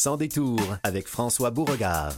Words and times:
Sans 0.00 0.16
détour 0.16 0.60
avec 0.84 1.08
François 1.08 1.50
Beauregard. 1.50 2.12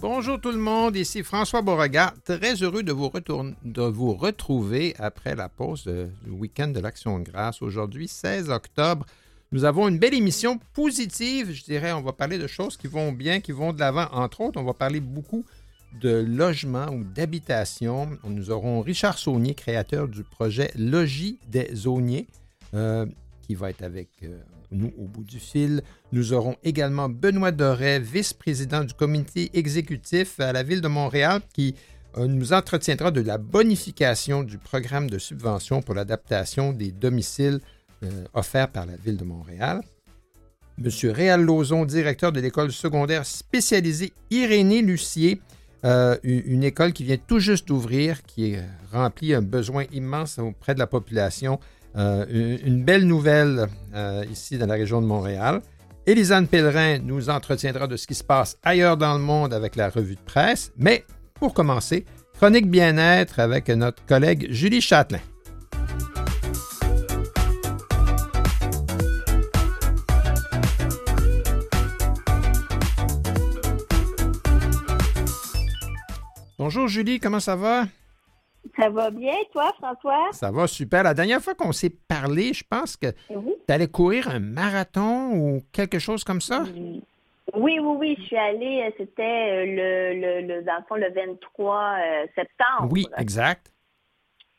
Bonjour 0.00 0.40
tout 0.40 0.50
le 0.50 0.58
monde, 0.58 0.96
ici 0.96 1.22
François 1.22 1.62
Beauregard. 1.62 2.14
Très 2.24 2.54
heureux 2.56 2.82
de 2.82 2.90
vous, 2.90 4.14
retrouver 4.14 4.96
après 4.98 5.36
la 5.36 5.48
pause 5.48 5.84
du 5.84 6.30
week-end 6.32 6.66
de 6.66 6.80
l'Action 6.80 7.20
de 7.20 7.24
grâce. 7.24 7.62
Aujourd'hui, 7.62 8.08
16 8.08 8.50
octobre, 8.50 9.06
nous 9.52 9.64
avons 9.64 9.88
une 9.88 9.98
belle 9.98 10.14
émission 10.14 10.58
positive, 10.72 11.52
je 11.52 11.64
dirais. 11.64 11.92
On 11.92 12.02
va 12.02 12.12
parler 12.12 12.38
de 12.38 12.46
choses 12.46 12.76
qui 12.76 12.86
vont 12.86 13.12
bien, 13.12 13.40
qui 13.40 13.52
vont 13.52 13.72
de 13.72 13.80
l'avant. 13.80 14.08
Entre 14.12 14.40
autres, 14.40 14.60
on 14.60 14.64
va 14.64 14.74
parler 14.74 15.00
beaucoup 15.00 15.44
de 16.00 16.24
logement 16.26 16.88
ou 16.88 17.04
d'habitation. 17.04 18.18
Nous 18.24 18.50
aurons 18.50 18.80
Richard 18.80 19.18
Saunier, 19.18 19.54
créateur 19.54 20.08
du 20.08 20.24
projet 20.24 20.72
Logis 20.76 21.38
des 21.48 21.70
Zoniers, 21.74 22.26
euh, 22.74 23.06
qui 23.42 23.54
va 23.54 23.70
être 23.70 23.82
avec 23.82 24.08
euh, 24.22 24.40
nous 24.72 24.92
au 24.98 25.04
bout 25.04 25.24
du 25.24 25.38
fil. 25.38 25.82
Nous 26.12 26.32
aurons 26.32 26.56
également 26.64 27.08
Benoît 27.08 27.52
Doré, 27.52 28.00
vice-président 28.00 28.84
du 28.84 28.94
comité 28.94 29.50
exécutif 29.54 30.40
à 30.40 30.52
la 30.52 30.62
Ville 30.62 30.80
de 30.80 30.88
Montréal, 30.88 31.40
qui 31.52 31.74
euh, 32.16 32.26
nous 32.26 32.52
entretiendra 32.52 33.10
de 33.10 33.20
la 33.20 33.38
bonification 33.38 34.42
du 34.42 34.58
programme 34.58 35.08
de 35.08 35.18
subvention 35.18 35.82
pour 35.82 35.94
l'adaptation 35.94 36.72
des 36.72 36.90
domiciles 36.92 37.60
euh, 38.04 38.24
offert 38.34 38.68
par 38.68 38.86
la 38.86 38.96
Ville 38.96 39.16
de 39.16 39.24
Montréal. 39.24 39.80
Monsieur 40.78 41.10
Réal 41.12 41.42
Lauzon, 41.42 41.84
directeur 41.84 42.32
de 42.32 42.40
l'école 42.40 42.72
secondaire 42.72 43.24
spécialisée 43.24 44.12
Irénée 44.30 44.82
Lucier, 44.82 45.40
euh, 45.84 46.16
une 46.22 46.64
école 46.64 46.92
qui 46.92 47.04
vient 47.04 47.16
tout 47.16 47.38
juste 47.38 47.68
d'ouvrir, 47.68 48.22
qui 48.24 48.56
remplit 48.92 49.34
un 49.34 49.42
besoin 49.42 49.84
immense 49.92 50.38
auprès 50.38 50.74
de 50.74 50.80
la 50.80 50.86
population. 50.86 51.60
Euh, 51.96 52.58
une, 52.64 52.82
belle 52.82 53.06
nouvelle 53.06 53.68
ici 54.30 54.58
dans 54.58 54.66
la 54.66 54.74
région 54.74 55.00
de 55.00 55.06
Montréal. 55.06 55.60
Élisane 56.06 56.48
Pellerin 56.48 56.98
nous 56.98 57.30
entretiendra 57.30 57.86
de 57.86 57.96
ce 57.96 58.06
qui 58.06 58.14
se 58.14 58.24
passe 58.24 58.58
ailleurs 58.62 58.96
dans 58.96 59.14
le 59.14 59.20
monde 59.20 59.54
avec 59.54 59.76
la 59.76 59.88
revue 59.88 60.16
de 60.16 60.20
presse. 60.20 60.72
Mais 60.76 61.04
pour 61.34 61.54
commencer, 61.54 62.04
chronique 62.34 62.68
bien-être 62.68 63.38
avec 63.38 63.68
notre 63.68 64.04
collègue 64.04 64.48
Julie 64.50 64.80
Châtelain. 64.80 65.20
Bonjour 76.74 76.88
Julie, 76.88 77.20
comment 77.20 77.38
ça 77.38 77.54
va? 77.54 77.84
Ça 78.76 78.90
va 78.90 79.08
bien, 79.08 79.36
toi, 79.52 79.72
François? 79.78 80.30
Ça 80.32 80.50
va 80.50 80.66
super. 80.66 81.04
La 81.04 81.14
dernière 81.14 81.40
fois 81.40 81.54
qu'on 81.54 81.70
s'est 81.70 81.92
parlé, 82.08 82.52
je 82.52 82.64
pense 82.68 82.96
que 82.96 83.12
tu 83.28 83.72
allais 83.72 83.86
courir 83.86 84.28
un 84.28 84.40
marathon 84.40 85.30
ou 85.34 85.62
quelque 85.72 86.00
chose 86.00 86.24
comme 86.24 86.40
ça? 86.40 86.64
Oui, 87.54 87.78
oui, 87.78 87.78
oui. 87.78 88.16
Je 88.18 88.24
suis 88.24 88.36
allée, 88.36 88.82
euh, 88.88 88.90
c'était 88.98 89.22
euh, 89.22 89.66
le, 89.66 90.40
le, 90.48 90.62
dans 90.64 90.78
le 90.78 90.84
fond, 90.88 90.96
le 90.96 91.12
23 91.12 91.76
euh, 91.76 92.26
septembre. 92.34 92.88
Oui, 92.90 93.06
exact. 93.18 93.72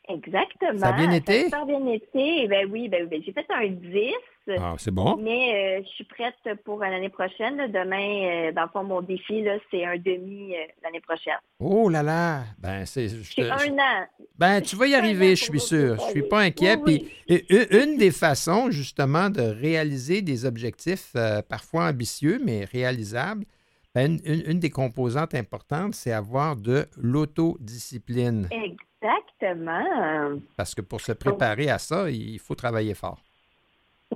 Exactement. 0.08 0.78
Ça 0.78 0.88
a 0.88 0.92
bien 0.92 1.10
été? 1.10 1.50
Ça 1.50 1.60
a 1.60 1.64
bien 1.66 1.86
été. 1.86 2.48
Ben 2.48 2.66
oui, 2.72 2.88
ben, 2.88 3.06
ben 3.08 3.20
j'ai 3.26 3.32
fait 3.32 3.44
un 3.50 3.66
10. 3.66 4.14
Ah, 4.58 4.74
c'est 4.78 4.90
bon? 4.90 5.16
Mais 5.20 5.78
euh, 5.78 5.82
je 5.84 5.88
suis 5.88 6.04
prête 6.04 6.34
pour 6.64 6.78
l'année 6.80 7.08
prochaine. 7.08 7.56
Demain, 7.72 8.48
euh, 8.48 8.52
dans 8.52 8.62
le 8.62 8.68
fond, 8.68 8.84
mon 8.84 9.02
défi, 9.02 9.44
c'est 9.70 9.84
un 9.84 9.96
demi 9.96 10.54
euh, 10.54 10.58
l'année 10.84 11.00
prochaine. 11.00 11.34
Oh 11.58 11.88
là 11.88 12.02
là! 12.02 12.42
Ben, 12.58 12.84
c'est. 12.86 13.08
C'est 13.08 13.50
un 13.50 13.78
an. 13.78 14.06
Ben, 14.38 14.60
tu 14.60 14.76
vas 14.76 14.86
y 14.86 14.94
arriver, 14.94 15.34
je 15.36 15.44
suis 15.44 15.60
sûr. 15.60 15.96
Je 15.96 16.10
suis 16.10 16.22
pas 16.22 16.40
inquiet. 16.40 16.76
Puis, 16.76 17.08
une 17.28 17.96
des 17.96 18.10
façons, 18.10 18.70
justement, 18.70 19.30
de 19.30 19.42
réaliser 19.42 20.22
des 20.22 20.44
objectifs 20.44 21.14
parfois 21.48 21.86
ambitieux, 21.86 22.40
mais 22.44 22.64
réalisables, 22.64 23.44
ben, 23.94 24.18
une, 24.24 24.60
des 24.60 24.70
composantes 24.70 25.34
importantes, 25.34 25.94
c'est 25.94 26.12
avoir 26.12 26.54
de 26.56 26.86
l'autodiscipline. 26.98 28.48
Exactement. 28.50 30.38
Parce 30.56 30.74
que 30.74 30.82
pour 30.82 31.00
se 31.00 31.12
préparer 31.12 31.70
à 31.70 31.78
ça, 31.78 32.10
il 32.10 32.38
faut 32.38 32.54
travailler 32.54 32.92
fort. 32.94 33.25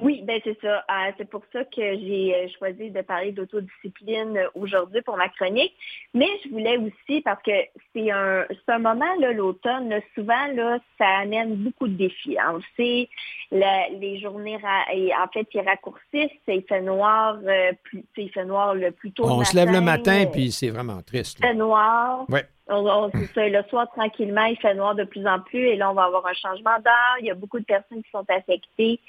Oui, 0.01 0.23
ben 0.25 0.41
c'est 0.45 0.59
ça. 0.61 0.85
Euh, 0.89 1.11
c'est 1.19 1.29
pour 1.29 1.43
ça 1.53 1.65
que 1.65 1.81
j'ai 1.81 2.35
euh, 2.35 2.49
choisi 2.57 2.91
de 2.91 3.01
parler 3.03 3.33
d'autodiscipline 3.33 4.39
aujourd'hui 4.55 5.03
pour 5.03 5.17
ma 5.17 5.29
chronique. 5.31 5.75
Mais 6.15 6.29
je 6.45 6.51
voulais 6.51 6.77
aussi, 6.77 7.21
parce 7.23 7.43
que 7.43 7.51
c'est 7.93 8.11
un, 8.13 8.47
un 8.69 8.79
moment, 8.79 9.13
là, 9.19 9.33
l'automne, 9.33 9.93
souvent, 10.15 10.47
là, 10.55 10.79
ça 10.97 11.09
amène 11.23 11.57
beaucoup 11.57 11.89
de 11.89 11.95
défis. 11.95 12.39
Hein. 12.39 12.55
On 12.55 12.61
sait, 12.77 13.09
les 13.51 14.21
journées, 14.21 14.59
en 14.59 15.29
fait, 15.33 15.49
ils 15.55 15.61
raccourcissent, 15.61 16.39
il 16.47 16.63
fait 16.69 16.83
noir, 16.83 17.39
euh, 17.45 17.73
plus, 17.83 18.05
il 18.17 18.31
fait 18.31 18.45
noir 18.45 18.77
le 18.77 18.93
plus 18.93 19.11
tôt. 19.11 19.25
On 19.25 19.45
se 19.45 19.57
lève 19.57 19.73
le 19.73 19.81
matin, 19.81 20.27
puis 20.33 20.53
c'est 20.53 20.71
vraiment 20.71 21.03
triste. 21.03 21.39
Il 21.41 21.49
fait 21.49 21.55
noir. 21.55 22.27
Ouais. 22.29 22.47
le 22.69 23.69
soir, 23.69 23.91
tranquillement, 23.91 24.45
il 24.45 24.57
fait 24.59 24.75
noir 24.75 24.95
de 24.95 25.03
plus 25.03 25.27
en 25.27 25.41
plus, 25.41 25.67
et 25.67 25.77
là, 25.77 25.91
on 25.91 25.95
va 25.95 26.05
avoir 26.05 26.25
un 26.27 26.35
changement 26.35 26.79
d'heure. 26.79 27.17
Il 27.19 27.27
y 27.27 27.31
a 27.31 27.35
beaucoup 27.35 27.59
de 27.59 27.65
personnes 27.65 28.05
qui 28.05 28.11
sont 28.11 28.25
affectées 28.29 29.01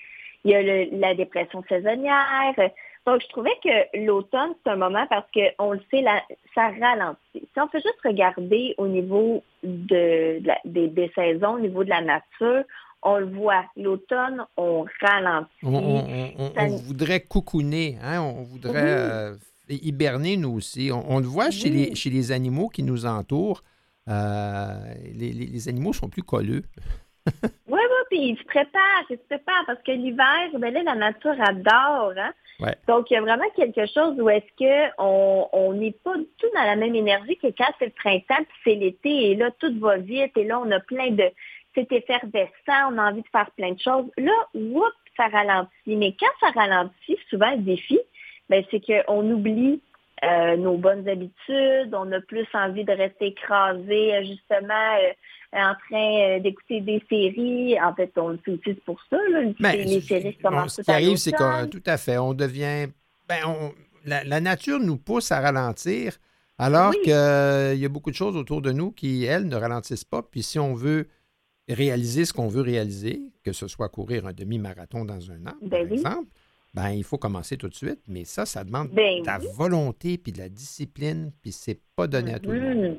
il 0.43 0.51
y 0.51 0.55
a 0.55 0.85
la 0.91 1.15
dépression 1.15 1.63
saisonnière. 1.67 2.53
Donc, 3.05 3.21
je 3.21 3.27
trouvais 3.29 3.57
que 3.63 4.05
l'automne, 4.05 4.51
c'est 4.63 4.71
un 4.71 4.75
moment 4.75 5.05
parce 5.09 5.25
qu'on 5.33 5.71
le 5.71 5.81
sait, 5.89 6.03
ça 6.53 6.69
ralentit. 6.79 7.17
Si 7.33 7.59
on 7.59 7.67
fait 7.67 7.79
juste 7.79 7.99
regarder 8.03 8.75
au 8.77 8.87
niveau 8.87 9.43
de, 9.63 10.41
des, 10.65 11.11
saisons, 11.15 11.55
au 11.55 11.59
niveau 11.59 11.83
de 11.83 11.89
la 11.89 12.01
nature, 12.01 12.63
on 13.01 13.17
le 13.17 13.25
voit. 13.25 13.65
L'automne, 13.75 14.45
on 14.55 14.85
ralentit. 15.01 15.49
On, 15.63 16.75
voudrait 16.77 17.21
coucouner, 17.21 17.97
hein? 18.03 18.21
on 18.21 18.43
voudrait 18.43 18.83
euh, 18.83 19.35
hiberner 19.67 20.37
nous 20.37 20.51
aussi. 20.51 20.91
On, 20.91 21.19
le 21.19 21.25
voit 21.25 21.49
chez, 21.49 21.69
les, 21.69 21.95
chez 21.95 22.11
les 22.11 22.31
animaux 22.31 22.69
qui 22.69 22.83
nous 22.83 23.07
entourent. 23.07 23.63
Euh, 24.07 24.93
les, 25.15 25.31
les, 25.31 25.69
animaux 25.69 25.93
sont 25.93 26.09
plus 26.09 26.23
colleux. 26.23 26.63
ils 28.29 28.37
se 28.37 28.43
préparent, 28.43 29.05
ils 29.09 29.17
se 29.17 29.23
préparent 29.23 29.65
parce 29.65 29.81
que 29.83 29.91
l'hiver, 29.91 30.49
ben 30.57 30.73
là, 30.73 30.83
la 30.83 30.95
nature 30.95 31.35
adore. 31.39 32.13
Hein? 32.17 32.31
Donc, 32.87 33.09
il 33.09 33.15
y 33.15 33.17
a 33.17 33.21
vraiment 33.21 33.49
quelque 33.55 33.85
chose 33.87 34.19
où 34.19 34.29
est-ce 34.29 34.45
qu'on 34.57 35.73
n'est 35.73 35.95
pas 36.03 36.17
du 36.17 36.27
tout 36.37 36.47
dans 36.53 36.63
la 36.63 36.75
même 36.75 36.95
énergie 36.95 37.37
que 37.37 37.47
quand 37.47 37.71
c'est 37.79 37.85
le 37.85 37.91
printemps, 37.91 38.43
puis 38.43 38.57
c'est 38.63 38.75
l'été, 38.75 39.31
et 39.31 39.35
là, 39.35 39.49
tout 39.59 39.73
va 39.79 39.97
vite, 39.97 40.35
et 40.37 40.43
là, 40.43 40.59
on 40.59 40.71
a 40.71 40.79
plein 40.79 41.11
de... 41.11 41.23
C'est 41.73 41.91
effervescent, 41.91 42.91
on 42.91 42.97
a 42.97 43.11
envie 43.11 43.21
de 43.21 43.27
faire 43.31 43.49
plein 43.51 43.71
de 43.71 43.79
choses. 43.79 44.05
Là, 44.17 44.33
oups, 44.53 44.91
ça 45.15 45.27
ralentit. 45.27 45.95
Mais 45.95 46.13
quand 46.19 46.27
ça 46.41 46.51
ralentit, 46.51 47.17
souvent, 47.29 47.51
le 47.51 47.59
défi, 47.61 47.97
ben, 48.49 48.63
c'est 48.69 48.81
qu'on 48.85 49.31
oublie 49.31 49.81
euh, 50.23 50.55
nos 50.57 50.77
bonnes 50.77 51.07
habitudes, 51.07 51.93
on 51.93 52.11
a 52.11 52.21
plus 52.21 52.45
envie 52.53 52.83
de 52.83 52.91
rester 52.91 53.27
écrasé, 53.27 54.23
justement, 54.25 54.95
euh, 55.01 55.13
en 55.53 55.73
train 55.89 56.39
d'écouter 56.39 56.81
des 56.81 57.03
séries. 57.09 57.79
En 57.81 57.93
fait, 57.93 58.11
on 58.17 58.29
le 58.29 58.37
fait 58.37 58.51
aussi 58.51 58.73
pour 58.85 58.99
ça. 59.09 59.17
Là. 59.29 59.51
Ben, 59.59 59.73
les 59.73 60.01
séries 60.01 60.37
commencent 60.37 60.77
Ce 60.77 60.81
qui 60.81 60.91
arrive, 60.91 61.17
c'est 61.17 61.31
que 61.31 61.65
tout 61.65 61.83
à 61.85 61.97
fait, 61.97 62.17
on 62.17 62.33
devient... 62.33 62.87
Ben, 63.27 63.71
la, 64.05 64.41
nature 64.41 64.79
nous 64.79 64.97
pousse 64.97 65.31
à 65.31 65.39
ralentir, 65.39 66.17
alors 66.57 66.91
qu'il 66.91 67.11
y 67.11 67.85
a 67.85 67.89
beaucoup 67.89 68.11
de 68.11 68.15
choses 68.15 68.35
autour 68.35 68.61
de 68.61 68.71
nous 68.71 68.91
qui, 68.91 69.23
elles, 69.25 69.47
ne 69.47 69.55
ralentissent 69.55 70.05
pas. 70.05 70.21
Puis 70.21 70.43
si 70.43 70.59
on 70.59 70.73
veut 70.73 71.07
réaliser 71.67 72.25
ce 72.25 72.33
qu'on 72.33 72.47
veut 72.47 72.61
réaliser, 72.61 73.21
que 73.43 73.53
ce 73.53 73.67
soit 73.67 73.89
courir 73.89 74.25
un 74.25 74.33
demi-marathon 74.33 75.05
dans 75.05 75.31
un 75.31 75.47
an, 75.47 75.55
ben 75.61 75.87
par 75.87 75.93
exemple, 75.93 76.27
ben, 76.73 76.89
il 76.91 77.03
faut 77.03 77.17
commencer 77.17 77.57
tout 77.57 77.67
de 77.67 77.75
suite, 77.75 77.99
mais 78.07 78.23
ça, 78.25 78.45
ça 78.45 78.63
demande 78.63 78.89
ben 78.89 79.21
de 79.21 79.25
la 79.25 79.39
volonté 79.55 80.17
puis 80.17 80.31
de 80.31 80.37
la 80.39 80.49
discipline, 80.49 81.31
puis 81.41 81.51
c'est 81.51 81.79
pas 81.95 82.07
donné 82.07 82.33
à 82.33 82.39
tout 82.39 82.51
le 82.51 82.61
monde. 82.61 82.97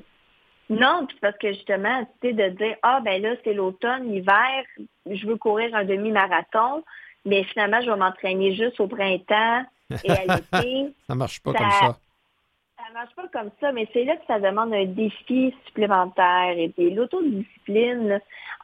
Non, 0.70 1.06
puis 1.06 1.16
parce 1.20 1.36
que 1.38 1.52
justement, 1.52 2.06
tu 2.20 2.28
sais, 2.28 2.32
de 2.34 2.48
dire 2.50 2.76
Ah 2.82 3.00
ben 3.04 3.20
là, 3.20 3.34
c'est 3.44 3.52
l'automne, 3.52 4.10
l'hiver, 4.10 4.64
je 5.06 5.26
veux 5.26 5.36
courir 5.36 5.74
un 5.74 5.84
demi-marathon, 5.84 6.82
mais 7.24 7.44
finalement, 7.44 7.80
je 7.80 7.90
vais 7.90 7.96
m'entraîner 7.96 8.54
juste 8.54 8.80
au 8.80 8.86
printemps 8.86 9.64
et 10.04 10.10
à 10.10 10.36
l'été. 10.36 10.94
ça 11.06 11.14
marche 11.14 11.40
pas 11.42 11.52
comme 11.52 11.70
ça. 11.70 11.98
Ça 12.76 12.92
marche 12.94 13.14
pas 13.14 13.28
comme 13.28 13.50
ça, 13.60 13.72
mais 13.72 13.88
c'est 13.92 14.04
là 14.04 14.16
que 14.16 14.26
ça 14.26 14.40
demande 14.40 14.72
un 14.74 14.86
défi 14.86 15.54
supplémentaire. 15.66 16.54
Et 16.56 16.68
puis 16.68 16.90
l'autodiscipline, 16.90 18.20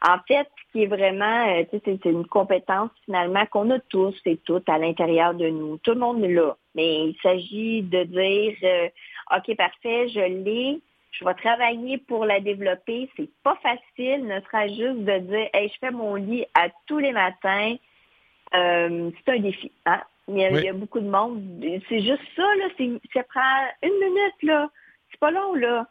en 0.07 0.17
fait, 0.27 0.47
qui 0.71 0.83
est 0.83 0.87
vraiment, 0.87 1.47
euh, 1.47 1.63
tu 1.71 1.77
sais, 1.77 1.99
c'est 2.03 2.09
une 2.09 2.25
compétence 2.25 2.91
finalement 3.05 3.45
qu'on 3.47 3.69
a 3.71 3.79
tous 3.79 4.15
et 4.25 4.37
toutes 4.37 4.67
à 4.69 4.77
l'intérieur 4.77 5.33
de 5.33 5.49
nous. 5.49 5.77
Tout 5.77 5.91
le 5.91 5.99
monde 5.99 6.21
l'a. 6.21 6.55
Mais 6.75 7.07
il 7.07 7.17
s'agit 7.21 7.81
de 7.81 8.03
dire, 8.03 8.55
euh, 8.63 8.89
OK, 9.37 9.55
parfait, 9.55 10.09
je 10.09 10.19
l'ai, 10.19 10.79
je 11.11 11.25
vais 11.25 11.33
travailler 11.35 11.97
pour 11.97 12.25
la 12.25 12.39
développer. 12.39 13.09
C'est 13.17 13.29
pas 13.43 13.57
facile, 13.61 14.25
ne 14.25 14.39
sera 14.41 14.67
juste 14.67 15.05
de 15.05 15.19
dire, 15.19 15.49
hey, 15.53 15.69
je 15.69 15.79
fais 15.79 15.91
mon 15.91 16.15
lit 16.15 16.45
à 16.53 16.69
tous 16.85 16.99
les 16.99 17.11
matins. 17.11 17.75
Euh, 18.53 19.11
c'est 19.25 19.33
un 19.33 19.39
défi. 19.39 19.71
Hein? 19.85 20.01
Il 20.27 20.37
y, 20.37 20.69
a, 20.69 20.73
beaucoup 20.73 20.99
de 20.99 21.09
monde. 21.09 21.41
C'est 21.89 22.01
juste 22.01 22.21
ça, 22.35 22.43
là. 22.43 22.67
Ça 23.13 23.23
prend 23.23 23.65
une 23.81 23.99
minute, 23.99 24.43
là. 24.43 24.69
C'est 25.09 25.19
pas 25.19 25.31
long, 25.31 25.55
là. 25.55 25.87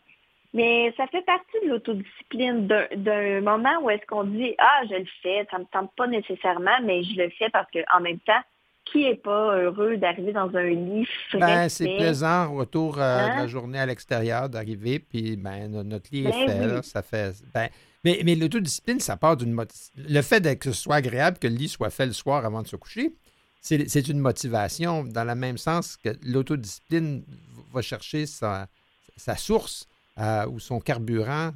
Mais 0.55 0.94
ça 0.97 1.06
fait 1.09 1.23
partie 1.23 1.61
de 1.64 1.71
l'autodiscipline, 1.71 2.67
d'un 2.69 3.41
moment 3.41 3.81
où 3.82 3.91
est-ce 3.91 4.06
qu'on 4.06 4.25
dit 4.25 4.55
Ah, 4.59 4.82
je 4.88 4.94
le 4.94 5.06
fais, 5.23 5.47
ça 5.50 5.59
ne 5.59 5.64
me 5.64 5.69
tente 5.69 5.93
pas 5.97 6.06
nécessairement, 6.06 6.79
mais 6.85 7.03
je 7.03 7.21
le 7.21 7.29
fais 7.31 7.50
parce 7.50 7.69
qu'en 7.71 8.00
même 8.00 8.21
temps, 8.21 8.41
qui 8.90 9.05
n'est 9.05 9.17
pas 9.17 9.56
heureux 9.56 9.96
d'arriver 9.96 10.32
dans 10.32 10.55
un 10.55 10.69
lit 10.69 11.06
frais? 11.29 11.38
Ben, 11.38 11.69
c'est 11.69 11.96
plaisant, 11.96 12.55
retour 12.55 12.99
euh, 12.99 13.23
de 13.23 13.29
la 13.29 13.38
hein? 13.40 13.46
journée 13.46 13.79
à 13.79 13.87
l'extérieur, 13.87 14.49
d'arriver, 14.49 14.99
puis 14.99 15.37
ben, 15.37 15.69
notre 15.69 16.08
lit 16.12 16.26
est 16.26 16.46
ben 16.46 16.82
fait. 16.82 16.82
ça 16.85 17.02
fait 17.02 17.35
ben, 17.55 17.69
mais, 18.05 18.20
mais 18.25 18.35
l'autodiscipline, 18.35 19.00
ça 19.00 19.17
part 19.17 19.37
d'une 19.37 19.56
Le 19.96 20.23
fait 20.23 20.58
que 20.58 20.73
ce 20.73 20.82
soit 20.82 20.96
agréable, 20.96 21.38
que 21.38 21.49
le 21.49 21.56
lit 21.56 21.69
soit 21.69 21.90
fait 21.90 22.06
le 22.06 22.12
soir 22.12 22.44
avant 22.44 22.62
de 22.62 22.69
se 22.69 22.76
coucher, 22.76 23.12
c'est 23.61 24.08
une 24.08 24.20
motivation 24.20 25.05
dans 25.05 25.25
le 25.25 25.35
même 25.35 25.58
sens 25.58 25.96
que 25.96 26.11
l'autodiscipline 26.23 27.25
va 27.73 27.82
chercher 27.82 28.25
sa, 28.26 28.69
sa 29.17 29.37
source 29.37 29.87
euh, 30.19 30.46
ou 30.46 30.58
son 30.61 30.81
carburant 30.81 31.50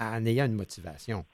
en 0.00 0.26
ayant 0.26 0.46
une 0.46 0.54
motivation. 0.54 1.24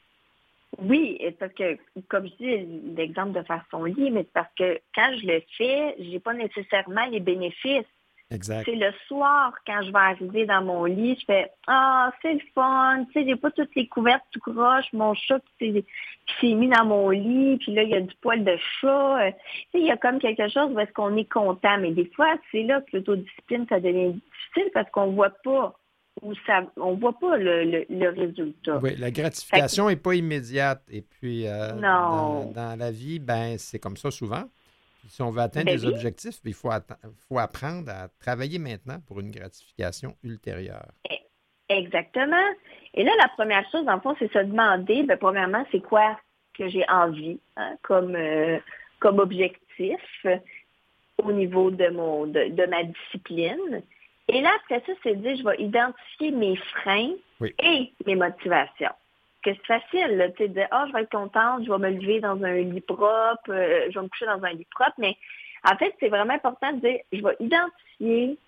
Oui, 0.77 1.19
parce 1.41 1.53
que, 1.55 1.79
comme 2.09 2.27
je 2.27 2.35
dis, 2.37 2.95
l'exemple 2.97 3.33
de 3.33 3.43
faire 3.45 3.65
son 3.71 3.85
lit, 3.85 4.11
mais 4.11 4.25
parce 4.25 4.53
que 4.57 4.79
quand 4.95 5.11
je 5.21 5.27
le 5.27 5.43
fais, 5.57 5.97
je 5.99 6.11
n'ai 6.11 6.21
pas 6.21 6.35
nécessairement 6.35 7.07
les 7.07 7.21
bénéfices. 7.21 7.87
Exact. 8.31 8.65
C'est 8.67 8.75
le 8.75 8.93
soir, 9.07 9.55
quand 9.67 9.81
je 9.83 9.91
vais 9.91 9.99
arriver 9.99 10.45
dans 10.45 10.63
mon 10.63 10.85
lit, 10.85 11.17
je 11.19 11.25
fais 11.25 11.51
Ah, 11.67 12.13
c'est 12.21 12.35
le 12.35 12.41
fun, 12.55 13.07
tu 13.07 13.13
sais, 13.13 13.27
j'ai 13.27 13.37
pas 13.37 13.51
toutes 13.51 13.75
les 13.75 13.89
couvertes 13.89 14.23
tout 14.33 14.41
croche, 14.41 14.93
mon 14.93 15.15
chat 15.15 15.41
qui 15.59 15.83
s'est 16.39 16.53
mis 16.53 16.69
dans 16.69 16.85
mon 16.85 17.09
lit, 17.09 17.57
puis 17.57 17.73
là, 17.73 17.85
il 17.85 17.89
y 17.89 17.95
a 17.95 18.03
du 18.03 18.15
poil 18.21 18.45
de 18.45 18.55
chat. 18.81 19.29
Euh, 19.29 19.31
tu 19.31 19.39
sais, 19.73 19.79
il 19.81 19.87
y 19.87 19.91
a 19.91 19.97
comme 19.97 20.19
quelque 20.19 20.47
chose 20.49 20.71
où 20.73 20.79
est-ce 20.79 20.93
qu'on 20.93 21.17
est 21.17 21.31
content. 21.31 21.79
Mais 21.79 21.93
des 21.93 22.05
fois, 22.15 22.35
c'est 22.53 22.65
là 22.65 22.83
que 22.83 22.99
l'autodiscipline, 22.99 23.65
ça 23.67 23.81
devient 23.81 24.13
difficile 24.13 24.71
parce 24.75 24.91
qu'on 24.91 25.13
voit 25.13 25.33
pas 25.43 25.78
où 26.23 26.35
ça, 26.47 26.63
on 26.77 26.95
voit 26.95 27.19
pas 27.19 27.37
le, 27.37 28.09
résultat. 28.11 28.79
Oui, 28.83 28.97
la 28.97 29.11
gratification 29.11 29.89
n'est 29.89 29.97
pas 29.97 30.15
immédiate. 30.15 30.83
Et 30.91 31.03
puis, 31.03 31.47
euh, 31.47 31.73
dans, 31.73 32.79
la 32.79 32.91
vie, 32.91 33.19
ben 33.19 33.57
c'est 33.59 33.79
comme 33.79 33.97
ça 33.97 34.11
souvent. 34.11 34.45
Si 35.09 35.23
on 35.23 35.31
veut 35.31 35.41
atteindre 35.41 35.67
ben 35.67 35.77
des 35.77 35.87
objectifs, 35.87 36.37
il 36.45 36.55
faut, 36.55 36.71
faut 37.29 37.39
apprendre 37.39 37.91
à 37.91 38.09
travailler 38.21 38.59
maintenant 38.59 38.99
pour 39.07 39.21
une 39.21 39.31
gratification 39.31 40.17
ultérieure. 40.23 40.87
E, 41.11 41.15
exactement. 41.69 42.37
Et 42.95 43.05
là, 43.05 43.13
la 43.19 43.29
première 43.29 43.65
chose, 43.71 43.87
en 43.89 44.01
fond, 44.01 44.15
c'est 44.19 44.33
se 44.33 44.39
demander, 44.39 45.05
bien, 45.05 45.17
premièrement, 45.17 45.65
c'est 45.73 45.81
quoi 45.81 46.19
que 46.55 46.69
j'ai 46.69 46.85
envie 46.89 47.39
hein, 47.57 47.77
comme, 47.83 48.17
euh, 48.17 48.59
comme 49.01 49.19
objectif 49.19 50.27
au 51.23 51.33
niveau 51.33 51.71
de, 51.71 51.89
mon, 51.89 52.27
de 52.27 52.67
ma 52.67 52.85
discipline. 52.85 53.83
Et 54.29 54.41
là, 54.41 54.51
après 54.57 54.83
ça, 54.87 54.93
c'est 55.03 55.17
dire, 55.17 55.37
je 55.37 55.45
vais 55.45 55.57
identifier 55.59 56.31
mes 56.31 56.57
freins 56.57 57.13
et 57.41 57.93
mes 58.07 58.15
motivations. 58.15 58.93
Que 59.43 59.51
c'est 59.55 59.67
facile, 59.67 60.33
tu 60.37 60.43
sais, 60.43 60.49
de 60.49 60.55
dire, 60.55 60.69
oh, 60.73 60.85
je 60.89 60.93
vais 60.93 61.03
être 61.03 61.11
contente, 61.11 61.65
je 61.65 61.71
vais 61.71 61.79
me 61.79 61.91
lever 61.91 62.21
dans 62.21 62.43
un 62.43 62.57
lit 62.57 62.81
propre, 62.81 63.51
euh, 63.51 63.87
je 63.89 63.99
vais 63.99 64.05
me 64.05 64.09
coucher 64.09 64.27
dans 64.27 64.43
un 64.43 64.53
lit 64.53 64.67
propre, 64.71 64.95
mais 64.99 65.17
en 65.65 65.77
fait, 65.77 65.95
c'est 66.01 66.09
vraiment 66.09 66.35
important 66.35 66.73
de 66.73 66.81
dire, 66.81 66.99
je 67.13 67.23
vais 67.23 67.37
identifier 67.41 68.39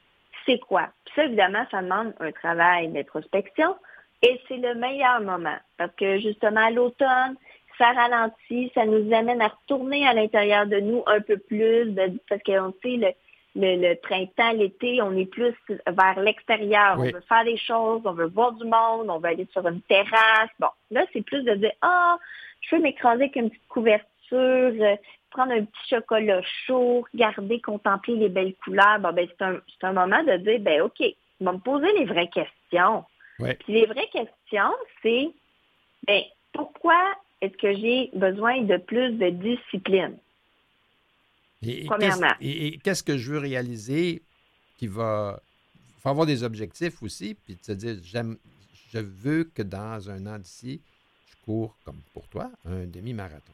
c'est 0.47 0.59
quoi. 0.59 0.88
Puis 1.05 1.15
ça, 1.17 1.25
évidemment, 1.25 1.67
ça 1.71 1.83
demande 1.83 2.15
un 2.21 2.33
travail 2.33 2.88
d'introspection 2.88 3.76
et 4.23 4.41
c'est 4.49 4.56
le 4.56 4.75
meilleur 4.75 5.21
moment 5.21 5.56
parce 5.76 5.94
que 5.97 6.19
justement, 6.19 6.67
à 6.67 6.71
l'automne, 6.71 7.37
ça 7.79 7.93
ralentit, 7.93 8.71
ça 8.75 8.85
nous 8.85 9.12
amène 9.15 9.41
à 9.41 9.49
retourner 9.49 10.06
à 10.06 10.12
l'intérieur 10.12 10.67
de 10.67 10.81
nous 10.81 11.03
un 11.06 11.21
peu 11.21 11.38
plus, 11.38 11.94
parce 12.29 12.43
qu'on 12.43 12.75
sait, 12.83 12.97
le, 12.97 13.09
le, 13.56 13.94
printemps, 13.94 14.52
l'été, 14.52 15.02
on 15.02 15.17
est 15.17 15.26
plus 15.26 15.55
vers 15.69 16.20
l'extérieur. 16.20 16.97
On 16.99 17.05
veut 17.05 17.23
faire 17.29 17.44
des 17.44 17.56
choses, 17.56 18.02
on 18.05 18.12
veut 18.12 18.29
voir 18.29 18.52
du 18.52 18.64
monde, 18.64 19.08
on 19.08 19.19
veut 19.19 19.31
aller 19.31 19.49
sur 19.52 19.67
une 19.67 19.82
terrasse. 19.82 20.50
Bon, 20.58 20.69
là, 20.91 21.05
c'est 21.12 21.23
plus 21.23 21.43
de 21.43 21.55
dire, 21.55 21.73
ah, 21.82 22.19
je 22.61 22.76
veux 22.76 22.82
m'écraser 22.82 23.25
avec 23.25 23.37
une 23.37 23.50
petite 23.50 23.69
couverture, 23.69 24.05
euh, 24.32 24.97
prendre 25.31 25.52
un 25.52 25.64
petit 25.64 25.88
chocolat 25.88 26.41
chaud, 26.67 27.05
regarder, 27.12 27.61
contempler 27.61 28.17
les 28.17 28.29
belles 28.29 28.55
couleurs. 28.64 29.00
Bon, 29.00 29.12
ben, 29.12 29.26
c'est 29.29 29.44
un, 29.44 29.61
un, 29.82 29.93
moment 29.93 30.23
de 30.23 30.37
dire, 30.38 30.61
ben, 30.61 30.82
OK, 30.82 31.02
on 31.41 31.44
va 31.44 31.52
me 31.52 31.58
poser 31.58 31.93
les 31.99 32.05
vraies 32.05 32.29
questions. 32.29 33.05
Puis 33.38 33.73
les 33.73 33.87
vraies 33.87 34.11
questions, 34.12 34.75
c'est, 35.02 35.31
ben, 36.06 36.23
pourquoi 36.52 37.00
est-ce 37.41 37.56
que 37.56 37.75
j'ai 37.75 38.11
besoin 38.12 38.62
de 38.62 38.76
plus 38.76 39.12
de 39.12 39.31
discipline? 39.31 40.17
Et, 41.62 41.87
Et, 42.41 42.79
qu'est-ce 42.79 43.03
que 43.03 43.19
je 43.19 43.33
veux 43.33 43.39
réaliser 43.39 44.23
qui 44.79 44.87
va. 44.87 45.41
Il 45.99 46.03
faut 46.03 46.09
avoir 46.09 46.27
des 46.27 46.43
objectifs 46.43 47.03
aussi, 47.03 47.35
puis 47.35 47.57
te 47.57 47.73
dire, 47.73 47.97
j'aime, 48.03 48.39
je 48.91 48.99
veux 48.99 49.45
que 49.45 49.62
dans 49.62 50.09
un 50.09 50.27
an 50.27 50.39
d'ici, 50.39 50.81
je 51.27 51.45
cours, 51.45 51.77
comme 51.85 52.01
pour 52.15 52.27
toi, 52.29 52.51
un 52.65 52.87
demi-marathon. 52.87 53.53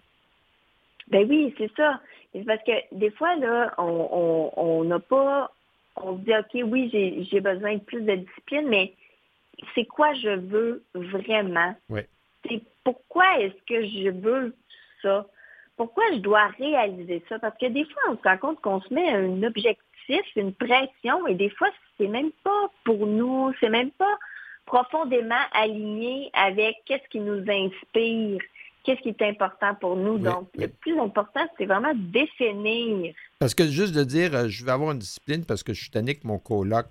Ben 1.08 1.28
oui, 1.28 1.52
c'est 1.58 1.70
ça. 1.76 2.00
Parce 2.46 2.62
que 2.64 2.94
des 2.94 3.10
fois, 3.10 3.34
là, 3.36 3.74
on 3.78 4.84
n'a 4.84 5.00
pas. 5.00 5.52
On 5.96 6.18
se 6.18 6.24
dit, 6.24 6.32
OK, 6.36 6.70
oui, 6.70 7.26
j'ai 7.30 7.40
besoin 7.40 7.74
de 7.74 7.80
plus 7.80 8.02
de 8.02 8.16
discipline, 8.16 8.68
mais 8.68 8.92
c'est 9.74 9.86
quoi 9.86 10.12
je 10.14 10.36
veux 10.36 10.84
vraiment? 10.94 11.74
Oui. 11.88 12.02
C'est 12.46 12.62
pourquoi 12.84 13.40
est-ce 13.40 13.56
que 13.66 13.84
je 13.86 14.10
veux 14.10 14.54
ça? 15.02 15.26
Pourquoi 15.76 16.04
je 16.12 16.18
dois 16.18 16.48
réaliser 16.58 17.22
ça? 17.28 17.38
Parce 17.38 17.56
que 17.58 17.66
des 17.66 17.84
fois, 17.84 18.02
on 18.10 18.16
se 18.16 18.22
rend 18.22 18.38
compte 18.38 18.60
qu'on 18.60 18.80
se 18.80 18.92
met 18.92 19.08
un 19.10 19.42
objectif, 19.42 20.22
une 20.36 20.54
pression, 20.54 21.26
et 21.26 21.34
des 21.34 21.50
fois, 21.50 21.68
c'est 21.98 22.08
même 22.08 22.30
pas 22.42 22.70
pour 22.84 23.06
nous, 23.06 23.52
c'est 23.60 23.68
même 23.68 23.90
pas 23.92 24.18
profondément 24.64 25.34
aligné 25.52 26.30
avec 26.32 26.76
qu'est-ce 26.86 27.08
qui 27.08 27.20
nous 27.20 27.40
inspire, 27.48 28.40
qu'est-ce 28.82 29.00
qui 29.00 29.08
est 29.10 29.22
important 29.22 29.74
pour 29.76 29.96
nous. 29.96 30.18
Donc, 30.18 30.48
le 30.56 30.68
plus 30.68 30.98
important, 30.98 31.46
c'est 31.58 31.66
vraiment 31.66 31.94
définir. 31.94 33.14
Parce 33.38 33.54
que 33.54 33.66
juste 33.66 33.94
de 33.94 34.04
dire, 34.04 34.34
euh, 34.34 34.48
je 34.48 34.64
vais 34.64 34.72
avoir 34.72 34.92
une 34.92 34.98
discipline 34.98 35.44
parce 35.44 35.62
que 35.62 35.72
je 35.72 35.82
suis 35.82 35.90
tanné 35.90 36.14
que 36.14 36.26
mon 36.26 36.38
coloc 36.38 36.86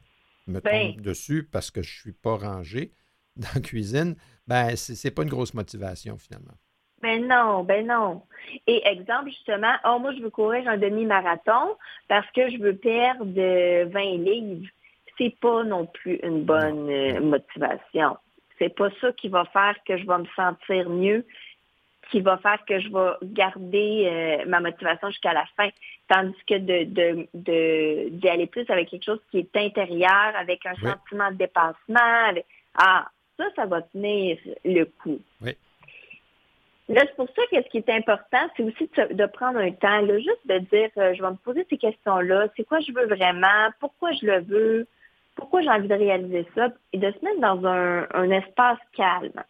me 0.47 0.59
ben 0.59 0.93
tombe 0.93 1.01
dessus 1.01 1.43
parce 1.43 1.71
que 1.71 1.81
je 1.81 1.99
suis 2.01 2.13
pas 2.13 2.37
rangé 2.37 2.91
dans 3.35 3.47
la 3.55 3.61
cuisine, 3.61 4.15
ben, 4.47 4.75
c'est 4.75 5.11
pas 5.11 5.23
une 5.23 5.29
grosse 5.29 5.53
motivation 5.53 6.17
finalement. 6.17 6.53
Ben 7.01 7.27
non, 7.27 7.63
ben 7.63 7.85
non. 7.85 8.23
Et 8.67 8.87
exemple, 8.87 9.29
justement, 9.29 9.73
oh, 9.85 9.99
moi, 9.99 10.13
je 10.13 10.21
veux 10.21 10.29
courir 10.29 10.67
un 10.67 10.77
demi-marathon 10.77 11.75
parce 12.07 12.29
que 12.31 12.49
je 12.49 12.57
veux 12.57 12.75
perdre 12.75 13.25
20 13.25 13.99
livres. 14.17 14.67
C'est 15.17 15.35
pas 15.39 15.63
non 15.63 15.85
plus 15.85 16.19
une 16.23 16.43
bonne 16.43 16.89
euh, 16.89 17.21
motivation. 17.21 18.17
C'est 18.59 18.73
pas 18.73 18.89
ça 19.01 19.11
qui 19.13 19.29
va 19.29 19.45
faire 19.45 19.75
que 19.87 19.97
je 19.97 20.05
vais 20.05 20.17
me 20.17 20.27
sentir 20.35 20.89
mieux, 20.89 21.25
qui 22.11 22.21
va 22.21 22.37
faire 22.37 22.63
que 22.65 22.79
je 22.79 22.89
vais 22.89 23.11
garder 23.23 24.07
euh, 24.07 24.45
ma 24.47 24.59
motivation 24.59 25.09
jusqu'à 25.09 25.33
la 25.33 25.45
fin. 25.57 25.69
Tandis 26.07 26.35
que 26.47 26.57
de, 26.57 27.27
de, 27.33 28.09
d'aller 28.19 28.47
plus 28.47 28.69
avec 28.69 28.89
quelque 28.89 29.05
chose 29.05 29.21
qui 29.31 29.39
est 29.39 29.57
intérieur, 29.57 30.33
avec 30.35 30.65
un 30.65 30.75
sentiment 30.75 31.31
de 31.31 31.37
dépassement. 31.37 32.33
ah, 32.75 33.07
ça, 33.37 33.45
ça 33.55 33.65
va 33.65 33.81
tenir 33.81 34.37
le 34.63 34.85
coup. 34.85 35.19
Oui. 35.41 35.55
Là, 36.87 37.01
c'est 37.01 37.15
pour 37.15 37.27
ça 37.27 37.41
que 37.51 37.63
ce 37.63 37.69
qui 37.69 37.77
est 37.77 37.89
important, 37.89 38.47
c'est 38.55 38.63
aussi 38.63 38.89
de, 39.11 39.25
prendre 39.25 39.57
un 39.57 39.71
temps, 39.71 40.01
là, 40.01 40.17
juste 40.19 40.45
de 40.45 40.59
dire, 40.59 40.89
euh, 40.97 41.15
je 41.15 41.21
vais 41.21 41.31
me 41.31 41.35
poser 41.35 41.65
ces 41.69 41.77
questions-là, 41.77 42.47
c'est 42.55 42.63
quoi 42.63 42.79
je 42.79 42.91
veux 42.91 43.07
vraiment, 43.07 43.71
pourquoi 43.79 44.11
je 44.11 44.25
le 44.25 44.41
veux, 44.41 44.87
pourquoi 45.35 45.61
j'ai 45.61 45.69
envie 45.69 45.87
de 45.87 45.95
réaliser 45.95 46.45
ça, 46.53 46.69
et 46.93 46.99
de 46.99 47.11
se 47.11 47.25
mettre 47.25 47.39
dans 47.39 47.65
un 47.65 48.29
espace 48.29 48.77
calme. 48.95 49.43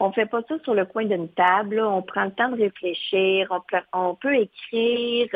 On 0.00 0.12
fait 0.12 0.26
pas 0.26 0.42
ça 0.48 0.54
sur 0.62 0.74
le 0.74 0.84
coin 0.84 1.04
d'une 1.04 1.28
table. 1.28 1.80
On 1.80 2.02
prend 2.02 2.24
le 2.24 2.30
temps 2.30 2.50
de 2.50 2.62
réfléchir. 2.62 3.48
On, 3.92 4.14
peut 4.14 4.36
écrire. 4.36 5.28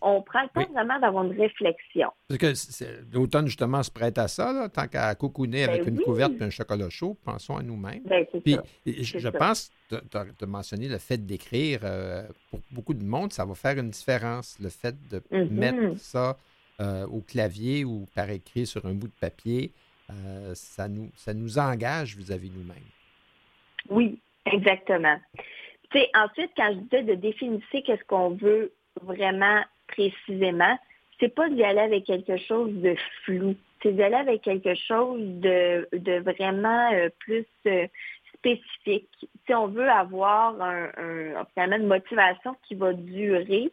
on 0.00 0.22
prend 0.22 0.42
le 0.42 0.48
temps 0.48 0.72
vraiment 0.72 0.98
d'avoir 0.98 1.24
une 1.24 1.38
réflexion. 1.38 2.08
Parce 2.28 2.38
que 2.38 2.84
l'automne, 3.12 3.46
justement, 3.46 3.82
se 3.82 3.90
prête 3.90 4.16
à 4.16 4.26
ça. 4.26 4.68
tant 4.72 4.86
qu'à 4.88 5.14
cocooner 5.14 5.64
avec 5.64 5.84
ben 5.84 5.94
une 5.94 6.00
couverte 6.00 6.32
et 6.40 6.44
un 6.44 6.50
chocolat 6.50 6.88
chaud, 6.88 7.18
pensons 7.22 7.56
à 7.56 7.62
nous-mêmes. 7.62 8.02
Ben, 8.06 8.24
puis, 8.42 8.56
je, 8.86 9.28
pense, 9.28 9.70
tu 9.90 9.96
as, 9.96 10.46
mentionné 10.46 10.88
le 10.88 10.98
fait 10.98 11.18
d'écrire. 11.18 11.80
Euh, 11.84 12.26
pour 12.50 12.60
beaucoup 12.70 12.94
de 12.94 13.04
monde, 13.04 13.34
ça 13.34 13.44
va 13.44 13.54
faire 13.54 13.76
une 13.76 13.90
différence. 13.90 14.56
Le 14.58 14.70
fait 14.70 14.96
de 15.10 15.18
mm-hmm. 15.18 15.50
mettre 15.50 15.98
ça 15.98 16.38
euh, 16.80 17.06
au 17.08 17.20
clavier 17.20 17.84
ou 17.84 18.06
par 18.14 18.30
écrit 18.30 18.64
sur 18.64 18.86
un 18.86 18.94
bout 18.94 19.08
de 19.08 19.12
papier, 19.20 19.70
euh, 20.10 20.52
ça, 20.54 20.88
nous, 20.88 21.10
ça 21.14 21.34
nous 21.34 21.58
engage 21.58 22.16
vis-à-vis 22.16 22.48
-vis 22.48 22.54
nous 22.54 22.64
mêmes 22.64 22.97
oui, 23.90 24.20
exactement. 24.46 25.16
Tu 25.90 25.98
sais, 25.98 26.10
ensuite, 26.14 26.50
quand 26.56 26.70
je 26.72 26.78
disais 26.80 27.02
de 27.02 27.14
définir 27.14 27.60
qu'est-ce 27.70 28.04
qu'on 28.04 28.30
veut 28.30 28.72
vraiment 29.02 29.62
précisément, 29.86 30.78
c'est 31.18 31.34
pas 31.34 31.48
d'y 31.48 31.64
aller 31.64 31.80
avec 31.80 32.04
quelque 32.04 32.36
chose 32.36 32.72
de 32.74 32.94
flou. 33.24 33.54
C'est 33.82 33.92
d'y 33.92 34.02
aller 34.02 34.16
avec 34.16 34.42
quelque 34.42 34.74
chose 34.74 35.20
de, 35.20 35.88
de 35.92 36.20
vraiment 36.20 36.92
euh, 36.92 37.08
plus 37.20 37.46
euh, 37.66 37.86
spécifique. 38.34 39.08
Si 39.46 39.54
on 39.54 39.68
veut 39.68 39.88
avoir 39.88 40.60
un, 40.60 40.90
un, 40.96 41.72
une 41.72 41.86
motivation 41.86 42.56
qui 42.66 42.74
va 42.74 42.92
durer, 42.92 43.70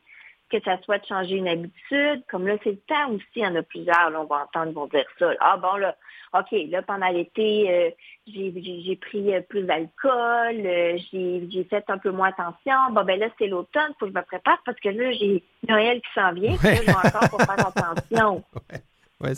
que 0.50 0.60
ça 0.62 0.80
soit 0.84 1.00
de 1.00 1.06
changer 1.06 1.36
une 1.36 1.48
habitude, 1.48 2.24
comme 2.30 2.48
là, 2.48 2.56
c'est 2.64 2.72
le 2.72 2.78
temps 2.88 3.12
aussi, 3.12 3.26
il 3.36 3.42
y 3.42 3.48
en 3.48 3.56
a 3.56 3.64
plusieurs, 3.64 4.10
là, 4.10 4.22
on 4.22 4.26
va 4.26 4.44
entendre, 4.44 4.72
vont 4.74 4.88
dire 4.88 5.06
ça. 5.20 5.34
Ah 5.40 5.58
bon, 5.58 5.76
là, 5.76 5.96
OK, 6.40 6.52
là, 6.70 6.82
pendant 6.82 7.08
l'été, 7.08 7.72
euh, 7.72 7.90
j'ai 8.28 8.96
pris 8.96 9.34
euh, 9.34 9.42
plus 9.42 9.64
d'alcool, 9.64 10.66
euh, 10.66 10.98
j'ai 11.12 11.68
fait 11.70 11.84
un 11.88 11.98
peu 11.98 12.12
moins 12.12 12.30
attention. 12.30 12.76
Bon, 12.92 13.04
ben 13.04 13.20
là, 13.20 13.28
c'est 13.38 13.48
l'automne, 13.48 13.90
il 13.90 13.96
faut 14.00 14.06
que 14.06 14.12
je 14.12 14.18
me 14.18 14.24
prépare 14.24 14.62
parce 14.66 14.80
que 14.80 14.90
là, 14.90 15.12
j'ai 15.12 15.44
Noël 15.68 16.02
qui 16.02 16.14
s'en 16.14 16.34
vient, 16.34 16.56
puis 16.58 16.68
là, 16.68 16.76
je 16.76 16.86
vais 16.86 16.92
encore 16.92 17.30
pour 17.30 17.42
faire 17.42 17.68
attention. 17.68 18.44
Ouais. 18.72 18.82
Ouais, 19.22 19.34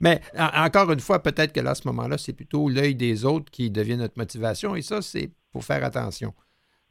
Mais 0.00 0.20
encore 0.34 0.90
une 0.90 1.00
fois, 1.00 1.22
peut-être 1.22 1.52
que 1.52 1.60
là, 1.60 1.72
à 1.72 1.74
ce 1.74 1.86
moment-là, 1.88 2.16
c'est 2.16 2.32
plutôt 2.32 2.68
l'œil 2.68 2.94
des 2.94 3.24
autres 3.26 3.50
qui 3.50 3.70
devient 3.70 3.96
notre 3.96 4.16
motivation. 4.16 4.74
Et 4.74 4.82
ça, 4.82 5.02
c'est 5.02 5.30
pour 5.52 5.64
faire 5.64 5.84
attention. 5.84 6.32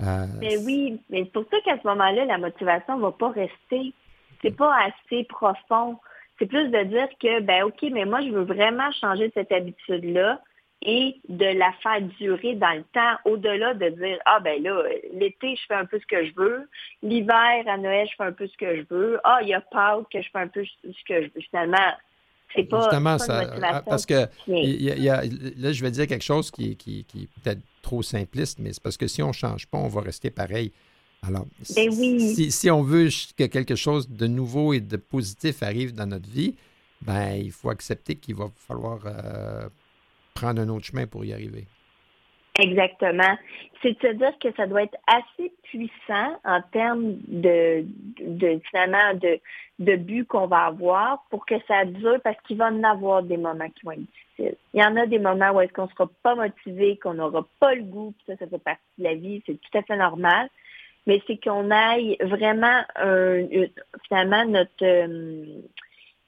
Euh, 0.02 0.26
mais 0.40 0.58
oui, 0.58 1.02
mais 1.10 1.24
c'est 1.24 1.32
pour 1.32 1.46
ça 1.50 1.58
qu'à 1.64 1.80
ce 1.82 1.88
moment-là, 1.88 2.26
la 2.26 2.38
motivation 2.38 2.98
ne 2.98 3.02
va 3.02 3.12
pas 3.12 3.30
rester. 3.30 3.94
C'est 4.42 4.56
pas 4.56 4.76
assez 4.84 5.24
profond. 5.26 5.98
C'est 6.40 6.48
plus 6.48 6.70
de 6.70 6.84
dire 6.84 7.08
que, 7.22 7.42
ben 7.42 7.64
OK, 7.64 7.82
mais 7.92 8.06
moi, 8.06 8.22
je 8.22 8.30
veux 8.30 8.44
vraiment 8.44 8.92
changer 8.92 9.32
cette 9.34 9.52
habitude-là 9.52 10.42
et 10.82 11.20
de 11.30 11.58
la 11.58 11.72
faire 11.82 12.02
durer 12.20 12.56
dans 12.56 12.74
le 12.74 12.84
temps, 12.94 13.16
au-delà 13.26 13.74
de 13.74 13.90
dire, 13.90 14.20
ah 14.26 14.40
ben 14.40 14.62
là, 14.62 14.84
l'été, 15.14 15.56
je 15.56 15.62
fais 15.68 15.74
un 15.76 15.86
peu 15.86 16.00
ce 16.00 16.06
que 16.06 16.26
je 16.26 16.34
veux, 16.36 16.70
l'hiver, 17.02 17.64
à 17.66 17.78
Noël, 17.78 18.08
je 18.10 18.16
fais 18.16 18.24
un 18.24 18.32
peu 18.32 18.48
ce 18.48 18.58
que 18.58 18.76
je 18.76 18.84
veux, 18.90 19.20
ah, 19.24 19.40
il 19.42 19.48
y 19.48 19.54
a 19.54 19.62
Pâques 19.62 20.08
que 20.12 20.22
je 20.22 20.30
fais 20.32 20.40
un 20.40 20.48
peu 20.48 20.64
ce 20.64 21.04
que 21.08 21.24
je 21.24 21.28
veux. 21.34 21.42
Finalement, 21.50 21.94
c'est 22.54 22.64
pas, 22.64 22.82
Justement, 22.82 23.18
ça, 23.18 23.82
parce 23.86 24.06
que 24.06 24.28
là, 24.48 25.72
je 25.72 25.82
vais 25.82 25.92
dire 25.92 26.08
quelque 26.08 26.24
chose 26.24 26.52
qui, 26.52 26.76
qui, 26.78 27.04
qui 27.06 27.24
est 27.24 27.42
peut-être 27.42 27.62
trop 27.82 28.02
simpliste, 28.02 28.60
mais 28.60 28.74
c'est 28.74 28.84
parce 28.84 28.98
que 28.98 29.08
si 29.08 29.24
on 29.24 29.30
ne 29.30 29.34
change 29.34 29.68
pas, 29.68 29.78
on 29.78 29.88
va 29.88 30.02
rester 30.02 30.30
pareil. 30.30 30.72
Alors, 31.28 31.46
ben 31.76 31.92
si, 31.92 32.70
on 32.70 32.82
veut 32.82 33.08
que 33.38 33.46
quelque 33.46 33.76
chose 33.76 34.10
de 34.10 34.28
nouveau 34.28 34.74
et 34.74 34.80
de 34.80 34.98
positif 34.98 35.64
arrive 35.64 35.94
dans 35.94 36.06
notre 36.06 36.30
vie, 36.30 36.56
ben, 37.02 37.34
il 37.36 37.52
faut 37.52 37.70
accepter 37.70 38.16
qu'il 38.16 38.36
va 38.36 38.46
falloir 38.56 39.00
euh, 39.06 39.68
prendre 40.34 40.62
un 40.62 40.70
autre 40.70 40.86
chemin 40.86 41.08
pour 41.08 41.26
y 41.26 41.34
arriver. 41.34 41.66
Exactement. 42.60 43.38
C'est 43.82 44.02
de 44.02 44.08
se 44.08 44.14
dire 44.14 44.32
que 44.42 44.48
ça 44.56 44.66
doit 44.66 44.84
être 44.84 44.98
assez 45.08 45.52
puissant 45.64 46.40
en 46.46 46.62
termes 46.72 47.18
de, 47.28 47.86
de 48.22 48.62
finalement 48.70 49.14
de, 49.16 49.40
de 49.80 49.96
but 49.98 50.26
qu'on 50.26 50.48
va 50.48 50.66
avoir 50.68 51.26
pour 51.30 51.46
que 51.46 51.56
ça 51.68 51.84
dure 51.84 52.20
parce 52.24 52.38
qu'il 52.48 52.58
va 52.58 52.68
en 52.68 52.84
avoir 52.84 53.24
des 53.24 53.38
moments 53.38 53.70
qui 53.70 53.86
vont 53.86 53.92
être 53.92 54.00
difficiles. 54.00 54.56
Il 54.74 54.82
y 54.82 54.86
en 54.86 54.96
a 54.96 55.06
des 55.06 55.20
moments 55.20 55.52
où 55.52 55.62
est-ce 55.62 55.74
qu'on 55.74 55.86
ne 55.86 55.90
sera 55.90 56.10
pas 56.24 56.36
motivé, 56.36 56.98
qu'on 56.98 57.16
n'aura 57.16 57.46
pas 57.60 57.76
le 57.76 57.84
goût, 57.84 58.14
ça, 58.26 58.38
ça 58.38 58.48
fait 58.48 58.58
partie 58.58 58.82
de 58.98 59.04
la 59.04 59.16
vie, 59.16 59.44
c'est 59.46 59.60
tout 59.60 59.78
à 59.78 59.82
fait 59.84 59.98
normal. 59.98 60.50
Mais 61.08 61.22
c'est 61.28 61.38
qu'on 61.38 61.70
aille 61.72 62.18
vraiment 62.22 62.82
finalement 64.08 64.46
notre 64.46 64.84
euh, 64.84 65.62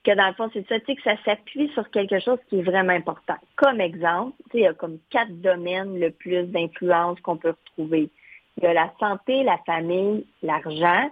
que 0.03 0.15
dans 0.15 0.27
le 0.27 0.33
fond, 0.35 0.49
c'est 0.53 0.65
ça, 0.69 0.79
tu 0.79 0.85
sais, 0.85 0.95
que 0.95 1.01
ça 1.03 1.17
s'appuie 1.25 1.69
sur 1.73 1.89
quelque 1.89 2.19
chose 2.19 2.39
qui 2.47 2.59
est 2.59 2.63
vraiment 2.63 2.93
important. 2.93 3.35
Comme 3.57 3.81
exemple, 3.81 4.35
tu 4.45 4.51
sais, 4.51 4.57
il 4.59 4.63
y 4.63 4.67
a 4.67 4.73
comme 4.73 4.99
quatre 5.09 5.41
domaines 5.41 5.99
le 5.99 6.11
plus 6.11 6.43
d'influence 6.45 7.19
qu'on 7.21 7.37
peut 7.37 7.55
retrouver. 7.65 8.09
Il 8.57 8.63
y 8.63 8.67
a 8.67 8.73
la 8.73 8.91
santé, 8.99 9.43
la 9.43 9.57
famille, 9.65 10.25
l'argent 10.41 11.09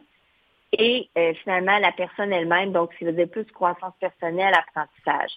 et 0.78 1.10
euh, 1.18 1.34
finalement 1.44 1.78
la 1.80 1.92
personne 1.92 2.34
elle-même, 2.34 2.72
donc 2.72 2.92
ça 3.00 3.06
veut 3.06 3.14
dire 3.14 3.30
plus 3.30 3.46
croissance 3.46 3.94
personnelle, 4.00 4.54
apprentissage. 4.54 5.32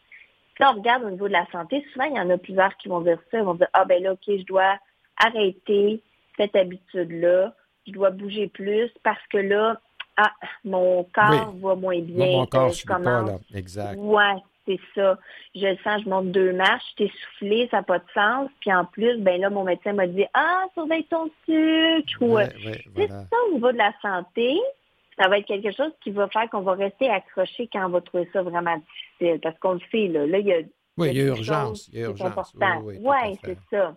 Si 0.57 0.65
on 0.65 0.73
regarde 0.73 1.05
au 1.05 1.11
niveau 1.11 1.29
de 1.29 1.33
la 1.33 1.47
santé, 1.53 1.85
souvent 1.93 2.07
il 2.07 2.17
y 2.17 2.21
en 2.21 2.31
a 2.31 2.39
plusieurs 2.39 2.77
qui 2.79 2.89
vont 2.89 3.01
dire 3.01 3.19
ça, 3.31 3.39
ils 3.39 3.45
vont 3.45 3.55
dire, 3.55 3.69
ah 3.73 3.85
ben 3.85 4.03
là, 4.03 4.13
ok, 4.13 4.25
je 4.27 4.45
dois 4.45 4.79
arrêter 5.17 6.03
cette 6.37 6.57
habitude-là, 6.57 7.55
je 7.89 7.93
dois 7.93 8.11
bouger 8.11 8.49
plus 8.49 8.91
parce 9.03 9.25
que 9.31 9.39
là, 9.39 9.81
ah, 10.17 10.33
mon 10.65 11.05
corps 11.15 11.55
va 11.63 11.75
moins 11.77 12.01
bien. 12.01 12.39
mon 12.39 12.47
corps, 12.47 12.73
je 12.73 12.85
commence. 12.85 13.05
Pas, 13.05 13.33
là. 13.33 13.39
Exact. 13.55 13.97
Ouais, 13.99 14.35
c'est 14.67 14.81
ça. 14.95 15.19
Je 15.55 15.67
le 15.67 15.77
sens, 15.85 16.03
je 16.05 16.09
monte 16.09 16.33
deux 16.33 16.53
marches, 16.53 16.85
je 16.99 17.05
suis 17.05 17.15
essoufflée, 17.15 17.69
ça 17.71 17.79
n'a 17.79 17.83
pas 17.85 17.99
de 17.99 18.05
sens. 18.13 18.51
Puis 18.61 18.73
en 18.73 18.85
plus, 18.85 19.19
ben 19.19 19.41
là, 19.41 19.49
mon 19.49 19.65
médecin 19.65 19.93
m'a 19.93 20.07
dit 20.07 20.25
Ah, 20.35 20.65
surveille 20.75 21.05
ton 21.05 21.31
sucre. 21.47 22.23
Ouais, 22.23 22.49
c'est 22.97 23.09
ça 23.09 23.37
au 23.49 23.55
niveau 23.55 23.73
de 23.73 23.79
la 23.79 23.93
santé. 24.03 24.59
Ça 25.21 25.29
va 25.29 25.39
être 25.39 25.47
quelque 25.47 25.73
chose 25.73 25.93
qui 26.03 26.11
va 26.11 26.29
faire 26.29 26.49
qu'on 26.51 26.61
va 26.61 26.75
rester 26.75 27.11
accroché 27.11 27.69
quand 27.73 27.87
on 27.87 27.91
va 27.91 28.01
trouver 28.01 28.29
ça 28.33 28.43
vraiment 28.43 28.77
difficile. 28.77 29.41
Parce 29.41 29.59
qu'on 29.59 29.75
le 29.75 29.81
sait, 29.91 30.09
là. 30.09 30.27
Là, 30.27 30.39
il 30.39 30.47
y 30.47 30.53
a. 30.53 30.61
Oui, 30.97 31.11
il 31.11 31.17
y 31.17 31.21
a 31.21 31.25
urgence. 31.27 31.89
Il 31.93 32.01
y 32.01 32.05
a 32.05 32.09
urgence. 32.09 32.55
Oui, 32.83 32.99
ouais, 32.99 33.35
c'est 33.45 33.59
ça 33.71 33.97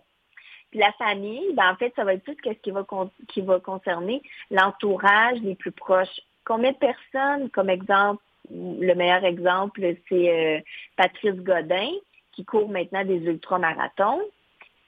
la 0.74 0.92
famille, 0.92 1.52
ben, 1.54 1.70
en 1.70 1.76
fait, 1.76 1.92
ça 1.96 2.04
va 2.04 2.14
être 2.14 2.24
tout 2.24 2.34
ce 2.44 2.50
qui 2.50 2.70
va, 2.70 2.86
qui 3.28 3.40
va 3.40 3.60
concerner 3.60 4.22
l'entourage 4.50 5.38
les 5.40 5.54
plus 5.54 5.72
proches. 5.72 6.20
Combien 6.44 6.72
de 6.72 6.76
personnes, 6.76 7.50
comme 7.50 7.70
exemple, 7.70 8.22
le 8.50 8.94
meilleur 8.94 9.24
exemple, 9.24 9.80
c'est 10.08 10.30
euh, 10.30 10.60
Patrice 10.96 11.36
Godin, 11.36 11.90
qui 12.32 12.44
court 12.44 12.68
maintenant 12.68 13.04
des 13.04 13.18
ultramarathons. 13.18 14.20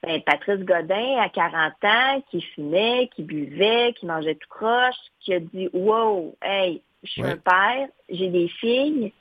Ben, 0.03 0.21
Patrice 0.21 0.59
Godin, 0.59 1.17
à 1.19 1.29
40 1.29 1.73
ans, 1.83 2.23
qui 2.29 2.41
fumait, 2.41 3.09
qui 3.15 3.23
buvait, 3.23 3.93
qui 3.97 4.05
mangeait 4.05 4.35
tout 4.35 4.49
croche, 4.49 4.95
qui 5.19 5.33
a 5.33 5.39
dit 5.39 5.69
Wow, 5.73 6.35
hey, 6.41 6.81
je 7.03 7.09
suis 7.09 7.23
un 7.23 7.37
père, 7.37 7.87
j'ai 8.09 8.29
des 8.29 8.47
filles, 8.47 9.13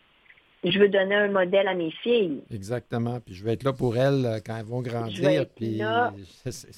je 0.65 0.79
veux 0.79 0.89
donner 0.89 1.15
un 1.15 1.29
modèle 1.29 1.69
à 1.69 1.75
mes 1.75 1.91
filles. 1.91 2.43
Exactement. 2.53 3.21
Puis 3.21 3.35
je 3.35 3.45
veux 3.45 3.51
être 3.51 3.65
là 3.65 3.73
pour 3.73 3.97
elles 3.97 4.25
euh, 4.25 4.39
quand 4.45 4.57
elles 4.57 4.65
vont 4.65 4.83
grandir. 4.83 5.47
puis... 5.57 5.81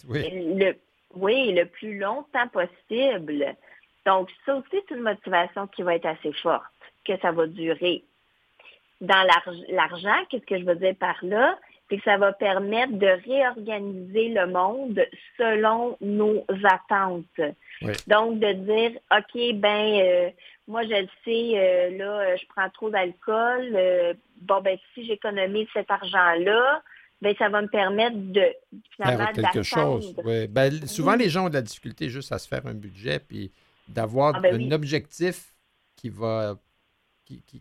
oui. 0.09 0.23
Le, 0.33 0.75
oui, 1.15 1.53
le 1.53 1.65
plus 1.67 1.99
longtemps 1.99 2.49
possible. 2.49 3.57
Donc, 4.05 4.29
ça 4.45 4.57
aussi, 4.57 4.69
c'est 4.71 4.95
une 4.95 5.03
motivation 5.03 5.67
qui 5.69 5.83
va 5.83 5.97
être 5.97 6.07
assez 6.07 6.33
forte, 6.35 6.65
que 7.05 7.19
ça 7.21 7.33
va 7.33 7.47
durer. 7.47 8.05
Dans 9.01 9.27
l'argent, 9.69 10.25
qu'est-ce 10.31 10.47
que 10.47 10.59
je 10.59 10.65
veux 10.65 10.77
dire 10.77 10.95
par 10.99 11.17
là? 11.23 11.59
Que 11.89 11.97
ça 12.05 12.17
va 12.17 12.33
permettre 12.33 12.95
de 12.95 13.07
réorganiser 13.07 14.31
le 14.31 14.49
monde 14.49 15.01
selon 15.37 15.97
nos 16.01 16.45
attentes. 16.65 17.55
Donc, 18.09 18.41
de 18.41 18.53
dire, 18.53 18.99
OK, 19.13 19.61
ben, 19.61 20.01
euh, 20.01 20.31
moi, 20.67 20.83
je 20.83 21.03
le 21.03 21.09
sais, 21.25 21.59
euh, 21.59 21.97
là, 21.97 22.37
je 22.37 22.45
prends 22.49 22.69
trop 22.71 22.91
d'alcool. 22.91 23.71
Euh, 23.75 24.15
bon, 24.41 24.61
ben, 24.63 24.77
si 24.95 25.07
j'économise 25.07 25.69
cet 25.73 25.91
argent-là, 25.91 26.83
ben, 27.23 27.35
ça 27.39 27.49
va 27.49 27.63
me 27.63 27.69
permettre 27.69 28.17
de 28.17 28.53
faire 28.97 29.33
quelque 29.33 29.63
chose. 29.63 30.15
Ben, 30.51 30.87
souvent, 30.87 31.15
les 31.15 31.29
gens 31.29 31.47
ont 31.47 31.49
de 31.49 31.55
la 31.55 31.63
difficulté 31.63 32.09
juste 32.09 32.33
à 32.33 32.39
se 32.39 32.49
faire 32.49 32.67
un 32.67 32.75
budget, 32.75 33.21
puis 33.21 33.53
d'avoir 33.89 34.35
ah, 34.37 34.41
ben 34.41 34.61
un 34.61 34.73
objectif 34.73 35.55
qui 35.95 36.09
va 36.09 36.57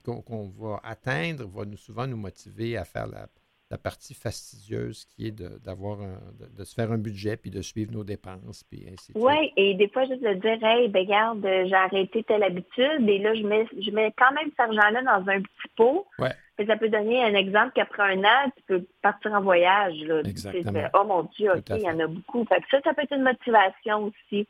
qu'on 0.03 0.47
va 0.49 0.79
atteindre 0.83 1.47
va 1.47 1.65
nous, 1.65 1.77
souvent 1.77 2.05
nous 2.05 2.17
motiver 2.17 2.77
à 2.77 2.85
faire 2.85 3.07
la, 3.07 3.27
la 3.75 3.77
partie 3.77 4.13
fastidieuse 4.13 5.05
qui 5.05 5.27
est 5.27 5.31
d'avoir 5.63 5.97
de, 6.57 6.63
se 6.63 6.73
faire 6.73 6.91
un 6.93 6.97
budget 6.97 7.35
puis 7.35 7.51
de 7.51 7.61
suivre 7.61 7.91
nos 7.91 8.05
dépenses 8.05 8.63
puis 8.63 8.87
ainsi 8.91 9.11
Oui, 9.15 9.51
et 9.57 9.73
des 9.73 9.89
fois 9.89 10.05
juste 10.05 10.23
de 10.23 10.33
dire 10.35 10.63
Hey, 10.63 10.87
ben 10.87 11.05
garde, 11.05 11.41
j'ai 11.43 11.73
arrêté 11.73 12.23
telle 12.23 12.43
habitude 12.43 13.07
et 13.07 13.19
là 13.19 13.35
je 13.35 13.43
mets 13.43 13.67
je 13.77 13.91
mets 13.91 14.13
quand 14.17 14.33
même 14.33 14.49
cet 14.51 14.61
argent-là 14.61 15.01
dans 15.01 15.29
un 15.29 15.41
petit 15.41 15.69
pot. 15.75 16.07
Ouais. 16.19 16.31
ça 16.65 16.77
peut 16.77 16.87
donner 16.87 17.21
un 17.21 17.35
exemple 17.35 17.73
qu'après 17.75 18.03
un 18.13 18.23
an, 18.23 18.51
tu 18.55 18.63
peux 18.67 18.85
partir 19.01 19.33
en 19.33 19.41
voyage. 19.41 19.99
Là. 20.05 20.21
Exactement. 20.21 20.87
oh 20.93 21.03
mon 21.03 21.23
Dieu, 21.35 21.51
OK, 21.51 21.69
il 21.71 21.81
y 21.81 21.89
en 21.89 21.99
a 21.99 22.07
beaucoup. 22.07 22.45
ça, 22.49 22.79
ça 22.81 22.93
peut 22.93 23.01
être 23.01 23.15
une 23.15 23.23
motivation 23.23 24.05
aussi. 24.05 24.47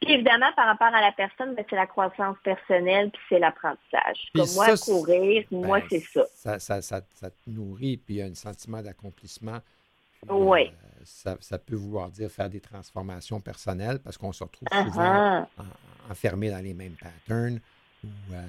Puis 0.00 0.14
évidemment, 0.14 0.50
par 0.56 0.66
rapport 0.66 0.94
à 0.94 1.00
la 1.00 1.12
personne, 1.12 1.54
ben, 1.54 1.64
c'est 1.68 1.76
la 1.76 1.86
croissance 1.86 2.36
personnelle, 2.42 3.10
puis 3.10 3.22
c'est 3.28 3.38
l'apprentissage. 3.38 4.30
Comme 4.34 4.48
moi, 4.54 4.76
courir, 4.78 5.44
moi, 5.50 5.80
ben, 5.80 5.86
c'est 5.90 6.24
ça. 6.34 6.58
Ça, 6.58 6.80
ça, 6.80 7.00
te 7.02 7.50
nourrit, 7.50 7.98
puis 7.98 8.14
il 8.14 8.16
y 8.18 8.22
a 8.22 8.26
un 8.26 8.34
sentiment 8.34 8.82
d'accomplissement. 8.82 9.58
Oui. 10.28 10.68
Euh, 10.68 11.36
ça, 11.40 11.58
peut 11.58 11.76
vouloir 11.76 12.10
dire 12.10 12.30
faire 12.30 12.48
des 12.48 12.60
transformations 12.60 13.40
personnelles 13.40 13.98
parce 13.98 14.18
qu'on 14.18 14.32
se 14.32 14.44
retrouve 14.44 14.68
souvent 14.70 15.42
uh-huh. 15.42 15.46
enfermé 16.10 16.50
dans 16.50 16.62
les 16.62 16.74
mêmes 16.74 16.96
patterns. 17.00 17.60
Euh, 18.04 18.46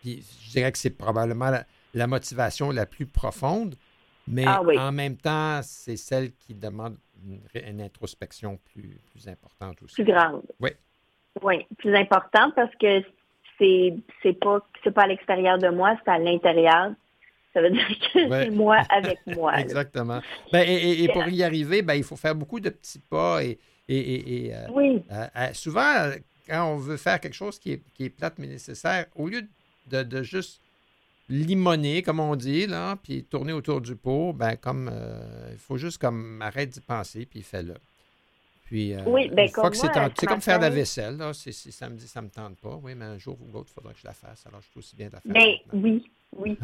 puis 0.00 0.24
je 0.46 0.50
dirais 0.52 0.72
que 0.72 0.78
c'est 0.78 0.90
probablement 0.90 1.50
la, 1.94 2.06
motivation 2.06 2.70
la 2.70 2.86
plus 2.86 3.06
profonde, 3.06 3.76
mais 4.26 4.44
ah 4.46 4.62
en 4.62 4.92
même 4.92 5.16
temps, 5.16 5.60
c'est 5.62 5.96
celle 5.96 6.32
qui 6.32 6.54
demande 6.54 6.96
une, 7.54 7.80
introspection 7.80 8.58
plus, 8.72 8.98
plus 9.10 9.28
importante 9.28 9.82
aussi. 9.82 10.02
Plus 10.02 10.12
grande. 10.12 10.42
Oui. 10.60 10.70
Oui, 11.42 11.66
plus 11.78 11.94
importante 11.94 12.54
parce 12.54 12.74
que 12.76 13.02
c'est 13.58 13.94
c'est 14.22 14.32
pas 14.34 14.60
c'est 14.82 14.92
pas 14.92 15.02
à 15.02 15.06
l'extérieur 15.08 15.58
de 15.58 15.68
moi, 15.68 15.96
c'est 16.04 16.10
à 16.10 16.18
l'intérieur. 16.18 16.92
Ça 17.52 17.60
veut 17.60 17.70
dire 17.70 17.86
que 17.88 18.28
c'est 18.28 18.50
moi 18.50 18.78
avec 18.88 19.18
moi. 19.26 19.58
Exactement. 19.58 20.20
Ben, 20.52 20.64
et, 20.68 21.08
pour 21.12 21.26
y 21.28 21.42
arriver, 21.42 21.82
ben, 21.82 21.94
il 21.94 22.02
faut 22.02 22.16
faire 22.16 22.34
beaucoup 22.34 22.58
de 22.58 22.68
petits 22.68 22.98
pas 22.98 23.44
et, 23.44 23.58
et, 23.88 24.52
euh, 24.54 24.66
oui. 24.72 25.02
Euh, 25.12 25.26
euh, 25.36 25.52
souvent, 25.52 26.10
quand 26.48 26.72
on 26.72 26.76
veut 26.76 26.96
faire 26.96 27.20
quelque 27.20 27.34
chose 27.34 27.58
qui 27.58 27.72
est, 27.72 27.82
qui 27.94 28.06
est 28.06 28.10
plate 28.10 28.34
mais 28.38 28.46
nécessaire, 28.46 29.06
au 29.14 29.28
lieu 29.28 29.42
de, 29.86 30.02
de 30.02 30.22
juste 30.22 30.60
limoner, 31.28 32.02
comme 32.02 32.20
on 32.20 32.36
dit, 32.36 32.66
là, 32.66 32.96
puis 33.02 33.24
tourner 33.24 33.52
autour 33.52 33.80
du 33.80 33.96
pot, 33.96 34.32
ben 34.32 34.56
comme 34.56 34.90
euh, 34.92 35.48
il 35.52 35.58
faut 35.58 35.76
juste 35.76 35.98
comme 35.98 36.40
arrête 36.42 36.70
d'y 36.70 36.80
penser, 36.80 37.26
puis 37.26 37.42
fais-le. 37.42 37.74
Puis, 38.66 38.94
euh, 38.94 39.02
oui, 39.06 39.28
ben 39.28 39.50
comme 39.50 39.74
c'est 39.74 40.26
comme 40.26 40.40
faire 40.40 40.58
de 40.58 40.64
la 40.64 40.70
vaisselle. 40.70 41.18
Là. 41.18 41.32
C 41.34 41.52
ça 41.52 41.88
me 41.88 41.96
dit 41.96 42.08
ça 42.08 42.22
me 42.22 42.28
tente 42.28 42.56
pas. 42.56 42.78
Oui, 42.82 42.94
mais 42.96 43.04
un 43.04 43.18
jour 43.18 43.36
ou 43.40 43.52
l'autre, 43.52 43.68
il 43.70 43.74
faudra 43.74 43.92
que 43.92 43.98
je 43.98 44.06
la 44.06 44.14
fasse. 44.14 44.46
Alors, 44.46 44.60
je 44.62 44.68
suis 44.68 44.78
aussi 44.78 44.96
bien 44.96 45.08
de 45.08 45.12
la 45.12 45.20
faire. 45.20 45.32
Ben, 45.32 45.54
oui, 45.74 46.10
oui. 46.36 46.58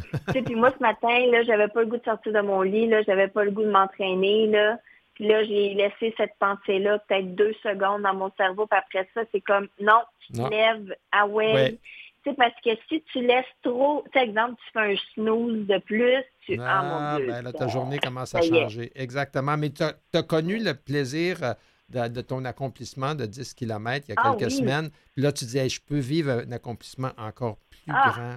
puis 0.45 0.55
moi, 0.55 0.73
ce 0.77 0.83
matin, 0.83 1.27
là, 1.31 1.43
j'avais 1.43 1.69
pas 1.69 1.83
le 1.83 1.87
goût 1.87 1.99
de 1.99 2.05
sortir 2.05 2.33
de 2.33 2.41
mon 2.41 2.63
lit. 2.63 2.87
Là, 2.87 3.03
j'avais 3.03 3.29
pas 3.29 3.45
le 3.45 3.51
goût 3.51 3.63
de 3.63 3.71
m'entraîner. 3.71 4.47
Là. 4.47 4.79
Puis 5.15 5.29
là, 5.29 5.45
j'ai 5.45 5.75
laissé 5.75 6.15
cette 6.17 6.35
pensée-là 6.39 6.99
peut-être 7.01 7.35
deux 7.35 7.53
secondes 7.63 8.03
dans 8.03 8.15
mon 8.15 8.33
cerveau. 8.39 8.67
Puis 8.67 8.79
après 8.79 9.07
ça, 9.13 9.21
c'est 9.31 9.43
comme, 9.43 9.69
non, 9.79 10.01
tu 10.21 10.33
te 10.33 10.51
lèves, 10.51 10.97
ah 11.13 11.27
ouais. 11.27 11.73
Tu 11.73 11.79
sais, 12.25 12.35
parce 12.35 12.55
que 12.65 12.71
si 12.89 13.03
tu 13.13 13.21
laisses 13.23 13.45
trop, 13.63 14.05
tu 14.13 14.19
exemple, 14.19 14.55
tu 14.65 14.73
fais 14.73 14.93
un 14.93 14.97
snooze 15.15 15.67
de 15.67 15.79
plus, 15.79 16.23
tu... 16.45 16.59
Ah, 16.61 16.83
mon 16.83 16.97
ah, 16.99 17.17
Dieu, 17.17 17.27
ben 17.27 17.43
là, 17.43 17.53
ta 17.53 17.69
journée 17.69 17.99
commence 17.99 18.35
à 18.35 18.43
changer. 18.43 18.93
Exactement. 18.95 19.57
Mais 19.57 19.71
tu 19.71 19.83
as, 19.83 20.23
connu 20.23 20.63
le 20.63 20.75
plaisir 20.75 21.39
euh, 21.43 22.09
de, 22.09 22.21
ton 22.21 22.45
accomplissement 22.45 23.15
de 23.15 23.27
10 23.27 23.55
km 23.55 24.07
il 24.09 24.15
y 24.15 24.17
a 24.17 24.23
ah 24.23 24.35
quelques 24.37 24.51
semaines. 24.51 24.91
Puis 25.13 25.23
là, 25.23 25.33
tu 25.33 25.45
dis, 25.45 25.69
je 25.69 25.81
peux 25.81 25.99
vivre 25.99 26.31
un 26.47 26.53
accomplissement 26.53 27.11
encore 27.17 27.59
plus 27.71 27.93
ah. 27.93 28.13
grand. 28.15 28.37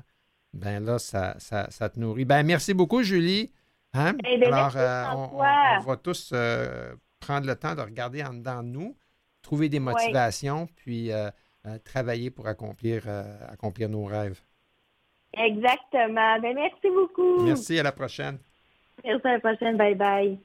Ben 0.54 0.84
là, 0.84 1.00
ça, 1.00 1.36
ça, 1.40 1.70
ça, 1.72 1.90
te 1.90 2.00
nourrit. 2.00 2.26
Ben 2.26 2.44
merci 2.44 2.74
beaucoup, 2.74 3.02
Julie. 3.02 3.52
Hein? 3.94 4.16
Eh 4.26 4.38
ben, 4.38 4.54
Alors, 4.54 4.76
euh, 4.76 5.06
on, 5.16 5.82
va 5.82 5.98
tous 5.98 6.32
euh, 6.34 6.96
prendre 7.20 7.48
le 7.48 7.56
temps 7.56 7.76
de 7.76 7.82
regarder 7.82 8.24
en 8.24 8.34
dedans 8.34 8.64
de 8.64 8.70
nous, 8.70 8.98
trouver 9.42 9.70
des 9.70 9.80
motivations, 9.80 10.68
puis 10.76 11.12
euh, 11.12 11.30
travailler 11.84 12.30
pour 12.30 12.48
accomplir, 12.48 13.08
accomplir 13.50 13.90
nos 13.90 14.06
rêves. 14.06 14.40
Exactement. 15.34 16.40
Ben, 16.40 16.54
merci 16.56 16.90
beaucoup. 16.90 17.44
Merci, 17.44 17.80
à 17.80 17.84
la 17.84 17.92
prochaine. 17.92 18.38
Merci, 19.04 19.28
à 19.28 19.34
la 19.34 19.40
prochaine. 19.40 19.78
Bye 19.78 19.96
bye. 19.96 20.40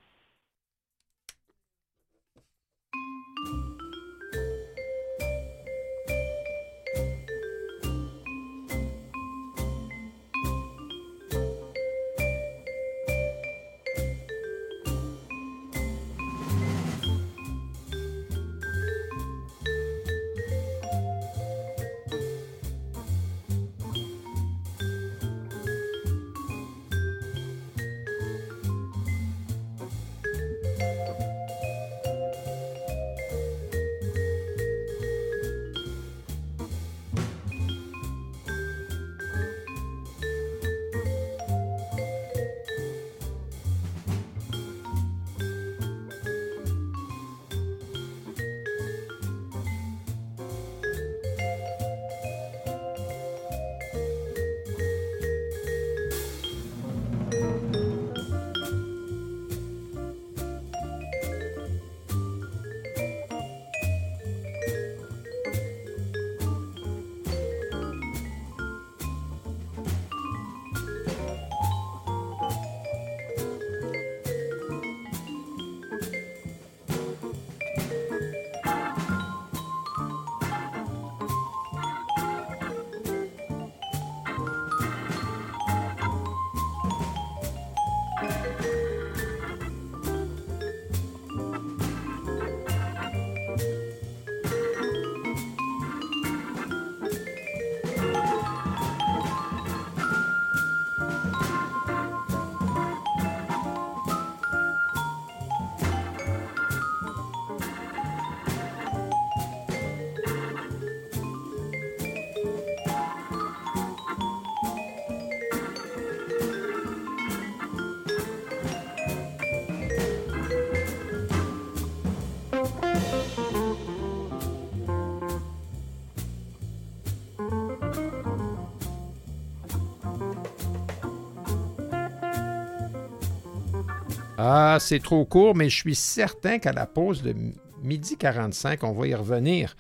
C'est 134.79 135.01
trop 135.01 135.25
court, 135.25 135.55
mais 135.55 135.69
je 135.69 135.77
suis 135.77 135.95
certain 135.95 136.59
qu'à 136.59 136.73
la 136.73 136.87
pause 136.87 137.23
de 137.23 137.35
midi 137.83 138.17
45, 138.17 138.85
on 138.85 138.93
va 138.93 139.07
y 139.07 139.15
revenir. 139.15 139.75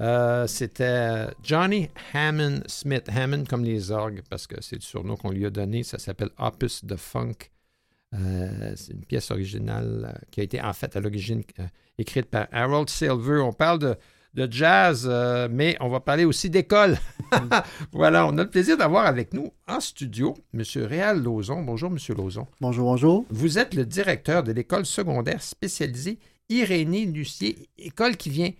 Euh, 0.00 0.46
c'était 0.46 1.26
Johnny 1.42 1.88
Hammond 2.14 2.62
Smith. 2.66 3.08
Hammond 3.14 3.44
comme 3.44 3.64
les 3.64 3.90
orgues, 3.90 4.22
parce 4.30 4.46
que 4.46 4.60
c'est 4.60 4.76
le 4.76 4.82
surnom 4.82 5.16
qu'on 5.16 5.30
lui 5.30 5.44
a 5.44 5.50
donné. 5.50 5.82
Ça 5.82 5.98
s'appelle 5.98 6.30
Opus 6.38 6.84
de 6.84 6.96
Funk. 6.96 7.34
Euh, 8.14 8.72
c'est 8.76 8.92
une 8.92 9.04
pièce 9.04 9.30
originale 9.30 10.12
euh, 10.12 10.18
qui 10.30 10.40
a 10.40 10.42
été 10.42 10.60
en 10.60 10.72
fait 10.72 10.96
à 10.96 11.00
l'origine 11.00 11.42
écrite 11.98 12.26
par 12.26 12.48
Harold 12.50 12.88
Silver. 12.88 13.40
On 13.40 13.52
parle 13.52 13.78
de 13.78 13.96
de 14.34 14.48
jazz, 14.50 15.06
euh, 15.10 15.48
mais 15.50 15.76
on 15.80 15.88
va 15.88 16.00
parler 16.00 16.24
aussi 16.24 16.50
d'école. 16.50 16.98
voilà, 17.92 18.26
on 18.26 18.38
a 18.38 18.44
le 18.44 18.50
plaisir 18.50 18.76
d'avoir 18.76 19.06
avec 19.06 19.34
nous 19.34 19.52
en 19.66 19.80
studio 19.80 20.36
M. 20.54 20.62
Réal 20.76 21.22
Lauzon. 21.22 21.62
Bonjour, 21.62 21.90
M. 21.90 21.98
Lauzon. 22.16 22.46
Bonjour, 22.60 22.84
bonjour. 22.84 23.26
Vous 23.30 23.58
êtes 23.58 23.74
le 23.74 23.84
directeur 23.84 24.42
de 24.42 24.52
l'école 24.52 24.86
secondaire 24.86 25.42
spécialisée 25.42 26.18
Irénée 26.48 27.06
Lucier, 27.06 27.68
école 27.78 28.16
qui 28.16 28.30
vient 28.30 28.50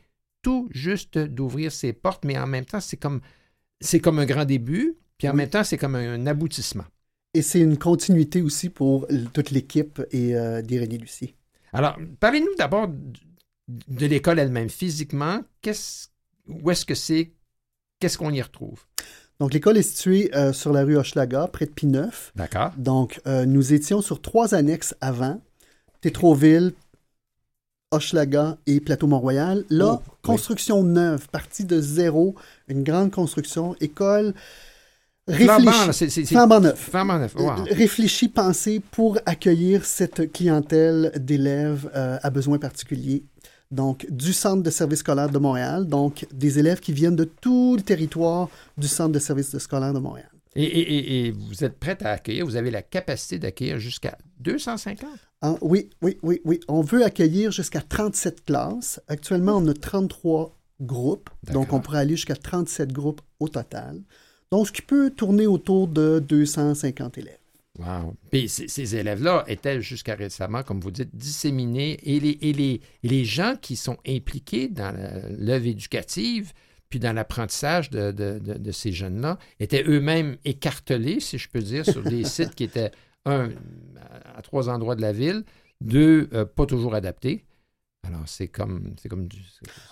tout 0.42 0.68
juste 0.72 1.18
d'ouvrir 1.18 1.72
ses 1.72 1.92
portes, 1.92 2.24
mais 2.24 2.38
en 2.38 2.46
même 2.46 2.64
temps, 2.64 2.80
c'est 2.80 2.96
comme, 2.96 3.20
c'est 3.80 4.00
comme 4.00 4.18
un 4.18 4.26
grand 4.26 4.44
début, 4.44 4.96
puis 5.18 5.28
en 5.28 5.34
même 5.34 5.50
temps, 5.50 5.64
c'est 5.64 5.76
comme 5.76 5.96
un, 5.96 6.26
aboutissement. 6.26 6.84
Et 7.34 7.42
c'est 7.42 7.60
une 7.60 7.78
continuité 7.78 8.42
aussi 8.42 8.70
pour 8.70 9.06
toute 9.32 9.50
l'équipe 9.50 10.02
et 10.10 10.34
euh, 10.34 10.62
d'Irénée 10.62 10.98
Lucier. 10.98 11.34
Alors, 11.72 11.96
parlez-nous 12.18 12.54
d'abord 12.58 12.88
de 13.88 14.06
l'école 14.06 14.38
elle-même 14.38 14.68
physiquement, 14.68 15.40
où 16.48 16.70
est-ce 16.70 16.84
que 16.84 16.94
c'est? 16.94 17.32
Qu'est-ce 17.98 18.18
qu'on 18.18 18.32
y 18.32 18.42
retrouve? 18.42 18.84
Donc, 19.38 19.54
l'école 19.54 19.78
est 19.78 19.82
située 19.82 20.30
euh, 20.34 20.52
sur 20.52 20.72
la 20.72 20.84
rue 20.84 20.96
Hochelaga, 20.96 21.46
près 21.46 21.66
de 21.66 21.70
Pineuf. 21.70 22.32
D'accord. 22.36 22.72
Donc, 22.76 23.20
euh, 23.26 23.46
nous 23.46 23.72
étions 23.72 24.02
sur 24.02 24.20
trois 24.20 24.54
annexes 24.54 24.94
avant 25.00 25.40
Tétroville, 26.02 26.72
Hochelaga 27.90 28.58
et 28.66 28.80
Plateau-Mont-Royal. 28.80 29.64
Là, 29.70 30.00
oh, 30.06 30.12
construction 30.22 30.82
neuve, 30.82 31.28
partie 31.28 31.64
de 31.64 31.80
zéro, 31.80 32.34
une 32.68 32.84
grande 32.84 33.10
construction, 33.10 33.74
école 33.80 34.34
réfléchi, 35.26 36.26
flambant 36.26 36.60
neuf. 36.60 36.90
neuf. 37.18 37.34
Réfléchi, 37.70 38.28
pensé 38.28 38.80
pour 38.90 39.18
accueillir 39.26 39.84
cette 39.84 40.32
clientèle 40.32 41.12
d'élèves 41.16 41.90
euh, 41.94 42.18
à 42.22 42.30
besoins 42.30 42.58
particuliers 42.58 43.24
donc 43.70 44.06
du 44.10 44.32
Centre 44.32 44.62
de 44.62 44.70
services 44.70 45.00
scolaires 45.00 45.30
de 45.30 45.38
Montréal, 45.38 45.86
donc 45.86 46.26
des 46.32 46.58
élèves 46.58 46.80
qui 46.80 46.92
viennent 46.92 47.16
de 47.16 47.24
tout 47.24 47.76
le 47.76 47.82
territoire 47.82 48.48
du 48.76 48.88
Centre 48.88 49.12
de 49.12 49.18
services 49.18 49.56
scolaires 49.58 49.92
de 49.92 49.98
Montréal. 49.98 50.30
Et, 50.56 51.30
vous 51.30 51.64
êtes 51.64 51.78
prête 51.78 52.02
à 52.02 52.10
accueillir, 52.10 52.44
vous 52.44 52.56
avez 52.56 52.70
la 52.70 52.82
capacité 52.82 53.38
d'accueillir 53.38 53.78
jusqu'à 53.78 54.18
250? 54.40 55.08
Ah, 55.42 55.54
oui, 55.60 55.90
oui, 56.02 56.18
oui, 56.22 56.40
oui. 56.44 56.60
On 56.68 56.82
veut 56.82 57.04
accueillir 57.04 57.52
jusqu'à 57.52 57.80
37 57.80 58.44
classes. 58.44 59.00
Actuellement, 59.06 59.56
on 59.56 59.66
a 59.68 59.74
33 59.74 60.56
groupes, 60.80 61.30
donc 61.52 61.72
on 61.72 61.80
pourrait 61.80 62.00
aller 62.00 62.16
jusqu'à 62.16 62.36
37 62.36 62.92
groupes 62.92 63.20
au 63.38 63.48
total. 63.48 64.02
Donc, 64.50 64.66
ce 64.66 64.72
qui 64.72 64.82
peut 64.82 65.10
tourner 65.10 65.46
autour 65.46 65.86
de 65.86 66.18
250 66.18 67.18
élèves. 67.18 67.36
Wow. 67.80 68.14
Puis 68.30 68.48
ces, 68.48 68.96
élèves-là 68.96 69.44
étaient 69.46 69.80
jusqu'à 69.80 70.14
récemment, 70.14 70.62
comme 70.62 70.80
vous 70.80 70.90
dites, 70.90 71.16
disséminés 71.16 71.98
et 72.02 72.20
les, 72.20 72.38
et 72.42 72.52
les, 72.52 72.80
les 73.02 73.24
gens 73.24 73.54
qui 73.60 73.74
sont 73.76 73.96
impliqués 74.06 74.68
dans 74.68 74.94
l'œuvre 75.38 75.66
éducative, 75.66 76.52
puis 76.90 76.98
dans 76.98 77.14
l'apprentissage 77.14 77.88
de, 77.88 78.10
de, 78.10 78.38
de, 78.38 78.72
ces 78.72 78.92
jeunes-là, 78.92 79.38
étaient 79.60 79.84
eux-mêmes 79.86 80.36
écartelés, 80.44 81.20
si 81.20 81.38
je 81.38 81.48
peux 81.48 81.60
dire, 81.60 81.86
sur 81.86 82.02
des 82.02 82.24
sites 82.24 82.54
qui 82.54 82.64
étaient, 82.64 82.90
un, 83.24 83.50
à 84.36 84.42
trois 84.42 84.68
endroits 84.68 84.96
de 84.96 85.02
la 85.02 85.12
ville, 85.12 85.44
deux, 85.80 86.28
euh, 86.34 86.44
pas 86.44 86.66
toujours 86.66 86.94
adaptés. 86.94 87.44
Alors, 88.06 88.22
c'est 88.26 88.48
comme, 88.48 88.94
c'est 89.00 89.08
comme 89.08 89.28
du. 89.28 89.38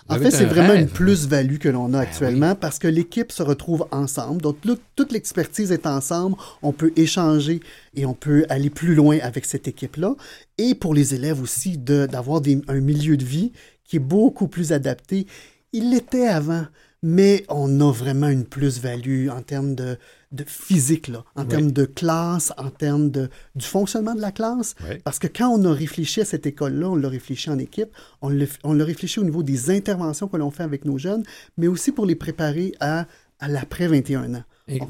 En 0.07 0.17
fait, 0.17 0.31
c'est 0.31 0.45
vraiment 0.45 0.73
une 0.73 0.89
plus-value 0.89 1.57
que 1.57 1.69
l'on 1.69 1.93
a 1.93 1.97
ben 1.97 1.99
actuellement 1.99 2.55
parce 2.55 2.79
que 2.79 2.87
l'équipe 2.87 3.31
se 3.31 3.43
retrouve 3.43 3.87
ensemble. 3.91 4.41
Donc, 4.41 4.57
toute 4.95 5.11
l'expertise 5.11 5.71
est 5.71 5.85
ensemble. 5.85 6.35
On 6.61 6.73
peut 6.73 6.91
échanger 6.95 7.59
et 7.93 8.05
on 8.05 8.13
peut 8.13 8.45
aller 8.49 8.69
plus 8.69 8.95
loin 8.95 9.19
avec 9.21 9.45
cette 9.45 9.67
équipe-là. 9.67 10.15
Et 10.57 10.75
pour 10.75 10.93
les 10.93 11.13
élèves 11.13 11.41
aussi, 11.41 11.77
d'avoir 11.77 12.41
un 12.67 12.79
milieu 12.81 13.15
de 13.15 13.25
vie 13.25 13.51
qui 13.83 13.97
est 13.97 13.99
beaucoup 13.99 14.47
plus 14.47 14.73
adapté. 14.73 15.27
Il 15.71 15.91
l'était 15.91 16.27
avant 16.27 16.65
mais 17.01 17.45
on 17.47 17.79
a 17.79 17.91
vraiment 17.91 18.27
une 18.27 18.45
plus-value 18.45 19.29
en 19.29 19.41
termes 19.41 19.75
de, 19.75 19.97
physique, 20.45 21.07
là, 21.07 21.23
en 21.35 21.45
termes 21.45 21.71
de 21.71 21.85
classe, 21.85 22.53
en 22.57 22.69
termes 22.69 23.09
de, 23.09 23.29
du 23.55 23.65
fonctionnement 23.65 24.15
de 24.15 24.21
la 24.21 24.31
classe. 24.31 24.75
Parce 25.03 25.19
que 25.19 25.27
quand 25.27 25.49
on 25.49 25.63
a 25.65 25.73
réfléchi 25.73 26.21
à 26.21 26.25
cette 26.25 26.45
école-là, 26.45 26.89
on 26.89 26.95
l'a 26.95 27.09
réfléchi 27.09 27.49
en 27.49 27.57
équipe, 27.57 27.89
on 28.21 28.29
l'a 28.29 28.85
réfléchi 28.85 29.19
au 29.19 29.23
niveau 29.23 29.43
des 29.43 29.71
interventions 29.71 30.27
que 30.27 30.37
l'on 30.37 30.51
fait 30.51 30.63
avec 30.63 30.85
nos 30.85 30.97
jeunes, 30.97 31.23
mais 31.57 31.67
aussi 31.67 31.91
pour 31.91 32.05
les 32.05 32.15
préparer 32.15 32.73
à, 32.79 33.05
à 33.39 33.47
l'après 33.47 33.87
21 33.87 34.35
ans. 34.35 34.43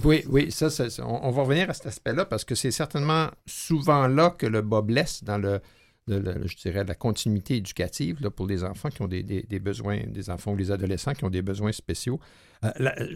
oui, 0.03 0.23
oui, 0.29 0.51
ça, 0.51 0.67
on, 1.05 1.31
va 1.31 1.41
revenir 1.43 1.69
à 1.69 1.73
cet 1.73 1.85
aspect-là 1.85 2.25
parce 2.25 2.43
que 2.43 2.55
c'est 2.55 2.71
certainement 2.71 3.27
souvent 3.45 4.07
là 4.07 4.31
que 4.31 4.45
le 4.45 4.61
bas 4.61 4.81
blesse 4.81 5.23
dans 5.23 5.37
le, 5.37 5.61
je 6.09 6.55
dirais, 6.57 6.83
la 6.83 6.95
continuité 6.95 7.57
éducative 7.57 8.29
pour 8.29 8.47
les 8.47 8.63
enfants 8.63 8.89
qui 8.89 9.01
ont 9.01 9.07
des, 9.07 9.23
besoins, 9.61 9.99
des 10.07 10.29
enfants 10.29 10.53
ou 10.53 10.57
des 10.57 10.71
adolescents 10.71 11.13
qui 11.13 11.23
ont 11.23 11.29
des 11.29 11.41
besoins 11.41 11.71
spéciaux. 11.71 12.19
Euh, 12.63 12.69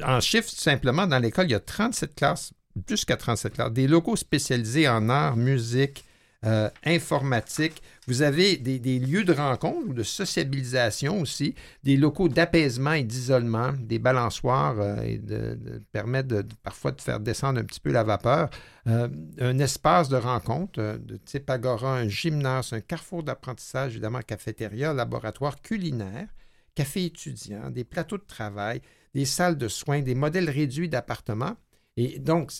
en 0.05 0.19
chiffre, 0.19 0.49
simplement, 0.49 1.07
dans 1.07 1.19
l'école, 1.19 1.47
il 1.47 1.51
y 1.51 1.55
a 1.55 1.59
37 1.59 2.15
classes, 2.15 2.53
jusqu'à 2.87 3.17
37 3.17 3.53
classes, 3.53 3.71
des 3.71 3.87
locaux 3.87 4.15
spécialisés 4.15 4.87
en 4.87 5.09
art, 5.09 5.35
musique, 5.35 6.05
euh, 6.45 6.69
informatique. 6.83 7.81
Vous 8.05 8.21
avez 8.21 8.57
des, 8.57 8.99
lieux 8.99 9.23
de 9.23 9.31
rencontre 9.31 9.93
de 9.93 10.03
sociabilisation 10.03 11.21
aussi, 11.21 11.55
des 11.83 11.95
locaux 11.95 12.27
d'apaisement 12.27 12.91
et 12.91 13.03
d'isolement, 13.03 13.71
des 13.79 13.97
balançoires 13.97 14.75
euh, 14.77 15.55
permettre 15.93 16.43
parfois 16.61 16.91
de 16.91 16.99
faire 16.99 17.21
descendre 17.21 17.61
un 17.61 17.63
petit 17.63 17.79
peu 17.79 17.93
la 17.93 18.03
vapeur. 18.03 18.49
Euh, 18.87 19.07
un 19.39 19.57
espace 19.59 20.09
de 20.09 20.17
rencontre 20.17 20.99
de 21.01 21.15
type 21.15 21.49
agora, 21.49 21.99
un 21.99 22.09
gymnase, 22.09 22.73
un 22.73 22.81
carrefour 22.81 23.23
d'apprentissage, 23.23 23.91
évidemment, 23.91 24.19
cafétéria, 24.19 24.93
laboratoire 24.93 25.61
culinaire, 25.61 26.27
café 26.75 27.05
étudiant, 27.05 27.69
des 27.69 27.85
plateaux 27.85 28.17
de 28.17 28.25
travail, 28.27 28.81
des 29.13 29.23
salles 29.23 29.57
de 29.57 29.69
soins, 29.69 30.01
des 30.01 30.15
modèles 30.15 30.49
réduits 30.49 30.89
d'appartements. 30.89 31.55
Et 31.95 32.19
donc, 32.19 32.51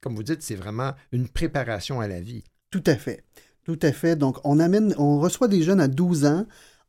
comme 0.00 0.14
vous 0.14 0.22
dites, 0.22 0.40
c'est 0.40 0.54
vraiment 0.54 0.94
une 1.12 1.28
préparation 1.28 2.00
à 2.00 2.08
la 2.08 2.20
vie. 2.20 2.44
Tout 2.76 2.90
à 2.90 2.96
fait. 2.96 3.24
Tout 3.64 3.78
à 3.80 3.90
fait. 3.90 4.16
Donc, 4.16 4.36
on 4.44 4.58
amène, 4.58 4.94
on 4.98 5.18
reçoit 5.18 5.48
des 5.48 5.62
jeunes 5.62 5.80
à 5.80 5.88
12 5.88 6.26
ans. 6.26 6.46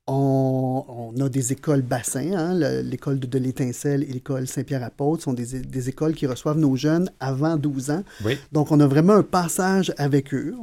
On, 0.10 1.14
a 1.20 1.28
des 1.28 1.52
écoles 1.52 1.82
bassins, 1.82 2.32
hein, 2.34 2.54
l'école 2.82 3.20
de, 3.20 3.38
l'Étincelle 3.38 4.04
et 4.04 4.14
l'école 4.14 4.48
Saint-Pierre-Apôtre 4.48 5.24
sont 5.24 5.34
des, 5.34 5.90
écoles 5.90 6.14
qui 6.16 6.26
reçoivent 6.28 6.58
nos 6.58 6.78
jeunes 6.78 7.12
avant 7.20 7.58
12 7.58 7.92
ans. 7.92 8.04
Donc, 8.54 8.72
on 8.72 8.80
a 8.80 8.88
vraiment 8.88 9.14
un 9.14 9.24
passage 9.24 9.94
avec 9.98 10.34
eux 10.34 10.56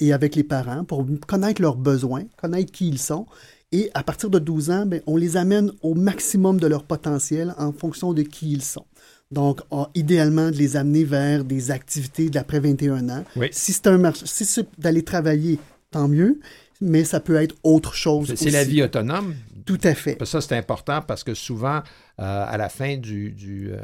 et 0.00 0.14
avec 0.14 0.34
les 0.34 0.44
parents 0.44 0.84
pour 0.84 1.04
connaître 1.26 1.60
leurs 1.60 1.76
besoins, 1.76 2.24
connaître 2.38 2.72
qui 2.72 2.88
ils 2.88 2.98
sont. 2.98 3.26
Et 3.72 3.90
à 3.94 4.02
partir 4.02 4.30
de 4.30 4.38
12 4.38 4.70
ans, 4.70 4.86
ben, 4.86 5.02
on 5.06 5.16
les 5.16 5.36
amène 5.36 5.72
au 5.82 5.94
maximum 5.94 6.58
de 6.58 6.66
leur 6.66 6.84
potentiel 6.84 7.54
en 7.58 7.72
fonction 7.72 8.12
de 8.12 8.22
qui 8.22 8.52
ils 8.52 8.62
sont. 8.62 8.86
Donc, 9.32 9.60
idéalement, 9.94 10.50
de 10.50 10.56
les 10.56 10.76
amener 10.76 11.04
vers 11.04 11.44
des 11.44 11.70
activités 11.70 12.30
d'après 12.30 12.60
21 12.60 13.08
ans. 13.08 13.24
Si 13.50 13.72
c'est 13.72 13.88
un 13.88 13.98
marché, 13.98 14.24
si 14.24 14.44
c'est 14.44 14.68
d'aller 14.78 15.02
travailler, 15.02 15.58
tant 15.90 16.08
mieux, 16.08 16.40
mais 16.80 17.04
ça 17.04 17.20
peut 17.20 17.36
être 17.36 17.54
autre 17.62 17.94
chose. 17.94 18.32
C'est 18.36 18.50
la 18.50 18.64
vie 18.64 18.82
autonome. 18.82 19.34
Tout 19.64 19.80
à 19.82 19.94
fait. 19.94 20.24
Ça, 20.24 20.40
c'est 20.40 20.56
important 20.56 21.02
parce 21.02 21.24
que 21.24 21.34
souvent, 21.34 21.78
euh, 21.78 21.82
à 22.18 22.56
la 22.56 22.68
fin 22.68 22.96
du, 22.96 23.34
euh, 23.72 23.80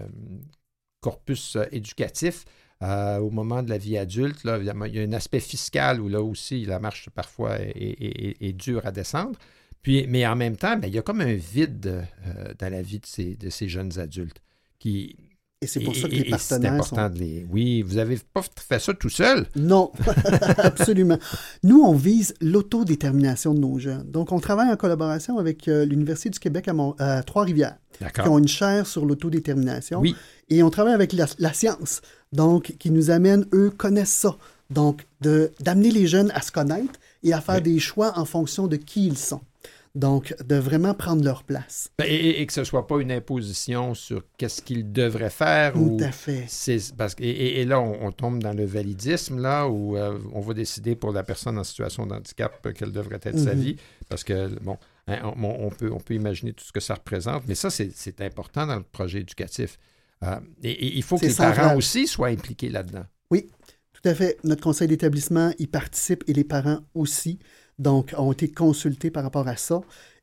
corpus 1.01 1.57
euh, 1.57 1.65
éducatif, 1.73 2.45
au 2.81 3.31
moment 3.31 3.63
de 3.63 3.71
la 3.71 3.79
vie 3.79 3.97
adulte, 3.97 4.43
là, 4.43 4.59
il 4.59 4.95
y 4.95 4.99
a 4.99 5.03
un 5.03 5.13
aspect 5.13 5.39
fiscal 5.39 6.01
où 6.01 6.09
là 6.09 6.21
aussi, 6.21 6.65
la 6.65 6.81
marche 6.81 7.11
parfois 7.11 7.57
est, 7.61 8.53
dure 8.55 8.85
à 8.85 8.91
descendre. 8.91 9.39
Puis, 9.83 10.05
mais 10.09 10.27
en 10.27 10.35
même 10.35 10.57
temps, 10.57 10.77
ben, 10.77 10.89
il 10.89 10.95
y 10.95 10.99
a 10.99 11.03
comme 11.03 11.21
un 11.21 11.35
vide 11.35 12.09
dans 12.59 12.73
la 12.73 12.83
vie 12.83 12.99
de 12.99 13.07
ces, 13.07 13.37
de 13.37 13.51
ces 13.51 13.69
jeunes 13.69 14.01
adultes 14.01 14.43
qui, 14.81 15.15
et 15.63 15.69
c'est 15.69 15.81
pour 15.81 15.95
ça 15.95 16.09
que 16.09 16.15
les 16.15 16.25
partenaires. 16.25 16.73
important 16.73 17.09
de 17.09 17.19
les. 17.19 17.47
Oui, 17.51 17.83
vous 17.83 17.95
n'avez 17.95 18.19
pas 18.35 18.43
fait 18.57 18.81
ça 18.81 18.93
tout 18.93 19.09
seul. 19.09 19.47
Non, 19.55 19.93
absolument. 20.59 21.19
Nous, 21.63 21.81
on 21.81 21.95
vise 21.95 22.35
l'autodétermination 22.41 23.55
de 23.55 23.61
nos 23.61 23.79
jeunes. 23.79 24.03
Donc, 24.11 24.33
on 24.33 24.41
travaille 24.41 24.71
en 24.71 24.77
collaboration 24.77 25.39
avec 25.39 25.69
euh, 25.69 25.85
l'Université 25.85 26.31
du 26.31 26.41
Québec 26.41 26.69
à, 26.99 27.23
Trois-Rivières, 27.23 27.77
qui 28.13 28.29
ont 28.29 28.39
une 28.39 28.49
chaire 28.49 28.89
sur 28.89 29.07
l'autodétermination. 29.07 30.01
Oui. 30.01 30.17
Et 30.51 30.65
on 30.65 30.71
travaille 30.71 30.95
avec 30.95 31.13
la, 31.13 31.53
science, 31.53 32.03
donc, 32.33 32.75
qui 32.81 32.91
nous 32.91 33.11
amène, 33.11 33.47
eux, 33.55 33.71
connaissent 33.71 34.11
ça. 34.11 34.37
Donc, 34.71 35.07
d'amener 35.21 35.93
les 35.93 36.09
jeunes 36.09 36.33
à 36.35 36.43
se 36.43 36.51
connaître 36.51 36.99
et 37.23 37.33
à 37.33 37.41
faire 37.41 37.63
des 37.63 37.79
choix 37.79 38.19
en 38.19 38.25
fonction 38.25 38.67
de 38.67 38.77
qui 38.77 39.07
ils 39.07 39.19
sont. 39.19 39.41
Donc, 39.95 40.35
de 40.43 40.57
vraiment 40.57 40.95
prendre 40.95 41.23
leur 41.23 41.45
place. 41.45 41.91
Ben, 41.99 42.07
et, 42.09 42.47
que 42.47 42.53
ce 42.53 42.61
ne 42.61 42.65
soit 42.65 42.87
pas 42.87 42.99
une 42.99 43.13
imposition 43.13 43.93
sur 43.93 44.23
qu'est-ce 44.39 44.63
qu'ils 44.63 44.91
devraient 44.91 45.29
faire. 45.29 45.75
Tout 45.75 45.99
à 46.01 46.11
fait. 46.11 46.47
Parce, 46.97 47.15
et, 47.19 47.61
et 47.61 47.65
là, 47.67 47.79
on, 47.79 48.11
tombe 48.11 48.43
dans 48.43 48.55
le 48.55 48.65
validisme, 48.65 49.39
là, 49.39 49.69
où 49.69 49.99
euh, 49.99 50.19
on 50.33 50.41
va 50.41 50.55
décider 50.55 50.97
pour 50.97 51.13
la 51.13 51.23
personne 51.23 51.59
en 51.59 51.65
situation 51.65 52.07
de 52.07 52.15
handicap 52.15 52.55
euh, 52.65 52.73
quelle 52.73 52.91
devrait 52.91 53.21
être 53.23 53.39
sa 53.39 53.55
mhm. 53.55 53.61
vie. 53.61 53.77
Parce 54.09 54.25
que, 54.25 54.49
bon, 54.61 54.79
hein, 55.09 55.21
on, 55.37 55.69
peut, 55.69 55.93
on 55.93 56.01
peut 56.01 56.15
imaginer 56.15 56.55
tout 56.55 56.65
ce 56.65 56.73
que 56.73 56.81
ça 56.81 56.95
représente, 56.95 57.47
mais 57.47 57.55
ça, 57.55 57.69
c'est 57.69 58.21
important 58.23 58.67
dans 58.67 58.77
le 58.77 58.85
projet 58.85 59.21
éducatif. 59.21 59.79
Euh, 60.23 60.41
et, 60.63 60.97
il 60.97 61.03
faut 61.03 61.19
que 61.19 61.27
les 61.27 61.35
parents 61.35 61.77
aussi 61.77 62.07
soient 62.07 62.29
impliqués 62.29 62.71
là-dedans. 62.71 63.05
Oui, 63.31 63.51
tout 63.93 64.09
à 64.09 64.15
fait. 64.15 64.39
Notre 64.43 64.63
conseil 64.63 64.89
d'établissement 64.89 65.53
y 65.59 65.67
participe 65.67 66.25
et 66.29 66.33
les 66.33 66.45
parents 66.45 66.81
aussi 66.95 67.39
donc 67.79 68.15
ont 68.17 68.33
été 68.33 68.49
consultés 68.49 69.11
par 69.11 69.23
rapport 69.23 69.49
à 69.49 69.57
ça. 69.57 69.83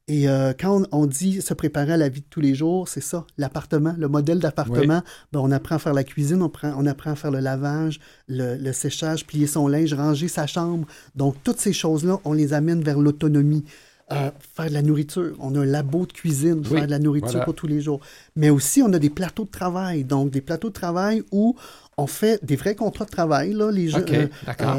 Et 0.10 0.28
euh, 0.28 0.54
quand 0.60 0.82
on, 0.92 1.06
dit 1.06 1.40
se 1.40 1.54
préparer 1.54 1.94
à 1.94 1.98
la 1.98 2.10
vie 2.10 2.22
de 2.22 2.26
tous 2.28 2.42
les 2.42 2.56
jours, 2.56 2.88
c'est 2.88 3.00
ça, 3.00 3.28
l'appartement, 3.38 3.94
le 3.96 4.08
modèle 4.08 4.40
d'appartement. 4.40 5.04
Ben, 5.32 5.40
on 5.40 5.52
apprend 5.52 5.76
à 5.76 5.80
faire 5.80 5.94
la 5.94 6.04
cuisine, 6.04 6.42
on, 6.42 6.52
on 6.64 6.86
apprend 6.88 7.12
à 7.12 7.16
faire 7.16 7.30
le 7.30 7.40
lavage, 7.40 8.00
le, 8.28 8.72
séchage, 8.72 9.28
plier 9.28 9.46
son 9.46 9.68
linge, 9.68 9.94
ranger 9.94 10.28
sa 10.28 10.48
chambre. 10.48 10.88
Donc, 11.16 11.36
toutes 11.44 11.60
ces 11.60 11.74
choses-là, 11.74 12.20
on 12.26 12.34
les 12.34 12.54
amène 12.54 12.82
vers 12.82 13.00
l'autonomie. 13.00 13.64
Euh, 14.12 14.32
faire 14.56 14.70
de 14.70 14.74
la 14.74 14.82
nourriture. 14.82 15.36
On 15.38 15.54
a 15.54 15.60
un 15.60 15.66
labo 15.66 16.08
de 16.08 16.12
cuisine, 16.12 16.66
faire 16.66 16.88
de 16.88 16.92
la 16.92 16.98
nourriture 16.98 17.44
pour 17.46 17.54
tous 17.54 17.68
les 17.68 17.80
jours. 17.80 18.00
Mais 18.36 18.50
aussi, 18.50 18.82
on 18.82 18.92
a 18.94 18.98
des 18.98 19.12
plateaux 19.12 19.46
de 19.46 19.52
travail. 19.52 20.04
Donc, 20.04 20.32
des 20.32 20.42
plateaux 20.42 20.70
de 20.70 20.74
travail 20.74 21.22
où 21.32 21.56
on 21.96 22.08
fait 22.08 22.44
des 22.44 22.56
vrais 22.56 22.74
contrats 22.74 23.06
de 23.06 23.12
travail. 23.12 23.54
Là, 23.54 23.70
les 23.70 23.96
OK, 23.96 24.12
d'accord 24.48 24.78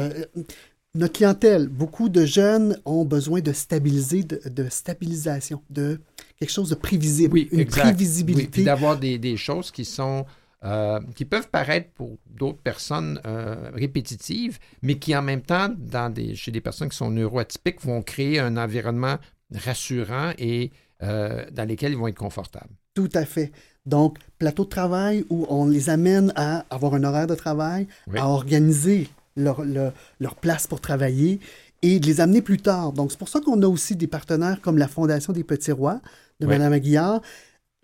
notre 0.93 1.13
clientèle, 1.13 1.67
beaucoup 1.67 2.09
de 2.09 2.25
jeunes 2.25 2.77
ont 2.85 3.05
besoin 3.05 3.39
de 3.39 3.53
stabiliser, 3.53 4.23
de, 4.23 4.69
stabilisation, 4.69 5.61
de 5.69 6.01
quelque 6.37 6.51
chose 6.51 6.69
de 6.69 6.75
prévisible, 6.75 7.33
oui, 7.33 7.49
une 7.51 7.65
prévisibilité. 7.65 8.63
d'avoir 8.63 8.99
des, 8.99 9.37
choses 9.37 9.71
qui 9.71 9.85
sont 9.85 10.25
euh, 10.63 10.99
qui 11.15 11.25
peuvent 11.25 11.49
paraître 11.49 11.89
pour 11.91 12.17
d'autres 12.29 12.61
personnes 12.61 13.19
euh, 13.25 13.71
répétitives, 13.73 14.59
mais 14.81 14.99
qui 14.99 15.15
en 15.15 15.21
même 15.21 15.41
temps, 15.41 15.69
dans 15.75 16.11
des, 16.13 16.35
chez 16.35 16.51
des 16.51 16.61
personnes 16.61 16.89
qui 16.89 16.97
sont 16.97 17.09
neuroatypiques, 17.09 17.81
vont 17.83 18.01
créer 18.01 18.39
un 18.39 18.57
environnement 18.57 19.15
rassurant 19.55 20.33
et 20.37 20.71
euh, 21.03 21.45
dans 21.51 21.67
lesquels 21.67 21.93
ils 21.93 21.97
vont 21.97 22.07
être 22.07 22.17
confortables. 22.17 22.69
Tout 22.93 23.09
à 23.13 23.25
fait. 23.25 23.51
Donc, 23.85 24.19
plateau 24.37 24.65
de 24.65 24.69
travail 24.69 25.25
où 25.29 25.47
on 25.49 25.67
les 25.67 25.89
amène 25.89 26.31
à 26.35 26.65
avoir 26.69 26.93
un 26.93 27.03
horaire 27.03 27.25
de 27.25 27.35
travail, 27.35 27.87
à 28.15 28.27
organiser 28.27 29.09
leur, 29.35 29.63
leur, 29.63 30.35
place 30.35 30.67
pour 30.67 30.81
travailler 30.81 31.39
et 31.81 31.99
de 31.99 32.05
les 32.05 32.21
amener 32.21 32.41
plus 32.41 32.59
tard. 32.59 32.93
Donc, 32.93 33.11
c'est 33.11 33.17
pour 33.17 33.29
ça 33.29 33.39
qu'on 33.39 33.61
a 33.61 33.67
aussi 33.67 33.95
des 33.95 34.07
partenaires 34.07 34.61
comme 34.61 34.77
la 34.77 34.87
Fondation 34.87 35.33
des 35.33 35.43
Petits 35.43 35.71
Rois 35.71 36.01
de 36.39 36.47
Mme 36.47 36.73
Aguillard. 36.73 37.21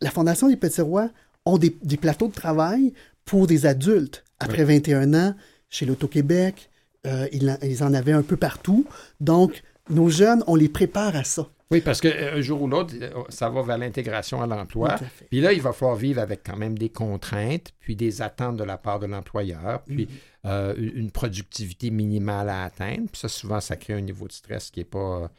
La 0.01 0.11
Fondation 0.11 0.49
des 0.49 0.57
Petits 0.57 0.81
Rois 0.81 1.09
ont 1.45 1.57
des, 1.57 1.75
des 1.83 1.97
plateaux 1.97 2.27
de 2.27 2.33
travail 2.33 2.93
pour 3.25 3.47
des 3.47 3.65
adultes 3.65 4.23
après 4.39 4.63
21 4.63 5.13
ans 5.13 5.35
chez 5.69 5.85
l'Auto-Québec. 5.85 6.69
Euh, 7.05 7.27
ils, 7.31 7.57
ils, 7.63 7.83
en 7.83 7.93
avaient 7.93 8.11
un 8.11 8.23
peu 8.23 8.37
partout. 8.37 8.85
Donc, 9.19 9.63
nos 9.89 10.09
jeunes, 10.09 10.43
on 10.47 10.55
les 10.55 10.69
prépare 10.69 11.15
à 11.15 11.23
ça. 11.23 11.49
Oui, 11.69 11.81
parce 11.81 11.99
qu'un 11.99 12.39
jour 12.39 12.61
ou 12.61 12.67
l'autre, 12.67 12.93
ça 13.29 13.49
va 13.49 13.61
vers 13.61 13.77
l'intégration 13.77 14.41
à 14.41 14.47
l'emploi. 14.47 14.95
Puis 15.29 15.41
là, 15.41 15.51
il 15.51 15.61
va 15.61 15.73
falloir 15.73 15.97
vivre 15.97 16.21
avec 16.21 16.41
quand 16.45 16.55
même 16.55 16.77
des 16.77 16.89
contraintes, 16.89 17.73
puis 17.79 17.95
des 17.95 18.21
attentes 18.21 18.55
de 18.55 18.63
la 18.63 18.77
part 18.77 18.99
de 18.99 19.05
l'employeur, 19.05 19.81
puis 19.85 20.07
mm-hmm. 20.45 20.75
une 20.77 21.11
productivité 21.11 21.89
minimale 21.89 22.49
à 22.49 22.63
atteindre. 22.63 23.09
Puis 23.11 23.19
ça, 23.19 23.27
souvent, 23.27 23.59
ça 23.59 23.75
crée 23.75 23.93
un 23.93 24.01
niveau 24.01 24.27
de 24.27 24.31
stress 24.31 24.71
qui 24.71 24.79
n'est 24.79 24.85
pas 24.85 25.29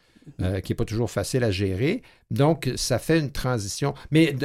euh, 0.41 0.61
qui 0.61 0.73
n'est 0.73 0.77
pas 0.77 0.85
toujours 0.85 1.11
facile 1.11 1.45
à 1.45 1.51
gérer. 1.51 2.03
Donc, 2.31 2.71
ça 2.77 2.99
fait 2.99 3.19
une 3.19 3.31
transition. 3.31 3.95
Mais 4.11 4.37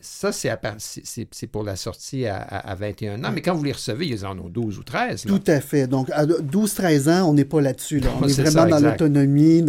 ça, 0.00 0.30
c'est 0.30 1.46
pour 1.46 1.62
la 1.62 1.74
sortie 1.74 2.26
à, 2.26 2.74
21 2.78 3.24
ans. 3.24 3.30
Mais 3.32 3.40
quand 3.40 3.54
vous 3.54 3.64
les 3.64 3.72
recevez, 3.72 4.06
ils 4.06 4.26
en 4.26 4.38
ont 4.38 4.48
12 4.48 4.78
ou 4.78 4.82
13. 4.82 5.22
Tout 5.22 5.42
à 5.46 5.60
fait. 5.60 5.86
Donc, 5.86 6.10
à 6.10 6.26
12-13 6.26 7.10
ans, 7.10 7.30
on 7.30 7.34
n'est 7.34 7.46
pas 7.46 7.62
là-dessus. 7.62 8.02
On 8.20 8.28
est, 8.28 8.40
vraiment 8.40 8.66
dans 8.66 8.80
l'autonomie. 8.80 9.64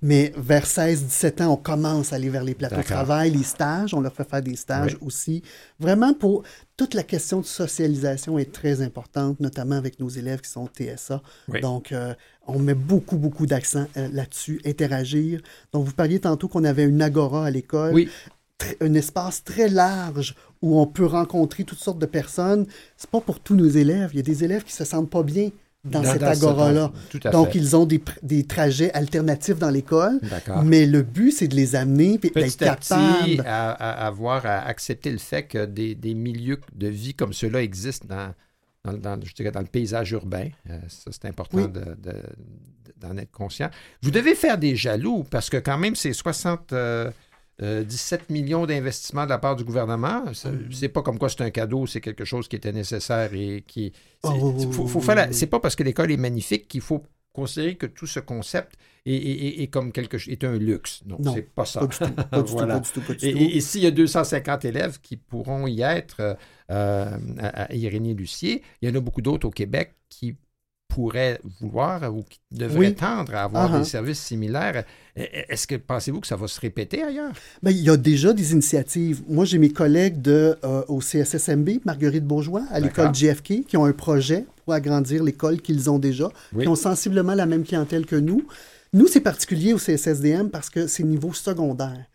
Mais 0.00 0.32
vers 0.36 0.64
16-17 0.64 1.42
ans, 1.42 1.52
on 1.52 1.56
commence 1.56 2.12
à 2.12 2.16
aller 2.16 2.30
vers 2.30 2.44
les 2.44 2.54
plateaux 2.54 2.76
de 2.76 2.82
travail, 2.82 3.32
les 3.32 3.44
stages. 3.44 3.92
On 3.92 4.00
leur 4.00 4.14
fait 4.14 4.28
faire 4.28 4.42
des 4.42 4.56
stages 4.56 4.96
aussi. 5.02 5.42
Vraiment, 5.78 6.14
pour 6.14 6.44
toute 6.80 6.94
la 6.94 7.02
question 7.02 7.40
de 7.40 7.44
socialisation 7.44 8.38
est 8.38 8.52
très 8.52 8.80
importante, 8.80 9.38
notamment 9.40 9.74
avec 9.74 10.00
nos 10.00 10.08
élèves 10.08 10.40
qui 10.40 10.48
sont 10.48 10.66
TSA. 10.66 11.20
Donc, 11.60 11.92
euh, 11.92 12.14
on 12.54 12.58
met 12.58 12.74
beaucoup, 12.74 13.16
beaucoup 13.16 13.46
d'accent 13.46 13.86
euh, 13.96 14.08
là-dessus, 14.12 14.60
interagir. 14.64 15.40
Donc, 15.72 15.84
vous 15.86 15.92
parliez 15.92 16.20
tantôt 16.20 16.48
qu'on 16.48 16.64
avait 16.64 16.84
une 16.84 17.02
agora 17.02 17.46
à 17.46 17.50
l'école. 17.50 17.94
Oui. 17.94 18.08
Un 18.80 18.92
espace 18.94 19.42
très 19.42 19.68
large 19.68 20.34
où 20.60 20.78
on 20.78 20.86
peut 20.86 21.06
rencontrer 21.06 21.64
toutes 21.64 21.78
sortes 21.78 21.98
de 21.98 22.06
personnes. 22.06 22.66
C'est 22.96 23.08
pas 23.08 23.20
pour 23.20 23.40
tous 23.40 23.54
nos 23.54 23.68
élèves. 23.68 24.10
Il 24.12 24.16
y 24.16 24.20
a 24.20 24.22
des 24.22 24.44
élèves 24.44 24.64
qui 24.64 24.72
se 24.72 24.84
sentent 24.84 25.08
pas 25.08 25.22
bien 25.22 25.50
dans, 25.84 26.04
cette 26.04 26.22
agora-là. 26.22 26.92
Donc, 27.32 27.54
ils 27.54 27.74
ont 27.74 27.86
des, 27.86 28.02
des, 28.22 28.44
trajets 28.44 28.92
alternatifs 28.92 29.58
dans 29.58 29.70
l'école. 29.70 30.20
Mais 30.62 30.86
le 30.86 31.02
but, 31.02 31.32
c'est 31.32 31.48
de 31.48 31.56
les 31.56 31.74
amener 31.74 32.20
et 32.22 32.30
d'être 32.30 32.56
capables. 32.58 33.42
À, 33.46 33.70
à, 33.70 34.06
avoir 34.06 34.44
à 34.44 34.58
accepter 34.66 35.10
le 35.10 35.18
fait 35.18 35.44
que 35.44 35.64
des, 35.64 35.94
des 35.94 36.12
milieux 36.12 36.60
de 36.74 36.88
vie 36.88 37.14
comme 37.14 37.32
ceux-là 37.32 37.62
existent 37.62 38.06
dans, 38.08 38.34
dans, 38.84 39.20
je 39.22 39.34
dirais 39.34 39.50
dans 39.50 39.60
le 39.60 39.66
paysage 39.66 40.12
urbain. 40.12 40.48
Euh, 40.68 40.78
ça, 40.88 41.10
c'est 41.12 41.26
important 41.26 41.68
d'en 42.96 43.16
être 43.16 43.32
conscient. 43.32 43.70
Vous 44.02 44.10
devez 44.10 44.34
faire 44.34 44.58
des 44.58 44.76
jaloux 44.76 45.24
parce 45.24 45.50
que 45.50 45.56
quand 45.56 45.78
même, 45.78 45.94
c'est 45.94 46.12
60... 46.12 46.74
17 47.62 47.62
euh, 47.62 48.32
millions 48.32 48.64
d'investissements 48.64 49.24
de 49.24 49.28
la 49.28 49.36
part 49.36 49.54
du 49.54 49.64
gouvernement. 49.64 50.24
Mm-hmm. 50.24 50.72
C'est 50.72 50.88
pas 50.88 51.02
comme 51.02 51.18
quoi 51.18 51.28
c'est 51.28 51.42
un 51.42 51.50
cadeau, 51.50 51.86
c'est 51.86 52.00
quelque 52.00 52.24
chose 52.24 52.48
qui 52.48 52.56
était 52.56 52.72
nécessaire 52.72 53.34
et 53.34 53.62
qui. 53.66 53.92
C'est 55.30 55.46
pas 55.46 55.60
parce 55.60 55.76
que 55.76 55.82
l'école 55.82 56.10
est 56.10 56.16
magnifique 56.16 56.68
qu'il 56.68 56.80
faut 56.80 57.02
considérer 57.40 57.76
que 57.76 57.86
tout 57.86 58.06
ce 58.06 58.20
concept 58.20 58.76
est, 59.06 59.70
comme 59.72 59.92
quelque 59.92 60.18
chose 60.18 60.32
est 60.32 60.44
un 60.44 60.58
luxe. 60.58 61.02
Non, 61.06 61.18
c'est 61.34 61.42
pas 61.42 61.64
ça. 61.64 61.88
Et, 63.22 63.60
s'il 63.60 63.82
y 63.82 63.86
a 63.86 63.90
250 63.90 64.64
élèves 64.64 65.00
qui 65.00 65.16
pourront 65.16 65.66
y 65.66 65.82
être 65.82 66.36
euh, 66.70 67.18
à, 67.38 67.74
Irénée-Lucier, 67.74 68.62
il 68.82 68.88
y 68.88 68.92
en 68.92 68.94
a 68.94 69.00
beaucoup 69.00 69.22
d'autres 69.22 69.46
au 69.48 69.50
Québec 69.50 69.94
qui 70.08 70.36
pourraient 70.90 71.40
vouloir 71.60 72.14
ou 72.14 72.22
qui 72.28 72.40
devraient 72.50 72.92
tendre 72.92 73.34
à 73.34 73.44
avoir 73.44 73.72
uh-huh. 73.72 73.78
des 73.78 73.84
services 73.84 74.20
similaires. 74.20 74.84
E, 75.16 75.22
e, 75.22 75.26
est-ce 75.48 75.66
que 75.66 75.76
pensez-vous 75.76 76.20
que 76.20 76.26
ça 76.26 76.36
va 76.36 76.48
se 76.48 76.60
répéter 76.60 77.02
ailleurs? 77.02 77.32
Bien, 77.62 77.72
il 77.72 77.82
y 77.82 77.90
a 77.90 77.96
déjà 77.96 78.32
des 78.32 78.52
initiatives. 78.52 79.22
Moi, 79.28 79.44
j'ai 79.44 79.58
mes 79.58 79.70
collègues 79.70 80.20
de, 80.20 80.58
euh, 80.64 80.82
au 80.88 81.00
CSSMB, 81.00 81.80
Marguerite 81.84 82.24
Bourgeois, 82.24 82.64
à 82.70 82.80
l'école 82.80 83.14
JFK, 83.14 83.64
qui 83.66 83.76
ont 83.76 83.84
un 83.84 83.92
projet 83.92 84.44
pour 84.64 84.74
agrandir 84.74 85.22
l'école 85.22 85.60
qu'ils 85.60 85.88
ont 85.88 85.98
déjà, 85.98 86.28
qui 86.58 86.68
ont 86.68 86.74
sensiblement 86.74 87.34
la 87.34 87.46
même 87.46 87.64
clientèle 87.64 88.04
que 88.04 88.16
nous. 88.16 88.44
Nous, 88.92 89.06
c'est 89.06 89.20
particulier 89.20 89.72
au 89.72 89.78
CSSDM 89.78 90.48
parce 90.50 90.68
que 90.68 90.88
c'est 90.88 91.04
niveau 91.04 91.32
secondaire. 91.32 92.06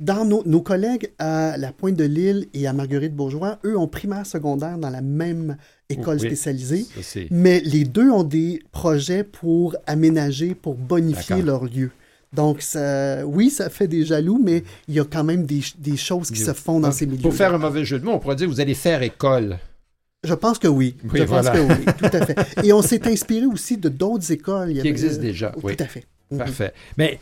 Dans 0.00 0.24
nos, 0.24 0.60
collègues 0.60 1.12
à 1.18 1.56
la 1.56 1.72
Pointe 1.72 1.94
de 1.94 2.04
l'Île 2.04 2.48
et 2.54 2.66
à 2.66 2.72
Marguerite 2.72 3.14
Bourgeois, 3.14 3.58
eux 3.64 3.78
ont 3.78 3.86
primaire 3.86 4.26
secondaire 4.26 4.76
dans 4.78 4.90
la 4.90 5.00
même 5.00 5.56
école 5.88 6.20
spécialisée. 6.20 6.86
mais 7.30 7.60
les 7.60 7.84
deux 7.84 8.10
ont 8.10 8.24
des 8.24 8.62
projets 8.72 9.24
pour 9.24 9.76
aménager, 9.86 10.54
pour 10.54 10.74
bonifier 10.74 11.42
leur 11.42 11.64
lieu. 11.64 11.90
Donc, 12.32 12.62
ça, 12.62 13.24
oui, 13.24 13.48
ça 13.48 13.70
fait 13.70 13.86
des 13.86 14.04
jaloux, 14.04 14.40
mais 14.42 14.64
il 14.88 14.94
y 14.94 15.00
a 15.00 15.04
quand 15.04 15.22
même 15.22 15.46
des, 15.46 15.96
choses 15.96 16.30
qui 16.30 16.40
se 16.40 16.52
font 16.52 16.80
dans 16.80 16.92
ces 16.92 17.06
milieux. 17.06 17.22
Pour 17.22 17.34
faire 17.34 17.54
un 17.54 17.58
mauvais 17.58 17.84
jeu 17.84 17.98
de 17.98 18.04
mots, 18.04 18.12
on 18.12 18.18
pourrait 18.18 18.36
dire 18.36 18.48
vous 18.48 18.60
allez 18.60 18.74
faire 18.74 19.02
école. 19.02 19.58
Je 20.24 20.34
pense 20.34 20.58
que 20.58 20.68
oui. 20.68 20.96
Je 21.12 21.22
pense 21.24 21.48
que 21.48 21.58
oui, 21.58 21.84
tout 21.98 22.16
à 22.16 22.26
fait. 22.26 22.66
Et 22.66 22.72
on 22.72 22.82
s'est 22.82 23.06
inspiré 23.06 23.46
aussi 23.46 23.76
de 23.76 23.88
d'autres 23.88 24.32
écoles. 24.32 24.72
qui 24.72 24.88
existent 24.88 25.20
déjà, 25.20 25.52
oui. 25.62 25.76
Tout 25.76 25.84
à 25.84 25.86
fait. 25.86 26.06
Mhm. 26.30 26.38
Parfait. 26.38 26.72
Mais 26.96 27.18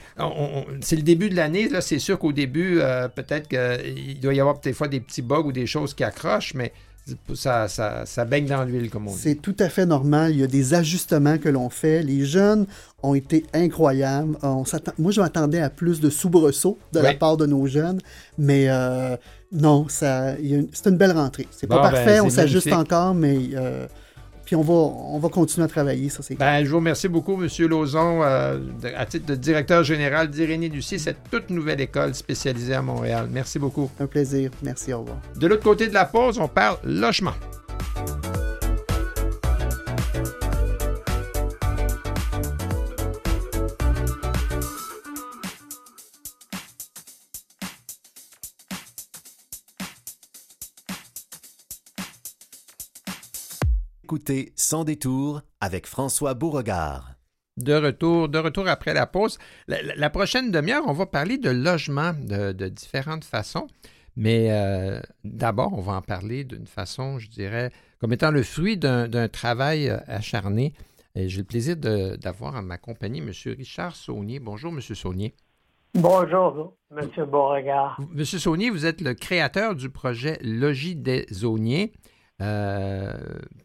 c'est 0.81 0.97
le 0.97 1.03
début 1.03 1.29
de 1.29 1.35
l'année. 1.35 1.69
Là, 1.69 1.81
c'est 1.81 1.99
sûr 1.99 2.19
qu'au 2.19 2.33
début, 2.33 2.79
euh, 2.81 3.09
peut-être 3.09 3.49
qu'il 3.49 4.21
doit 4.21 4.35
y 4.35 4.41
avoir 4.41 4.61
des 4.61 4.73
fois 4.73 4.89
des 4.89 5.01
petits 5.01 5.23
bugs 5.23 5.43
ou 5.45 5.53
des 5.53 5.67
choses 5.67 5.95
qui 5.95 6.05
accrochent, 6.05 6.55
mais 6.55 6.73
ça, 7.35 7.69
ça, 7.69 8.25
baigne 8.25 8.47
dans 8.47 8.65
l'huile, 8.65 8.91
comme 8.91 9.09
on 9.09 9.13
dit. 9.13 9.19
C'est 9.19 9.35
tout 9.35 9.57
à 9.59 9.69
fait 9.69 9.87
normal. 9.87 10.33
Il 10.33 10.39
y 10.39 10.45
a 10.45 10.47
des 10.47 10.75
ajustements 10.75 11.39
que 11.39 11.49
l'on 11.49 11.69
fait. 11.69 12.03
Les 12.03 12.25
jeunes 12.25 12.67
ont 13.03 13.15
été 13.15 13.45
incroyables. 13.53 14.37
On 14.43 14.65
Moi, 14.99 15.13
je 15.13 15.21
m'attendais 15.21 15.61
à 15.61 15.71
plus 15.71 16.01
de 16.01 16.11
soubresauts 16.11 16.79
de 16.93 17.01
la 17.01 17.15
part 17.15 17.37
de 17.37 17.47
nos 17.47 17.67
jeunes, 17.67 18.01
mais 18.39 18.67
euh, 18.69 19.17
non, 19.51 19.87
c'est 19.89 20.37
une 20.41 20.97
belle 20.97 21.13
rentrée. 21.13 21.49
C'est 21.51 21.67
pas 21.67 21.83
ben, 21.83 21.91
parfait, 21.91 22.21
on 22.21 22.31
s'ajuste 22.31 22.73
encore, 22.73 23.15
mais 23.15 23.39
euh, 23.55 23.87
puis 24.53 24.59
on 24.59 24.61
va, 24.61 24.75
on 24.75 25.19
va 25.19 25.31
continuer 25.31 25.65
à 25.65 25.69
travailler, 25.69 26.11
ça 26.11 26.23
c'est 26.23 26.35
ben, 26.35 26.63
Je 26.63 26.69
vous 26.69 26.77
remercie 26.77 27.09
beaucoup, 27.09 27.43
M. 27.43 27.49
Lauzon, 27.69 28.23
euh, 28.23 28.59
à 28.95 29.07
titre 29.07 29.25
de 29.25 29.35
directeur 29.35 29.83
général 29.83 30.29
d'Irénée 30.29 30.69
Lucie, 30.69 30.99
cette 30.99 31.17
toute 31.31 31.49
nouvelle 31.49 31.81
école 31.81 32.15
spécialisée 32.15 32.75
à 32.75 32.83
Montréal. 32.83 33.29
Merci 33.33 33.59
beaucoup. 33.59 33.91
Un 33.99 34.07
plaisir. 34.07 34.51
Merci, 34.63 34.93
au 34.93 35.01
revoir. 35.01 35.17
De 35.41 35.47
l'autre 35.47 35.63
côté 35.63 35.89
de 35.89 35.95
la 35.95 36.05
pause, 36.05 36.39
on 36.39 36.49
parle 36.49 36.77
logement. 36.85 37.33
Écoutez 54.13 54.53
Sans 54.57 54.85
détour 54.85 55.41
avec 55.63 55.87
François 55.87 56.35
Beauregard. 56.35 57.15
De 57.57 57.73
retour, 57.73 58.29
de 58.29 58.39
retour 58.39 58.69
après 58.69 58.93
la 58.93 59.07
pause. 59.07 59.39
La, 59.69 60.11
prochaine 60.11 60.51
demi-heure, 60.51 60.83
on 60.87 60.93
va 60.93 61.07
parler 61.07 61.39
de 61.39 61.49
logement 61.49 62.13
de, 62.13 62.69
différentes 62.69 63.25
façons. 63.25 63.69
Mais 64.17 64.49
euh, 64.51 65.01
d'abord, 65.25 65.73
on 65.73 65.81
va 65.81 65.95
en 65.95 66.03
parler 66.03 66.45
d'une 66.45 66.67
façon, 66.67 67.19
je 67.19 67.31
dirais, 67.31 67.71
comme 68.03 68.13
étant 68.13 68.31
le 68.31 68.43
fruit 68.43 68.77
d'un 68.77 69.29
travail 69.29 69.89
euh, 69.89 69.97
acharné. 70.09 70.75
Et 71.15 71.31
j'ai 71.31 71.39
le 71.39 71.47
plaisir 71.47 71.77
d'avoir 71.77 72.57
en 72.57 72.63
ma 72.63 72.77
compagnie 72.77 73.21
M. 73.21 73.33
Richard 73.57 73.97
Saunier. 73.97 74.41
Bonjour, 74.41 74.75
M. 74.75 74.83
Saunier. 74.83 75.35
Bonjour, 75.95 76.77
M. 76.95 77.09
Beauregard. 77.25 77.99
M. 78.15 78.25
Saunier, 78.27 78.69
vous 78.69 78.85
êtes 78.85 79.01
le 79.01 79.15
créateur 79.15 79.75
du 79.75 79.89
projet 79.89 80.39
Logis 80.43 80.97
des 80.97 81.25
Zoniers. 81.33 81.95
Euh, 82.43 83.13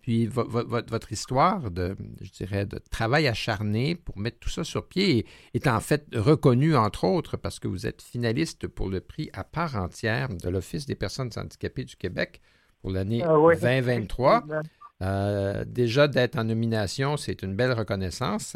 puis 0.02 0.28
votre 0.28 1.12
histoire 1.12 1.72
de, 1.72 1.96
je 2.22 2.32
dirais, 2.32 2.66
de 2.66 2.80
travail 2.92 3.28
acharné 3.28 3.96
pour 3.96 4.20
mettre 4.20 4.40
tout 4.40 4.50
ça 4.50 4.64
sur 4.64 4.88
pied 4.88 5.26
est, 5.54 5.68
en 5.68 5.80
fait 5.80 6.06
reconnue, 6.14 6.76
entre 6.76 7.06
autres, 7.06 7.38
parce 7.38 7.60
que 7.60 7.68
vous 7.68 7.88
êtes 7.88 8.02
finaliste 8.02 8.68
pour 8.68 8.90
le 8.90 9.02
prix 9.02 9.30
à 9.34 9.44
part 9.44 9.76
entière 9.78 10.30
de 10.30 10.50
l'Office 10.50 10.86
des 10.86 10.96
personnes 10.96 11.32
handicapées 11.36 11.86
du 11.86 11.96
Québec 11.96 12.42
pour 12.82 12.92
l'année 12.92 13.24
2023. 13.24 14.46
Ah 14.50 14.62
euh, 15.02 15.66
déjà 15.66 16.08
d'être 16.08 16.38
en 16.38 16.44
nomination, 16.44 17.18
c'est 17.18 17.42
une 17.42 17.56
belle 17.56 17.74
reconnaissance. 17.74 18.56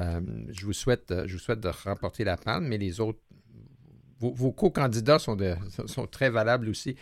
Euh, 0.00 0.20
je, 0.48 0.64
vous 0.64 0.72
souhaite, 0.72 1.12
je 1.26 1.32
vous 1.32 1.40
souhaite 1.40 1.60
de 1.60 1.70
remporter 1.84 2.24
la 2.24 2.38
palme, 2.38 2.68
mais 2.68 2.78
les 2.78 3.00
autres, 3.00 3.20
vos, 4.20 4.52
co-candidats 4.52 5.18
sont, 5.18 5.36
sont 5.86 6.06
très 6.06 6.30
valables 6.30 6.68
aussi. 6.70 6.96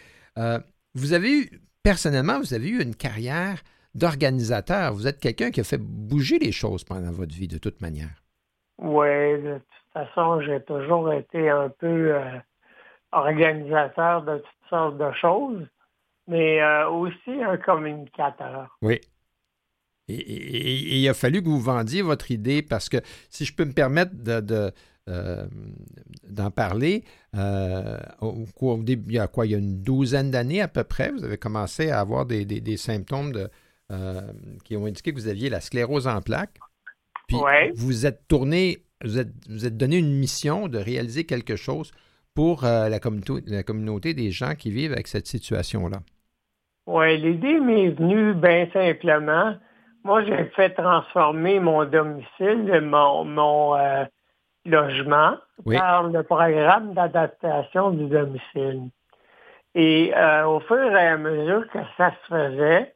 vous 0.94 1.12
avez 1.12 1.32
eu 1.32 1.50
personnellement, 1.86 2.40
vous 2.40 2.52
avez 2.52 2.68
eu 2.68 2.82
une 2.82 2.96
carrière 2.96 3.62
d'organisateur. 3.94 4.92
Vous 4.92 5.06
êtes 5.06 5.20
quelqu'un 5.20 5.52
qui 5.52 5.60
a 5.60 5.64
fait 5.64 5.80
bouger 5.80 6.40
les 6.40 6.50
choses 6.50 6.82
pendant 6.82 7.12
votre 7.12 7.32
vie, 7.32 7.46
de 7.46 7.58
toute 7.58 7.80
manière. 7.80 8.24
Oui, 8.78 9.06
de 9.40 9.58
toute 9.58 9.92
façon, 9.92 10.40
j'ai 10.40 10.60
toujours 10.62 11.12
été 11.12 11.48
un 11.48 11.68
peu 11.68 12.12
euh, 12.12 12.38
organisateur 13.12 14.22
de 14.22 14.38
toutes 14.38 14.68
sortes 14.68 14.98
de 14.98 15.12
choses, 15.12 15.64
mais 16.26 16.60
euh, 16.60 16.88
aussi 16.88 17.40
un 17.40 17.56
communicateur. 17.56 18.76
Oui. 18.82 19.00
Et, 20.08 20.98
il 20.98 21.08
a 21.08 21.14
fallu 21.14 21.40
que 21.40 21.48
vous 21.48 21.60
vendiez 21.60 22.02
votre 22.02 22.32
idée 22.32 22.62
parce 22.62 22.88
que, 22.88 22.96
si 23.30 23.44
je 23.44 23.54
peux 23.54 23.64
me 23.64 23.72
permettre 23.72 24.10
de 24.12 24.72
euh, 25.08 25.46
d'en 26.28 26.50
parler. 26.50 27.04
Euh, 27.36 27.96
au, 28.20 28.82
début, 28.82 29.04
il 29.10 29.14
y 29.14 29.18
a 29.20 29.28
quoi, 29.28 29.46
il 29.46 29.52
y 29.52 29.54
a 29.54 29.58
une 29.58 29.80
douzaine 29.80 30.32
d'années 30.32 30.60
à 30.60 30.66
peu 30.66 30.82
près, 30.82 31.12
vous 31.12 31.22
avez 31.22 31.38
commencé 31.38 31.90
à 31.90 32.00
avoir 32.00 32.26
des, 32.26 32.76
symptômes 32.76 33.30
de, 33.30 33.48
euh, 33.92 34.20
qui 34.64 34.76
ont 34.76 34.84
indiqué 34.84 35.12
que 35.12 35.16
vous 35.16 35.28
aviez 35.28 35.48
la 35.48 35.60
sclérose 35.60 36.08
en 36.08 36.20
plaques. 36.22 36.58
Puis 37.28 37.36
vous 37.76 38.04
êtes 38.04 38.26
tourné 38.26 38.82
vous 39.04 39.20
êtes, 39.20 39.28
vous 39.48 39.64
êtes 39.64 39.76
donné 39.76 39.98
une 39.98 40.12
mission 40.12 40.66
de 40.66 40.78
réaliser 40.78 41.24
quelque 41.24 41.54
chose 41.54 41.92
pour 42.34 42.62
la, 42.62 42.98
communauté, 42.98 43.44
la 43.46 43.62
communauté 43.62 44.12
des 44.12 44.32
gens 44.32 44.56
qui 44.56 44.72
vivent 44.72 44.92
avec 44.92 45.06
cette 45.06 45.28
situation-là. 45.28 45.98
Oui, 46.86 47.16
l'idée 47.18 47.60
m'est 47.60 47.90
venue 47.90 48.34
bien 48.34 48.66
simplement. 48.72 49.54
Moi, 50.02 50.24
j'ai 50.24 50.46
fait 50.56 50.70
transformer 50.70 51.60
mon 51.60 51.84
domicile, 51.84 52.80
mon, 52.82 53.24
mon 53.24 53.76
logement, 54.66 55.36
par 55.64 56.04
le 56.04 56.22
programme 56.22 56.94
d'adaptation 56.94 57.90
du 57.90 58.06
domicile. 58.06 58.90
Et 59.74 60.12
au 60.46 60.60
fur 60.60 60.96
et 60.96 61.08
à 61.08 61.16
mesure 61.16 61.68
que 61.68 61.78
ça 61.96 62.10
se 62.10 62.34
faisait, 62.34 62.94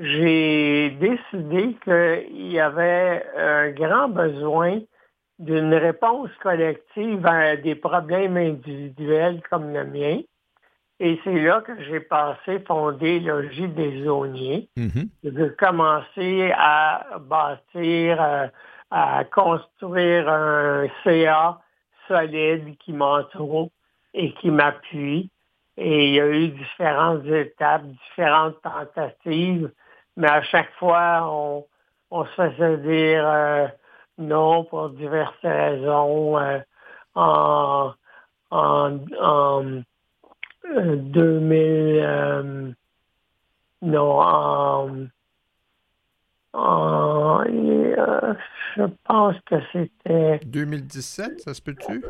j'ai 0.00 0.90
décidé 0.90 1.76
qu'il 1.84 2.52
y 2.52 2.58
avait 2.58 3.24
un 3.36 3.70
grand 3.70 4.08
besoin 4.08 4.80
d'une 5.38 5.74
réponse 5.74 6.30
collective 6.42 7.26
à 7.26 7.56
des 7.56 7.74
problèmes 7.74 8.36
individuels 8.36 9.40
comme 9.50 9.72
le 9.72 9.84
mien. 9.84 10.20
Et 11.00 11.18
c'est 11.24 11.40
là 11.40 11.62
que 11.62 11.72
j'ai 11.84 12.00
passé 12.00 12.60
fonder 12.66 13.20
Logis 13.20 13.68
des 13.68 14.04
Zoniers. 14.04 14.68
Mm-hmm. 14.76 15.08
J'ai 15.24 15.50
commencé 15.58 16.52
à 16.54 17.06
bâtir, 17.20 18.22
euh, 18.22 18.46
à 18.90 19.24
construire 19.24 20.28
un 20.28 20.86
CA 21.04 21.60
solide 22.08 22.76
qui 22.78 22.92
m'entoure 22.92 23.70
et 24.14 24.32
qui 24.34 24.50
m'appuie. 24.50 25.30
Et 25.76 26.08
il 26.08 26.14
y 26.14 26.20
a 26.20 26.26
eu 26.26 26.48
différentes 26.48 27.24
étapes, 27.26 27.84
différentes 27.84 28.60
tentatives 28.62 29.70
mais 30.16 30.28
à 30.28 30.42
chaque 30.42 30.72
fois, 30.74 31.22
on, 31.30 31.66
on 32.10 32.24
se 32.24 32.30
faisait 32.32 32.76
dire 32.78 33.26
euh, 33.26 33.68
non 34.18 34.64
pour 34.64 34.90
diverses 34.90 35.34
raisons. 35.42 36.38
Euh, 36.38 36.58
en, 37.14 37.94
en, 38.50 38.98
en 39.20 39.82
2000, 40.64 42.02
euh, 42.04 42.72
non, 43.82 44.20
en, 44.20 45.06
en 46.52 47.44
je 48.76 48.84
pense 49.04 49.36
que 49.46 49.56
c'était... 49.72 50.40
2017, 50.46 51.40
ça 51.40 51.54
se 51.54 51.62
peut-tu? 51.62 52.04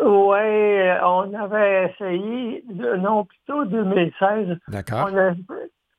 Oui, 0.00 0.90
on 1.04 1.34
avait 1.34 1.90
essayé, 1.90 2.64
non, 2.68 3.24
plutôt 3.24 3.64
2016. 3.64 4.58
D'accord 4.68 5.10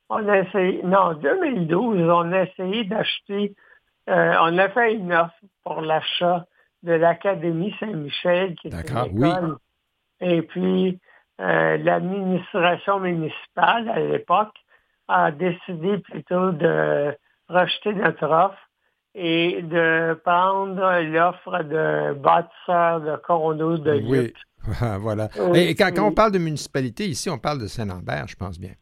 on 0.10 0.28
a 0.28 0.40
essayé, 0.40 0.82
non, 0.84 1.14
2012, 1.14 2.10
on 2.10 2.32
a 2.32 2.44
essayé 2.44 2.84
d'acheter, 2.84 3.56
euh, 4.10 4.34
on 4.42 4.58
a 4.58 4.70
fait 4.70 4.96
une 4.96 5.14
offre 5.14 5.36
pour 5.64 5.82
l'achat 5.82 6.46
de 6.82 6.94
l'Académie 6.94 7.76
Saint-Michel, 7.80 8.56
qui 8.56 8.70
est 8.70 8.90
une 8.90 9.24
école. 9.24 9.58
Et 10.22 10.42
puis, 10.42 11.00
euh, 11.40 11.78
l'administration 11.78 13.00
municipale, 13.00 13.88
à 13.90 14.00
l'époque, 14.00 14.56
a 15.08 15.32
décidé 15.32 16.00
plutôt 16.00 16.52
de 16.52 17.16
rejeter 17.50 17.94
notre 17.94 18.26
offre 18.26 18.58
et 19.16 19.62
de 19.64 20.14
prendre 20.24 21.02
l'offre 21.02 21.64
de 21.64 22.14
bâtisseurs 22.14 23.02
de 23.02 23.16
condos 23.26 23.78
de 23.80 24.02
oui. 24.08 24.34
voilà. 25.00 25.30
Et 25.56 25.76
quand, 25.76 25.92
quand, 25.96 26.08
on 26.08 26.12
parle 26.14 26.32
de 26.32 26.38
municipalité, 26.38 27.06
ici, 27.06 27.30
on 27.30 27.38
parle 27.38 27.60
de 27.60 27.68
Saint-Lambert, 27.68 28.28
je 28.28 28.36
pense 28.36 28.60
bien. 28.60 28.74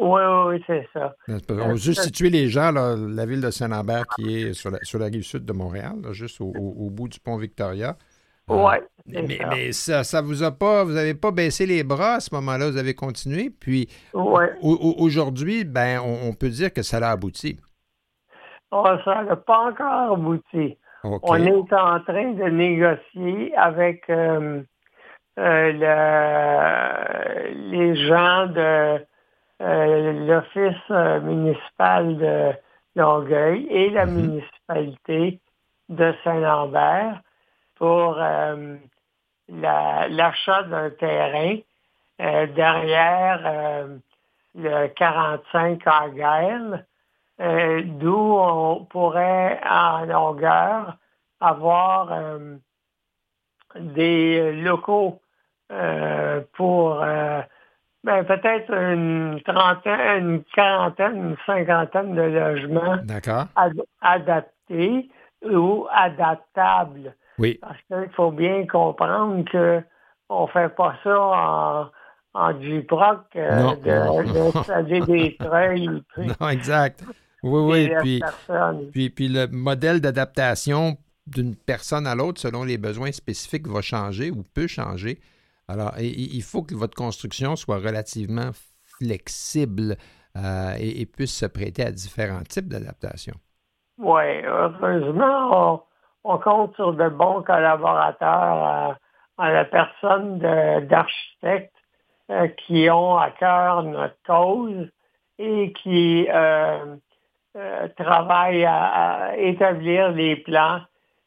Oui, 0.00 0.20
oui, 0.46 0.62
c'est 0.66 0.88
ça. 0.92 1.14
On 1.48 1.74
juste 1.74 2.02
situer 2.02 2.30
les 2.30 2.48
gens, 2.48 2.70
la 2.70 3.26
ville 3.26 3.40
de 3.40 3.50
Saint-Lambert 3.50 4.04
qui 4.16 4.42
est 4.42 4.52
sur 4.52 4.70
la, 4.70 4.78
sur 4.82 4.98
la 4.98 5.06
rive 5.06 5.22
sud 5.22 5.44
de 5.44 5.52
Montréal, 5.52 5.96
juste 6.12 6.40
au, 6.40 6.88
bout 6.90 7.08
du 7.08 7.18
pont 7.18 7.36
Victoria. 7.36 7.96
Euh, 8.50 8.54
oui. 8.54 8.76
mais, 9.06 9.36
ça. 9.36 9.48
mais 9.50 9.72
ça, 9.72 10.04
ça 10.04 10.22
vous 10.22 10.42
a 10.42 10.52
pas, 10.52 10.84
vous 10.84 10.92
n'avez 10.92 11.14
pas 11.14 11.32
baissé 11.32 11.66
les 11.66 11.82
bras 11.82 12.14
à 12.14 12.20
ce 12.20 12.32
moment-là, 12.34 12.70
vous 12.70 12.76
avez 12.76 12.94
continué. 12.94 13.50
Puis 13.50 13.88
aujourd'hui, 14.12 15.64
ben, 15.64 16.00
on, 16.00 16.32
peut 16.32 16.48
dire 16.48 16.72
que 16.72 16.82
ça 16.82 16.98
a 16.98 17.10
abouti. 17.10 17.58
Oh, 18.70 18.86
ça 19.04 19.22
n'a 19.22 19.36
pas 19.36 19.70
encore 19.70 20.12
abouti. 20.12 20.76
On 21.04 21.36
est 21.36 21.72
en 21.72 22.00
train 22.00 22.32
de 22.32 22.44
négocier 22.50 23.56
avec 23.56 24.08
euh, 24.10 24.62
euh, 25.38 25.72
les 27.54 27.96
gens 27.96 28.46
de 28.46 29.06
euh, 29.60 30.26
l'Office 30.26 30.76
euh, 30.90 31.20
municipal 31.20 32.16
de 32.16 32.52
Longueuil 32.94 33.66
et 33.70 33.90
la 33.90 34.06
mhm. 34.06 34.14
municipalité 34.14 35.40
de 35.88 36.14
Saint-Lambert 36.22 37.20
pour 37.76 38.18
euh, 38.20 38.76
l'achat 39.48 40.62
d'un 40.64 40.90
terrain 40.90 41.56
derrière 42.18 43.88
le 44.56 44.88
45 44.88 45.86
en 45.86 46.08
guerre, 47.38 47.82
d'où 47.84 48.16
on 48.16 48.84
pourrait 48.86 49.60
en 49.68 50.04
longueur 50.04 50.96
avoir 51.40 52.12
des 53.76 54.52
locaux 54.52 55.20
pour 56.54 57.04
ben, 58.04 58.24
peut-être 58.24 58.72
une 58.72 59.40
trentaine, 59.44 60.24
une 60.24 60.44
quarantaine, 60.54 61.16
une 61.16 61.36
cinquantaine 61.44 62.14
de 62.14 62.22
logements 62.22 62.96
adaptés 64.00 65.10
ou 65.44 65.86
adaptables. 65.92 67.14
Oui. 67.38 67.58
Parce 67.60 67.78
qu'il 67.86 68.10
faut 68.14 68.30
bien 68.30 68.66
comprendre 68.66 69.44
qu'on 69.50 70.42
ne 70.42 70.46
fait 70.48 70.74
pas 70.74 70.94
ça 71.04 71.20
en, 71.20 71.90
en 72.34 72.52
proc 72.88 73.20
euh, 73.36 73.74
de, 73.76 75.06
des 75.06 75.36
treuils. 75.38 76.02
Non, 76.40 76.48
exact. 76.48 77.04
Oui, 77.42 77.90
oui. 78.00 78.22
Puis, 78.92 79.10
puis, 79.10 79.28
le 79.28 79.46
modèle 79.46 80.00
d'adaptation 80.00 80.96
d'une 81.26 81.54
personne 81.54 82.06
à 82.06 82.14
l'autre 82.14 82.40
selon 82.40 82.64
les 82.64 82.78
besoins 82.78 83.12
spécifiques 83.12 83.68
va 83.68 83.80
changer 83.80 84.30
ou 84.30 84.42
peut 84.54 84.66
changer. 84.66 85.20
Alors, 85.68 85.92
il 85.98 86.42
faut 86.42 86.62
que 86.62 86.74
votre 86.74 86.96
construction 86.96 87.54
soit 87.54 87.76
relativement 87.76 88.50
flexible 88.98 89.96
euh, 90.36 90.74
et, 90.78 91.06
puisse 91.06 91.36
se 91.36 91.46
prêter 91.46 91.84
à 91.84 91.90
différents 91.90 92.42
types 92.42 92.68
d'adaptations. 92.68 93.36
Oui, 93.98 94.44
heureusement, 94.44 95.84
on, 96.22 96.38
compte 96.38 96.74
sur 96.76 96.92
de 96.92 97.08
bons 97.08 97.42
collaborateurs 97.42 98.96
en 99.38 99.46
la 99.46 99.64
personne 99.64 100.38
d'architectes 100.38 101.72
euh, 102.30 102.48
qui 102.48 102.88
ont 102.90 103.16
à 103.16 103.30
cœur 103.30 103.82
notre 103.82 104.16
cause 104.26 104.88
et 105.38 105.72
qui 105.82 106.28
euh, 106.30 106.96
travaillent 107.96 108.64
à, 108.64 109.36
établir 109.36 110.12
les 110.12 110.36
plans 110.36 110.80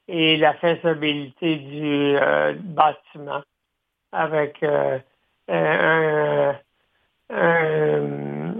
et 0.07 0.37
la 0.37 0.53
faisabilité 0.55 1.57
du 1.57 2.15
bâtiment 2.59 3.43
avec 4.11 4.61
euh, 4.63 4.99
un, 5.47 6.55
un, 7.29 8.51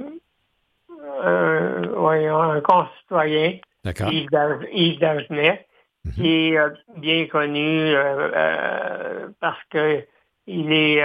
concitoyen, 2.62 3.60
Yves 3.84 5.00
Dagenet, 5.00 5.66
mhm. 6.06 6.14
qui 6.14 6.28
est 6.28 6.58
euh, 6.58 6.70
bien 6.98 7.26
connu 7.28 7.94
euh, 7.96 9.28
parce 9.40 9.64
que 9.70 10.06
il 10.48 10.74
est 10.74 11.04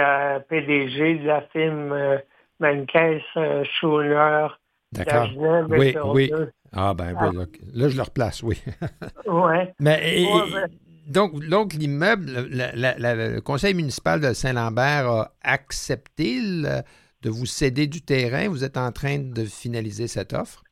PDG 0.49 1.19
de 1.19 1.27
la 1.27 1.41
firme 1.53 2.19
Mankes 2.59 3.21
Schooner. 3.79 4.47
D'accord. 4.91 5.29
Oui, 5.69 5.95
oui. 6.05 6.31
Ah 6.73 6.93
ben, 6.93 7.15
ah. 7.17 7.31
là, 7.73 7.89
je 7.89 7.95
le 7.95 8.03
replace, 8.03 8.43
oui. 8.43 8.61
oui. 9.27 9.57
Mais 9.79 10.25
ben, 10.25 10.67
donc, 11.07 11.45
donc 11.45 11.73
l'immeuble, 11.73 12.25
le 12.27 13.39
conseil 13.39 13.73
municipal 13.73 14.19
de 14.19 14.33
Saint-Lambert 14.33 15.07
a 15.07 15.31
accepté 15.43 16.39
de 16.41 17.29
vous 17.29 17.45
céder 17.45 17.87
du 17.87 18.01
terrain. 18.01 18.49
Vous 18.49 18.63
êtes 18.63 18.77
en 18.77 18.91
train 18.91 19.17
de 19.19 19.43
finaliser 19.43 20.07
cette 20.07 20.33
offre? 20.33 20.63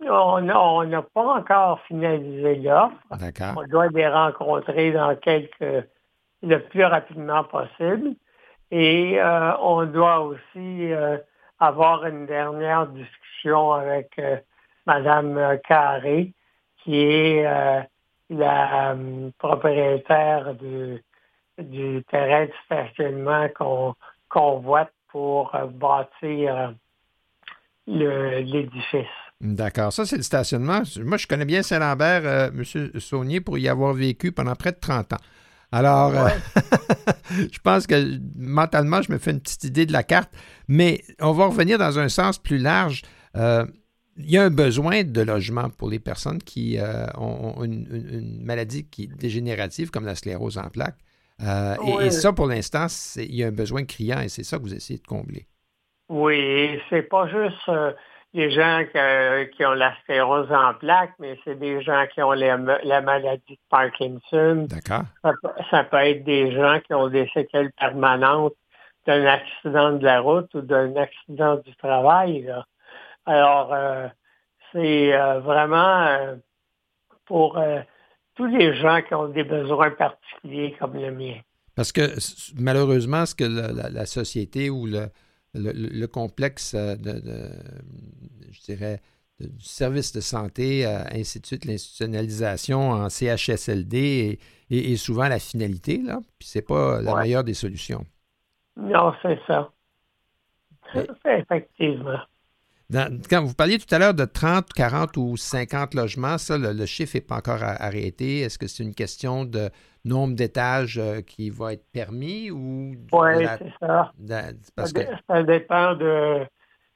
On 0.00 0.40
n'a 0.40 1.02
pas 1.02 1.38
encore 1.38 1.80
finalisé 1.86 2.56
l'offre. 2.56 2.96
D'accord. 3.18 3.54
On 3.56 3.66
doit 3.66 3.88
les 3.88 4.08
rencontrer 4.08 4.92
dans 4.92 5.14
quelques 5.16 5.86
le 6.42 6.58
plus 6.68 6.84
rapidement 6.84 7.44
possible. 7.44 8.14
Et 8.70 9.20
euh, 9.20 9.56
on 9.58 9.86
doit 9.86 10.20
aussi 10.20 10.92
euh, 10.92 11.18
avoir 11.58 12.06
une 12.06 12.26
dernière 12.26 12.86
discussion 12.86 13.72
avec 13.72 14.12
euh, 14.18 14.36
Mme 14.86 15.58
Carré, 15.66 16.32
qui 16.82 16.96
est 16.96 17.44
la 18.30 18.92
euh, 18.92 19.30
propriétaire 19.38 20.54
du, 20.54 21.02
du, 21.58 22.02
terrain 22.10 22.46
de 22.46 22.52
stationnement 22.64 23.48
qu'on 23.56 23.94
convoite 24.28 24.92
pour 25.08 25.54
euh, 25.54 25.66
bâtir 25.66 26.74
l'édifice. 27.86 29.06
D'accord. 29.40 29.92
Ça, 29.92 30.06
c'est 30.06 30.16
le 30.16 30.22
stationnement. 30.22 30.82
Moi, 31.04 31.18
je 31.18 31.26
connais 31.26 31.44
bien 31.44 31.62
Saint-Lambert, 31.62 32.22
euh, 32.24 32.48
M. 32.48 33.00
Saunier, 33.00 33.40
pour 33.40 33.58
y 33.58 33.68
avoir 33.68 33.92
vécu 33.92 34.32
pendant 34.32 34.54
près 34.54 34.72
de 34.72 34.78
30 34.80 35.12
ans. 35.12 35.20
Alors, 35.72 36.16
euh, 36.16 36.28
je 37.30 37.58
pense 37.58 37.86
que 37.86 38.18
mentalement, 38.36 39.02
je 39.02 39.12
me 39.12 39.18
fais 39.18 39.32
une 39.32 39.40
petite 39.40 39.64
idée 39.64 39.86
de 39.86 39.92
la 39.92 40.02
carte, 40.02 40.30
mais 40.68 41.02
on 41.20 41.32
va 41.32 41.46
revenir 41.46 41.78
dans 41.78 41.98
un 41.98 42.08
sens 42.08 42.38
plus 42.38 42.58
large. 42.58 43.02
Euh, 43.36 43.64
il 44.16 44.30
y 44.30 44.38
a 44.38 44.44
un 44.44 44.50
besoin 44.50 45.02
de 45.04 45.20
logement 45.20 45.68
pour 45.68 45.90
les 45.90 45.98
personnes 45.98 46.38
qui 46.38 46.78
ont 47.18 47.62
une, 47.62 48.40
maladie 48.42 48.86
qui 48.86 49.08
dégénérative 49.08 49.90
comme 49.90 50.06
la 50.06 50.14
sclérose 50.14 50.56
en 50.56 50.70
plaques. 50.70 50.96
et, 51.38 52.10
ça, 52.10 52.32
pour 52.32 52.46
l'instant, 52.46 52.86
il 53.16 53.34
y 53.34 53.44
a 53.44 53.48
un 53.48 53.52
besoin 53.52 53.84
criant 53.84 54.20
et 54.20 54.30
c'est 54.30 54.42
ça 54.42 54.56
que 54.56 54.62
vous 54.62 54.74
essayez 54.74 54.98
de 54.98 55.06
combler. 55.06 55.46
Oui, 56.08 56.80
c'est 56.88 57.02
pas 57.02 57.28
juste 57.28 57.68
les 58.36 58.50
gens 58.50 58.84
qui, 59.56 59.64
ont 59.64 59.72
la 59.72 59.96
sclérose 60.02 60.52
en 60.52 60.74
plaques, 60.74 61.14
mais 61.18 61.38
c'est 61.42 61.58
des 61.58 61.82
gens 61.82 62.04
qui 62.12 62.20
ont 62.22 62.32
la 62.32 63.00
maladie 63.00 63.54
de 63.54 63.58
Parkinson. 63.70 64.66
D'accord. 64.68 65.04
Ça, 65.70 65.84
peut 65.84 65.96
être 65.96 66.22
des 66.24 66.52
gens 66.52 66.78
qui 66.86 66.92
ont 66.92 67.08
des 67.08 67.28
séquelles 67.32 67.72
permanentes 67.72 68.52
d'un 69.06 69.24
accident 69.24 69.92
de 69.92 70.04
la 70.04 70.20
route 70.20 70.52
ou 70.54 70.60
d'un 70.60 70.94
accident 70.96 71.56
du 71.56 71.74
travail. 71.76 72.52
Alors, 73.24 73.72
euh, 73.72 74.06
c'est 74.72 75.14
euh, 75.14 75.40
vraiment 75.40 76.06
euh, 76.06 76.36
pour 77.24 77.58
tous 78.34 78.46
les 78.46 78.76
gens 78.76 79.00
qui 79.00 79.14
ont 79.14 79.28
des 79.28 79.44
besoins 79.44 79.92
particuliers 79.92 80.76
comme 80.78 80.94
le 80.94 81.10
mien. 81.10 81.36
Parce 81.74 81.90
que 81.90 82.02
malheureusement, 82.60 83.24
ce 83.24 83.34
que 83.34 83.44
la 83.44 84.06
société 84.06 84.68
ou 84.68 84.86
le, 84.86 85.08
le, 85.56 86.06
complexe 86.06 86.74
euh, 86.74 86.96
de, 86.96 87.50
je 88.50 88.60
dirais, 88.62 89.00
du 89.40 89.64
service 89.64 90.12
de 90.12 90.20
santé, 90.20 90.86
euh, 90.86 91.02
ainsi 91.12 91.40
de 91.40 91.46
suite, 91.46 91.64
l'institutionnalisation 91.64 92.90
en 92.90 93.08
CHSLD 93.08 94.38
est, 94.70 94.96
souvent 94.96 95.28
la 95.28 95.38
finalité, 95.38 96.00
là, 96.02 96.20
puis 96.38 96.48
c'est 96.48 96.66
pas 96.66 97.00
la 97.00 97.16
meilleure 97.16 97.44
des 97.44 97.54
solutions. 97.54 98.04
Non, 98.76 99.14
c'est 99.22 99.38
ça. 99.46 99.70
Effectivement. 101.24 102.20
quand 102.90 103.42
vous 103.42 103.54
parliez 103.54 103.78
tout 103.78 103.92
à 103.92 103.98
l'heure 103.98 104.14
de 104.14 104.24
30, 104.24 104.72
40 104.72 105.16
ou 105.16 105.36
50 105.36 105.94
logements, 105.94 106.38
ça, 106.38 106.56
le, 106.56 106.86
chiffre 106.86 107.16
n'est 107.16 107.20
pas 107.20 107.36
encore 107.36 107.62
arrêté. 107.62 108.40
Est-ce 108.40 108.58
que 108.58 108.66
c'est 108.66 108.84
une 108.84 108.94
question 108.94 109.44
de 109.44 109.70
nombre 110.06 110.34
d'étages 110.34 110.98
euh, 110.98 111.20
qui 111.20 111.50
va 111.50 111.74
être 111.74 111.84
permis 111.92 112.50
ou... 112.50 112.94
Oui, 113.12 113.46
c'est 113.58 113.72
ça. 113.80 114.12
ça. 115.28 115.42
dépend 115.42 115.94
de, 115.94 116.46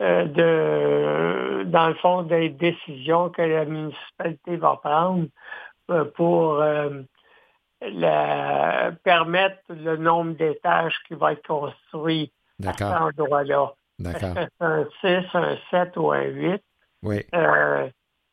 euh, 0.00 0.24
de, 0.26 1.64
dans 1.64 1.88
le 1.88 1.94
fond, 1.94 2.22
des 2.22 2.48
décisions 2.48 3.28
que 3.30 3.42
la 3.42 3.64
municipalité 3.64 4.56
va 4.56 4.76
prendre 4.76 5.26
euh, 5.90 6.04
pour 6.04 6.62
la, 7.82 8.92
permettre 9.02 9.58
le 9.68 9.96
nombre 9.96 10.32
d'étages 10.34 10.94
qui 11.08 11.14
va 11.14 11.32
être 11.32 11.46
construit 11.46 12.32
à 12.64 12.72
cet 12.72 12.82
endroit-là. 12.82 13.72
D'accord. 13.98 14.34
C'est 14.36 14.64
un 14.64 14.86
6, 15.00 15.26
un 15.34 15.56
7 15.70 15.96
ou 15.96 16.12
un 16.12 16.22
8. 16.22 16.62
Oui. 17.02 17.24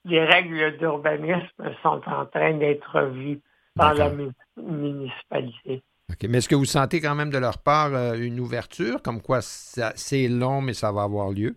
les 0.04 0.26
règles 0.26 0.78
d'urbanisme 0.78 1.74
sont 1.82 2.02
en 2.06 2.26
train 2.26 2.54
d'être 2.54 2.90
revues 2.92 3.42
par 3.78 3.94
la 3.94 4.12
municipalité. 4.58 5.84
Mais 6.24 6.38
est-ce 6.38 6.50
que 6.50 6.56
vous 6.56 6.66
sentez 6.66 7.02
quand 7.02 7.16
même 7.16 7.30
de 7.30 7.38
leur 7.38 7.58
part 7.60 7.94
euh, 7.94 8.16
une 8.16 8.40
ouverture, 8.40 9.02
comme 9.02 9.22
quoi 9.22 9.40
c'est 9.42 10.28
long, 10.28 10.62
mais 10.62 10.74
ça 10.74 10.92
va 10.92 11.04
avoir 11.04 11.30
lieu? 11.30 11.56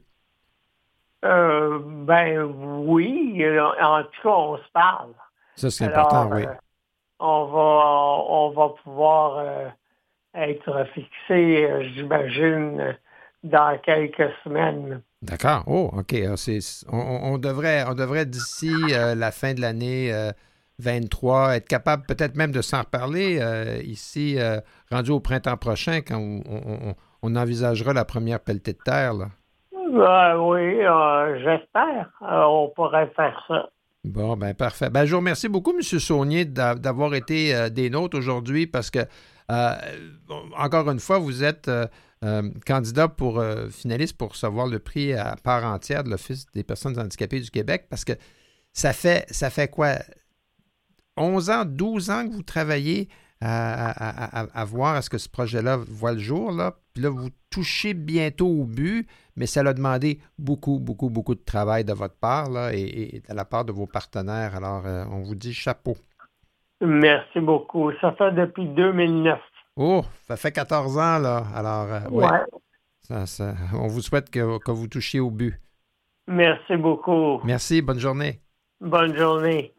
Euh, 1.25 1.79
ben 1.83 2.43
oui. 2.43 3.43
En 3.81 4.03
tout 4.03 4.23
cas, 4.23 4.29
on 4.29 4.57
se 4.57 4.71
parle. 4.73 5.12
Ça, 5.57 5.71
c'est 5.71 5.85
important, 5.85 6.31
oui. 6.33 6.45
Euh, 6.45 6.55
on, 7.21 7.45
va, 7.47 8.25
on 8.29 8.51
va 8.51 8.75
pouvoir 8.83 9.73
être 10.35 10.87
fixé, 10.95 11.93
j'imagine, 11.95 12.97
dans 13.43 13.79
quelques 13.79 14.33
semaines. 14.43 15.03
D'accord. 15.23 15.64
Oh, 15.66 15.91
OK. 15.93 16.14
Ah, 16.14 16.35
on, 16.91 17.39
devrait, 17.39 17.85
on 17.87 17.95
devrait 17.95 18.27
d'ici 18.27 18.73
la 18.89 19.31
fin 19.31 19.53
de 19.53 19.61
l'année 19.61 20.11
23, 20.81 21.57
être 21.57 21.68
capable 21.68 22.05
peut-être 22.07 22.37
même 22.37 22.53
de 22.53 22.62
s'en 22.62 22.81
reparler 22.81 23.39
euh, 23.41 23.81
ici, 23.85 24.37
euh, 24.39 24.61
rendu 24.91 25.11
au 25.11 25.20
printemps 25.20 25.57
prochain, 25.57 26.01
quand 26.01 26.18
on, 26.18 27.37
envisagera 27.37 27.93
la 27.93 28.05
première 28.05 28.41
pelletée 28.41 28.72
de 28.72 28.78
terre. 28.85 29.14
Là. 29.14 29.26
Ben 29.72 30.39
oui, 30.39 30.85
euh, 30.85 31.39
j'espère. 31.39 32.11
on 32.20 32.72
pourrait 32.74 33.11
faire 33.14 33.43
ça. 33.47 33.68
Bon, 34.05 34.37
ben 34.37 34.55
parfait. 34.55 34.89
Ben, 34.89 35.05
je 35.05 35.12
vous 35.12 35.18
remercie 35.18 35.49
beaucoup, 35.49 35.72
M. 35.72 35.83
Saunier, 35.83 36.45
d'avoir 36.45 37.14
été 37.14 37.70
des 37.70 37.91
nôtres 37.91 38.16
aujourd'hui 38.16 38.66
parce 38.66 38.91
que, 38.91 39.01
encore 40.57 40.91
une 40.91 41.01
fois, 41.01 41.18
vous 41.18 41.45
êtes 41.45 41.70
candidat 42.66 43.09
pour 43.09 43.43
finaliste 43.70 44.16
pour 44.16 44.31
recevoir 44.31 44.66
le 44.66 44.78
prix 44.78 45.12
à 45.12 45.37
part 45.43 45.64
entière 45.64 46.05
de 46.05 46.11
l'Office 46.11 46.47
des 46.55 46.64
personnes 46.64 46.99
handicapées 46.99 47.41
du 47.41 47.51
Québec 47.51 47.87
parce 47.91 48.05
que 48.05 48.12
ça 48.72 48.93
fait, 48.93 49.26
ça 49.31 49.51
fait 49.51 49.68
quoi? 49.68 49.97
11 51.16 51.50
ans, 51.50 51.64
12 51.64 52.11
ans 52.11 52.28
que 52.28 52.32
vous 52.32 52.42
travaillez 52.42 53.08
à, 53.42 54.64
voir 54.66 54.96
est-ce 54.96 55.08
que 55.08 55.18
ce 55.18 55.28
projet-là 55.28 55.78
voit 55.88 56.12
le 56.12 56.18
jour. 56.18 56.52
Là. 56.52 56.74
Puis 56.92 57.02
là, 57.02 57.08
vous 57.08 57.30
touchez 57.50 57.94
bientôt 57.94 58.48
au 58.48 58.64
but, 58.64 59.08
mais 59.36 59.46
ça 59.46 59.61
a 59.61 59.72
demandé 59.72 60.20
beaucoup, 60.38 60.78
beaucoup, 60.78 61.11
beaucoup 61.11 61.34
de 61.34 61.44
travail 61.44 61.84
de 61.84 61.92
votre 61.92 62.18
part 62.18 62.50
là, 62.50 62.72
et, 62.72 63.22
de 63.28 63.34
la 63.34 63.44
part 63.44 63.64
de 63.64 63.72
vos 63.72 63.86
partenaires. 63.86 64.54
Alors, 64.54 64.86
euh, 64.86 65.04
on 65.11 65.20
vous 65.20 65.34
dit 65.34 65.54
chapeau. 65.54 65.96
Merci 66.80 67.40
beaucoup. 67.40 67.92
Ça 68.00 68.12
fait 68.12 68.32
depuis 68.32 68.66
2009. 68.66 69.38
Oh, 69.76 70.02
ça 70.22 70.36
fait 70.36 70.52
14 70.52 70.98
ans, 70.98 71.18
là. 71.18 71.44
Alors, 71.54 71.92
euh, 71.92 72.08
ouais. 72.11 72.26
on 73.74 73.86
vous 73.86 74.02
souhaite 74.02 74.30
que, 74.30 74.58
que 74.58 74.70
vous 74.70 74.88
touchiez 74.88 75.20
au 75.20 75.30
but. 75.30 75.54
Merci 76.26 76.76
beaucoup. 76.76 77.40
Merci. 77.44 77.82
Bonne 77.82 77.98
journée. 77.98 78.40
Bonne 78.80 79.16
journée. 79.16 79.74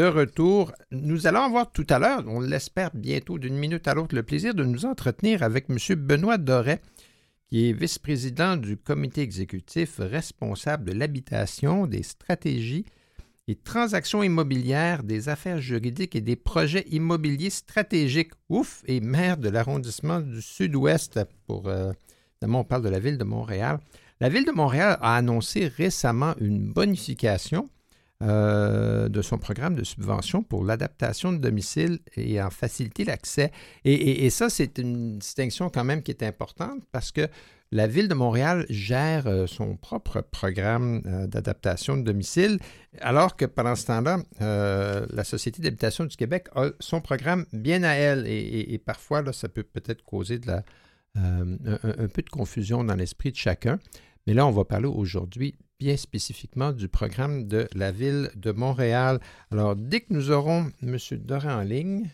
De 0.00 0.06
retour. 0.06 0.72
Nous 0.92 1.26
allons 1.26 1.42
avoir 1.42 1.72
tout 1.72 1.86
à 1.90 1.98
l'heure, 1.98 2.24
on 2.26 2.40
l'espère 2.40 2.90
bientôt 2.94 3.38
d'une 3.38 3.58
minute 3.58 3.86
à 3.86 3.92
l'autre, 3.92 4.14
le 4.14 4.22
plaisir 4.22 4.54
de 4.54 4.64
nous 4.64 4.86
entretenir 4.86 5.42
avec 5.42 5.66
M. 5.68 5.76
Benoît 5.96 6.38
Doré, 6.38 6.80
qui 7.46 7.68
est 7.68 7.74
vice-président 7.74 8.56
du 8.56 8.78
comité 8.78 9.20
exécutif 9.20 9.96
responsable 9.98 10.86
de 10.86 10.98
l'habitation, 10.98 11.86
des 11.86 12.02
stratégies 12.02 12.86
et 13.46 13.56
transactions 13.56 14.22
immobilières, 14.22 15.02
des 15.02 15.28
affaires 15.28 15.60
juridiques 15.60 16.16
et 16.16 16.22
des 16.22 16.36
projets 16.36 16.86
immobiliers 16.90 17.50
stratégiques. 17.50 18.32
Ouf! 18.48 18.82
Et 18.86 19.00
maire 19.00 19.36
de 19.36 19.50
l'arrondissement 19.50 20.20
du 20.20 20.40
Sud-Ouest 20.40 21.20
pour. 21.46 21.68
Euh, 21.68 21.92
on 22.42 22.64
parle 22.64 22.84
de 22.84 22.88
la 22.88 23.00
ville 23.00 23.18
de 23.18 23.24
Montréal. 23.24 23.80
La 24.18 24.30
ville 24.30 24.46
de 24.46 24.52
Montréal 24.52 24.96
a 25.02 25.16
annoncé 25.16 25.68
récemment 25.68 26.34
une 26.40 26.72
bonification 26.72 27.68
euh, 28.22 29.08
de 29.08 29.22
son 29.22 29.38
programme 29.38 29.74
de 29.74 29.82
subvention 29.82 30.42
pour 30.42 30.62
l'adaptation 30.62 31.32
de 31.32 31.38
domicile 31.38 32.00
et 32.16 32.42
en 32.42 32.50
faciliter 32.50 33.04
l'accès. 33.06 33.50
Et, 33.86 34.28
ça, 34.28 34.50
c'est 34.50 34.76
une 34.76 35.16
distinction 35.16 35.70
quand 35.70 35.84
même 35.84 36.02
qui 36.02 36.10
est 36.10 36.22
importante 36.22 36.82
parce 36.92 37.12
que 37.12 37.28
la 37.72 37.86
ville 37.86 38.08
de 38.08 38.14
Montréal 38.14 38.66
gère 38.68 39.26
euh, 39.26 39.46
son 39.46 39.74
propre 39.74 40.20
programme 40.20 41.00
euh, 41.06 41.26
d'adaptation 41.28 41.96
de 41.96 42.02
domicile, 42.02 42.58
alors 43.00 43.36
que 43.36 43.46
pendant 43.46 43.74
ce 43.74 43.86
temps-là, 43.86 44.18
la 44.38 45.24
Société 45.24 45.62
d'habitation 45.62 46.04
du 46.04 46.14
Québec 46.14 46.48
a 46.54 46.66
son 46.78 47.00
programme 47.00 47.46
bien 47.54 47.84
à 47.84 47.94
elle. 47.94 48.26
Et, 48.26 48.76
parfois, 48.84 49.22
là, 49.22 49.32
ça 49.32 49.48
peut 49.48 49.62
peut-être 49.62 50.04
causer 50.04 50.38
de 50.38 50.46
la, 50.46 50.62
un, 51.14 52.08
peu 52.12 52.20
de 52.20 52.30
confusion 52.30 52.84
dans 52.84 52.96
l'esprit 52.96 53.30
de 53.30 53.36
chacun. 53.36 53.78
Mais 54.26 54.34
là, 54.34 54.46
on 54.46 54.50
va 54.50 54.66
parler 54.66 54.88
aujourd'hui 54.88 55.54
bien 55.80 55.96
spécifiquement 55.96 56.72
du 56.72 56.88
programme 56.88 57.48
de 57.48 57.66
la 57.74 57.90
ville 57.90 58.30
de 58.36 58.52
Montréal. 58.52 59.18
Alors, 59.50 59.74
dès 59.74 60.00
que 60.00 60.12
nous 60.12 60.30
aurons 60.30 60.70
M. 60.82 60.98
Doré 61.12 61.50
en 61.50 61.62
ligne, 61.62 62.10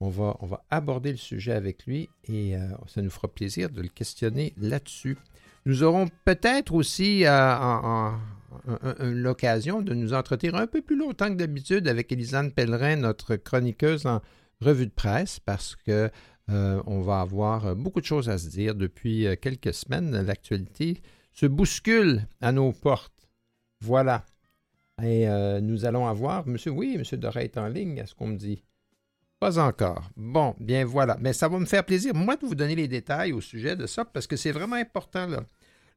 on 0.00 0.10
va, 0.10 0.36
on 0.40 0.46
va 0.46 0.62
aborder 0.68 1.10
le 1.10 1.16
sujet 1.16 1.52
avec 1.52 1.86
lui 1.86 2.10
et 2.24 2.54
euh, 2.54 2.68
ça 2.86 3.00
nous 3.00 3.08
fera 3.08 3.26
plaisir 3.26 3.70
de 3.70 3.80
le 3.80 3.88
questionner 3.88 4.52
là-dessus. 4.58 5.16
Nous 5.64 5.82
aurons 5.82 6.08
peut-être 6.26 6.74
aussi 6.74 7.24
euh, 7.24 8.10
l'occasion 9.00 9.80
de 9.80 9.94
nous 9.94 10.12
entretenir 10.12 10.54
un 10.54 10.66
peu 10.66 10.82
plus 10.82 10.96
longtemps 10.96 11.28
que 11.28 11.38
d'habitude 11.38 11.88
avec 11.88 12.12
Elisane 12.12 12.52
Pellerin, 12.52 12.96
notre 12.96 13.36
chroniqueuse 13.36 14.04
en 14.04 14.20
revue 14.60 14.86
de 14.86 14.92
presse, 14.92 15.40
parce 15.40 15.76
que 15.76 16.10
euh, 16.50 16.82
on 16.86 17.00
va 17.00 17.22
avoir 17.22 17.74
beaucoup 17.74 18.02
de 18.02 18.06
choses 18.06 18.28
à 18.28 18.36
se 18.36 18.50
dire. 18.50 18.74
Depuis 18.74 19.26
quelques 19.40 19.72
semaines, 19.72 20.10
l'actualité 20.26 21.00
se 21.38 21.46
bouscule 21.46 22.26
à 22.40 22.50
nos 22.50 22.72
portes. 22.72 23.28
Voilà. 23.80 24.24
Et 25.04 25.28
nous 25.62 25.84
allons 25.84 26.08
avoir, 26.08 26.44
monsieur, 26.48 26.72
oui, 26.72 26.96
monsieur 26.98 27.16
Doré 27.16 27.44
est 27.44 27.58
en 27.58 27.68
ligne, 27.68 28.00
à 28.00 28.06
ce 28.06 28.14
qu'on 28.16 28.26
me 28.26 28.36
dit. 28.36 28.64
Pas 29.38 29.60
encore. 29.60 30.10
Bon, 30.16 30.56
bien 30.58 30.84
voilà. 30.84 31.16
Mais 31.20 31.32
ça 31.32 31.46
va 31.46 31.60
me 31.60 31.64
faire 31.64 31.84
plaisir, 31.84 32.12
moi, 32.12 32.34
de 32.34 32.44
vous 32.44 32.56
donner 32.56 32.74
les 32.74 32.88
détails 32.88 33.32
au 33.32 33.40
sujet 33.40 33.76
de 33.76 33.86
ça, 33.86 34.04
parce 34.04 34.26
que 34.26 34.34
c'est 34.34 34.50
vraiment 34.50 34.74
important. 34.74 35.28
Là. 35.28 35.44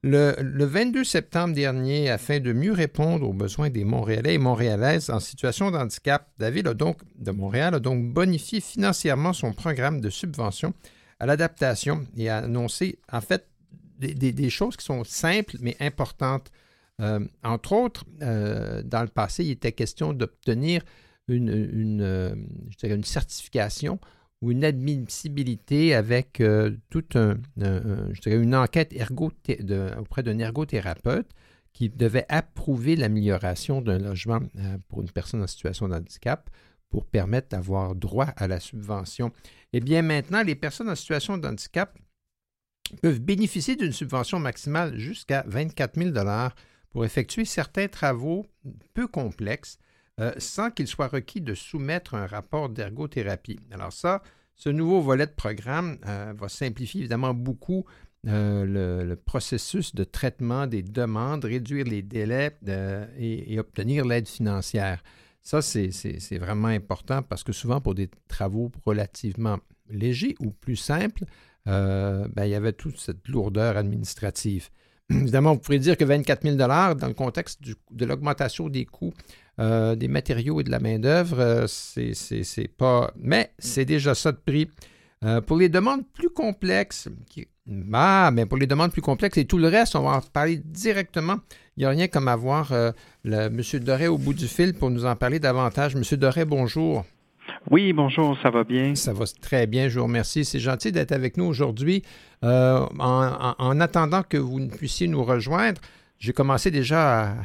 Le, 0.03 0.63
22 0.63 1.03
septembre 1.03 1.55
dernier, 1.55 2.11
afin 2.11 2.39
de 2.39 2.53
mieux 2.53 2.73
répondre 2.73 3.27
aux 3.27 3.33
besoins 3.33 3.71
des 3.71 3.83
Montréalais 3.83 4.35
et 4.35 4.37
Montréalaises 4.37 5.09
en 5.09 5.19
situation 5.19 5.71
de 5.71 5.77
handicap, 5.77 6.29
la 6.37 6.51
de 6.51 7.31
Montréal 7.31 7.73
a 7.73 7.79
donc 7.79 8.13
bonifié 8.13 8.61
financièrement 8.61 9.33
son 9.33 9.53
programme 9.53 10.01
de 10.01 10.11
subvention 10.11 10.75
à 11.19 11.25
l'adaptation 11.25 12.05
et 12.15 12.29
a 12.29 12.37
annoncé, 12.37 12.99
en 13.11 13.21
fait, 13.21 13.47
des, 14.01 14.49
choses 14.49 14.75
qui 14.75 14.85
sont 14.85 15.03
simples 15.03 15.57
mais 15.61 15.75
importantes. 15.79 16.51
Euh, 16.99 17.19
entre 17.43 17.73
autres, 17.73 18.05
euh, 18.21 18.83
dans 18.83 19.01
le 19.01 19.07
passé, 19.07 19.43
il 19.45 19.51
était 19.51 19.71
question 19.71 20.13
d'obtenir 20.13 20.83
une, 21.27 22.01
euh, 22.01 22.35
certification 23.03 23.99
ou 24.41 24.51
une 24.51 24.63
admissibilité 24.63 25.93
avec 25.93 26.41
toute 26.89 27.15
un, 27.15 27.37
une 28.25 28.55
enquête 28.55 28.91
ergo 28.93 29.31
auprès 29.99 30.23
d'un 30.23 30.39
ergothérapeute 30.39 31.29
qui 31.73 31.89
devait 31.89 32.25
approuver 32.27 32.95
l'amélioration 32.95 33.81
d'un 33.81 33.99
logement 33.99 34.39
pour 34.89 35.01
une 35.01 35.11
personne 35.11 35.43
en 35.43 35.47
situation 35.47 35.87
de 35.87 35.93
handicap 35.93 36.49
pour 36.89 37.05
permettre 37.05 37.49
d'avoir 37.49 37.95
droit 37.95 38.33
à 38.35 38.47
la 38.47 38.59
subvention. 38.59 39.31
Eh 39.73 39.79
bien, 39.79 40.01
maintenant, 40.01 40.43
les 40.43 40.55
personnes 40.55 40.89
en 40.89 40.95
situation 40.95 41.37
de 41.37 41.47
handicap 41.47 41.97
peuvent 42.97 43.19
bénéficier 43.19 43.75
d'une 43.75 43.91
subvention 43.91 44.39
maximale 44.39 44.97
jusqu'à 44.97 45.43
24 45.47 46.01
000 46.01 46.11
pour 46.91 47.05
effectuer 47.05 47.45
certains 47.45 47.87
travaux 47.87 48.45
peu 48.93 49.07
complexes 49.07 49.79
euh, 50.19 50.33
sans 50.37 50.69
qu'il 50.69 50.87
soit 50.87 51.07
requis 51.07 51.41
de 51.41 51.55
soumettre 51.55 52.15
un 52.15 52.27
rapport 52.27 52.69
d'ergothérapie. 52.69 53.59
Alors 53.71 53.93
ça, 53.93 54.21
ce 54.55 54.69
nouveau 54.69 55.01
volet 55.01 55.25
de 55.25 55.31
programme 55.31 55.97
euh, 56.05 56.33
va 56.37 56.49
simplifier 56.49 57.01
évidemment 57.01 57.33
beaucoup 57.33 57.85
euh, 58.27 59.03
le, 59.03 59.15
processus 59.15 59.95
de 59.95 60.03
traitement 60.03 60.67
des 60.67 60.83
demandes, 60.83 61.45
réduire 61.45 61.85
les 61.85 62.03
délais 62.03 62.55
et, 63.17 63.57
obtenir 63.57 64.05
l'aide 64.05 64.27
financière. 64.27 65.01
Ça, 65.41 65.63
c'est 65.63 66.37
vraiment 66.37 66.67
important 66.67 67.23
parce 67.23 67.43
que 67.43 67.51
souvent, 67.51 67.81
pour 67.81 67.95
des 67.95 68.09
travaux 68.27 68.71
relativement 68.85 69.57
légers 69.89 70.35
ou 70.39 70.51
plus 70.51 70.75
simples, 70.75 71.23
ben, 71.65 72.43
il 72.43 72.49
y 72.49 72.55
avait 72.55 72.73
toute 72.73 72.97
cette 72.97 73.27
lourdeur 73.27 73.77
administrative. 73.77 74.69
Évidemment, 75.09 75.53
vous 75.53 75.59
pourrez 75.59 75.79
dire 75.79 75.97
que 75.97 76.05
24 76.05 76.43
000 76.43 76.55
dans 76.55 77.07
le 77.07 77.13
contexte 77.13 77.61
de 77.91 78.05
l'augmentation 78.05 78.69
des 78.69 78.85
coûts 78.85 79.13
euh, 79.59 79.95
des 79.95 80.07
matériaux 80.07 80.61
et 80.61 80.63
de 80.63 80.71
la 80.71 80.79
main-d'œuvre, 80.79 81.39
euh, 81.39 81.67
c'est 81.67 82.67
pas. 82.77 83.11
Mais 83.17 83.51
c'est 83.59 83.85
déjà 83.85 84.15
ça 84.15 84.31
de 84.31 84.37
prix. 84.37 84.69
Euh, 85.23 85.39
pour 85.39 85.57
les 85.57 85.69
demandes 85.69 86.03
plus 86.13 86.29
complexes, 86.29 87.09
ah, 87.93 88.31
mais 88.33 88.47
pour 88.47 88.57
les 88.57 88.65
demandes 88.65 88.91
plus 88.91 89.03
complexes 89.03 89.37
et 89.37 89.45
tout 89.45 89.59
le 89.59 89.67
reste, 89.67 89.95
on 89.95 90.01
va 90.01 90.17
en 90.17 90.21
parler 90.21 90.57
directement. 90.57 91.37
Il 91.77 91.81
n'y 91.81 91.85
a 91.85 91.89
rien 91.89 92.07
comme 92.07 92.27
avoir 92.27 92.73
M. 93.23 93.61
Doré 93.81 94.07
au 94.07 94.17
bout 94.17 94.33
du 94.33 94.47
fil 94.47 94.73
pour 94.73 94.89
nous 94.89 95.05
en 95.05 95.15
parler 95.15 95.39
davantage. 95.39 95.95
M. 95.95 96.03
Doré, 96.17 96.43
bonjour. 96.43 97.05
Oui, 97.69 97.93
bonjour, 97.93 98.37
ça 98.41 98.49
va 98.49 98.63
bien? 98.63 98.95
Ça 98.95 99.13
va 99.13 99.25
très 99.39 99.67
bien, 99.67 99.87
je 99.87 99.99
vous 99.99 100.05
remercie. 100.05 100.43
C'est 100.45 100.59
gentil 100.59 100.91
d'être 100.91 101.11
avec 101.11 101.37
nous 101.37 101.45
aujourd'hui. 101.45 102.03
en, 102.41 103.79
attendant 103.79 104.23
que 104.23 104.37
vous 104.37 104.67
puissiez 104.67 105.07
nous 105.07 105.23
rejoindre, 105.23 105.79
j'ai 106.17 106.33
commencé 106.33 106.71
déjà 106.71 107.35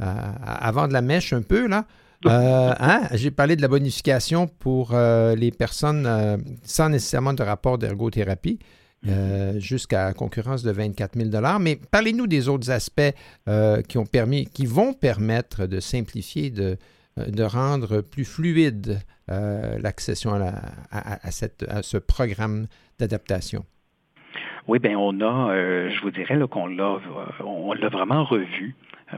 à, 0.00 0.68
avant 0.68 0.88
de 0.88 0.92
la 0.92 1.02
mèche 1.02 1.32
un 1.32 1.42
peu, 1.42 1.66
là. 1.66 1.84
Euh, 2.26 2.74
hein? 2.80 3.02
J'ai 3.12 3.30
parlé 3.30 3.54
de 3.54 3.62
la 3.62 3.68
bonification 3.68 4.48
pour 4.48 4.90
euh, 4.92 5.36
les 5.36 5.52
personnes 5.52 6.04
euh, 6.04 6.36
sans 6.64 6.88
nécessairement 6.88 7.32
de 7.32 7.44
rapport 7.44 7.78
d'ergothérapie. 7.78 8.58
Mm-hmm. 9.06 9.60
jusqu'à 9.60 10.12
concurrence 10.12 10.64
de 10.64 10.72
24 10.72 11.16
000 11.16 11.58
Mais 11.60 11.78
parlez-nous 11.92 12.26
des 12.26 12.48
autres 12.48 12.72
aspects 12.72 13.14
qui 13.86 13.96
ont 13.96 14.06
permis, 14.06 14.46
qui 14.46 14.66
vont 14.66 14.92
permettre 14.92 15.66
de 15.66 15.78
simplifier, 15.78 16.50
de, 16.50 16.76
de 17.16 17.42
rendre 17.44 18.00
plus 18.00 18.24
fluide 18.24 18.98
l'accession 19.28 20.32
à, 20.32 21.28
à, 21.28 21.82
ce 21.82 21.98
programme 21.98 22.66
d'adaptation? 22.98 23.64
Oui, 24.66 24.78
bien, 24.78 24.98
on 24.98 25.20
a, 25.20 25.88
je 25.88 26.00
vous 26.02 26.10
dirais 26.10 26.38
qu'on 26.50 26.66
l'a, 26.66 26.98
on 27.44 27.72
l'a 27.72 27.88
vraiment 27.88 28.24
revu 28.24 28.74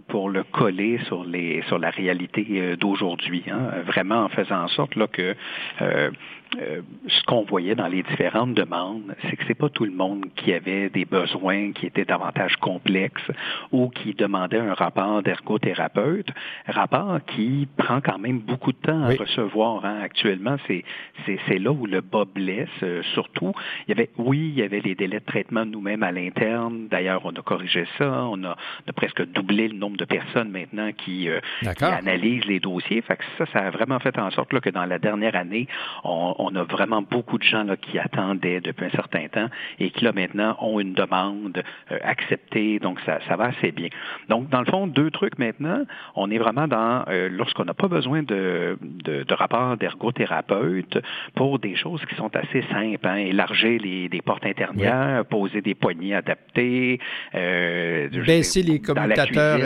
pour 0.08 0.30
le 0.30 0.44
coller 0.44 0.98
sur 1.06 1.24
les 1.24 1.62
sur 1.62 1.78
la 1.78 1.90
réalité 1.90 2.46
euh, 2.50 2.76
d'aujourd'hui, 2.76 3.44
hein, 3.50 3.82
vraiment 3.86 4.24
en 4.24 4.28
faisant 4.28 4.64
en 4.64 4.68
sorte 4.68 4.94
là, 4.96 5.06
que 5.08 5.34
euh, 5.82 6.10
euh, 6.58 6.82
ce 7.06 7.22
qu'on 7.24 7.42
voyait 7.42 7.76
dans 7.76 7.86
les 7.86 8.02
différentes 8.02 8.54
demandes, 8.54 9.14
c'est 9.22 9.36
que 9.36 9.44
c'est 9.46 9.54
pas 9.54 9.68
tout 9.68 9.84
le 9.84 9.92
monde 9.92 10.26
qui 10.34 10.52
avait 10.52 10.88
des 10.88 11.04
besoins 11.04 11.72
qui 11.72 11.86
étaient 11.86 12.04
davantage 12.04 12.56
complexes 12.56 13.30
ou 13.70 13.88
qui 13.88 14.14
demandait 14.14 14.58
un 14.58 14.74
rapport 14.74 15.22
d'ergothérapeute, 15.22 16.28
rapport 16.66 17.20
qui 17.26 17.68
prend 17.76 18.00
quand 18.00 18.18
même 18.18 18.40
beaucoup 18.40 18.72
de 18.72 18.78
temps 18.78 19.02
à 19.04 19.10
recevoir. 19.10 19.84
Hein. 19.84 20.00
Actuellement, 20.02 20.56
c'est, 20.66 20.84
c'est, 21.24 21.58
là 21.58 21.70
où 21.70 21.86
le 21.86 22.00
bas 22.00 22.24
blesse 22.24 22.68
euh, 22.82 23.02
surtout. 23.14 23.52
Il 23.86 23.90
y 23.90 23.92
avait, 23.92 24.10
oui, 24.18 24.52
il 24.52 24.58
y 24.58 24.62
avait 24.62 24.80
les 24.80 24.94
délais 24.96 25.20
de 25.20 25.24
traitement 25.24 25.64
nous-mêmes 25.64 26.02
à 26.02 26.10
l'interne. 26.10 26.88
D'ailleurs, 26.88 27.20
on 27.24 27.30
a 27.30 27.42
corrigé 27.42 27.86
ça. 27.96 28.24
On 28.24 28.42
a, 28.44 28.56
presque 28.96 29.24
doublé 29.24 29.68
le 29.68 29.76
nombre 29.76 29.96
de 29.96 30.04
personnes 30.04 30.50
maintenant 30.50 30.90
qui, 30.92 31.28
euh, 31.28 31.40
analysent 31.80 32.46
les 32.46 32.58
dossiers. 32.58 33.02
Fait 33.02 33.16
que 33.16 33.24
ça, 33.38 33.46
ça 33.52 33.58
a 33.60 33.70
vraiment 33.70 34.00
fait 34.00 34.18
en 34.18 34.30
sorte 34.30 34.52
là, 34.52 34.60
que 34.60 34.70
dans 34.70 34.84
la 34.84 34.98
dernière 34.98 35.36
année, 35.36 35.68
on, 36.04 36.39
on 36.40 36.54
a 36.56 36.64
vraiment 36.64 37.02
beaucoup 37.02 37.38
de 37.38 37.42
gens 37.42 37.64
là, 37.64 37.76
qui 37.76 37.98
attendaient 37.98 38.60
depuis 38.60 38.86
un 38.86 38.90
certain 38.90 39.28
temps 39.28 39.48
et 39.78 39.90
qui 39.90 40.04
là 40.04 40.12
maintenant 40.12 40.56
ont 40.60 40.80
une 40.80 40.94
demande 40.94 41.62
euh, 41.90 41.98
acceptée, 42.02 42.78
donc 42.78 42.98
ça, 43.06 43.18
ça 43.28 43.36
va 43.36 43.46
assez 43.46 43.72
bien. 43.72 43.88
Donc 44.28 44.48
dans 44.48 44.60
le 44.60 44.66
fond, 44.66 44.86
deux 44.86 45.10
trucs 45.10 45.38
maintenant, 45.38 45.84
on 46.14 46.30
est 46.30 46.38
vraiment 46.38 46.66
dans 46.66 47.04
euh, 47.08 47.28
lorsqu'on 47.30 47.64
n'a 47.64 47.74
pas 47.74 47.88
besoin 47.88 48.22
de, 48.22 48.78
de, 48.80 49.22
de 49.24 49.34
rapport 49.34 49.76
d'ergothérapeute 49.76 50.98
pour 51.34 51.58
des 51.58 51.76
choses 51.76 52.04
qui 52.06 52.14
sont 52.16 52.34
assez 52.34 52.62
simples, 52.70 53.06
hein, 53.06 53.16
élargir 53.16 53.80
les, 53.80 54.22
portes 54.24 54.44
internières, 54.44 55.24
poser 55.26 55.62
des 55.62 55.74
poignées 55.74 56.14
adaptées, 56.14 57.00
euh, 57.34 58.08
baisser 58.26 58.62
les 58.62 58.80
commutateurs 58.80 59.58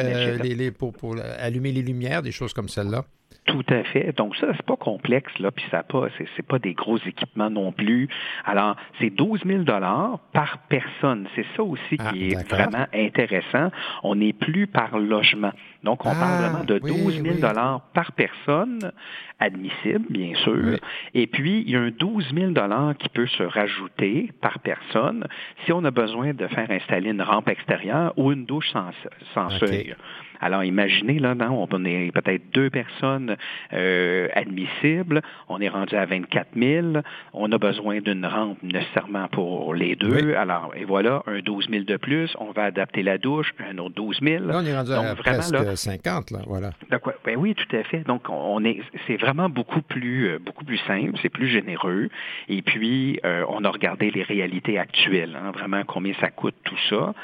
les, 0.42 0.70
pour, 0.70 0.92
pour 0.92 1.16
allumer 1.38 1.72
les 1.72 1.82
lumières, 1.82 2.22
des 2.22 2.32
choses 2.32 2.52
comme 2.52 2.68
celle-là. 2.68 3.04
Tout 3.46 3.64
à 3.68 3.82
fait. 3.84 4.16
Donc 4.16 4.34
ça, 4.36 4.46
c'est 4.56 4.64
pas 4.64 4.76
complexe, 4.76 5.38
là, 5.38 5.50
puis 5.50 5.64
ça 5.70 5.82
pas, 5.82 6.08
c'est, 6.16 6.46
pas 6.46 6.58
des 6.58 6.72
gros 6.72 6.96
équipements 6.98 7.50
non 7.50 7.72
plus. 7.72 8.08
Alors, 8.46 8.76
c'est 8.98 9.10
12 9.10 9.42
000 9.44 9.62
dollars 9.64 10.18
par 10.32 10.58
personne. 10.68 11.28
C'est 11.34 11.44
ça 11.54 11.62
aussi 11.62 11.98
qui 11.98 12.00
ah, 12.00 12.12
est 12.14 12.50
vraiment 12.50 12.86
intéressant. 12.94 13.70
On 14.02 14.14
n'est 14.14 14.32
plus 14.32 14.66
par 14.66 14.98
logement. 14.98 15.52
Donc, 15.82 16.06
on 16.06 16.10
parle 16.14 16.38
ah, 16.38 16.48
vraiment 16.48 16.64
de 16.64 16.78
12 16.78 17.22
000 17.22 17.34
dollars 17.36 17.82
par 17.92 18.12
personne, 18.12 18.78
admissible, 19.38 20.06
bien 20.08 20.34
sûr. 20.36 20.78
Et 21.12 21.26
puis, 21.26 21.64
il 21.66 21.70
y 21.70 21.76
a 21.76 21.80
un 21.80 21.90
12 21.90 22.32
000 22.34 22.52
dollars 22.52 22.96
qui 22.96 23.10
peut 23.10 23.26
se 23.26 23.42
rajouter 23.42 24.30
par 24.40 24.58
personne 24.60 25.26
si 25.64 25.72
on 25.72 25.84
a 25.84 25.90
besoin 25.90 26.32
de 26.32 26.46
faire 26.46 26.70
installer 26.70 27.10
une 27.10 27.22
rampe 27.22 27.48
extérieure 27.48 28.14
ou 28.16 28.32
une 28.32 28.46
douche 28.46 28.70
sans, 28.72 28.90
sans 29.34 29.50
seuil. 29.50 29.94
Alors, 30.44 30.62
imaginez, 30.62 31.18
là, 31.20 31.34
on 31.50 31.84
est 31.86 32.12
peut-être 32.12 32.52
deux 32.52 32.68
personnes 32.68 33.38
euh, 33.72 34.28
admissibles, 34.34 35.22
on 35.48 35.58
est 35.58 35.70
rendu 35.70 35.96
à 35.96 36.04
24 36.04 36.48
000, 36.54 36.86
on 37.32 37.50
a 37.50 37.56
besoin 37.56 38.02
d'une 38.02 38.26
rampe 38.26 38.62
nécessairement 38.62 39.26
pour 39.28 39.74
les 39.74 39.96
deux. 39.96 40.34
Alors, 40.34 40.74
et 40.76 40.84
voilà, 40.84 41.22
un 41.26 41.38
12 41.38 41.70
000 41.70 41.84
de 41.84 41.96
plus, 41.96 42.36
on 42.38 42.52
va 42.52 42.64
adapter 42.64 43.02
la 43.02 43.16
douche, 43.16 43.54
un 43.58 43.78
autre 43.78 43.94
12 43.94 44.18
000. 44.22 44.44
Là, 44.44 44.60
on 44.62 44.66
est 44.66 44.76
rendu 44.76 44.92
à 44.92 45.14
presque 45.14 45.76
50, 45.78 46.30
là, 46.30 46.40
voilà. 46.46 46.72
Ben 47.24 47.36
oui, 47.38 47.54
tout 47.54 47.74
à 47.74 47.82
fait. 47.84 48.00
Donc, 48.00 48.28
on 48.28 48.62
est, 48.66 48.82
c'est 49.06 49.16
vraiment 49.16 49.48
beaucoup 49.48 49.80
plus, 49.80 50.28
euh, 50.28 50.38
beaucoup 50.38 50.66
plus 50.66 50.80
simple, 50.86 51.12
c'est 51.22 51.30
plus 51.30 51.48
généreux. 51.48 52.10
Et 52.50 52.60
puis, 52.60 53.18
euh, 53.24 53.46
on 53.48 53.64
a 53.64 53.70
regardé 53.70 54.10
les 54.10 54.22
réalités 54.22 54.78
actuelles, 54.78 55.38
hein, 55.42 55.52
vraiment 55.52 55.84
combien 55.86 56.12
ça 56.20 56.28
coûte 56.28 56.56
tout 56.64 56.78
ça. 56.90 57.14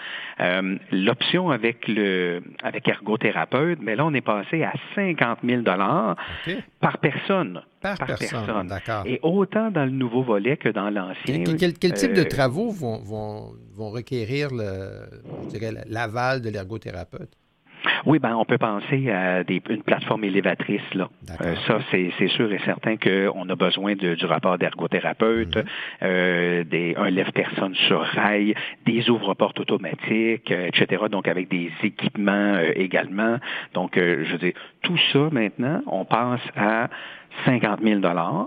L'option 0.91 1.51
avec 1.51 1.87
le, 1.87 2.43
avec 2.63 2.89
ergothérapeute, 3.11 3.79
mais 3.83 3.97
là, 3.97 4.07
on 4.07 4.15
est 4.15 4.21
passé 4.21 4.63
à 4.63 4.73
50 4.95 5.39
000 5.45 5.63
par 6.81 6.99
personne. 6.99 7.63
Par, 7.81 7.97
personne, 7.97 8.67
d'accord. 8.67 9.05
Et 9.07 9.19
autant 9.23 9.71
dans 9.71 9.85
le 9.85 9.91
nouveau 9.91 10.23
volet 10.23 10.57
que 10.57 10.69
dans 10.69 10.91
l'ancien. 10.91 11.45
Quel, 11.45 11.75
type 11.75 12.13
de 12.13 12.21
euh, 12.21 12.29
travaux 12.29 12.71
vont, 12.71 12.99
vont, 12.99 13.91
requérir 13.91 14.51
l'aval 15.89 16.43
de 16.43 16.51
l'ergothérapeute? 16.51 17.40
Oui, 18.07 18.19
ben 18.19 18.35
on 18.37 18.45
peut 18.45 18.59
penser 18.59 19.11
à 19.11 19.45
des, 19.45 19.63
une 19.69 19.83
plateforme 19.83 20.25
élévatrice. 20.25 20.95
Là. 20.95 21.09
Euh, 21.41 21.55
ça, 21.67 21.79
c'est 21.91 22.29
sûr 22.29 22.53
et 22.53 22.61
certain 22.65 22.97
qu'on 22.97 23.49
a 23.49 23.55
besoin 23.55 23.95
de, 23.95 24.15
du 24.15 24.27
rapport 24.27 24.59
d'ergothérapeute, 24.59 25.57
mhm. 25.57 25.65
euh, 26.03 26.65
des, 26.65 26.95
un 26.97 27.11
lève-personne 27.11 27.75
sur 27.75 28.01
rail, 28.01 28.55
des 28.87 29.09
ouvre-portes 29.11 29.61
automatiques, 29.61 30.51
euh, 30.51 30.69
etc. 30.69 31.05
Donc 31.11 31.29
avec 31.29 31.49
des 31.49 31.71
équipements 31.83 32.59
également. 32.75 33.39
Donc, 33.75 33.93
je 33.97 34.31
veux 34.33 34.39
dire, 34.39 34.55
tout 34.83 34.99
ça 35.13 35.29
maintenant, 35.31 35.83
on 35.87 36.05
passe 36.05 36.41
à 36.57 36.89
50 37.45 37.81
000 37.83 38.01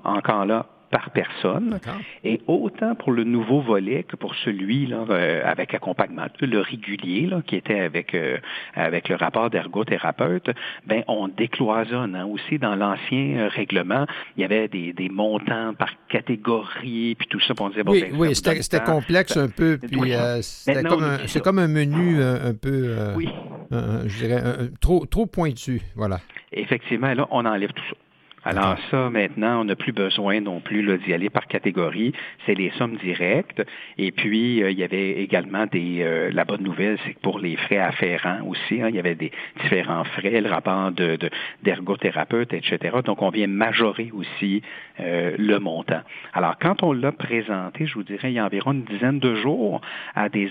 Encore 0.04 0.46
là, 0.46 0.66
par 0.94 1.10
personne. 1.10 1.80
Et 2.24 2.40
autant 2.46 2.94
pour 2.94 3.12
le 3.12 3.24
nouveau 3.24 3.62
volet 3.62 4.04
que 4.04 4.16
pour 4.16 4.36
celui 4.36 4.86
là, 4.86 5.04
euh, 5.10 5.42
avec 5.44 5.74
accompagnement, 5.74 6.28
le 6.40 6.60
régulier 6.60 7.26
là, 7.26 7.42
qui 7.46 7.56
était 7.56 7.80
avec, 7.80 8.14
euh, 8.14 8.38
avec 8.76 9.10
le 9.10 9.16
rapport 9.16 9.50
d'ergothérapeute, 9.50 10.52
ben, 10.86 11.04
on 11.08 11.28
décloisonne. 11.28 12.16
Hein. 12.16 12.28
Aussi, 12.28 12.60
dans 12.60 12.76
l'ancien 12.76 13.38
euh, 13.38 13.48
règlement, 13.48 14.06
il 14.38 14.42
y 14.42 14.44
avait 14.46 14.68
des, 14.68 14.94
des, 14.94 15.10
montants 15.10 15.74
par 15.74 15.90
catégorie, 16.10 17.16
puis 17.16 17.28
tout 17.28 17.40
ça. 17.40 17.56
On 17.60 17.70
disait, 17.70 17.84
bon, 17.84 17.94
oui, 17.94 18.04
ben, 18.04 18.16
oui 18.16 18.36
c'était 18.36 18.84
complexe 18.84 19.36
un 19.36 19.50
peu. 19.50 19.80
Puis 19.80 20.14
c'est 20.42 20.84
comme, 20.84 21.04
un, 21.04 21.40
comme 21.40 21.60
un 21.60 21.68
menu 21.68 22.22
un, 22.22 22.54
peu, 22.54 23.14
oui. 23.16 23.30
je 23.72 24.18
dirais, 24.20 24.44
trop, 24.80 25.08
trop 25.08 25.26
pointu. 25.26 25.82
Voilà. 25.96 26.20
Effectivement, 26.52 27.12
là, 27.16 27.28
on 27.32 27.46
enlève 27.46 27.72
tout 27.72 27.84
ça. 27.90 27.96
Alors 28.46 28.78
ça, 28.92 29.10
maintenant, 29.10 29.62
on 29.62 29.66
n'a 29.66 29.76
plus 29.78 29.94
besoin 29.94 30.42
non 30.42 30.60
plus 30.60 30.98
d'y 31.00 31.14
aller 31.14 31.30
par 31.30 31.48
catégorie. 31.48 32.12
C'est 32.46 32.56
les 32.56 32.72
sommes 32.72 32.98
directes. 32.98 33.64
Et 33.98 34.12
puis, 34.12 34.62
euh, 34.62 34.70
il 34.70 34.78
y 34.78 34.84
avait 34.84 35.12
également 35.12 35.66
des... 35.66 36.02
Euh, 36.02 36.30
la 36.34 36.44
bonne 36.44 36.62
nouvelle, 36.62 36.98
c'est 37.06 37.14
que 37.14 37.20
pour 37.20 37.40
les 37.40 37.56
frais 37.56 37.78
afférents 37.78 38.42
aussi, 38.46 38.82
hein, 38.82 38.90
il 38.90 38.96
y 38.96 39.00
avait 39.00 39.16
des 39.16 39.32
différents 39.62 40.04
frais, 40.04 40.42
le 40.42 40.50
rapport 40.50 40.92
de, 40.92 41.18
d'ergothérapeute, 41.64 42.54
etc. 42.54 42.98
Donc, 43.06 43.22
on 43.22 43.30
vient 43.30 43.48
majorer 43.48 44.12
aussi 44.14 44.62
euh, 45.00 45.36
le 45.38 45.60
montant. 45.60 46.02
Alors, 46.34 46.58
quand 46.60 46.84
on 46.84 46.92
l'a 46.92 47.14
présenté, 47.14 47.88
je 47.88 47.94
vous 47.94 48.04
dirais, 48.04 48.30
il 48.30 48.34
y 48.34 48.40
a 48.40 48.46
environ 48.46 48.74
une 48.74 48.84
dizaine 48.84 49.20
de 49.20 49.36
jours 49.36 49.80
à 50.16 50.28
des, 50.28 50.50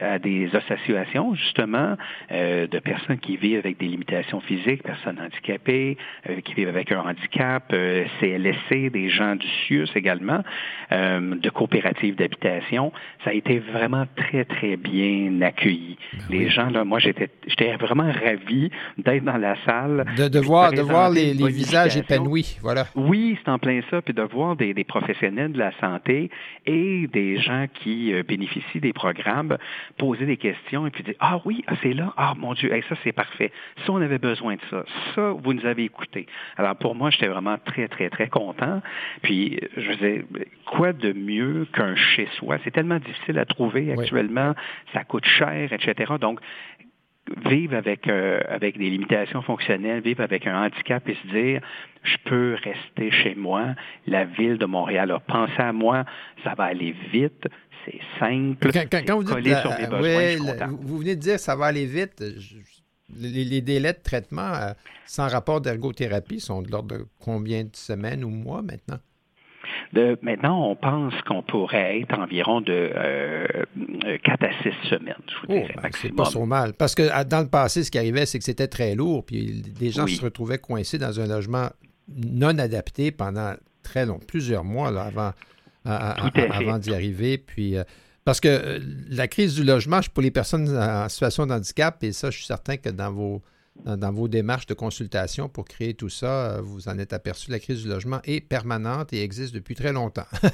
à 0.00 0.20
des 0.20 0.48
associations, 0.54 1.34
justement, 1.34 1.96
de 2.30 2.78
personnes 2.78 3.18
qui 3.18 3.36
vivent 3.36 3.58
avec 3.58 3.78
des 3.78 3.86
limitations 3.86 4.40
physiques, 4.40 4.82
personnes 4.84 5.18
handicapées, 5.20 5.96
qui 6.44 6.54
vivent 6.54 6.68
avec 6.68 6.92
un 6.92 7.00
handicap 7.00 7.31
CAP, 7.32 7.72
euh, 7.72 8.04
CLSC, 8.20 8.90
des 8.90 9.08
gens 9.08 9.36
du 9.36 9.46
CIUS 9.46 9.88
également, 9.94 10.42
euh, 10.92 11.34
de 11.34 11.50
coopératives 11.50 12.14
d'habitation. 12.14 12.92
Ça 13.24 13.30
a 13.30 13.32
été 13.32 13.58
vraiment 13.58 14.04
très, 14.16 14.44
très 14.44 14.76
bien 14.76 15.40
accueilli. 15.40 15.96
Ben 16.12 16.38
les 16.38 16.50
gens, 16.50 16.70
là, 16.70 16.84
moi, 16.84 16.98
j'étais 16.98 17.30
vraiment 17.80 18.10
ravi 18.12 18.70
d'être 18.98 19.24
dans 19.24 19.38
la 19.38 19.56
salle. 19.64 20.04
De, 20.16 20.38
voir, 20.38 20.72
de 20.72 20.82
voir 20.82 21.10
les, 21.10 21.32
visages 21.32 21.96
épanouis, 21.96 22.58
voilà. 22.60 22.86
Oui, 22.94 23.38
c'est 23.42 23.50
en 23.50 23.58
plein 23.58 23.80
ça, 23.90 24.02
puis 24.02 24.14
de 24.14 24.22
voir 24.22 24.56
des, 24.56 24.72
professionnels 24.84 25.52
de 25.52 25.58
la 25.58 25.72
santé 25.80 26.30
et 26.66 27.06
des 27.06 27.38
gens 27.38 27.66
qui 27.72 28.12
euh, 28.12 28.22
bénéficient 28.22 28.80
des 28.80 28.92
programmes 28.92 29.56
poser 29.96 30.26
des 30.26 30.36
questions 30.36 30.86
et 30.86 30.90
puis 30.90 31.02
dire, 31.02 31.14
ah 31.20 31.40
oui, 31.44 31.64
ah, 31.66 31.74
c'est 31.82 31.94
là, 31.94 32.12
ah 32.16 32.34
mon 32.36 32.52
Dieu, 32.54 32.70
ça 32.88 32.96
c'est 33.04 33.12
parfait. 33.12 33.52
Ça, 33.86 33.92
on 33.92 34.00
avait 34.00 34.18
besoin 34.18 34.54
de 34.54 34.60
ça. 34.70 34.84
Ça, 35.14 35.30
vous 35.30 35.52
nous 35.54 35.64
avez 35.66 35.84
écouté. 35.84 36.26
Alors 36.56 36.76
pour 36.76 36.94
moi, 36.94 37.10
j'étais 37.22 37.32
vraiment 37.32 37.56
très, 37.64 37.88
très, 37.88 38.10
très 38.10 38.28
content. 38.28 38.82
Puis, 39.22 39.60
je 39.76 39.92
disais, 39.92 40.24
quoi 40.66 40.92
de 40.92 41.12
mieux 41.12 41.66
qu'un 41.72 41.94
chez-soi? 41.94 42.58
C'est 42.64 42.70
tellement 42.70 42.98
difficile 42.98 43.38
à 43.38 43.44
trouver 43.44 43.92
actuellement, 43.92 44.54
ça 44.92 45.04
coûte 45.04 45.26
cher, 45.26 45.72
etc. 45.72 46.14
Donc, 46.20 46.40
vivre 47.46 47.76
avec, 47.76 48.08
euh, 48.08 48.40
avec 48.48 48.76
des 48.76 48.90
limitations 48.90 49.42
fonctionnelles, 49.42 50.02
vivre 50.02 50.22
avec 50.22 50.46
un 50.46 50.64
handicap 50.64 51.08
et 51.08 51.14
se 51.14 51.28
dire, 51.28 51.60
je 52.02 52.16
peux 52.24 52.56
rester 52.64 53.12
chez 53.12 53.36
moi, 53.36 53.76
la 54.08 54.24
ville 54.24 54.58
de 54.58 54.66
Montréal 54.66 55.12
a 55.12 55.20
pensé 55.20 55.58
à 55.58 55.72
moi, 55.72 56.04
ça 56.42 56.54
va 56.54 56.64
aller 56.64 56.94
vite, 57.12 57.46
c'est 57.84 58.00
simple, 58.18 58.70
quand, 59.06 59.20
vous 59.20 59.40
dites, 59.40 59.56
sur 59.58 59.74
des 59.76 59.86
besoins, 59.86 60.66
vous 60.80 60.98
venez 60.98 61.14
de 61.14 61.20
dire 61.20 61.38
ça 61.38 61.54
va 61.54 61.66
aller 61.66 61.86
vite, 61.86 62.20
les, 63.18 63.60
délais 63.60 63.92
de 63.92 64.02
traitement 64.02 64.52
euh, 64.54 64.72
sans 65.06 65.28
rapport 65.28 65.60
d'ergothérapie 65.60 66.40
sont 66.40 66.62
de 66.62 66.70
l'ordre 66.70 66.98
de 66.98 67.04
combien 67.20 67.64
de 67.64 67.74
semaines 67.74 68.24
ou 68.24 68.30
mois 68.30 68.62
maintenant? 68.62 68.98
De, 69.92 70.18
maintenant, 70.22 70.70
on 70.70 70.76
pense 70.76 71.14
qu'on 71.26 71.42
pourrait 71.42 72.00
être 72.00 72.18
environ 72.18 72.60
de 72.60 72.90
4 72.94 74.42
euh, 74.42 74.46
à 74.46 74.62
6 74.62 74.88
semaines, 74.88 75.14
je 75.28 75.34
vous 75.46 75.60
oh, 75.62 75.80
ben, 75.82 75.90
C'est 75.92 76.14
pas 76.14 76.24
trop 76.24 76.46
mal. 76.46 76.72
Parce 76.74 76.94
que 76.94 77.24
dans 77.24 77.40
le 77.40 77.48
passé, 77.48 77.84
ce 77.84 77.90
qui 77.90 77.98
arrivait, 77.98 78.26
c'est 78.26 78.38
que 78.38 78.44
c'était 78.44 78.68
très 78.68 78.94
lourd, 78.94 79.24
puis 79.24 79.62
des 79.62 79.90
gens 79.90 80.06
se 80.06 80.20
retrouvaient 80.20 80.58
coincés 80.58 80.98
dans 80.98 81.20
un 81.20 81.26
logement 81.26 81.68
non 82.08 82.58
adapté 82.58 83.12
pendant 83.12 83.54
très 83.82 84.06
long, 84.06 84.18
plusieurs 84.18 84.64
mois 84.64 84.88
avant, 84.88 85.32
avant 85.84 86.78
d'y 86.78 86.94
arriver. 86.94 87.38
Puis 87.38 87.76
euh, 87.76 87.84
parce 88.24 88.40
que 88.40 88.48
euh, 88.48 88.78
la 89.08 89.28
crise 89.28 89.54
du 89.54 89.64
logement, 89.64 90.00
pour 90.12 90.22
les 90.22 90.30
personnes 90.30 90.68
en 90.76 91.08
situation 91.08 91.46
de 91.46 91.52
handicap, 91.52 92.02
et 92.04 92.12
ça, 92.12 92.30
je 92.30 92.36
suis 92.36 92.46
certain 92.46 92.76
que 92.76 92.88
dans 92.88 93.12
vos 93.12 93.42
dans, 93.84 94.12
vos 94.12 94.28
démarches 94.28 94.66
de 94.66 94.74
consultation 94.74 95.48
pour 95.48 95.64
créer 95.64 95.94
tout 95.94 96.08
ça, 96.08 96.56
euh, 96.56 96.60
vous 96.62 96.88
en 96.88 96.98
êtes 96.98 97.12
aperçu, 97.12 97.50
la 97.50 97.58
crise 97.58 97.82
du 97.82 97.88
logement 97.88 98.20
est 98.24 98.46
permanente 98.46 99.12
et 99.12 99.22
existe 99.22 99.54
depuis 99.54 99.74
très 99.74 99.92
longtemps. 99.92 100.26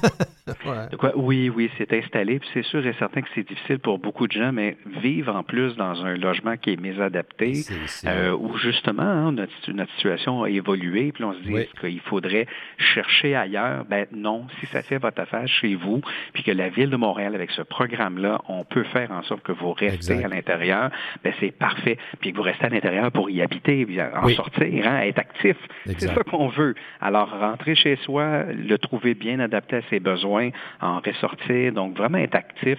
Oui, 1.14 1.50
oui, 1.50 1.70
c'est 1.76 1.92
installé. 1.92 2.38
Puis 2.38 2.48
c'est 2.54 2.64
sûr 2.64 2.86
et 2.86 2.94
certain 2.98 3.20
que 3.20 3.28
c'est 3.34 3.46
difficile 3.46 3.78
pour 3.78 3.98
beaucoup 3.98 4.26
de 4.26 4.32
gens, 4.32 4.50
mais 4.50 4.78
vivre 5.02 5.34
en 5.34 5.42
plus 5.42 5.76
dans 5.76 6.02
un 6.04 6.16
logement 6.16 6.56
qui 6.56 6.70
est 6.72 6.80
mésadapté, 6.80 7.64
euh, 8.06 8.32
où 8.32 8.56
justement 8.56 9.02
hein, 9.02 9.32
notre, 9.32 9.52
situation 9.96 10.42
a 10.42 10.50
évolué, 10.50 11.12
puis 11.12 11.24
on 11.24 11.34
se 11.34 11.40
dit 11.40 11.54
qu'il 11.80 12.00
faudrait 12.00 12.46
chercher 12.78 13.34
ailleurs? 13.34 13.84
Ben 13.84 14.06
non, 14.12 14.46
si 14.58 14.66
ça 14.66 14.82
fait 14.82 14.98
votre 14.98 15.20
affaire 15.20 15.46
chez 15.46 15.74
vous, 15.74 16.00
puis 16.32 16.42
que 16.42 16.50
la 16.50 16.70
Ville 16.70 16.90
de 16.90 16.96
Montréal, 16.96 17.34
avec 17.34 17.50
ce 17.50 17.62
programme-là, 17.62 18.40
on 18.48 18.64
peut 18.64 18.84
faire 18.84 19.10
en 19.12 19.22
sorte 19.24 19.42
que 19.42 19.52
vous 19.52 19.72
restez 19.72 20.24
à 20.24 20.28
l'intérieur, 20.28 20.90
ben 21.22 21.34
c'est 21.40 21.52
parfait. 21.52 21.98
Puis 22.20 22.32
que 22.32 22.36
vous 22.36 22.42
restez 22.42 22.64
à 22.64 22.70
l'intérieur 22.70 23.07
pour 23.10 23.30
y 23.30 23.42
habiter, 23.42 23.86
en 24.14 24.28
sortir, 24.28 24.86
hein, 24.86 25.00
être 25.02 25.18
actif. 25.18 25.56
C'est 25.86 26.00
ça 26.00 26.22
qu'on 26.24 26.48
veut. 26.48 26.74
Alors, 27.00 27.30
rentrer 27.30 27.74
chez 27.74 27.96
soi, 27.96 28.44
le 28.44 28.76
trouver 28.78 29.14
bien 29.14 29.40
adapté 29.40 29.76
à 29.76 29.82
ses 29.90 30.00
besoins, 30.00 30.50
en 30.80 31.00
ressortir, 31.00 31.72
donc 31.72 31.96
vraiment 31.96 32.18
être 32.18 32.34
actif, 32.34 32.78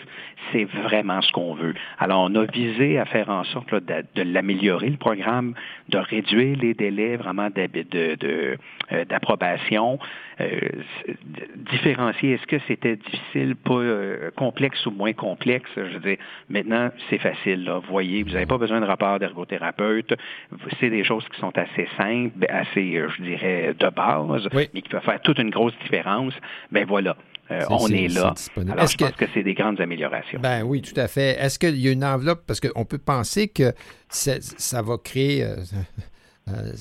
c'est 0.51 0.65
vraiment 0.65 1.21
ce 1.21 1.32
qu'on 1.32 1.53
veut. 1.53 1.73
Alors, 1.97 2.30
on 2.30 2.36
a 2.36 2.45
visé 2.45 2.99
à 2.99 3.05
faire 3.05 3.30
en 3.30 3.43
sorte 3.43 3.73
de, 3.73 4.23
l'améliorer, 4.23 4.89
le 4.89 4.97
programme, 4.97 5.53
de 5.89 5.97
réduire 5.97 6.57
les 6.57 6.73
délais 6.73 7.15
vraiment 7.15 7.49
euh, 7.57 8.55
d'approbation, 9.05 9.99
euh, 10.41 10.47
différencier, 11.55 12.34
est-ce 12.34 12.47
que 12.47 12.59
c'était 12.67 12.95
difficile, 12.95 13.55
pas 13.55 13.73
euh, 13.73 14.32
complexe 14.36 14.86
ou 14.86 14.91
moins 14.91 15.13
complexe? 15.13 15.69
Je 15.75 15.82
veux 15.82 15.99
dire, 15.99 16.17
maintenant, 16.49 16.89
c'est 17.09 17.17
facile. 17.17 17.65
Là. 17.65 17.80
Vous 17.80 17.91
voyez, 17.91 18.23
vous 18.23 18.32
n'avez 18.32 18.45
pas 18.45 18.57
besoin 18.57 18.80
de 18.80 18.86
rapport 18.86 19.19
d'ergothérapeute. 19.19 20.13
C'est 20.80 20.89
des 20.89 21.03
choses 21.03 21.24
qui 21.34 21.39
sont 21.39 21.51
assez 21.57 21.88
simples, 21.97 22.45
assez, 22.49 23.01
je 23.17 23.22
dirais, 23.22 23.76
de 23.78 23.89
base, 23.89 24.47
mais 24.53 24.82
qui 24.82 24.89
peuvent 24.89 25.03
faire 25.03 25.22
toute 25.22 25.39
une 25.39 25.49
grosse 25.49 25.74
différence. 25.84 26.34
Ben 26.72 26.86
voilà. 26.86 27.15
on 27.70 27.88
est, 27.88 28.07
là. 28.07 28.34
Alors, 28.72 28.88
je 28.88 28.97
pense 28.97 29.11
que, 29.11 29.26
c'est 29.34 29.43
des 29.43 29.53
grandes 29.53 29.82
améliorations. 29.82 30.39
Ben 30.39 30.63
oui, 30.63 30.82
tout 30.82 30.99
à 30.99 31.07
fait. 31.07 31.38
Est-ce 31.39 31.57
qu'il 31.57 31.80
y 31.80 31.88
a 31.88 31.91
une 31.91 32.05
enveloppe? 32.05 32.43
Parce 32.45 32.59
qu'on 32.59 32.86
peut 32.86 32.97
penser 32.97 33.47
que 33.47 33.74
ça 34.09 34.82
va 34.82 34.97
créer 34.97 35.45
euh, 36.53 36.72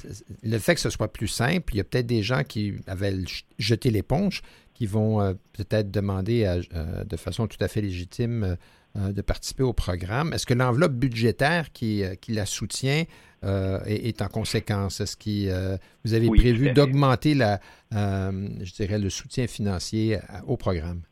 le 0.43 0.59
fait 0.59 0.75
que 0.75 0.81
ce 0.81 0.91
soit 0.91 1.13
plus 1.13 1.29
simple, 1.29 1.75
il 1.75 1.79
y 1.79 1.81
a 1.81 1.85
peut-être 1.85 2.07
des 2.07 2.23
gens 2.23 2.43
qui 2.43 2.75
avaient 2.87 3.15
jeté 3.59 3.91
l'éponge, 3.91 4.43
qui 4.75 4.87
vont 4.87 5.21
euh, 5.21 5.35
peut-être 5.53 5.91
demander 5.91 6.45
euh, 6.45 7.05
de 7.05 7.17
façon 7.17 7.47
tout 7.47 7.59
à 7.61 7.69
fait 7.69 7.81
légitime 7.81 8.57
de 8.95 9.23
participer 9.23 9.63
au 9.63 9.75
programme. 9.75 10.33
Est-ce 10.33 10.47
que 10.47 10.55
l'enveloppe 10.55 10.95
budgétaire 10.95 11.71
qui, 11.73 12.03
la 12.29 12.47
soutient 12.47 13.05
est, 13.43 14.23
en 14.23 14.29
conséquence? 14.29 15.01
Est-ce 15.01 15.17
que 15.17 15.79
vous 16.05 16.15
avez 16.15 16.29
prévu 16.29 16.73
d'augmenter 16.73 17.35
la, 17.35 17.61
je 17.93 18.73
dirais, 18.75 18.99
le 18.99 19.11
soutien 19.11 19.47
financier 19.47 20.19
au 20.47 20.57
programme? 20.57 21.03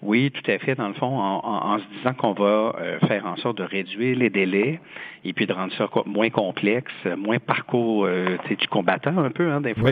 Oui, 0.00 0.30
tout 0.30 0.48
à 0.48 0.58
fait. 0.58 0.76
Dans 0.76 0.88
le 0.88 0.94
fond, 0.94 1.18
en, 1.18 1.78
se 1.78 1.84
disant 1.96 2.14
qu'on 2.14 2.32
va 2.32 2.76
euh, 2.78 2.98
faire 3.00 3.26
en 3.26 3.36
sorte 3.36 3.58
de 3.58 3.64
réduire 3.64 4.16
les 4.16 4.30
délais 4.30 4.80
et 5.24 5.32
puis 5.32 5.46
de 5.46 5.52
rendre 5.52 5.72
ça 5.74 5.88
moins 6.06 6.30
complexe, 6.30 6.92
moins 7.16 7.38
parcours 7.40 8.04
euh, 8.04 8.36
du 8.48 8.68
combattant 8.68 9.18
un 9.18 9.30
peu. 9.30 9.50
Hein, 9.50 9.60
des 9.60 9.74
fois, 9.74 9.90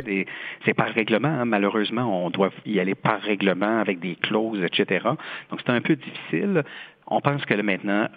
c'est 0.65 0.75
par 0.75 0.91
règlement. 0.91 1.29
Hein. 1.29 1.45
malheureusement, 1.45 2.25
on 2.25 2.31
doit 2.31 2.51
y 2.65 2.79
aller 2.79 2.95
par 2.95 3.21
règlement 3.21 3.81
avec 3.81 3.99
des 3.99 4.15
clauses, 4.15 4.63
etc. 4.63 5.09
Donc, 5.51 5.61
c'est 5.67 5.73
un 5.73 5.81
peu 5.81 5.97
difficile. 5.97 6.63
On 7.09 7.21
pense 7.21 7.45
que 7.45 7.55
là, 7.55 7.65
maintenant, 7.65 8.09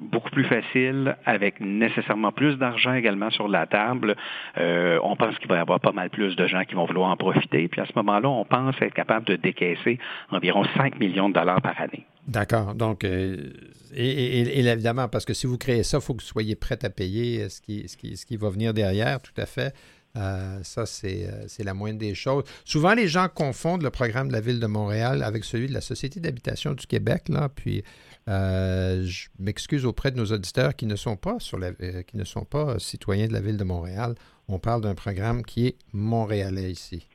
beaucoup 0.00 0.30
plus 0.30 0.44
facile, 0.44 1.16
avec 1.26 1.60
nécessairement 1.60 2.32
plus 2.32 2.56
d'argent 2.56 2.94
également 2.94 3.30
sur 3.30 3.48
la 3.48 3.66
table. 3.66 4.16
Euh, 4.58 4.98
on 5.02 5.16
pense 5.16 5.38
qu'il 5.38 5.48
va 5.48 5.56
y 5.56 5.58
avoir 5.58 5.80
pas 5.80 5.92
mal 5.92 6.10
plus 6.10 6.36
de 6.36 6.46
gens 6.46 6.64
qui 6.64 6.74
vont 6.74 6.86
vouloir 6.86 7.10
en 7.10 7.16
profiter. 7.16 7.68
Puis 7.68 7.80
à 7.80 7.86
ce 7.86 7.92
moment-là, 7.96 8.28
on 8.28 8.44
pense 8.44 8.74
être 8.80 8.94
capable 8.94 9.26
de 9.26 9.36
décaisser 9.36 9.98
environ 10.30 10.64
5 10.76 10.98
millions 10.98 11.28
de 11.28 11.34
dollars 11.34 11.60
par 11.60 11.80
année. 11.80 12.06
D'accord. 12.26 12.74
Donc, 12.74 13.04
euh, 13.04 13.50
et, 13.94 14.58
évidemment, 14.58 15.08
parce 15.08 15.24
que 15.24 15.34
si 15.34 15.46
vous 15.46 15.58
créez 15.58 15.82
ça, 15.82 15.98
il 15.98 16.00
faut 16.02 16.14
que 16.14 16.22
vous 16.22 16.28
soyez 16.28 16.54
prêt 16.54 16.78
à 16.82 16.90
payer 16.90 17.48
ce 17.48 17.60
qui, 17.60 17.88
ce, 17.88 17.96
qui, 17.96 18.36
va 18.36 18.50
venir 18.50 18.72
derrière, 18.72 19.20
tout 19.20 19.32
à 19.36 19.46
fait. 19.46 19.74
Euh, 20.16 20.58
ça, 20.62 20.86
c'est 20.86 21.64
la 21.64 21.74
moindre 21.74 21.98
des 21.98 22.14
choses. 22.14 22.44
Souvent, 22.64 22.94
les 22.94 23.06
gens 23.06 23.28
confondent 23.32 23.82
le 23.82 23.90
programme 23.90 24.28
de 24.28 24.32
la 24.32 24.40
Ville 24.40 24.60
de 24.60 24.66
Montréal 24.66 25.22
avec 25.22 25.44
celui 25.44 25.68
de 25.68 25.74
la 25.74 25.80
Société 25.80 26.20
d'habitation 26.20 26.72
du 26.72 26.86
Québec. 26.86 27.28
Là, 27.28 27.48
puis 27.48 27.84
euh, 28.30 29.02
je 29.04 29.28
m'excuse 29.38 29.84
auprès 29.84 30.12
de 30.12 30.16
nos 30.16 30.26
auditeurs 30.26 30.76
qui 30.76 30.86
ne 30.86 30.96
sont 30.96 31.16
pas 31.16 31.40
sur 31.40 31.58
la, 31.58 31.72
euh, 31.80 32.02
qui 32.02 32.16
ne 32.16 32.24
sont 32.24 32.44
pas 32.44 32.78
citoyens 32.78 33.26
de 33.26 33.32
la 33.32 33.40
ville 33.40 33.56
de 33.56 33.64
Montréal. 33.64 34.14
On 34.48 34.58
parle 34.58 34.82
d'un 34.82 34.94
programme 34.94 35.42
qui 35.42 35.66
est 35.66 35.76
montréalais 35.92 36.70
ici. 36.70 37.08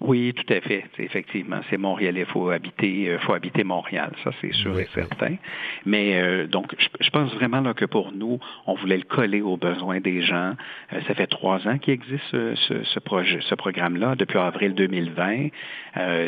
Oui, 0.00 0.34
tout 0.34 0.52
à 0.52 0.60
fait. 0.60 0.84
Effectivement, 0.98 1.60
c'est 1.70 1.76
Montréal. 1.76 2.16
Il 2.18 2.26
faut 2.26 2.50
habiter, 2.50 3.08
euh, 3.08 3.18
faut 3.20 3.32
habiter 3.32 3.64
Montréal. 3.64 4.12
Ça, 4.22 4.30
c'est 4.40 4.52
sûr 4.52 4.78
et 4.78 4.88
certain. 4.94 5.36
Mais 5.86 6.20
euh, 6.20 6.46
donc, 6.46 6.74
je, 7.00 7.10
pense 7.10 7.32
vraiment 7.34 7.60
là, 7.60 7.74
que 7.74 7.84
pour 7.84 8.12
nous, 8.12 8.38
on 8.66 8.74
voulait 8.74 8.98
le 8.98 9.04
coller 9.04 9.40
aux 9.40 9.56
besoins 9.56 10.00
des 10.00 10.22
gens. 10.22 10.54
Euh, 10.92 11.00
ça 11.06 11.14
fait 11.14 11.26
trois 11.26 11.66
ans 11.68 11.78
qu'il 11.78 11.94
existe 11.94 12.22
ce, 12.30 12.98
projet, 12.98 13.38
ce 13.48 13.54
programme-là, 13.54 14.14
depuis 14.16 14.38
avril 14.38 14.74
2020. 14.74 15.48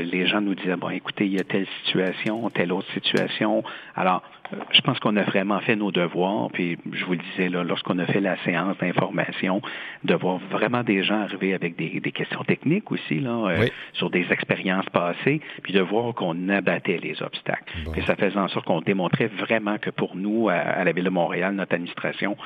les 0.04 0.26
gens 0.26 0.40
nous 0.40 0.54
disaient 0.54 0.76
bon, 0.76 0.90
écoutez, 0.90 1.26
il 1.26 1.32
y 1.32 1.40
a 1.40 1.44
telle 1.44 1.66
situation, 1.84 2.48
telle 2.50 2.72
autre 2.72 2.90
situation. 2.92 3.62
Alors, 3.96 4.22
je 4.72 4.80
pense 4.82 5.00
qu'on 5.00 5.16
a 5.16 5.22
vraiment 5.22 5.58
fait 5.60 5.74
nos 5.74 5.90
devoirs. 5.90 6.50
Puis, 6.52 6.78
je 6.92 7.04
vous 7.04 7.12
le 7.12 7.18
disais 7.18 7.48
là, 7.48 7.64
lorsqu'on 7.64 7.98
a 7.98 8.06
fait 8.06 8.20
la 8.20 8.36
séance 8.44 8.76
d'information, 8.78 9.62
de 10.04 10.14
voir 10.14 10.38
vraiment 10.50 10.82
des 10.82 11.02
gens 11.02 11.22
arriver 11.22 11.54
avec 11.54 11.76
des, 11.76 12.00
questions 12.12 12.44
techniques 12.44 12.90
aussi 12.92 13.20
là 13.20 13.50
sur 13.92 14.10
des 14.10 14.26
expériences 14.30 14.88
passées, 14.90 15.40
puis 15.62 15.72
de 15.72 15.80
voir 15.80 16.14
qu'on 16.14 16.48
abattait 16.48 16.98
les 17.02 17.22
obstacles. 17.22 17.74
Et 17.96 18.02
ça 18.02 18.16
faisait 18.16 18.38
en 18.38 18.48
sorte 18.48 18.66
qu'on 18.66 18.80
démontrait 18.80 19.26
vraiment 19.26 19.78
que 19.78 19.90
pour 19.90 20.16
nous, 20.16 20.48
à, 20.48 20.84
la 20.84 20.92
Ville 20.92 21.04
de 21.04 21.10
Montréal, 21.10 21.54
notre 21.54 21.74
administration, 21.74 22.36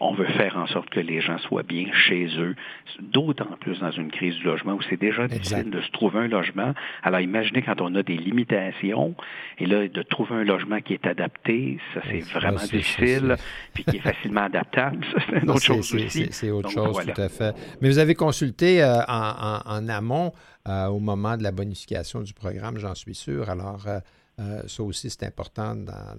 on 0.00 0.14
veut 0.14 0.26
faire 0.26 0.56
en 0.56 0.66
sorte 0.66 0.90
que 0.90 1.00
les 1.00 1.20
gens 1.20 1.38
soient 1.38 1.62
bien 1.62 1.86
chez 1.92 2.28
eux, 2.38 2.54
d'autant 3.00 3.56
plus 3.60 3.80
dans 3.80 3.90
une 3.90 4.10
crise 4.10 4.34
du 4.36 4.44
logement 4.44 4.74
où 4.74 4.82
c'est 4.88 5.00
déjà 5.00 5.26
difficile 5.26 5.70
de 5.70 5.80
se 5.80 5.90
trouver 5.90 6.20
un 6.20 6.28
logement. 6.28 6.74
Alors 7.02 7.20
imaginez 7.20 7.62
quand 7.62 7.80
on 7.80 7.94
a 7.94 8.02
des 8.02 8.16
limitations, 8.16 9.14
et 9.58 9.66
là, 9.66 9.88
de 9.88 10.02
trouver 10.02 10.36
un 10.36 10.44
logement 10.44 10.80
qui 10.80 10.94
est 10.94 11.06
adapté, 11.06 11.78
ça 11.94 12.00
c'est 12.08 12.20
vraiment 12.20 12.58
difficile, 12.58 13.36
puis 13.74 13.84
qui 13.84 13.96
est 13.96 14.00
facilement 14.00 14.42
adaptable, 14.42 15.04
ça 15.12 15.18
c'est 15.28 15.42
une 15.42 15.50
autre 15.50 15.62
chose 15.62 15.94
aussi. 15.94 16.28
C'est 16.30 16.50
autre 16.50 16.70
chose, 16.70 16.98
tout 17.04 17.20
à 17.20 17.28
fait. 17.28 17.54
Mais 17.80 17.88
vous 17.88 17.98
avez 17.98 18.14
consulté 18.14 18.82
euh, 18.82 19.00
en, 19.08 19.88
amont 19.88 20.32
euh, 20.68 20.86
au 20.86 21.00
moment 21.00 21.36
de 21.36 21.42
la 21.42 21.52
bonification 21.52 22.20
du 22.20 22.34
programme, 22.34 22.78
j'en 22.78 22.94
suis 22.94 23.14
sûr. 23.14 23.48
Alors, 23.48 23.86
euh, 23.86 24.62
ça 24.66 24.82
aussi, 24.82 25.10
c'est 25.10 25.24
important 25.24 25.74
dans 25.74 26.16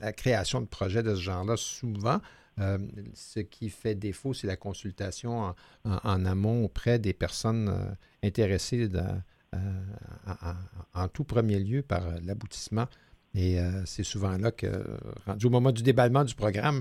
la 0.00 0.12
création 0.12 0.60
de 0.60 0.66
projets 0.66 1.02
de 1.02 1.14
ce 1.14 1.20
genre-là. 1.20 1.56
Souvent, 1.56 2.18
euh, 2.60 2.78
ce 3.14 3.40
qui 3.40 3.70
fait 3.70 3.94
défaut, 3.94 4.34
c'est 4.34 4.46
la 4.46 4.56
consultation 4.56 5.54
en, 5.84 6.24
amont 6.24 6.64
auprès 6.64 6.98
des 6.98 7.12
personnes 7.12 7.68
euh, 7.68 8.26
intéressées 8.26 8.88
euh, 8.94 9.58
en, 10.94 11.08
tout 11.08 11.24
premier 11.24 11.58
lieu 11.58 11.82
par 11.82 12.02
l'aboutissement. 12.24 12.86
Et 13.34 13.58
c'est 13.84 14.04
souvent 14.04 14.36
là 14.38 14.50
que, 14.50 14.66
rendu 15.26 15.46
au 15.46 15.50
moment 15.50 15.70
du 15.70 15.82
déballement 15.82 16.24
du 16.24 16.34
programme, 16.34 16.80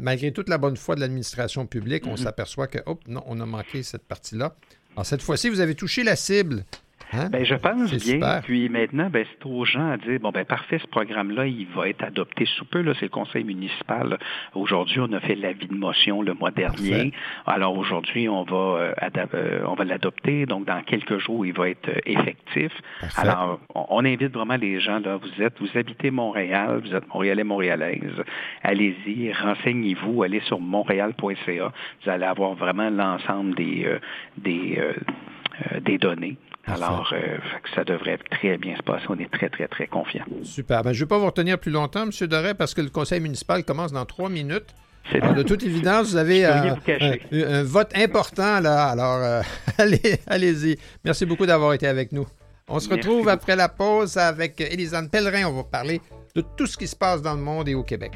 malgré 0.00 0.32
toute 0.32 0.48
la 0.48 0.58
bonne 0.58 0.76
foi 0.76 0.94
de 0.94 1.00
l'administration 1.00 1.66
publique, 1.66 2.06
on 2.06 2.16
s'aperçoit 2.16 2.66
que, 2.66 2.78
hop, 2.86 3.06
non, 3.06 3.22
on 3.26 3.38
a 3.40 3.46
manqué 3.46 3.82
cette 3.82 4.04
partie-là. 4.04 4.56
Alors, 4.94 5.06
cette 5.06 5.22
fois-ci, 5.22 5.50
vous 5.50 5.60
avez 5.60 5.74
touché 5.74 6.02
la 6.02 6.16
cible. 6.16 6.64
Hein? 7.12 7.28
Ben, 7.30 7.44
je 7.44 7.54
pense 7.54 7.92
bien. 7.92 8.40
Puis 8.42 8.68
maintenant, 8.68 9.08
ben, 9.10 9.24
c'est 9.30 9.46
aux 9.46 9.64
gens 9.64 9.92
à 9.92 9.96
dire, 9.96 10.18
bon, 10.20 10.30
ben, 10.30 10.44
parfait, 10.44 10.78
ce 10.78 10.86
programme-là, 10.88 11.46
il 11.46 11.66
va 11.68 11.88
être 11.88 12.02
adopté 12.02 12.46
sous 12.46 12.64
peu. 12.64 12.80
Là, 12.80 12.92
c'est 12.98 13.06
le 13.06 13.10
conseil 13.10 13.44
municipal. 13.44 14.18
Aujourd'hui, 14.54 15.00
on 15.00 15.12
a 15.12 15.20
fait 15.20 15.36
l'avis 15.36 15.66
de 15.66 15.74
motion 15.74 16.22
le 16.22 16.34
mois 16.34 16.50
dernier. 16.50 17.12
Alors 17.46 17.76
aujourd'hui, 17.76 18.28
on 18.28 18.42
va, 18.42 18.56
euh, 18.56 18.94
euh, 19.34 19.64
on 19.66 19.74
va 19.74 19.84
l'adopter. 19.84 20.46
Donc, 20.46 20.66
dans 20.66 20.82
quelques 20.82 21.18
jours, 21.18 21.46
il 21.46 21.52
va 21.52 21.68
être 21.70 21.88
euh, 21.88 22.00
effectif. 22.06 22.72
Alors, 23.16 23.60
on, 23.74 24.04
invite 24.04 24.32
vraiment 24.32 24.56
les 24.56 24.80
gens, 24.80 24.98
là, 24.98 25.16
vous 25.16 25.42
êtes, 25.42 25.54
vous 25.60 25.78
habitez 25.78 26.10
Montréal, 26.10 26.80
vous 26.84 26.94
êtes 26.94 27.06
Montréalais, 27.08 27.44
Montréalaise. 27.44 28.22
Allez-y, 28.62 29.32
renseignez-vous, 29.32 30.22
allez 30.22 30.40
sur 30.40 30.60
montréal.ca. 30.60 31.72
Vous 32.04 32.10
allez 32.10 32.24
avoir 32.24 32.54
vraiment 32.54 32.90
l'ensemble 32.90 33.54
des, 33.54 33.86
des, 34.38 34.80
des 35.82 35.98
données. 35.98 36.36
Alors, 36.66 37.12
euh, 37.12 37.38
ça 37.74 37.84
devrait 37.84 38.18
très 38.30 38.58
bien 38.58 38.76
se 38.76 38.82
passer. 38.82 39.04
On 39.08 39.18
est 39.18 39.30
très, 39.30 39.48
très, 39.48 39.68
très 39.68 39.86
confiants. 39.86 40.24
Super. 40.42 40.82
Ben, 40.82 40.92
je 40.92 40.98
ne 40.98 41.04
vais 41.04 41.08
pas 41.08 41.18
vous 41.18 41.26
retenir 41.26 41.58
plus 41.58 41.70
longtemps, 41.70 42.02
M. 42.02 42.26
Doré, 42.26 42.54
parce 42.54 42.74
que 42.74 42.80
le 42.80 42.90
conseil 42.90 43.20
municipal 43.20 43.64
commence 43.64 43.92
dans 43.92 44.04
trois 44.04 44.28
minutes. 44.28 44.74
de 45.12 45.42
toute 45.44 45.62
évidence, 45.62 46.10
vous 46.10 46.16
avez 46.16 46.44
euh, 46.44 46.74
un, 47.32 47.62
vote 47.62 47.92
important 47.94 48.60
là. 48.60 48.88
Alors, 48.88 49.22
euh, 49.22 49.42
allez, 49.78 50.18
allez-y. 50.26 50.76
Merci 51.04 51.24
beaucoup 51.24 51.46
d'avoir 51.46 51.72
été 51.72 51.86
avec 51.86 52.10
nous. 52.10 52.26
On 52.68 52.80
se 52.80 52.88
retrouve 52.88 53.28
après 53.28 53.54
la 53.54 53.68
pause 53.68 54.16
avec 54.16 54.60
Élisane 54.60 55.08
Pellerin. 55.08 55.46
On 55.46 55.52
va 55.52 55.62
parler 55.62 56.00
de 56.34 56.42
tout 56.56 56.66
ce 56.66 56.76
qui 56.76 56.88
se 56.88 56.96
passe 56.96 57.22
dans 57.22 57.34
le 57.34 57.40
monde 57.40 57.68
et 57.68 57.76
au 57.76 57.84
Québec. 57.84 58.10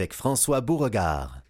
Avec 0.00 0.14
François 0.14 0.62
Beauregard. 0.62 1.42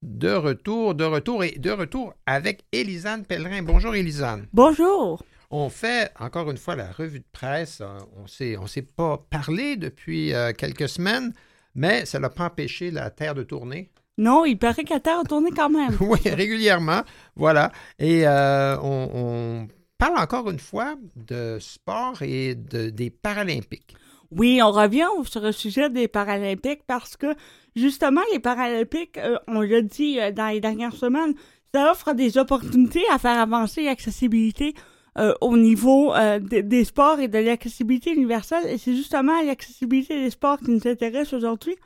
De 0.00 0.32
retour, 0.32 0.94
de 0.94 1.04
retour 1.04 1.44
et 1.44 1.58
de 1.58 1.70
retour 1.70 2.14
avec 2.24 2.64
Élisane 2.72 3.26
Pellerin. 3.26 3.62
Bonjour 3.62 3.94
Élisane. 3.94 4.46
Bonjour. 4.54 5.22
On 5.50 5.68
fait 5.68 6.10
encore 6.18 6.50
une 6.50 6.56
fois 6.56 6.76
la 6.76 6.90
revue 6.90 7.18
de 7.18 7.26
presse. 7.30 7.82
On 8.16 8.22
ne 8.22 8.56
on 8.56 8.66
s'est 8.66 8.82
pas 8.82 9.18
parlé 9.28 9.76
depuis 9.76 10.32
euh, 10.32 10.52
quelques 10.52 10.88
semaines, 10.88 11.34
mais 11.74 12.06
ça 12.06 12.18
n'a 12.18 12.30
pas 12.30 12.46
empêché 12.46 12.90
la 12.90 13.10
Terre 13.10 13.34
de 13.34 13.42
tourner. 13.42 13.90
Non, 14.16 14.46
il 14.46 14.56
paraît 14.56 14.84
que 14.84 14.94
la 14.94 15.00
Terre 15.00 15.18
a 15.18 15.24
tourné 15.24 15.50
quand 15.50 15.68
même. 15.68 15.94
oui, 16.00 16.20
régulièrement. 16.24 17.02
Voilà. 17.36 17.70
Et 17.98 18.26
euh, 18.26 18.78
on, 18.80 19.68
parle 19.98 20.16
encore 20.18 20.50
une 20.50 20.58
fois 20.58 20.96
de 21.16 21.58
sport 21.60 22.22
et 22.22 22.54
de, 22.54 22.88
des 22.88 23.10
Paralympiques. 23.10 23.94
Oui, 24.36 24.60
on 24.60 24.72
revient 24.72 25.06
sur 25.26 25.40
le 25.40 25.52
sujet 25.52 25.90
des 25.90 26.08
Paralympiques 26.08 26.82
parce 26.88 27.16
que 27.16 27.36
justement, 27.76 28.22
les 28.32 28.40
Paralympiques, 28.40 29.16
euh, 29.18 29.38
on 29.46 29.60
l'a 29.60 29.80
dit 29.80 30.18
euh, 30.18 30.32
dans 30.32 30.48
les 30.48 30.60
dernières 30.60 30.96
semaines, 30.96 31.34
ça 31.72 31.92
offre 31.92 32.14
des 32.14 32.36
opportunités 32.36 33.04
à 33.12 33.18
faire 33.18 33.38
avancer 33.38 33.84
l'accessibilité 33.84 34.74
euh, 35.18 35.34
au 35.40 35.56
niveau 35.56 36.12
des 36.40 36.84
sports 36.84 37.20
et 37.20 37.28
de 37.28 37.38
l'accessibilité 37.38 38.12
universelle. 38.12 38.66
Et 38.66 38.78
c'est 38.78 38.96
justement 38.96 39.40
l'accessibilité 39.42 40.20
des 40.20 40.30
sports 40.30 40.58
qui 40.58 40.72
nous 40.72 40.88
intéresse 40.88 41.32
aujourd'hui 41.32 41.76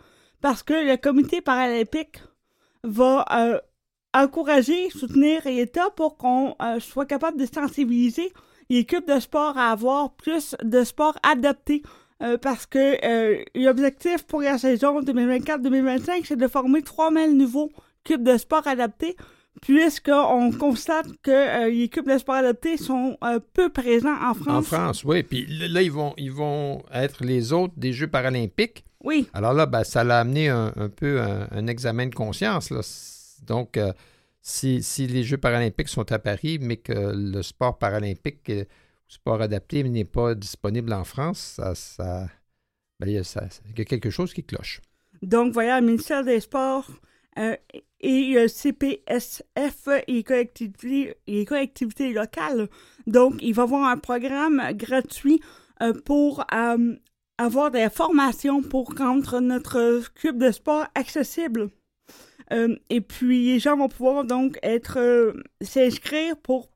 parce 0.41 0.63
que 0.63 0.73
le 0.73 0.97
comité 0.97 1.43
paralympique 1.43 2.23
va 2.83 3.61
encourager, 4.15 4.89
soutenir 4.91 5.43
l'État 5.45 5.91
pour 5.97 6.17
qu'on 6.17 6.55
soit 6.81 7.07
capable 7.07 7.39
de 7.39 7.47
sensibiliser 7.47 8.33
les 8.71 8.79
équipes 8.79 9.09
de 9.09 9.21
sport 9.21 9.57
à 9.59 9.71
avoir 9.71 10.15
plus 10.15 10.55
de 10.63 10.85
sports 10.85 11.19
adaptés 11.23 11.83
euh, 12.21 12.37
parce 12.37 12.67
que 12.67 12.79
euh, 13.05 13.45
l'objectif 13.55 14.25
pour 14.25 14.43
la 14.43 14.59
saison 14.59 15.01
2024-2025, 15.03 16.25
c'est 16.25 16.37
de 16.37 16.49
former 16.49 16.83
3000 16.83 17.37
nouveaux 17.37 17.71
cubes 18.03 18.25
de 18.25 18.37
sport 18.37 18.67
adaptés, 18.67 19.17
puisqu'on 19.63 20.51
constate 20.51 21.07
que 21.23 21.31
euh, 21.31 21.71
les 21.71 21.89
cubes 21.89 22.11
de 22.11 22.19
sport 22.19 22.35
adaptés 22.37 22.77
sont 22.77 23.17
peu 23.55 23.69
présents 23.69 24.17
en 24.21 24.35
France. 24.35 24.49
En 24.49 24.63
France, 24.63 25.05
oui. 25.05 25.23
Puis 25.23 25.47
là, 25.47 25.81
ils 25.81 25.93
vont, 25.93 26.15
ils 26.17 26.33
vont 26.33 26.83
être 26.93 27.25
les 27.25 27.53
autres 27.53 27.75
des 27.77 27.93
Jeux 27.93 28.09
paralympiques. 28.09 28.85
Oui. 29.05 29.29
Alors 29.33 29.53
là, 29.53 29.67
ben, 29.67 29.85
ça 29.85 30.03
l'a 30.03 30.19
amené 30.19 30.49
un, 30.49 30.73
peu 30.97 31.21
un, 31.21 31.67
examen 31.69 32.09
de 32.09 32.15
conscience. 32.17 32.71
Là. 32.71 32.81
Donc, 33.47 33.79
si, 34.43 34.83
si, 34.83 35.07
les 35.07 35.23
Jeux 35.23 35.39
paralympiques 35.39 35.89
sont 35.89 36.11
à 36.11 36.19
Paris, 36.19 36.59
mais 36.61 36.79
que 36.79 37.13
le 37.15 37.43
sport 37.43 37.79
paralympique 37.79 38.51
sport 39.09 39.41
adapté 39.41 39.83
n'est 39.83 40.05
pas 40.05 40.35
disponible 40.35 40.93
en 40.93 41.05
France, 41.05 41.61
ben, 41.99 42.29
il, 43.07 43.13
y 43.13 43.19
a, 43.19 43.85
quelque 43.85 44.11
chose 44.11 44.35
qui 44.35 44.45
cloche. 44.45 44.81
Donc, 45.23 45.53
voilà, 45.53 45.81
le 45.81 45.87
ministère 45.87 46.25
des 46.25 46.41
Sports 46.41 46.91
euh, 47.39 47.57
et 48.01 48.33
le 48.35 48.49
CPSF 48.49 49.89
et 50.07 50.23
collectivités, 50.23 51.17
les 51.27 51.45
collectivités, 51.45 52.13
locales. 52.13 52.69
Donc, 53.07 53.37
il 53.41 53.55
va 53.55 53.63
y 53.63 53.67
avoir 53.67 53.89
un 53.89 53.97
programme 53.97 54.63
gratuit 54.73 55.41
euh, 55.83 55.93
pour 56.05 56.45
euh, 56.53 56.95
avoir 57.39 57.71
des 57.71 57.89
formations 57.89 58.63
pour 58.63 58.95
rendre 58.97 59.41
notre 59.41 60.03
club 60.15 60.39
de 60.39 60.51
sport 60.51 60.87
accessible. 60.95 61.71
et 62.51 63.01
puis, 63.01 63.47
les 63.47 63.59
gens 63.59 63.77
vont 63.77 63.89
pouvoir 63.89 64.25
donc 64.25 64.59
être 64.63 65.35
s'inscrire 65.61 66.37
pour 66.39 66.71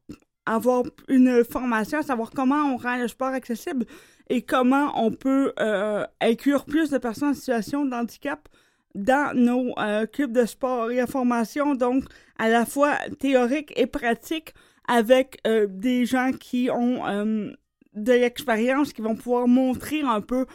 avoir 0.46 0.84
une 1.08 1.44
formation, 1.44 2.02
savoir 2.02 2.30
comment 2.30 2.74
on 2.74 2.76
rend 2.76 2.96
le 2.96 3.08
sport 3.08 3.28
accessible 3.28 3.86
et 4.28 4.42
comment 4.42 4.92
on 5.02 5.10
peut 5.10 5.52
euh, 5.60 6.04
inclure 6.20 6.64
plus 6.64 6.90
de 6.90 6.98
personnes 6.98 7.30
en 7.30 7.34
situation 7.34 7.84
de 7.84 7.94
handicap 7.94 8.48
dans 8.94 9.36
nos 9.36 9.72
euh, 9.78 10.06
clubs 10.06 10.32
de 10.32 10.44
sport 10.44 10.90
et 10.90 10.96
la 10.96 11.06
formation, 11.06 11.74
donc 11.74 12.04
à 12.38 12.48
la 12.48 12.66
fois 12.66 12.96
théorique 13.18 13.72
et 13.76 13.86
pratique 13.86 14.54
avec 14.88 15.38
euh, 15.46 15.66
des 15.68 16.06
gens 16.06 16.32
qui 16.32 16.68
ont 16.70 17.04
de 17.94 18.12
l'expérience, 18.12 18.92
qui 18.92 19.02
vont 19.02 19.14
pouvoir 19.14 19.46
montrer 19.46 20.00
un 20.00 20.20
peu 20.20 20.46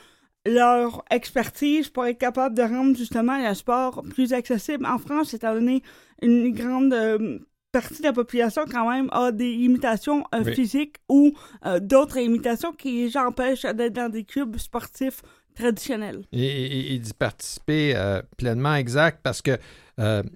leur 0.45 1.03
expertise 1.11 1.89
pour 1.89 2.05
être 2.05 2.17
capable 2.17 2.55
de 2.55 2.63
rendre 2.63 2.95
justement 2.95 3.37
le 3.37 3.53
sport 3.53 4.03
plus 4.09 4.33
accessible 4.33 4.85
en 4.85 4.97
France, 4.97 5.33
étant 5.33 5.53
donné 5.53 5.83
une 6.21 6.51
grande 6.51 7.45
partie 7.81 8.01
de 8.01 8.07
la 8.07 8.13
population 8.13 8.63
quand 8.69 8.89
même 8.89 9.07
a 9.11 9.31
des 9.31 9.53
limitations 9.53 10.23
euh, 10.33 10.43
physiques 10.43 10.97
ou 11.09 11.33
euh, 11.65 11.79
d'autres 11.79 12.19
limitations 12.19 12.73
qui 12.73 13.03
les 13.03 13.17
empêchent 13.17 13.65
d'être 13.65 13.93
dans 13.93 14.09
des 14.09 14.23
clubs 14.23 14.57
sportifs 14.57 15.21
traditionnels. 15.53 16.23
Et, 16.31 16.97
d'y 16.97 17.13
participer 17.13 17.95
euh, 17.95 18.21
pleinement 18.37 18.73
exact 18.75 19.19
parce 19.23 19.41
que 19.41 19.57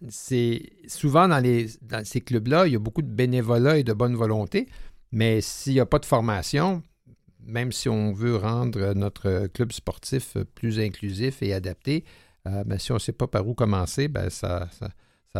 c'est 0.10 0.72
souvent 0.88 1.28
dans, 1.28 1.38
les, 1.38 1.68
dans 1.84 2.04
ces 2.04 2.20
clubs-là, 2.20 2.66
il 2.66 2.74
y 2.74 2.76
a 2.76 2.80
beaucoup 2.80 3.04
de 3.04 3.12
bénévolat 3.12 3.78
et 3.78 3.84
de 3.84 3.94
bonne 3.94 4.16
volonté, 4.16 4.68
mais 5.12 5.40
s'il 5.42 5.74
n'y 5.74 5.80
a 5.80 5.86
pas 5.86 6.00
de 6.00 6.06
formation, 6.06 6.82
même 7.46 7.72
si 7.72 7.88
on 7.88 8.12
veut 8.12 8.38
rendre 8.38 8.94
notre 8.96 9.46
club 9.54 9.72
sportif 9.72 10.36
plus 10.56 10.80
inclusif 10.80 11.44
et 11.44 11.54
adapté, 11.54 12.06
ben, 12.44 12.80
si 12.80 12.92
on 12.92 12.96
ne 12.96 13.00
sait 13.00 13.12
pas 13.12 13.28
par 13.28 13.48
où 13.48 13.54
commencer, 13.54 14.08
ben 14.08 14.32
ça, 14.32 14.68
ça 14.72 14.90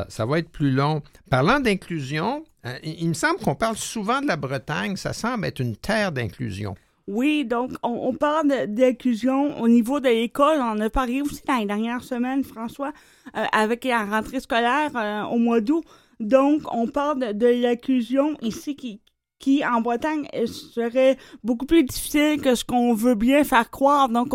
ça, 0.08 0.26
va 0.26 0.40
être 0.40 0.50
plus 0.50 0.72
long. 0.72 1.02
Parlant 1.30 1.60
d'inclusion, 1.60 2.44
euh, 2.66 2.78
il, 2.84 3.10
me 3.10 3.14
semble 3.14 3.40
qu'on 3.40 3.56
parle 3.56 3.76
souvent 3.76 4.22
de 4.22 4.28
la 4.28 4.38
Bretagne. 4.38 4.96
Ça 4.96 5.14
semble 5.14 5.46
être 5.46 5.60
une 5.60 5.76
terre 5.76 6.12
d'inclusion. 6.12 6.76
Oui, 7.08 7.44
donc 7.44 7.72
on, 7.84 8.14
parle 8.14 8.68
d'inclusion 8.68 9.60
au 9.60 9.68
niveau 9.68 10.00
de 10.00 10.08
l'école. 10.08 10.60
On 10.62 10.80
a 10.80 10.90
parlé 10.90 11.22
aussi 11.22 11.42
dans 11.46 11.58
les 11.58 11.66
dernières 11.66 12.04
semaines, 12.04 12.44
François, 12.44 12.94
euh, 13.36 13.44
avec 13.52 13.84
la 13.84 14.06
rentrée 14.06 14.40
scolaire 14.40 14.92
euh, 14.96 15.24
au 15.24 15.38
mois 15.38 15.60
d'août. 15.60 15.84
Donc, 16.20 16.62
on 16.72 16.88
parle 16.88 17.34
de, 17.34 17.48
l'inclusion 17.48 18.38
ici 18.42 18.76
qui, 18.76 19.02
qui, 19.40 19.66
en 19.66 19.82
Bretagne, 19.82 20.28
serait 20.46 21.18
beaucoup 21.44 21.66
plus 21.66 21.84
difficile 21.84 22.40
que 22.40 22.54
ce 22.54 22.64
qu'on 22.64 22.94
veut 22.94 23.16
bien 23.16 23.44
faire 23.44 23.70
croire. 23.72 24.08
Donc, 24.08 24.30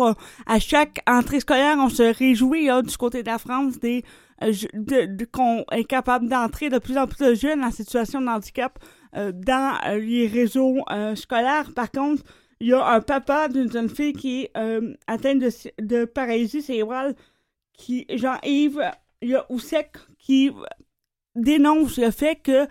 à 0.45 0.59
chaque 0.59 0.99
entrée 1.07 1.39
scolaire, 1.39 1.77
on 1.79 1.89
se 1.89 2.03
réjouit 2.03 2.69
du 2.83 2.97
côté 2.97 3.23
de 3.23 3.27
la 3.27 3.39
France 3.39 3.79
des 3.79 4.03
qu'on 5.31 5.65
est 5.71 5.85
capable 5.85 6.27
d'entrer 6.29 6.69
de 6.69 6.79
plus 6.79 6.97
en 6.97 7.07
plus 7.07 7.23
de 7.25 7.33
jeunes 7.33 7.63
en 7.63 7.71
situation 7.71 8.21
de 8.21 8.27
handicap 8.27 8.79
euh, 9.15 9.31
dans 9.31 9.77
euh, 9.85 9.99
les 9.99 10.27
réseaux 10.27 10.77
scolaires. 11.15 11.71
Par 11.75 11.91
contre, 11.91 12.23
il 12.59 12.69
y 12.69 12.73
a 12.73 12.85
un 12.85 13.01
papa 13.01 13.47
d'une 13.47 13.71
jeune 13.71 13.89
fille 13.89 14.13
qui 14.13 14.43
est 14.43 14.51
atteinte 15.07 15.39
de, 15.39 15.51
de 15.79 16.05
paralysie 16.05 16.61
cérébrale, 16.61 17.15
qui, 17.73 18.05
Jean-Yves, 18.09 18.91
il 19.21 19.29
y 19.29 19.35
a 19.35 19.45
Oussek 19.51 19.97
qui 20.17 20.51
dénonce 21.35 21.97
le 21.97 22.09
fait 22.09 22.35
que 22.35 22.67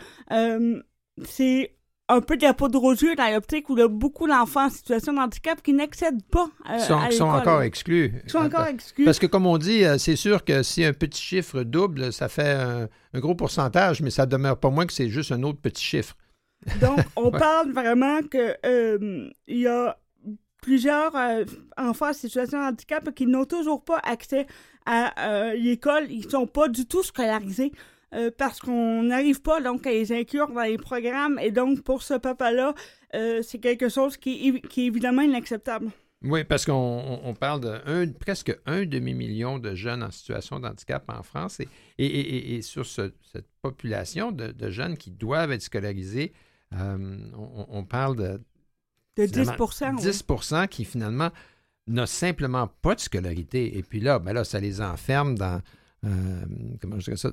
c'est 1.24 1.75
un 2.08 2.20
peu 2.20 2.36
de 2.36 2.42
la 2.42 2.54
poudre 2.54 2.82
aux 2.82 2.92
yeux 2.92 3.16
dans 3.16 3.32
l'optique 3.32 3.68
où 3.68 3.76
il 3.76 3.80
y 3.80 3.82
a 3.82 3.88
beaucoup 3.88 4.28
d'enfants 4.28 4.66
en 4.66 4.70
situation 4.70 5.12
de 5.12 5.18
handicap 5.18 5.60
qui 5.62 5.72
n'accèdent 5.72 6.24
pas 6.30 6.48
euh, 6.70 6.78
sont, 6.78 6.98
à 6.98 7.10
sont 7.10 7.24
encore 7.24 7.62
exclus. 7.62 8.14
Ils 8.24 8.30
sont 8.30 8.38
encore 8.38 8.66
exclus. 8.66 9.04
Parce 9.04 9.18
que, 9.18 9.26
comme 9.26 9.46
on 9.46 9.58
dit, 9.58 9.84
euh, 9.84 9.98
c'est 9.98 10.16
sûr 10.16 10.44
que 10.44 10.62
si 10.62 10.84
un 10.84 10.92
petit 10.92 11.20
chiffre 11.20 11.62
double, 11.62 12.12
ça 12.12 12.28
fait 12.28 12.52
un, 12.52 12.88
gros 13.18 13.34
pourcentage, 13.34 14.02
mais 14.02 14.10
ça 14.10 14.26
demeure 14.26 14.58
pas 14.58 14.70
moins 14.70 14.86
que 14.86 14.92
c'est 14.92 15.08
juste 15.08 15.32
un 15.32 15.42
autre 15.42 15.60
petit 15.60 15.84
chiffre. 15.84 16.16
Donc, 16.80 17.00
on 17.16 17.30
parle 17.30 17.72
vraiment 17.72 18.22
que 18.22 18.56
euh, 18.64 19.28
il 19.46 19.58
y 19.58 19.66
a 19.66 19.98
plusieurs 20.62 21.12
enfants 21.76 22.10
en 22.10 22.12
situation 22.12 22.58
de 22.58 22.64
handicap 22.64 23.14
qui 23.14 23.26
n'ont 23.26 23.44
toujours 23.44 23.84
pas 23.84 24.00
accès 24.02 24.46
à 24.84 25.54
l'école. 25.54 26.06
Ils 26.10 26.28
sont 26.28 26.46
pas 26.46 26.68
du 26.68 26.86
tout 26.86 27.02
scolarisés. 27.02 27.72
Euh, 28.16 28.30
parce 28.36 28.60
qu'on 28.60 29.02
n'arrive 29.02 29.42
pas 29.42 29.60
donc 29.60 29.86
à 29.86 29.90
les 29.90 30.10
inclure 30.10 30.48
dans 30.48 30.62
les 30.62 30.78
programmes 30.78 31.38
et 31.38 31.50
donc 31.50 31.82
pour 31.82 32.02
ce 32.02 32.14
papa-là, 32.14 32.74
euh, 33.14 33.42
c'est 33.42 33.58
quelque 33.58 33.90
chose 33.90 34.16
qui 34.16 34.48
est, 34.48 34.78
évidemment 34.78 35.22
inacceptable. 35.22 35.90
Oui, 36.22 36.44
parce 36.44 36.64
qu'on 36.64 37.36
parle 37.38 37.60
de 37.60 38.12
presque 38.18 38.56
un 38.64 38.86
demi-million 38.86 39.58
de 39.58 39.74
jeunes 39.74 40.02
en 40.02 40.10
situation 40.10 40.58
de 40.60 40.66
handicap 40.66 41.04
en 41.08 41.22
France 41.22 41.60
et, 41.98 42.62
sur 42.62 42.86
cette 42.86 43.14
population 43.60 44.32
de, 44.32 44.70
jeunes 44.70 44.96
qui 44.96 45.10
doivent 45.10 45.52
être 45.52 45.62
scolarisés, 45.62 46.32
euh, 46.72 47.18
on, 47.68 47.84
parle 47.84 48.16
de, 48.16 48.40
de 49.18 49.26
10 49.26 49.50
10 49.98 50.24
qui 50.70 50.86
finalement 50.86 51.30
n'a 51.86 52.06
simplement 52.06 52.66
pas 52.80 52.94
de 52.94 53.00
scolarité. 53.00 53.76
Et 53.76 53.82
puis 53.82 54.00
là, 54.00 54.18
ben 54.18 54.32
là, 54.32 54.42
ça 54.42 54.58
les 54.58 54.80
enferme 54.80 55.36
dans, 55.36 55.60
comment 56.80 56.98
je 56.98 57.14
ça, 57.14 57.30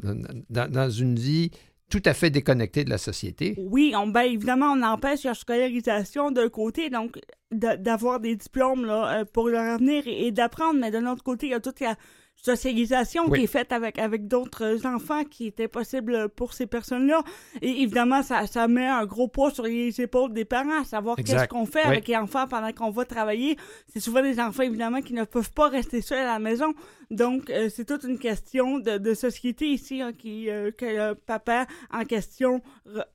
dans, 0.50 0.90
une 0.90 1.16
vie 1.16 1.52
tout 1.90 2.02
à 2.06 2.14
fait 2.14 2.30
déconnectée 2.30 2.84
de 2.84 2.90
la 2.90 2.98
société. 2.98 3.56
Oui, 3.58 3.94
ben, 4.08 4.22
évidemment, 4.22 4.72
on 4.72 4.82
empêche 4.82 5.24
la 5.24 5.36
scolarisation 5.36 6.32
d'un 6.32 6.50
côté, 6.50 6.90
donc 6.90 7.20
d'avoir 7.52 8.20
des 8.20 8.36
diplômes 8.36 8.86
là, 8.86 9.20
euh, 9.20 9.26
pour 9.26 9.48
leur 9.48 9.76
avenir 9.76 10.04
et, 10.08 10.32
d'apprendre, 10.32 10.80
mais 10.80 10.90
de 10.90 10.98
l'autre 10.98 11.24
côté, 11.24 11.48
il 11.48 11.52
y 11.52 11.54
a 11.54 11.60
toute 11.60 11.80
la 11.82 11.96
socialisation 12.36 13.30
qui 13.30 13.44
est 13.44 13.48
faite 13.48 13.72
avec, 13.72 13.98
avec 13.98 14.28
d'autres 14.28 14.86
enfants 14.86 15.24
qui 15.24 15.48
était 15.48 15.70
possible 15.70 16.28
pour 16.30 16.54
ces 16.54 16.68
personnes-là. 16.68 17.24
Et 17.62 17.84
évidemment, 17.84 18.22
ça, 18.22 18.48
ça 18.48 18.68
met 18.68 18.88
un 18.88 19.06
gros 19.06 19.30
poids 19.30 19.52
sur 19.52 19.64
les 19.64 20.02
épaules 20.02 20.34
des 20.34 20.44
parents, 20.44 20.82
à 20.82 20.84
savoir 20.84 21.16
qu'est-ce 21.16 21.48
qu'on 21.48 21.66
fait 21.66 21.84
avec 21.84 22.08
les 22.08 22.18
enfants 22.18 22.48
pendant 22.48 22.72
qu'on 22.74 22.92
va 22.92 23.06
travailler. 23.06 23.58
C'est 23.88 24.02
souvent 24.02 24.22
des 24.22 24.40
enfants, 24.40 24.64
évidemment, 24.64 25.02
qui 25.02 25.14
ne 25.14 25.24
peuvent 25.24 25.54
pas 25.54 25.70
rester 25.70 26.02
seuls 26.02 26.20
à 26.20 26.34
la 26.34 26.40
maison. 26.40 26.74
Donc, 27.12 27.50
euh, 27.50 27.70
c'est 27.70 27.86
toute 27.86 28.04
une 28.04 28.20
question 28.20 28.80
de, 28.80 28.98
de 28.98 29.14
société 29.14 29.68
ici 29.68 30.02
hein, 30.02 30.14
qui, 30.14 30.50
euh, 30.50 30.72
que 30.72 30.86
le 30.86 31.14
papa 31.14 31.68
en 31.92 32.04
question 32.06 32.62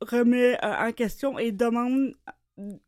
remet 0.00 0.56
euh, 0.64 0.88
en 0.88 0.92
question 0.92 1.38
et 1.38 1.52
demande 1.52 2.14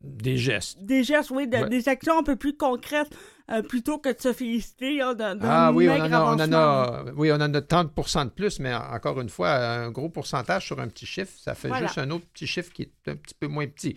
des 0.01 0.37
gestes. 0.37 0.83
Des 0.85 1.05
gestes, 1.05 1.31
oui, 1.31 1.47
des 1.47 1.89
actions 1.89 2.19
un 2.19 2.23
peu 2.23 2.37
plus 2.37 2.57
concrètes 2.57 3.17
euh, 3.51 3.63
plutôt 3.63 3.99
que 3.99 4.15
de 4.15 4.21
se 4.21 4.33
féliciter 4.33 5.01
hein, 5.01 5.17
Ah 5.43 5.73
oui, 5.73 5.89
on 5.89 6.01
en, 6.01 6.13
a, 6.13 6.21
on 6.21 6.41
en, 6.41 6.53
a, 6.53 7.05
oui, 7.17 7.33
on 7.33 7.37
en 7.37 7.55
a 7.55 7.61
30% 7.61 8.25
de 8.25 8.31
plus, 8.31 8.61
mais 8.61 8.75
encore 8.75 9.21
une 9.21 9.29
fois, 9.29 9.51
un 9.51 9.91
gros 9.91 10.09
pourcentage 10.09 10.67
sur 10.67 10.81
un 10.81 10.89
petit 10.89 11.07
chiffre, 11.07 11.33
ça 11.37 11.55
fait 11.55 11.71
juste 11.79 11.99
un 11.99 12.11
autre 12.11 12.27
petit 12.33 12.47
chiffre 12.47 12.73
qui 12.73 12.83
est 12.83 13.09
un 13.11 13.17
petit 13.17 13.35
peu 13.35 13.47
moins 13.47 13.67
petit. 13.67 13.97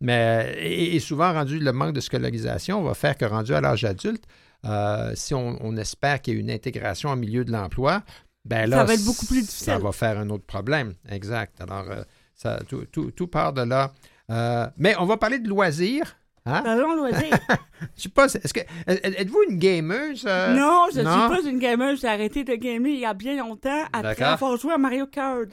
Mais, 0.00 0.54
et, 0.58 1.00
souvent, 1.00 1.32
rendu 1.32 1.58
le 1.58 1.72
manque 1.72 1.94
de 1.94 2.00
scolarisation 2.00 2.82
va 2.82 2.94
faire 2.94 3.16
que 3.16 3.24
rendu 3.24 3.54
à 3.54 3.60
l'âge 3.60 3.84
adulte, 3.84 4.24
euh, 4.64 5.12
si 5.14 5.34
on, 5.34 5.76
espère 5.76 6.20
qu'il 6.20 6.34
y 6.34 6.36
ait 6.36 6.40
une 6.40 6.50
intégration 6.50 7.10
au 7.10 7.16
milieu 7.16 7.44
de 7.44 7.52
l'emploi, 7.52 8.02
ben 8.44 8.68
là, 8.68 8.78
ça 8.78 8.84
va 8.84 8.94
être 8.94 9.04
beaucoup 9.04 9.26
plus 9.26 9.42
difficile. 9.42 9.66
Ça 9.66 9.78
va 9.78 9.92
faire 9.92 10.18
un 10.18 10.28
autre 10.30 10.44
problème. 10.44 10.94
Exact. 11.08 11.60
Alors, 11.60 11.90
euh, 11.90 12.02
ça, 12.34 12.60
tout, 12.68 12.86
tout, 13.10 13.26
part 13.26 13.52
de 13.52 13.62
là. 13.62 13.92
Euh, 14.30 14.66
mais 14.76 14.94
on 14.98 15.06
va 15.06 15.16
parler 15.16 15.38
de 15.38 15.48
loisirs. 15.48 16.16
Hein? 16.46 16.62
Loisirs. 16.96 17.38
je 17.96 18.02
sais 18.02 18.08
pas, 18.10 18.26
est-ce 18.26 18.52
que 18.52 18.60
êtes-vous 18.86 19.42
une 19.48 19.58
gameuse? 19.58 20.24
Non, 20.24 20.86
je 20.92 21.00
ne 21.00 21.10
suis 21.10 21.28
pas 21.28 21.40
une 21.48 21.58
gameuse. 21.58 22.00
J'ai 22.00 22.08
arrêté 22.08 22.44
de 22.44 22.54
gamer 22.54 22.92
il 22.92 23.00
y 23.00 23.06
a 23.06 23.14
bien 23.14 23.36
longtemps 23.36 23.84
après 23.92 24.22
avoir 24.22 24.56
joué 24.56 24.72
à 24.74 24.78
Mario 24.78 25.06
Kart. 25.06 25.48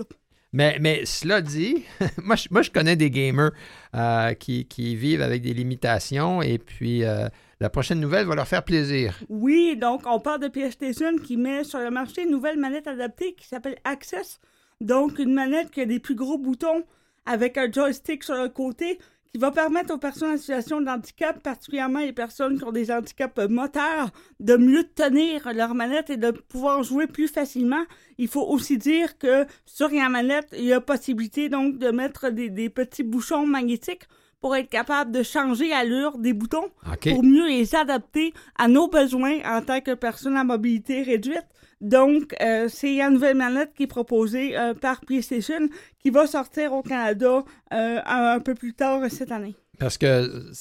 Mais, 0.54 0.78
mais 0.82 1.06
cela 1.06 1.42
dit, 1.42 1.86
moi, 2.24 2.36
je, 2.36 2.50
moi, 2.52 2.62
je 2.62 2.72
connais 2.72 2.98
des 2.98 3.10
gamers 3.10 3.52
euh, 3.96 4.34
qui, 4.34 4.66
qui, 4.66 4.96
vivent 4.96 5.22
avec 5.22 5.42
des 5.42 5.54
limitations 5.54 6.42
et 6.42 6.58
puis 6.58 7.06
euh, 7.06 7.30
la 7.62 7.70
prochaine 7.70 8.02
nouvelle 8.02 8.26
va 8.26 8.36
leur 8.36 8.48
faire 8.48 8.64
plaisir. 8.64 9.18
Oui, 9.30 9.78
donc 9.78 10.02
on 10.06 10.20
parle 10.20 10.42
de 10.42 10.50
PlayStation 10.50 11.16
qui 11.24 11.38
met 11.38 11.64
sur 11.64 11.80
le 11.80 11.90
marché 11.90 12.24
une 12.24 12.32
nouvelle 12.32 12.60
manette 12.60 12.88
adaptée 12.88 13.34
qui 13.34 13.48
s'appelle 13.48 13.78
Access. 13.86 14.42
Donc 14.82 15.20
une 15.20 15.34
manette 15.34 15.72
qui 15.72 15.82
a 15.82 15.86
des 15.86 16.00
plus 16.00 16.16
gros 16.16 16.38
boutons 16.38 16.84
avec 17.26 17.58
un 17.58 17.72
joystick 17.72 18.24
sur 18.24 18.36
le 18.36 18.50
côté 18.50 19.00
qui 19.32 19.40
va 19.40 19.52
permettre 19.52 19.94
aux 19.94 19.98
personnes 19.98 20.32
en 20.34 20.38
situation 20.38 20.82
de 20.82 20.88
handicap, 20.90 21.42
particulièrement 21.42 22.00
les 22.00 22.12
personnes 22.12 22.58
qui 22.58 22.66
ont 22.66 22.72
des 22.72 22.92
handicaps 22.92 23.38
moteurs, 23.50 24.10
de 24.42 24.58
mieux 24.58 24.84
tenir 24.84 25.54
leur 25.54 25.74
manette 25.74 26.10
et 26.10 26.18
de 26.18 26.32
pouvoir 26.32 26.84
jouer 26.84 27.08
plus 27.08 27.30
facilement. 27.30 27.84
Il 28.18 28.28
faut 28.28 28.46
aussi 28.46 28.78
dire 28.78 29.18
que 29.18 29.46
sur 29.66 29.90
la 29.90 30.10
manette, 30.10 30.50
il 30.58 30.66
y 30.66 30.74
a 30.74 30.82
possibilité 30.82 31.48
donc 31.48 31.78
de 31.78 31.92
mettre 31.92 32.30
des, 32.30 32.70
petits 32.70 33.04
bouchons 33.04 33.48
magnétiques 33.48 34.04
pour 34.42 34.56
être 34.56 34.70
capable 34.70 35.12
de 35.12 35.24
changer 35.24 35.70
l'allure 35.70 36.18
des 36.18 36.34
boutons 36.34 36.70
pour 37.02 37.24
mieux 37.24 37.48
les 37.48 37.76
adapter 37.76 38.34
à 38.58 38.68
nos 38.68 38.88
besoins 38.90 39.38
en 39.46 39.62
tant 39.62 39.80
que 39.80 39.94
personne 39.94 40.36
à 40.36 40.44
mobilité 40.44 41.04
réduite. 41.04 41.46
Donc, 41.82 42.36
euh, 42.42 42.70
c'est 42.70 43.02
une 43.02 43.14
nouvelle 43.14 43.36
manette 43.36 43.74
qui 43.74 43.84
est 43.84 43.88
proposée 43.88 44.58
euh, 44.58 44.76
par 44.76 45.02
PlayStation 45.02 45.68
qui 46.00 46.12
va 46.12 46.28
sortir 46.28 46.74
au 46.74 46.84
Canada 46.84 47.44
euh, 47.74 48.00
un, 48.06 48.40
peu 48.40 48.54
plus 48.54 48.74
tard 48.74 49.02
cette 49.10 49.32
année. 49.32 49.56
Parce 49.80 49.98
que 49.98 50.52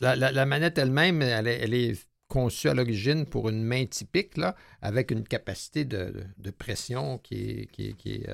la, 0.00 0.46
manette 0.46 0.78
elle-même, 0.78 1.20
elle, 1.20 1.74
est 1.74 2.06
conçue 2.28 2.70
à 2.70 2.74
l'origine 2.74 3.26
pour 3.26 3.50
une 3.50 3.62
main 3.62 3.84
typique, 3.84 4.38
là, 4.38 4.56
avec 4.80 5.10
une 5.10 5.24
capacité 5.24 5.84
de, 5.84 6.14
pression 6.58 7.18
qui 7.18 7.68
est, 7.76 7.96
qui 7.96 8.24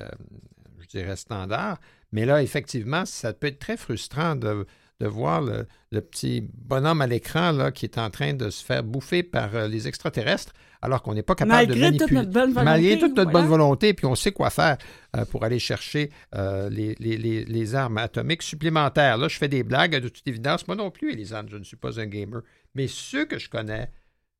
je 0.79 0.87
dirais, 0.87 1.17
standard. 1.17 1.81
Mais 2.13 2.25
là, 2.25 2.41
effectivement, 2.41 3.05
ça 3.05 3.33
peut 3.33 3.47
être 3.47 3.59
très 3.59 3.75
frustrant 3.75 4.37
de, 4.37 4.65
voir 5.01 5.41
le, 5.41 6.01
petit 6.01 6.47
bonhomme 6.53 7.01
à 7.01 7.07
l'écran 7.07 7.71
qui 7.71 7.85
est 7.85 7.97
en 7.97 8.09
train 8.09 8.33
de 8.33 8.49
se 8.49 8.63
faire 8.63 8.83
bouffer 8.83 9.21
par 9.21 9.67
les 9.67 9.89
extraterrestres, 9.89 10.53
alors 10.81 11.01
qu'on 11.01 11.13
n'est 11.13 11.23
pas 11.23 11.35
capable 11.35 11.67
de 11.67 11.79
manipuler. 11.79 11.97
Toute 11.97 12.11
notre 12.11 12.31
bonne 12.31 12.53
volonté, 12.53 12.65
Malgré 12.65 12.99
toute 12.99 13.15
notre 13.15 13.31
bonne 13.31 13.47
volonté, 13.47 13.93
puis 13.93 14.05
on 14.05 14.15
sait 14.15 14.31
quoi 14.31 14.49
faire 14.49 14.77
euh, 15.15 15.25
pour 15.25 15.43
aller 15.43 15.59
chercher 15.59 16.09
euh, 16.35 16.69
les, 16.69 16.95
les, 16.95 17.75
armes 17.75 17.97
atomiques 17.97 18.41
supplémentaires. 18.41 19.17
Là, 19.17 19.27
je 19.27 19.37
fais 19.37 19.47
des 19.47 19.63
blagues, 19.63 19.95
de 19.95 20.09
toute 20.09 20.27
évidence. 20.27 20.67
Moi 20.67 20.75
non 20.75 20.89
plus, 20.89 21.11
Elisande, 21.11 21.47
je 21.51 21.57
ne 21.57 21.63
suis 21.63 21.77
pas 21.77 21.99
un 21.99 22.07
gamer. 22.07 22.41
Mais 22.73 22.87
ceux 22.87 23.25
que 23.25 23.37
je 23.37 23.49
connais, 23.49 23.91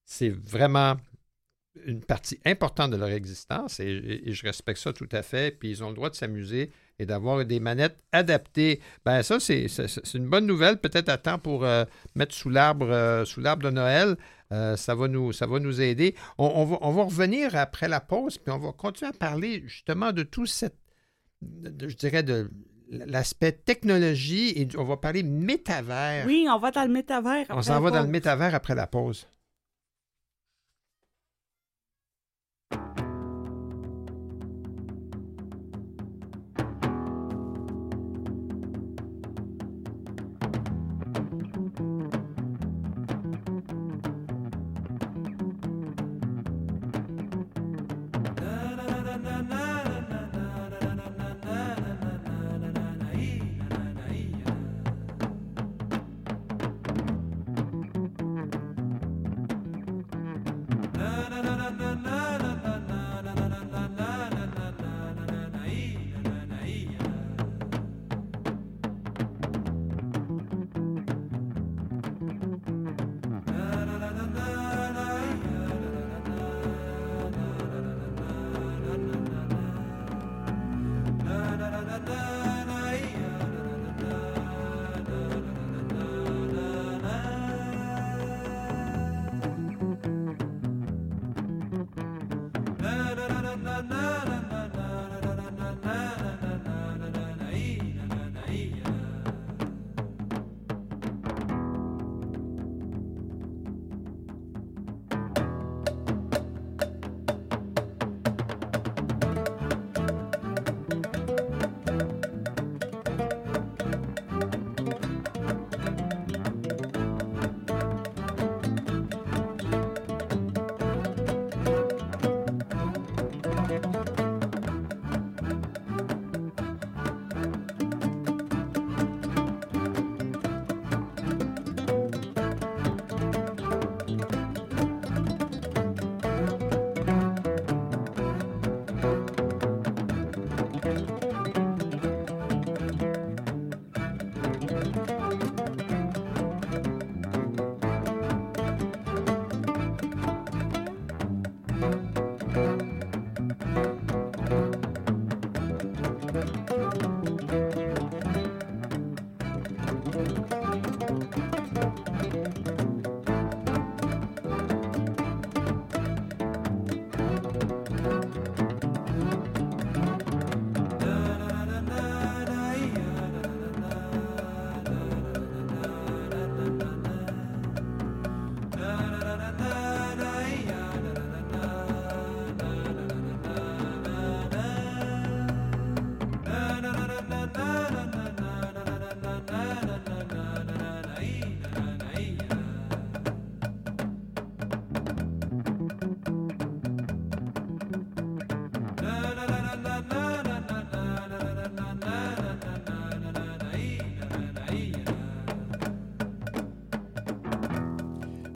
c'est 0.05 0.29
vraiment 0.29 0.97
une 1.85 2.01
partie 2.01 2.39
importante 2.45 2.91
de 2.91 2.97
leur 2.97 3.09
existence 3.09 3.79
et, 3.79 4.21
je 4.25 4.43
respecte 4.43 4.79
ça 4.79 4.93
tout 4.93 5.09
à 5.11 5.21
fait. 5.21 5.57
Puis 5.57 5.69
ils 5.69 5.83
ont 5.83 5.89
le 5.89 5.95
droit 5.95 6.09
de 6.09 6.15
s'amuser 6.15 6.71
et 7.01 7.05
d'avoir 7.07 7.43
des 7.43 7.59
manettes 7.59 7.97
adaptées. 8.11 8.79
Ben 9.05 9.23
ça, 9.23 9.39
c'est 9.39 9.65
une 10.13 10.27
bonne 10.27 10.45
nouvelle. 10.45 10.77
Peut-être 10.77 11.09
à 11.09 11.17
temps 11.17 11.39
pour 11.39 11.65
euh, 11.65 11.83
mettre 12.15 12.35
sous 12.35 12.49
l'arbre 12.49 12.89
euh, 12.91 13.25
sous 13.25 13.41
l'arbre 13.41 13.63
de 13.63 13.71
Noël. 13.71 14.17
Euh, 14.51 14.75
ça, 14.77 14.93
va 14.93 15.07
nous, 15.07 15.33
ça 15.33 15.47
va 15.47 15.59
nous 15.59 15.81
aider. 15.81 16.13
On, 16.37 16.65
va, 16.65 16.77
on, 16.81 16.91
va, 16.91 17.03
revenir 17.03 17.55
après 17.55 17.87
la 17.87 18.01
pause, 18.01 18.37
puis 18.37 18.53
on 18.53 18.59
va 18.59 18.71
continuer 18.73 19.09
à 19.09 19.13
parler 19.13 19.63
justement 19.65 20.11
de 20.11 20.23
tout 20.23 20.45
cette, 20.45 20.75
je 21.41 21.95
dirais, 21.95 22.21
de 22.21 22.51
l'aspect 22.89 23.53
technologie 23.53 24.49
et 24.57 24.67
on 24.77 24.83
va 24.83 24.97
parler 24.97 25.23
métavers. 25.23 26.25
Oui, 26.27 26.47
on 26.49 26.59
va 26.59 26.71
dans 26.71 26.83
le 26.83 26.91
métavers. 26.91 27.45
On 27.49 27.61
s'en 27.61 27.79
va 27.79 27.91
dans 27.91 28.01
le 28.01 28.09
métavers 28.09 28.53
après 28.53 28.75
la 28.75 28.87
pause. 28.87 29.25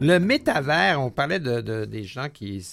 Le 0.06 0.20
métavers, 0.20 1.02
on 1.02 1.10
parlait 1.10 1.40
de, 1.40 1.86
des 1.86 2.04
gens 2.04 2.30
qui 2.30 2.64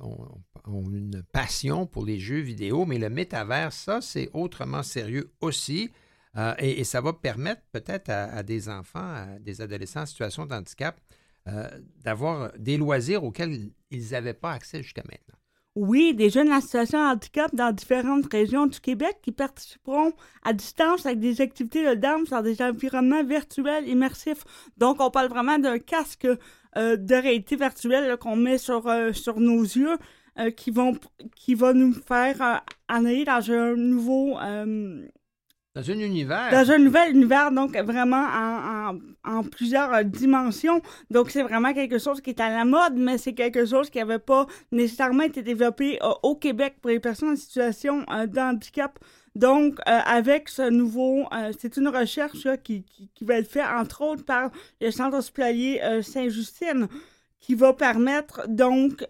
ont, 0.00 0.90
une 0.90 1.22
passion 1.32 1.86
pour 1.86 2.04
les 2.04 2.18
jeux 2.18 2.40
vidéo, 2.40 2.86
mais 2.86 2.98
le 2.98 3.08
métavers, 3.08 3.72
ça, 3.72 4.00
c'est 4.00 4.30
autrement 4.32 4.82
sérieux 4.82 5.30
aussi. 5.40 5.92
Euh, 6.36 6.54
et, 6.58 6.82
ça 6.82 7.00
va 7.00 7.12
permettre 7.12 7.62
peut-être 7.70 8.08
à, 8.08 8.42
des 8.42 8.68
enfants, 8.68 8.98
à 8.98 9.38
des 9.38 9.60
adolescents 9.60 10.00
en 10.00 10.06
situation 10.06 10.44
de 10.44 10.54
handicap, 10.54 11.00
euh, 11.46 11.68
d'avoir 12.02 12.50
des 12.58 12.78
loisirs 12.78 13.22
auxquels 13.22 13.70
ils 13.92 14.10
n'avaient 14.10 14.34
pas 14.34 14.50
accès 14.50 14.82
jusqu'à 14.82 15.04
maintenant. 15.04 15.38
Oui, 15.76 16.14
des 16.14 16.30
jeunes 16.30 16.48
de 16.48 17.12
handicap 17.12 17.54
dans 17.54 17.72
différentes 17.72 18.30
régions 18.30 18.66
du 18.66 18.80
Québec 18.80 19.18
qui 19.22 19.30
participeront 19.30 20.12
à 20.42 20.52
distance 20.52 21.06
avec 21.06 21.20
des 21.20 21.40
activités 21.40 21.88
de 21.88 21.94
danse 21.94 22.30
dans 22.30 22.42
des 22.42 22.60
environnements 22.60 23.24
virtuels 23.24 23.88
immersifs. 23.88 24.44
Donc, 24.76 25.00
on 25.00 25.10
parle 25.10 25.28
vraiment 25.28 25.58
d'un 25.58 25.78
casque 25.78 26.26
euh, 26.76 26.96
de 26.96 27.14
réalité 27.14 27.56
virtuelle 27.56 28.16
qu'on 28.16 28.36
met 28.36 28.56
sur, 28.56 28.86
euh, 28.86 29.12
sur 29.12 29.40
nos 29.40 29.62
yeux 29.62 29.96
euh, 30.38 30.50
qui, 30.50 30.70
vont, 30.70 30.96
qui 31.36 31.54
va 31.54 31.74
nous 31.74 31.92
faire 31.92 32.62
aller 32.88 33.24
dans 33.26 33.50
un 33.50 33.76
nouveau 33.76 34.38
dans 35.74 35.90
un 35.90 35.98
univers. 36.00 36.50
Dans 36.50 36.70
un 36.70 36.78
nouvel 36.78 37.16
univers, 37.16 37.50
donc 37.50 37.74
vraiment 37.78 38.26
en, 38.26 38.98
en, 39.24 39.42
plusieurs 39.42 40.04
dimensions. 40.04 40.82
Donc 41.10 41.30
c'est 41.30 41.42
vraiment 41.42 41.72
quelque 41.72 41.98
chose 41.98 42.20
qui 42.20 42.28
est 42.30 42.40
à 42.40 42.50
la 42.50 42.66
mode, 42.66 42.94
mais 42.96 43.16
c'est 43.16 43.32
quelque 43.32 43.64
chose 43.64 43.88
qui 43.88 43.96
n'avait 43.96 44.18
pas 44.18 44.46
nécessairement 44.70 45.22
été 45.22 45.42
développé 45.42 45.98
au 46.22 46.36
Québec 46.36 46.76
pour 46.82 46.90
les 46.90 47.00
personnes 47.00 47.30
en 47.30 47.36
situation 47.36 48.00
de 48.00 48.38
handicap. 48.38 48.98
Donc, 49.34 49.78
avec 49.86 50.50
ce 50.50 50.68
nouveau, 50.68 51.26
c'est 51.58 51.78
une 51.78 51.88
recherche 51.88 52.46
qui, 52.62 52.84
va 53.22 53.38
être 53.38 53.50
faite 53.50 53.64
entre 53.66 54.02
autres 54.02 54.24
par 54.24 54.50
le 54.80 54.90
Centre 54.90 55.16
hospitalier 55.16 55.80
Saint-Justine, 56.02 56.86
qui 57.40 57.54
va 57.54 57.72
permettre 57.72 58.46
donc 58.46 59.02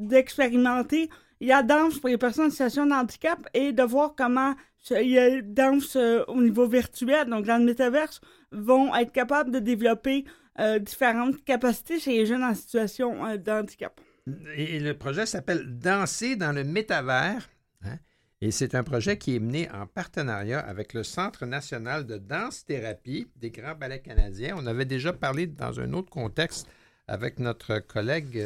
d'expérimenter 0.00 1.08
la 1.40 1.62
danse 1.62 1.98
pour 1.98 2.08
les 2.08 2.18
personnes 2.18 2.46
en 2.46 2.50
situation 2.50 2.86
de 2.86 2.92
handicap 2.92 3.38
et 3.54 3.72
de 3.72 3.82
voir 3.82 4.14
comment 4.16 4.54
il 4.90 5.42
danse 5.46 5.96
euh, 5.96 6.24
au 6.28 6.40
niveau 6.40 6.66
virtuel, 6.66 7.28
donc 7.28 7.46
dans 7.46 7.58
le 7.58 7.64
métaverse, 7.64 8.20
vont 8.50 8.94
être 8.94 9.12
capables 9.12 9.50
de 9.50 9.58
développer 9.58 10.24
euh, 10.58 10.78
différentes 10.78 11.44
capacités 11.44 11.98
chez 11.98 12.18
les 12.18 12.26
jeunes 12.26 12.44
en 12.44 12.54
situation 12.54 13.24
euh, 13.26 13.36
de 13.36 13.50
handicap. 13.50 14.00
Et, 14.56 14.78
le 14.78 14.94
projet 14.94 15.26
s'appelle 15.26 15.78
Danser 15.78 16.36
dans 16.36 16.52
le 16.52 16.64
métavers. 16.64 17.48
Et 18.42 18.50
c'est 18.50 18.74
un 18.74 18.82
projet 18.82 19.16
qui 19.16 19.36
est 19.36 19.38
mené 19.38 19.70
en 19.70 19.86
partenariat 19.86 20.60
avec 20.60 20.92
le 20.92 21.04
Centre 21.04 21.46
national 21.46 22.06
de 22.06 22.18
danse-thérapie 22.18 23.28
des 23.36 23.50
Grands 23.50 23.76
Ballets 23.76 24.02
canadiens. 24.02 24.56
On 24.58 24.66
avait 24.66 24.84
déjà 24.84 25.14
parlé 25.14 25.46
dans 25.46 25.80
un 25.80 25.94
autre 25.94 26.10
contexte 26.10 26.66
avec 27.06 27.38
notre 27.38 27.78
collègue 27.78 28.44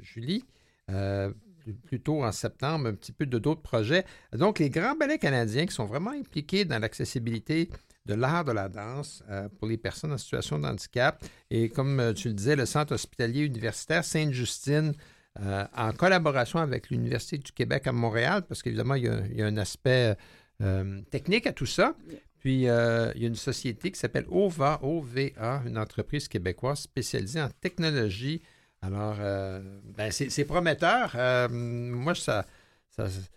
Julie 0.00 0.44
plus 1.84 2.00
tôt 2.00 2.24
en 2.24 2.32
septembre, 2.32 2.88
un 2.88 2.94
petit 2.94 3.12
peu 3.12 3.26
de 3.26 3.38
d'autres 3.38 3.62
projets. 3.62 4.04
Donc, 4.32 4.58
les 4.58 4.70
grands 4.70 4.94
ballets 4.94 5.18
canadiens 5.18 5.66
qui 5.66 5.74
sont 5.74 5.86
vraiment 5.86 6.10
impliqués 6.10 6.64
dans 6.64 6.78
l'accessibilité 6.78 7.70
de 8.06 8.14
l'art 8.14 8.44
de 8.44 8.52
la 8.52 8.68
danse 8.68 9.24
euh, 9.30 9.48
pour 9.58 9.66
les 9.66 9.76
personnes 9.76 10.12
en 10.12 10.18
situation 10.18 10.58
de 10.60 10.66
handicap. 10.66 11.22
Et 11.50 11.68
comme 11.68 11.98
euh, 11.98 12.12
tu 12.12 12.28
le 12.28 12.34
disais, 12.34 12.54
le 12.54 12.66
Centre 12.66 12.94
hospitalier 12.94 13.44
universitaire 13.44 14.04
Sainte-Justine, 14.04 14.92
euh, 15.40 15.64
en 15.76 15.92
collaboration 15.92 16.60
avec 16.60 16.90
l'Université 16.90 17.38
du 17.38 17.52
Québec 17.52 17.86
à 17.86 17.92
Montréal, 17.92 18.42
parce 18.48 18.62
qu'évidemment, 18.62 18.94
il, 18.94 19.04
y 19.04 19.42
a 19.42 19.46
un 19.46 19.56
aspect 19.56 20.16
technique 21.10 21.46
à 21.46 21.52
tout 21.52 21.66
ça. 21.66 21.94
Puis, 22.38 22.62
il 22.62 22.62
y 22.62 22.68
a 22.70 23.12
une 23.14 23.34
société 23.34 23.90
qui 23.90 23.98
s'appelle 23.98 24.26
OVA, 24.30 24.80
OVA, 24.82 25.62
une 25.66 25.76
entreprise 25.76 26.28
québécoise 26.28 26.80
spécialisée 26.80 27.42
en 27.42 27.50
technologie 27.60 28.40
alors, 28.82 29.16
euh, 29.20 29.60
ben 29.96 30.10
c'est 30.10 30.44
prometteur. 30.44 31.12
Euh, 31.16 31.48
moi, 31.50 32.14
ça, 32.14 32.44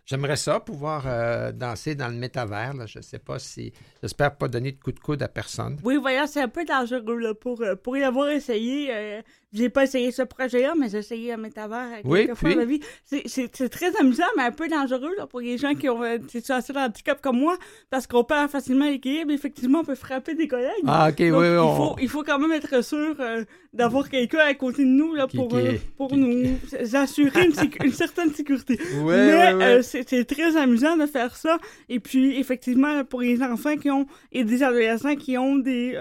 J'aimerais 0.06 0.38
ça, 0.38 0.62
pouvoir 0.62 1.04
euh, 1.06 1.52
danser 1.52 1.94
dans 1.94 2.08
le 2.08 2.14
métavers. 2.14 2.88
Je 2.88 3.00
ne 3.00 3.04
sais 3.04 3.20
pas 3.20 3.40
si. 3.40 3.74
J'espère 4.02 4.38
pas 4.38 4.48
donner 4.48 4.72
de 4.72 4.80
coup 4.80 4.94
de 4.94 5.00
coude 5.02 5.22
à 5.22 5.28
personne. 5.28 5.78
Oui, 5.84 5.98
voyons, 5.98 6.28
c'est 6.28 6.42
un 6.42 6.48
peu 6.48 6.64
dangereux 6.64 7.34
pour, 7.34 7.62
pour 7.84 7.98
y 7.98 8.04
avoir 8.04 8.30
essayé. 8.30 9.22
J'ai 9.52 9.70
pas 9.70 9.86
essayé 9.86 10.12
ce 10.12 10.22
projet-là, 10.22 10.74
mais 10.78 10.90
j'ai 10.90 11.00
essayé 11.00 11.34
un 11.34 11.38
métavers 11.38 12.02
oui, 12.04 12.28
quelques 12.28 12.38
fois 12.38 12.54
dans 12.54 12.66
vie. 12.66 12.82
C'est 13.04 13.70
très 13.70 13.96
amusant, 14.00 14.24
mais 14.38 14.44
un 14.44 14.52
peu 14.52 14.68
dangereux 14.68 15.16
là, 15.18 15.26
pour 15.26 15.40
les 15.40 15.58
gens 15.58 15.74
qui 15.74 15.90
ont 15.90 16.04
une 16.04 16.30
situation 16.30 16.76
de 16.76 16.80
handicap 16.80 17.20
comme 17.20 17.40
moi, 17.40 17.58
parce 17.90 18.06
qu'on 18.06 18.24
perd 18.24 18.52
facilement 18.52 18.86
l'équilibre. 18.86 19.32
Effectivement, 19.32 19.80
on 19.80 19.84
peut 19.84 19.96
frapper 19.96 20.36
des 20.36 20.48
collègues. 20.48 20.70
Ah, 20.86 21.10
OK, 21.10 21.16
oui, 21.20 21.28
il, 21.28 21.76
faut, 21.76 21.96
il 22.00 22.10
faut 22.10 22.24
quand 22.24 22.38
même 22.38 22.52
être 22.52 22.84
sûr 22.84 23.16
euh, 23.20 23.44
d'avoir 23.74 24.08
quelqu'un 24.10 24.40
à 24.40 24.54
côté 24.54 24.84
de 24.84 24.90
nous 24.90 25.16
là, 25.16 25.26
pour, 25.26 25.56
euh, 25.56 25.78
pour 25.98 26.16
nous 26.16 26.46
assurer 26.94 27.46
une, 27.46 27.92
certaine 27.92 28.32
sécurité. 28.32 28.80
Oui, 29.00 29.16
mais 29.16 29.54
euh, 29.54 29.82
c'est 29.82 30.26
très 30.26 30.58
amusant 30.58 30.96
de 30.96 31.08
faire 31.08 31.36
ça. 31.36 31.58
Et 31.88 32.00
puis, 32.00 32.40
effectivement, 32.40 33.04
pour 33.04 33.22
les 33.22 33.42
enfants 33.42 33.78
qui 33.78 33.90
ont 33.90 34.06
et 34.32 34.44
des 34.44 34.62
adolescents 34.62 35.16
qui 35.16 35.38
ont 35.40 35.56
des 35.58 35.98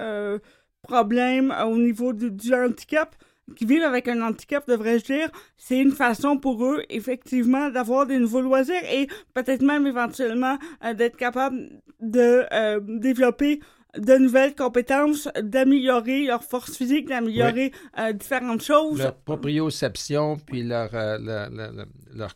problèmes 0.83 1.55
au 1.67 1.77
niveau 1.77 2.13
du 2.13 2.55
handicap, 2.55 3.15
qui 3.57 3.65
vivent 3.65 3.83
avec 3.83 4.09
un 4.09 4.21
handicap, 4.21 4.67
devrais-je 4.69 5.05
dire, 5.05 5.31
c'est 5.57 5.79
une 5.79 5.93
façon 5.93 6.37
pour 6.39 6.65
eux, 6.65 6.83
effectivement, 6.91 7.71
d'avoir 7.71 8.07
des 8.07 8.19
nouveaux 8.19 8.41
loisirs 8.41 8.83
et 8.93 9.09
peut-être 9.35 9.63
même 9.63 9.87
éventuellement 9.87 10.59
euh, 10.85 10.95
d'être 10.95 11.17
capable 11.17 11.69
de 12.01 12.45
euh, 12.53 12.81
développer 12.83 13.61
de 13.97 14.15
nouvelles 14.17 14.55
compétences, 14.55 15.29
d'améliorer 15.41 16.27
leur 16.27 16.45
force 16.45 16.77
physique, 16.77 17.09
d'améliorer 17.09 17.73
euh, 17.99 18.13
différentes 18.13 18.63
choses. 18.63 18.99
Leur 18.99 19.15
proprioception, 19.15 20.37
puis 20.37 20.63
leur, 20.63 20.91
leur, 20.93 22.35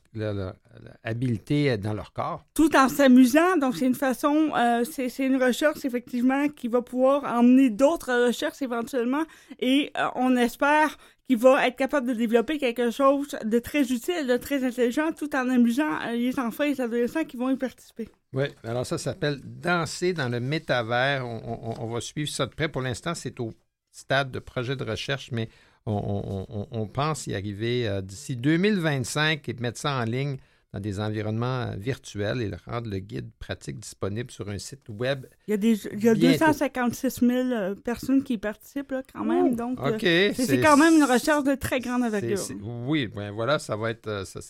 habileté 1.05 1.77
dans 1.77 1.93
leur 1.93 2.13
corps. 2.13 2.45
Tout 2.55 2.75
en 2.77 2.89
s'amusant. 2.89 3.57
Donc, 3.59 3.77
c'est 3.77 3.87
une 3.87 3.95
façon, 3.95 4.53
c'est 4.91 5.19
une 5.19 5.43
recherche, 5.43 5.85
effectivement, 5.85 6.49
qui 6.49 6.69
va 6.69 6.81
pouvoir 6.83 7.25
emmener 7.25 7.71
d'autres 7.71 8.27
recherches 8.27 8.63
éventuellement. 8.63 9.25
Et 9.61 9.93
on 10.15 10.37
espère 10.37 10.97
qu'il 11.29 11.39
va 11.39 11.67
être 11.67 11.77
capable 11.77 12.09
de 12.09 12.15
développer 12.15 12.59
quelque 12.59 12.91
chose 12.91 13.37
de 13.45 13.59
très 13.59 13.93
utile, 13.93 14.27
de 14.27 14.37
très 14.37 14.65
intelligent, 14.65 15.13
tout 15.13 15.35
en 15.35 15.49
amusant 15.49 15.99
les 16.13 16.39
enfants 16.39 16.65
et 16.65 16.71
les 16.71 16.81
adolescents 16.81 17.25
qui 17.25 17.37
vont 17.37 17.51
y 17.51 17.57
participer. 17.57 18.09
Oui, 18.33 18.47
alors 18.65 18.87
ça 18.87 18.97
s'appelle 18.99 19.41
Danser 19.45 20.15
dans 20.15 20.29
le 20.29 20.41
métavers. 20.41 21.27
On, 21.27 21.87
va 21.87 22.01
suivre 22.01 22.31
ça 22.31 22.47
de 22.47 22.55
près. 22.55 22.69
Pour 22.69 22.81
l'instant, 22.81 23.15
c'est 23.15 23.39
au 23.41 23.53
stade 23.91 24.31
de 24.31 24.39
projet 24.39 24.75
de 24.75 24.85
recherche, 24.85 25.31
mais 25.33 25.49
on, 25.85 26.89
pense 26.93 27.27
y 27.27 27.35
arriver 27.35 27.89
euh, 27.89 28.01
d'ici 28.01 28.37
2025 28.37 29.49
et 29.49 29.55
mettre 29.55 29.79
ça 29.79 29.99
en 29.99 30.05
ligne 30.05 30.37
dans 30.73 30.81
des 30.81 31.01
environnements 31.01 31.63
euh, 31.63 31.77
virtuels 31.77 32.41
et 32.41 32.51
rendre 32.71 32.89
le 32.89 33.01
guide 33.01 33.31
pratique 33.39 33.81
disponible 33.81 34.31
sur 34.31 34.49
un 34.49 34.59
site 34.59 34.89
web. 34.89 35.27
Il 35.47 35.51
y 35.51 35.55
a, 35.55 35.57
des, 35.59 35.87
il 35.93 36.03
y 36.03 36.09
a 36.09 36.15
256 36.15 37.21
000 37.21 37.33
euh, 37.33 37.75
personnes 37.75 38.23
qui 38.23 38.39
participent 38.39 38.93
là, 38.93 39.03
quand 39.13 39.25
même. 39.25 39.57
donc, 39.57 39.79
c'est 40.01 40.61
quand 40.61 40.79
même 40.79 40.95
une 40.95 41.05
recherche 41.05 41.45
de 41.45 41.55
très 41.55 41.81
grande 41.81 42.05
envergure. 42.05 42.39
Oui, 42.87 43.09
ben 43.09 43.31
voilà, 43.33 43.59
ça 43.59 43.77
va 43.77 43.91
être 43.91 44.27
ça 44.27 44.41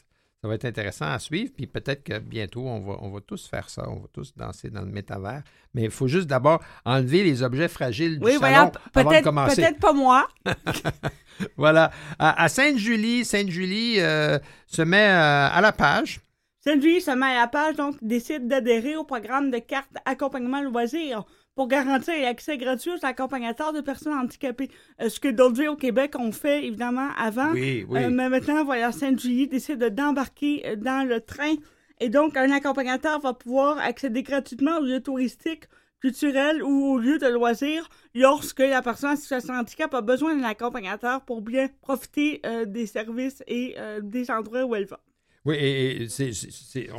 va 0.49 0.57
être 0.57 0.65
intéressant 0.65 1.07
à 1.07 1.19
suivre. 1.19 1.53
Puis 1.57 1.67
peut-être 1.67 2.03
que 2.03 2.19
bientôt, 2.19 2.67
on 2.67 2.81
va, 2.81 2.99
on 3.01 3.11
va 3.11 3.21
tous 3.21 3.47
faire 3.47 3.69
ça. 3.69 3.89
On 3.89 4.01
va 4.01 4.09
tous 4.13 4.35
danser 4.37 4.71
dans 4.71 4.81
le 4.81 4.91
métavers. 4.91 5.43
Mais 5.75 5.85
il 5.85 5.91
faut 5.91 6.09
juste 6.09 6.27
d'abord 6.27 6.61
enlever 6.85 7.23
les 7.23 7.43
objets 7.43 7.69
fragiles 7.69 8.19
du 8.19 8.31
salon 8.33 8.73
avant 8.95 9.11
de 9.11 9.23
commencer. 9.23 9.63
Peut-être 9.63 9.79
pas 9.79 9.93
moi. 9.93 10.29
voilà. 11.57 11.93
À, 12.19 12.49
Sainte-Julie, 12.49 13.25
Sainte-Julie 13.25 14.01
euh, 14.01 14.39
se 14.67 14.83
met 14.83 15.09
euh, 15.09 15.49
à 15.49 15.61
la 15.61 15.73
page. 15.73 16.21
Sainte-Julie 16.65 17.01
se 17.01 17.11
met 17.11 17.27
à 17.27 17.41
la 17.43 17.47
page, 17.49 17.77
donc 17.77 17.97
décide 18.03 18.47
d'adhérer 18.47 18.97
au 18.97 19.05
programme 19.05 19.51
de 19.51 19.59
carte 19.59 19.91
accompagnement 20.05 20.63
loisirs 20.63 21.25
pour 21.55 21.69
garantir 21.69 22.15
l'accès 22.21 22.57
gratuit 22.57 22.91
aux 22.91 23.05
accompagnateurs 23.07 23.73
de 23.73 23.81
personnes 23.81 24.15
handicapées. 24.15 24.71
Euh, 25.01 25.09
ce 25.09 25.21
que 25.21 25.29
d'autres 25.29 25.59
villes 25.59 25.69
au 25.69 25.77
Québec 25.77 26.15
ont 26.19 26.33
fait, 26.33 26.67
évidemment, 26.67 27.11
avant. 27.17 27.53
Oui, 27.53 27.85
oui. 27.89 28.05
Euh, 28.05 28.11
mais 28.11 28.29
maintenant, 28.29 28.65
voilà, 28.65 28.93
Sainte-Julie 28.93 29.49
décide 29.49 29.79
d'embarquer 29.79 30.67
euh, 30.67 30.77
dans 30.77 31.07
le 31.07 31.21
train. 31.21 31.55
Et 32.01 32.09
donc, 32.09 32.37
un 32.37 32.51
accompagnateur 32.51 33.21
va 33.21 33.35
pouvoir 33.35 33.79
accéder 33.79 34.23
gratuitement 34.23 34.79
aux 34.79 34.85
lieux 34.85 35.01
touristiques, 35.03 35.65
culturels 36.01 36.63
ou 36.63 36.95
aux 36.95 36.99
lieux 36.99 37.19
de 37.19 37.29
loisirs 37.29 37.89
lorsque 38.15 38.59
la 38.59 38.83
personne 38.83 39.11
en 39.11 39.17
situation 39.17 39.55
de 39.55 39.61
handicap 39.61 39.95
a 39.95 40.01
besoin 40.01 40.35
d'un 40.35 40.43
accompagnateur 40.43 41.21
pour 41.21 41.43
bien 41.43 41.69
profiter 41.81 42.43
des 42.67 42.87
services 42.87 43.45
et 43.47 43.77
des 44.03 44.33
endroits 44.33 44.65
où 44.65 44.75
elle 44.75 44.87
va. 44.87 44.99
Oui, 45.45 46.09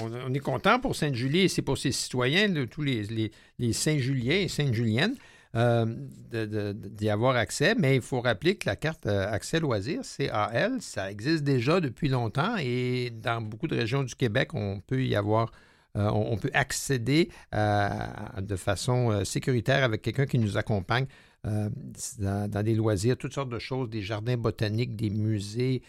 on, 0.01 0.33
est 0.33 0.39
content 0.39 0.77
pour 0.79 0.97
Sainte-Julie 0.97 1.41
et 1.41 1.47
c'est 1.47 1.61
pour 1.61 1.77
ses 1.77 1.93
citoyens, 1.93 2.65
tous 2.65 2.81
les, 2.81 3.31
Saint-Juliens 3.71 4.35
et 4.35 4.47
Sainte-Juliennes, 4.49 5.15
euh, 5.55 5.85
d'y 6.29 7.09
avoir 7.09 7.37
accès. 7.37 7.73
Mais 7.75 7.95
il 7.95 8.01
faut 8.01 8.19
rappeler 8.19 8.55
que 8.55 8.67
la 8.67 8.75
carte 8.75 9.05
euh, 9.05 9.31
Accès 9.31 9.61
Loisirs, 9.61 10.01
CAL, 10.17 10.81
ça 10.81 11.09
existe 11.09 11.43
déjà 11.43 11.79
depuis 11.79 12.09
longtemps 12.09 12.57
et 12.59 13.11
dans 13.11 13.41
beaucoup 13.41 13.67
de 13.67 13.77
régions 13.77 14.03
du 14.03 14.15
Québec, 14.15 14.53
on 14.53 14.81
peut 14.81 15.03
y 15.03 15.15
avoir 15.15 15.51
on, 15.95 16.37
peut 16.37 16.49
accéder 16.55 17.29
de 17.53 18.55
façon 18.55 19.23
sécuritaire 19.23 19.83
avec 19.83 20.01
quelqu'un 20.01 20.25
qui 20.25 20.39
nous 20.39 20.57
accompagne 20.57 21.05
dans, 21.43 22.63
des 22.63 22.73
loisirs, 22.73 23.15
toutes 23.15 23.33
sortes 23.33 23.49
de 23.49 23.59
choses, 23.59 23.91
des 23.91 24.01
jardins 24.01 24.35
botaniques, 24.35 24.95
des 24.95 25.11
musées, 25.11 25.83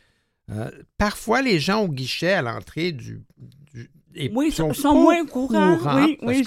Euh, 0.49 0.69
parfois, 0.97 1.41
les 1.41 1.59
gens 1.59 1.83
au 1.83 1.87
guichet 1.87 2.33
à 2.33 2.41
l'entrée 2.41 2.91
du, 2.91 3.21
oui, 4.33 4.51
sont, 4.51 4.73
sont 4.73 4.93
moins 4.93 5.25
courants. 5.25 5.77
oui, 5.95 6.17
oui 6.21 6.43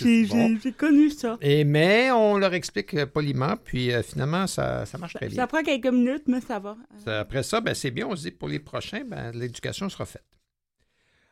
j'ai 0.63 0.73
connu 0.73 1.11
ça. 1.11 1.39
Et, 1.41 1.65
mais 1.65 2.11
on 2.11 2.37
leur 2.37 2.55
explique 2.55 2.95
euh, 2.95 3.07
poliment, 3.07 3.55
puis 3.63 3.91
finalement, 4.03 4.47
ça, 4.47 4.87
ça 4.87 4.99
marche 4.99 5.15
très 5.15 5.29
bien. 5.29 5.37
Ça 5.37 5.47
prend 5.47 5.63
quelques 5.63 5.87
minutes, 5.87 6.25
mais 6.27 6.41
ça 6.41 6.59
va. 6.59 6.77
après 7.07 7.43
ça, 7.43 7.61
ben, 7.61 7.75
c'est 7.75 7.91
bien. 7.91 8.07
On 8.07 8.17
se 8.17 8.23
dit 8.23 8.31
pour 8.31 8.49
les 8.49 8.59
prochains, 8.59 9.05
ben, 9.05 9.33
l'éducation 9.33 9.89
sera 9.89 10.07
faite. 10.07 10.25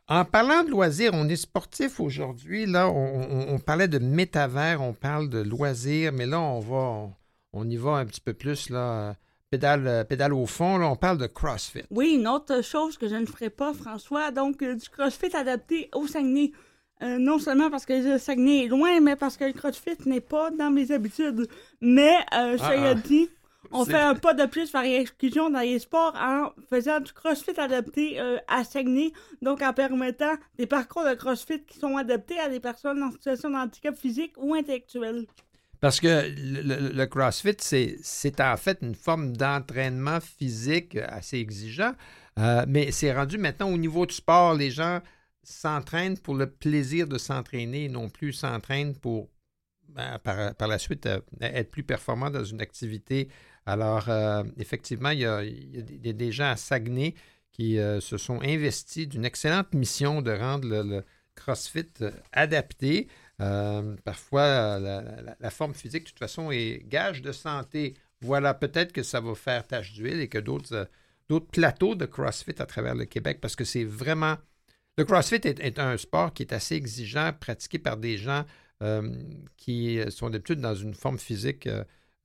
En 0.09 0.25
parlant 0.25 0.65
de 0.65 0.71
loisirs, 0.71 1.13
on 1.15 1.29
est 1.29 1.37
sportif 1.37 2.01
aujourd'hui. 2.01 2.67
Là, 2.67 2.89
on, 2.89 3.59
parlait 3.59 3.89
de 3.89 3.99
métavers, 3.99 4.83
on 4.83 4.93
parle 4.93 5.29
de 5.29 5.39
loisirs, 5.39 6.13
mais 6.13 6.27
là, 6.27 6.41
on 6.41 6.61
va, 6.61 7.09
on, 7.53 7.69
y 7.69 7.77
va 7.77 7.93
un 7.93 8.05
petit 8.05 8.21
peu 8.21 8.35
plus, 8.35 8.69
là, 8.69 9.15
pédale, 9.53 10.07
pédale 10.09 10.33
au 10.33 10.47
fond. 10.47 10.79
Là, 10.79 10.89
on 10.89 10.97
parle 10.97 11.19
de 11.19 11.27
CrossFit. 11.27 11.85
Oui, 11.91 12.15
une 12.15 12.27
autre 12.27 12.63
chose 12.63 12.97
que 12.97 13.07
je 13.07 13.17
ne 13.17 13.27
ferai 13.27 13.51
pas, 13.51 13.75
François, 13.75 14.31
donc 14.31 14.63
euh, 14.63 14.75
du 14.75 14.89
CrossFit 14.89 15.37
adapté 15.37 15.91
au 15.95 16.07
Saguenay. 16.07 16.53
Euh, 17.03 17.19
non 17.19 17.39
seulement 17.39 17.69
parce 17.71 17.85
que 17.85 17.93
le 17.93 18.19
Saguenay 18.19 18.65
est 18.65 18.69
loin, 18.69 19.01
mais 19.01 19.15
parce 19.15 19.37
que 19.37 19.45
le 19.45 19.53
CrossFit 19.53 19.99
n'est 20.07 20.23
pas 20.23 20.51
dans 20.51 20.71
mes 20.71 20.91
habitudes. 20.91 21.49
Mais, 21.83 22.17
euh, 22.35 22.57
ça 22.57 22.77
y 22.77 22.87
a 22.87 22.95
dit, 22.95 23.29
on 23.73 23.85
fait 23.85 24.01
un 24.01 24.15
pas 24.15 24.33
de 24.33 24.47
plus 24.47 24.73
vers 24.73 24.83
l'exclusion 24.83 25.51
dans 25.51 25.61
les 25.61 25.79
sports 25.81 26.15
en 26.19 26.51
faisant 26.71 27.01
du 27.01 27.13
crossfit 27.13 27.59
adapté 27.61 28.19
euh, 28.21 28.39
à 28.49 28.65
Saguenay, 28.65 29.13
donc 29.43 29.61
en 29.61 29.75
permettant 29.75 30.35
des 30.57 30.67
parcours 30.67 31.05
de 31.05 31.15
crossfit 31.15 31.63
qui 31.65 31.79
sont 31.79 31.99
adaptés 31.99 32.39
à 32.39 32.49
des 32.49 32.61
personnes 32.61 33.03
en 33.03 33.11
situation 33.11 33.51
de 33.51 33.57
handicap 33.57 33.95
physique 33.97 34.33
ou 34.39 34.55
intellectuel. 34.55 35.27
Parce 35.83 35.99
que 35.99 36.33
le, 36.39 37.05
CrossFit, 37.07 37.57
c'est 37.59 38.41
en 38.41 38.57
fait 38.57 38.79
une 38.83 38.95
forme 38.95 39.37
d'entraînement 39.37 40.21
physique 40.21 40.95
assez 40.95 41.39
exigeant, 41.39 41.95
euh, 42.39 42.65
mais 42.69 42.93
c'est 42.93 43.13
rendu 43.13 43.37
maintenant 43.37 43.69
au 43.69 43.77
niveau 43.77 44.07
du 44.07 44.15
sport. 44.15 44.55
Les 44.55 44.71
gens 44.71 45.01
s'entraînent 45.43 46.17
pour 46.19 46.37
le 46.37 46.49
plaisir 46.49 47.09
de 47.09 47.19
s'entraîner, 47.19 47.89
non 47.89 48.11
plus 48.11 48.33
s'entraînent 48.33 48.95
pour 48.95 49.29
ben, 49.89 50.21
par, 50.21 50.69
la 50.69 50.79
suite 50.79 51.07
euh, 51.07 51.19
être 51.41 51.73
plus 51.73 51.83
performant 51.83 52.31
dans 52.31 52.45
une 52.45 52.61
activité 52.61 53.29
alors, 53.67 54.09
euh, 54.09 54.43
effectivement, 54.59 55.11
il 55.11 55.21
y, 55.21 55.27
a, 55.27 55.43
des 56.13 56.33
gens 56.33 56.51
à 56.51 56.57
Saguenay 56.57 57.15
qui 57.53 57.77
se 57.77 58.17
sont 58.17 58.41
investis 58.43 59.07
d'une 59.07 59.25
excellente 59.25 59.73
mission 59.73 60.21
de 60.21 60.33
rendre 60.33 60.67
le, 60.67 61.05
CrossFit 61.35 61.87
euh, 63.43 63.97
parfois, 64.05 64.79
la, 64.79 65.51
forme 65.51 65.75
physique, 65.75 66.05
de 66.05 66.09
toute 66.11 66.19
façon, 66.19 66.51
est 66.51 66.83
gage 66.89 67.23
de 67.23 67.33
santé. 67.33 67.95
Voilà, 68.21 68.55
peut-être 68.55 68.93
que 68.93 69.03
ça 69.03 69.21
va 69.21 69.35
faire 69.35 69.67
tache 69.67 69.93
d'huile 69.93 70.21
et 70.21 70.29
que 70.29 70.39
d'autres 70.39 70.89
plateaux 71.51 71.95
de 71.95 72.07
CrossFit 72.07 72.55
à 72.59 72.67
travers 72.67 72.95
le 72.95 73.05
Québec, 73.05 73.39
parce 73.41 73.57
que 73.57 73.65
c'est 73.65 73.85
vraiment... 73.85 74.37
Le 74.99 75.05
CrossFit 75.05 75.41
est, 75.45 75.79
un 75.79 75.97
sport 75.97 76.33
qui 76.35 76.43
est 76.43 76.53
assez 76.53 76.75
exigeant, 76.75 77.33
pratiqué 77.39 77.79
par 77.79 77.97
des 77.97 78.17
gens 78.17 78.45
qui 79.57 80.01
sont 80.11 80.29
d'habitude 80.29 80.61
dans 80.61 80.75
une 80.75 80.95
forme 80.95 81.19
physique 81.19 81.69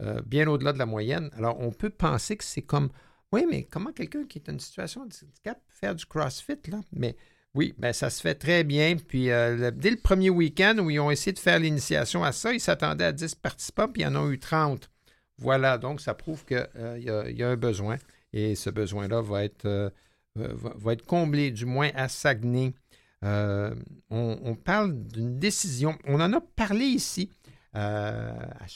euh, 0.04 0.22
bien 0.22 0.48
au-delà 0.48 0.74
de 0.74 0.78
la 0.78 0.86
moyenne. 0.86 1.32
Alors, 1.36 1.60
on 1.60 1.72
peut 1.72 1.90
penser 1.90 2.38
que 2.38 2.44
c'est 2.44 2.62
comme, 2.62 2.90
oui, 3.32 3.46
mais 3.50 3.64
comment 3.64 3.92
quelqu'un 3.92 4.26
qui 4.26 4.38
est 4.38 4.46
dans 4.46 4.54
une 4.54 4.60
situation 4.60 5.06
de 5.06 5.14
handicap 5.24 5.58
peut 5.58 5.74
faire 5.74 5.96
du 5.96 6.06
CrossFit, 6.06 6.60
là? 6.68 6.82
Mais 6.92 7.16
oui, 7.58 7.74
ben, 7.80 7.92
ça 7.92 8.12
se 8.12 8.22
fait 8.22 8.36
très 8.36 8.64
bien. 8.64 8.96
Puis, 8.96 9.32
euh, 9.32 9.72
dès 9.72 9.90
le 9.90 9.98
premier 9.98 10.30
week-end 10.30 10.78
où 10.78 10.92
ils 10.92 11.00
ont 11.00 11.10
essayé 11.10 11.34
de 11.34 11.40
faire 11.40 11.58
l'initiation 11.58 12.24
à 12.24 12.32
ça, 12.32 12.54
ils 12.54 12.60
s'attendaient 12.60 13.06
à 13.06 13.12
10 13.12 13.34
participants, 13.34 13.88
puis 13.88 14.04
ils 14.04 14.06
en 14.06 14.16
ont 14.16 14.30
eu 14.30 14.38
30. 14.38 14.92
Voilà, 15.40 15.80
donc 15.80 16.00
ça 16.00 16.14
prouve 16.14 16.46
qu'il 16.46 16.68
euh, 16.78 17.32
y, 17.36 17.44
a 17.44 17.50
un 17.50 17.58
besoin 17.58 17.98
et 18.32 18.54
ce 18.54 18.70
besoin-là 18.70 19.22
va 19.22 19.44
être, 19.44 19.92
va, 20.36 20.94
être 20.94 21.06
comblé, 21.06 21.50
du 21.50 21.66
moins 21.66 21.90
à 21.96 22.08
Saguenay. 22.08 22.74
on, 23.22 24.58
parle 24.64 24.94
d'une 25.08 25.40
décision, 25.40 25.98
on 26.06 26.22
en 26.22 26.34
a 26.34 26.42
parlé 26.42 26.86
ici, 26.86 27.32
euh, 27.76 28.32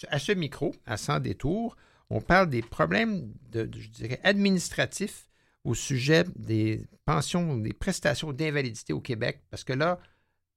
à, 0.10 0.20
ce, 0.20 0.32
micro, 0.32 0.74
à 0.86 0.98
Sans 0.98 1.20
détour, 1.20 1.76
on 2.10 2.20
parle 2.20 2.50
des 2.50 2.62
problèmes, 2.62 3.32
je 3.54 3.90
dirais, 3.90 4.20
administratifs 4.24 5.31
au 5.64 5.74
sujet 5.74 6.24
des 6.36 6.86
pensions, 7.06 7.58
des 7.58 7.74
prestations 7.74 8.34
d'invalidité 8.34 8.94
au 8.94 9.00
Québec, 9.00 9.42
parce 9.50 9.64
que 9.64 9.74
là, 9.74 10.00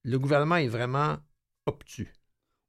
le 0.03 0.19
gouvernement 0.19 0.57
est 0.57 0.69
vraiment 0.69 1.17
obtus. 1.67 2.13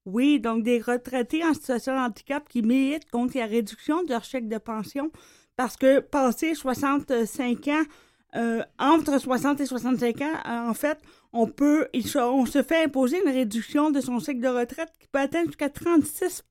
Oui, 0.06 0.40
donc 0.40 0.64
des 0.64 0.80
retraités 0.80 1.44
en 1.44 1.54
situation 1.54 1.94
de 1.94 2.00
handicap 2.00 2.48
qui 2.48 2.62
militent 2.62 3.10
contre 3.10 3.38
la 3.38 3.46
réduction 3.46 4.04
de 4.04 4.10
leur 4.10 4.24
chèque 4.24 4.48
de 4.48 4.58
pension 4.58 5.12
parce 5.56 5.78
que 5.78 6.00
passé 6.00 6.54
65 6.54 7.68
ans, 7.70 7.84
euh, 8.36 8.62
entre 8.78 9.20
60 9.20 9.62
et 9.62 9.66
65 9.66 10.22
ans, 10.22 10.70
en 10.70 10.74
fait, 10.74 11.00
on 11.34 11.48
peut, 11.48 11.88
on 12.16 12.46
se 12.46 12.62
fait 12.62 12.84
imposer 12.84 13.22
une 13.26 13.32
réduction 13.32 13.90
de 13.92 14.02
son 14.02 14.20
cycle 14.20 14.42
de 14.42 14.48
retraite 14.48 14.92
qui 15.00 15.08
peut 15.08 15.20
atteindre 15.20 15.48
jusqu'à 15.48 15.70
36 15.70 16.44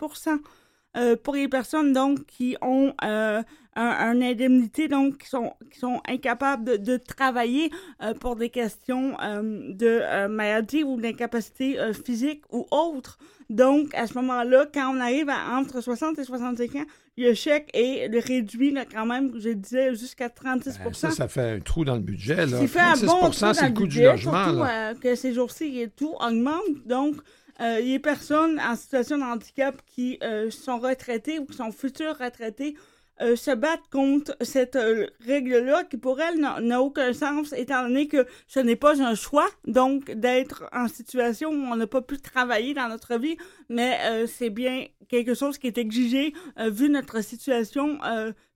euh, 0.96 1.16
pour 1.16 1.34
les 1.34 1.48
personnes 1.48 1.92
donc 1.92 2.24
qui 2.26 2.56
ont 2.62 2.94
euh, 3.04 3.42
un, 3.74 4.22
indemnité 4.22 4.86
donc 4.86 5.18
qui 5.18 5.28
sont 5.28 5.52
qui 5.72 5.80
sont 5.80 6.00
incapables 6.08 6.80
de, 6.80 6.96
travailler 6.96 7.70
euh, 8.02 8.14
pour 8.14 8.36
des 8.36 8.48
questions 8.48 9.16
de 9.20 10.26
maladie 10.28 10.84
ou 10.84 11.00
d'incapacité 11.00 11.78
physique 12.04 12.42
ou 12.52 12.66
autre. 12.70 13.18
Donc 13.50 13.92
à 13.94 14.06
ce 14.06 14.14
moment-là, 14.14 14.66
quand 14.72 14.94
on 14.94 15.00
arrive 15.00 15.28
à 15.28 15.58
entre 15.58 15.80
60 15.80 16.18
et 16.18 16.24
65 16.24 16.76
ans, 16.76 16.84
le 17.16 17.34
chèque 17.34 17.70
est 17.74 18.08
réduit 18.20 18.74
quand 18.92 19.06
même, 19.06 19.32
je 19.38 19.50
disais, 19.50 19.94
jusqu'à 19.94 20.28
36 20.28 20.78
ben, 20.78 20.92
Ça, 20.92 21.10
ça 21.10 21.28
fait 21.28 21.56
un 21.56 21.60
trou 21.60 21.84
dans 21.84 21.94
le 21.94 22.00
budget. 22.00 22.46
Là. 22.46 22.58
36 22.66 23.06
bon 23.06 23.32
c'est 23.32 23.68
le 23.68 23.74
coût 23.74 23.86
du 23.86 24.02
logement. 24.02 24.44
Surtout, 24.44 25.00
que 25.00 25.14
ces 25.14 25.34
jours-ci, 25.34 25.88
tout 25.96 26.14
augmente. 26.20 26.86
Donc, 26.86 27.16
euh, 27.60 27.80
les 27.80 27.98
personnes 27.98 28.58
en 28.58 28.74
situation 28.74 29.18
de 29.18 29.22
handicap 29.22 29.80
qui 29.86 30.18
euh, 30.22 30.50
sont 30.50 30.78
retraitées 30.78 31.38
ou 31.38 31.46
qui 31.46 31.56
sont 31.56 31.70
futures 31.70 32.18
retraitées 32.18 32.76
euh, 33.20 33.36
se 33.36 33.52
battent 33.52 33.88
contre 33.92 34.36
cette 34.40 34.76
règle-là 35.24 35.84
qui 35.84 35.96
pour 35.96 36.20
elles 36.20 36.40
n'a 36.40 36.82
aucun 36.82 37.12
sens 37.12 37.52
étant 37.52 37.84
donné 37.84 38.08
que 38.08 38.26
ce 38.48 38.58
n'est 38.58 38.74
pas 38.74 39.00
un 39.00 39.14
choix 39.14 39.46
donc 39.68 40.10
d'être 40.10 40.64
en 40.72 40.88
situation 40.88 41.50
où 41.50 41.62
on 41.72 41.76
n'a 41.76 41.86
pas 41.86 42.02
pu 42.02 42.18
travailler 42.18 42.74
dans 42.74 42.88
notre 42.88 43.16
vie 43.18 43.36
mais 43.68 44.26
c'est 44.26 44.50
bien 44.50 44.86
quelque 45.08 45.34
chose 45.34 45.58
qui 45.58 45.68
est 45.68 45.78
exigé 45.78 46.34
vu 46.58 46.90
notre 46.90 47.22
situation 47.22 48.00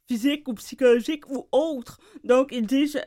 physique 0.09 0.49
ou 0.49 0.55
psychologique 0.55 1.31
ou 1.31 1.47
autre. 1.53 2.01
Donc 2.25 2.49
ils 2.51 2.67
disent 2.67 3.01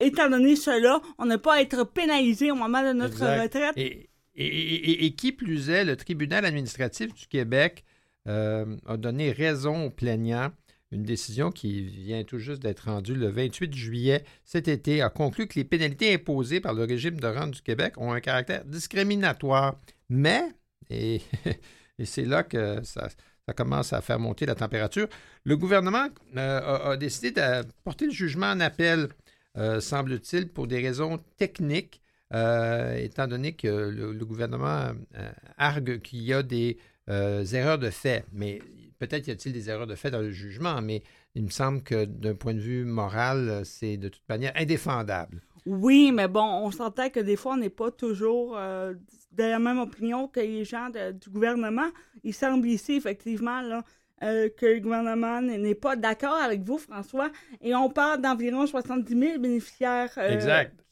étant 0.00 0.28
donné 0.28 0.56
cela 0.56 1.00
on 1.16 1.26
n'a 1.26 1.38
pas 1.38 1.54
à 1.54 1.60
être 1.60 1.84
pénalisé 1.84 2.50
au 2.50 2.56
moment 2.56 2.82
de 2.82 2.92
notre 2.92 3.24
retraite. 3.24 3.76
Et, 3.76 4.08
qui 4.34 5.32
plus 5.32 5.70
est, 5.70 5.84
le 5.84 5.96
tribunal 5.96 6.44
administratif 6.44 7.14
du 7.14 7.26
Québec 7.26 7.84
euh, 8.28 8.76
a 8.86 8.96
donné 8.96 9.32
raison 9.32 9.86
aux 9.86 9.90
plaignants. 9.90 10.52
Une 10.92 11.04
décision 11.04 11.50
qui 11.50 11.82
vient 11.82 12.22
tout 12.22 12.38
juste 12.38 12.60
d'être 12.62 12.90
rendue 12.90 13.14
le 13.14 13.28
28 13.28 13.74
juillet 13.74 14.24
cet 14.44 14.68
été 14.68 15.00
a 15.00 15.08
conclu 15.08 15.46
que 15.46 15.58
les 15.58 15.64
pénalités 15.64 16.12
imposées 16.12 16.60
par 16.60 16.74
le 16.74 16.84
régime 16.84 17.18
de 17.18 17.26
rente 17.26 17.52
du 17.52 17.62
Québec 17.62 17.94
ont 17.96 18.12
un 18.12 18.20
caractère 18.20 18.64
discriminatoire. 18.66 19.80
Mais, 20.10 20.42
et, 20.90 21.22
c'est 22.04 22.26
là 22.26 22.42
que 22.42 22.82
ça, 22.84 23.08
commence 23.56 23.92
à 23.92 24.02
faire 24.02 24.18
monter 24.18 24.46
la 24.46 24.54
température, 24.54 25.08
le 25.44 25.56
gouvernement 25.56 26.08
euh, 26.36 26.92
a, 26.92 26.96
décidé 26.96 27.32
de 27.32 27.66
porter 27.84 28.06
le 28.06 28.12
jugement 28.12 28.46
en 28.46 28.60
appel, 28.60 29.08
euh, 29.56 29.80
semble-t-il, 29.80 30.48
pour 30.48 30.66
des 30.66 30.80
raisons 30.80 31.18
techniques. 31.38 32.01
Euh, 32.34 32.96
étant 32.96 33.26
donné 33.26 33.52
que 33.52 33.68
le, 33.68 34.24
gouvernement 34.24 34.92
euh, 35.16 35.32
argue 35.58 36.00
qu'il 36.00 36.22
y 36.22 36.32
a 36.32 36.42
des 36.42 36.78
euh, 37.10 37.44
erreurs 37.44 37.78
de 37.78 37.90
fait. 37.90 38.24
Mais 38.32 38.60
peut-être 38.98 39.26
y 39.26 39.30
a-t-il 39.30 39.52
des 39.52 39.68
erreurs 39.68 39.86
de 39.86 39.94
fait 39.94 40.10
dans 40.10 40.20
le 40.20 40.30
jugement, 40.30 40.80
mais 40.80 41.02
il 41.34 41.44
me 41.44 41.50
semble 41.50 41.82
que 41.82 42.06
d'un 42.06 42.34
point 42.34 42.54
de 42.54 42.60
vue 42.60 42.84
moral, 42.84 43.62
c'est 43.64 43.98
de 43.98 44.08
toute 44.08 44.26
manière 44.30 44.52
indéfendable. 44.54 45.42
Oui, 45.66 46.10
mais 46.10 46.26
bon, 46.26 46.42
on 46.42 46.70
s'entend 46.70 47.10
que 47.10 47.20
des 47.20 47.36
fois, 47.36 47.52
on 47.52 47.58
n'est 47.58 47.68
pas 47.70 47.90
toujours 47.90 48.56
de 48.56 48.96
la 49.42 49.58
même 49.58 49.78
opinion 49.78 50.26
que 50.26 50.40
les 50.40 50.64
gens 50.64 50.88
du 50.90 51.30
gouvernement. 51.30 51.88
Il 52.24 52.34
semble 52.34 52.66
ici, 52.68 52.94
effectivement, 52.94 53.60
là, 53.60 53.84
euh, 54.22 54.48
que 54.56 54.66
le 54.66 54.80
gouvernement 54.80 55.40
n'est 55.40 55.74
pas 55.74 55.96
d'accord 55.96 56.36
avec 56.36 56.62
vous, 56.62 56.78
François. 56.78 57.30
Et 57.60 57.74
on 57.74 57.88
parle 57.90 58.20
d'environ 58.20 58.66
70 58.66 59.18
000 59.18 59.38
bénéficiaires 59.38 60.10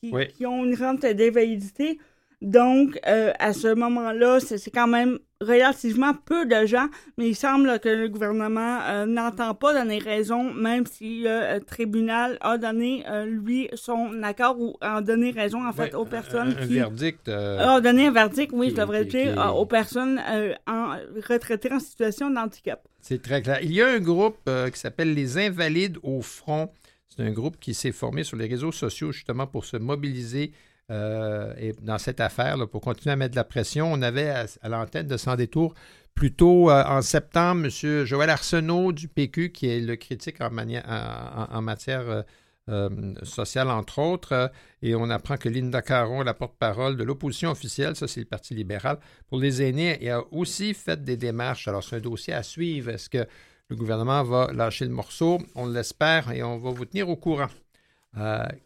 qui, 0.01 0.13
qui, 0.35 0.47
ont 0.47 0.65
une 0.65 0.75
rente 0.75 1.05
d'invalidité. 1.07 1.99
Donc, 2.43 2.99
euh, 3.07 3.33
à 3.39 3.53
ce 3.53 3.75
moment-là, 3.75 4.41
c'est 4.41 4.71
quand 4.71 4.87
même 4.87 5.19
relativement 5.41 6.13
peu 6.13 6.45
de 6.47 6.67
gens, 6.67 6.89
mais 7.17 7.29
il 7.29 7.35
semble 7.35 7.79
que 7.81 7.89
le 7.89 8.09
gouvernement 8.09 8.81
euh, 8.83 9.07
n'entend 9.07 9.55
pas 9.55 9.73
donner 9.73 9.99
raison, 9.99 10.53
même 10.53 10.85
si 10.87 11.21
le 11.23 11.31
euh, 11.31 11.61
tribunal 11.61 12.37
a 12.41 12.59
donné, 12.59 13.05
lui, 13.27 13.69
son 13.75 14.23
accord 14.23 14.61
ou 14.61 14.77
a 14.81 15.01
donné 15.01 15.31
raison, 15.31 15.67
en 15.67 15.73
fait, 15.73 15.95
aux 15.95 16.05
personnes 16.05 16.57
un, 16.59 16.67
qui... 16.67 16.75
verdict... 16.75 17.29
a 17.29 17.81
donné 17.81 18.07
un 18.09 18.13
verdict, 18.13 18.53
oui, 18.53 18.71
je 18.71 18.77
devrais 18.77 19.05
dire, 19.05 19.55
aux 19.57 19.67
personnes 19.67 20.21
en, 20.67 20.97
retraitées 21.29 21.73
en 21.73 21.81
situation 21.81 22.31
de 22.31 22.37
handicap. 22.37 22.87
C'est 23.01 23.23
très 23.23 23.41
clair. 23.41 23.61
Il 23.63 23.73
y 23.73 23.81
a 23.81 23.89
un 23.89 23.99
groupe 23.99 24.39
qui 24.73 24.79
s'appelle 24.79 25.15
les 25.15 25.39
Invalides 25.39 25.99
au 26.03 26.21
front. 26.21 26.71
C'est 27.09 27.23
un 27.23 27.33
groupe 27.33 27.59
qui 27.59 27.75
s'est 27.75 27.93
formé 27.93 28.25
sur 28.25 28.37
les 28.37 28.47
réseaux 28.47 28.73
sociaux, 28.73 29.13
justement, 29.13 29.47
pour 29.47 29.65
se 29.65 29.77
mobiliser 29.77 30.53
euh, 30.91 31.55
et 31.57 31.73
dans 31.81 31.99
cette 31.99 32.21
affaire, 32.21 32.57
pour 32.69 32.81
continuer 32.81 33.13
à 33.13 33.17
mettre 33.17 33.33
de 33.33 33.37
la 33.37 33.45
pression, 33.45 33.93
on 33.93 34.03
avait 34.03 34.31
à, 34.31 34.69
l'antenne 34.69 35.07
de 35.07 35.17
Sans 35.17 35.37
détour 35.37 35.75
plutôt 36.15 36.71
euh, 36.71 36.85
en 36.85 37.01
septembre 37.01 37.67
M. 37.67 38.05
Joël 38.05 38.31
Arsenault 38.31 38.93
du 38.93 39.09
PQ, 39.09 39.53
qui 39.53 39.69
est 39.69 39.81
le 39.81 39.97
critique 39.97 40.41
en, 40.41 40.51
matière 40.51 42.25
euh, 42.69 43.15
sociale, 43.23 43.71
entre 43.71 44.01
autres. 44.01 44.51
et 44.83 44.95
on 44.97 45.11
apprend 45.11 45.37
que 45.37 45.49
Linda 45.49 45.81
Caron, 45.81 46.23
la 46.23 46.35
porte-parole 46.35 46.97
de 46.97 47.05
l'opposition 47.05 47.51
officielle, 47.51 47.95
ça 47.95 48.09
c'est 48.09 48.21
le 48.21 48.27
Parti 48.27 48.55
libéral, 48.55 48.99
pour 49.29 49.39
les 49.39 49.63
aînés, 49.63 49.97
et 50.01 50.11
a 50.11 50.23
aussi 50.33 50.75
fait 50.75 51.03
des 51.03 51.17
démarches. 51.17 51.69
Alors 51.69 51.85
c'est 51.85 51.97
un 51.97 52.01
dossier 52.01 52.35
à 52.35 52.43
suivre. 52.43 52.91
Est-ce 52.91 53.09
que 53.09 53.25
le 53.69 53.77
gouvernement 53.77 54.25
va 54.25 54.53
lâcher 54.53 54.87
le 54.87 54.91
morceau? 54.91 55.39
On 55.55 55.69
l'espère 55.69 56.33
et 56.33 56.43
on 56.43 56.59
va 56.59 56.71
vous 56.71 56.85
tenir 56.85 57.09
au 57.09 57.17
courant. 57.17 57.49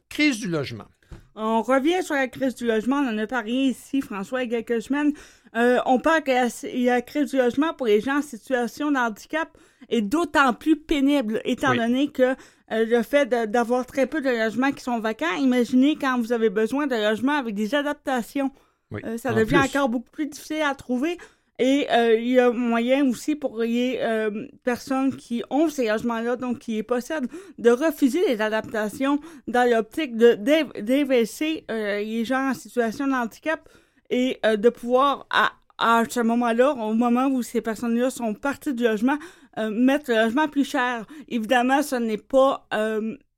crise 0.09 0.41
du 0.41 0.49
logement. 0.49 0.87
On 1.35 1.63
revient 1.63 2.03
sur 2.03 2.15
la 2.15 2.29
crise 2.29 2.55
du 2.55 2.67
logement. 2.67 2.97
On 2.97 3.09
en 3.09 3.19
a 3.19 3.27
parlé 3.27 3.53
ici, 3.53 4.01
François, 4.01 4.43
il 4.43 4.53
y 4.53 4.55
a 4.55 4.63
quelques 4.63 4.83
semaines. 4.83 5.13
Euh, 5.57 5.79
on 5.87 5.99
parle 5.99 6.23
qu'il 6.23 6.81
y 6.81 6.89
a 6.89 6.95
la 6.95 7.03
crise 7.03 7.31
du 7.31 7.37
logement 7.37 7.75
pour 7.75 7.87
les 7.87 8.01
gens 8.01 8.19
en 8.19 8.23
situation 8.23 8.91
de 8.91 8.97
handicap 8.97 9.57
est 9.89 10.03
d'autant 10.03 10.53
plus 10.53 10.77
pénible, 10.77 11.41
étant 11.45 11.75
donné 11.75 12.09
que 12.09 12.23
euh, 12.23 12.35
le 12.87 13.03
fait 13.03 13.29
d'avoir 13.29 13.87
très 13.87 14.07
peu 14.07 14.21
de 14.21 14.31
logements 14.31 14.73
qui 14.73 14.83
sont 14.83 14.99
vacants, 14.99 15.37
imaginez 15.39 15.97
quand 15.97 16.19
vous 16.19 16.33
avez 16.33 16.51
besoin 16.51 16.87
de 16.87 16.97
logements 16.97 17.37
avec 17.37 17.55
des 17.55 17.75
adaptations. 17.75 18.51
Euh, 19.05 19.19
ça 19.19 19.33
devient 19.33 19.59
encore 19.59 19.89
beaucoup 19.89 20.11
plus 20.11 20.27
difficile 20.27 20.63
à 20.63 20.75
trouver. 20.75 21.19
Et 21.59 21.87
euh, 21.91 22.19
il 22.19 22.31
y 22.31 22.39
a 22.41 22.51
moyen 22.51 23.09
aussi 23.09 23.37
pour 23.37 23.61
les 23.61 23.99
euh, 24.03 24.47
personnes 24.65 25.15
qui 25.15 25.45
ont 25.51 25.69
ces 25.69 25.89
logements-là, 25.89 26.35
donc 26.37 26.59
qui 26.59 26.73
les 26.73 26.83
possèdent, 26.83 27.29
de 27.59 27.71
refuser 27.71 28.21
les 28.27 28.41
adaptations 28.41 29.21
dans 29.47 29.69
l'optique 29.71 30.17
d'investir 30.17 31.63
euh, 31.71 32.01
les 32.01 32.25
gens 32.25 32.51
en 32.51 32.55
situation 32.55 33.07
de 33.07 33.13
handicap 33.13 33.69
et 34.11 34.39
de 34.45 34.69
pouvoir, 34.69 35.27
à, 35.31 35.53
à 35.79 36.03
ce 36.09 36.21
moment-là, 36.21 36.73
au 36.73 36.93
moment 36.93 37.27
où 37.27 37.43
ces 37.43 37.61
personnes-là 37.61 38.11
sont 38.11 38.35
parties 38.35 38.75
du 38.75 38.85
logement, 38.85 39.17
mettre 39.57 40.11
le 40.11 40.17
logement 40.25 40.47
plus 40.47 40.65
cher. 40.65 41.07
Évidemment, 41.29 41.83
ce 41.83 41.97
n'est 41.97 42.19
pas 42.19 42.69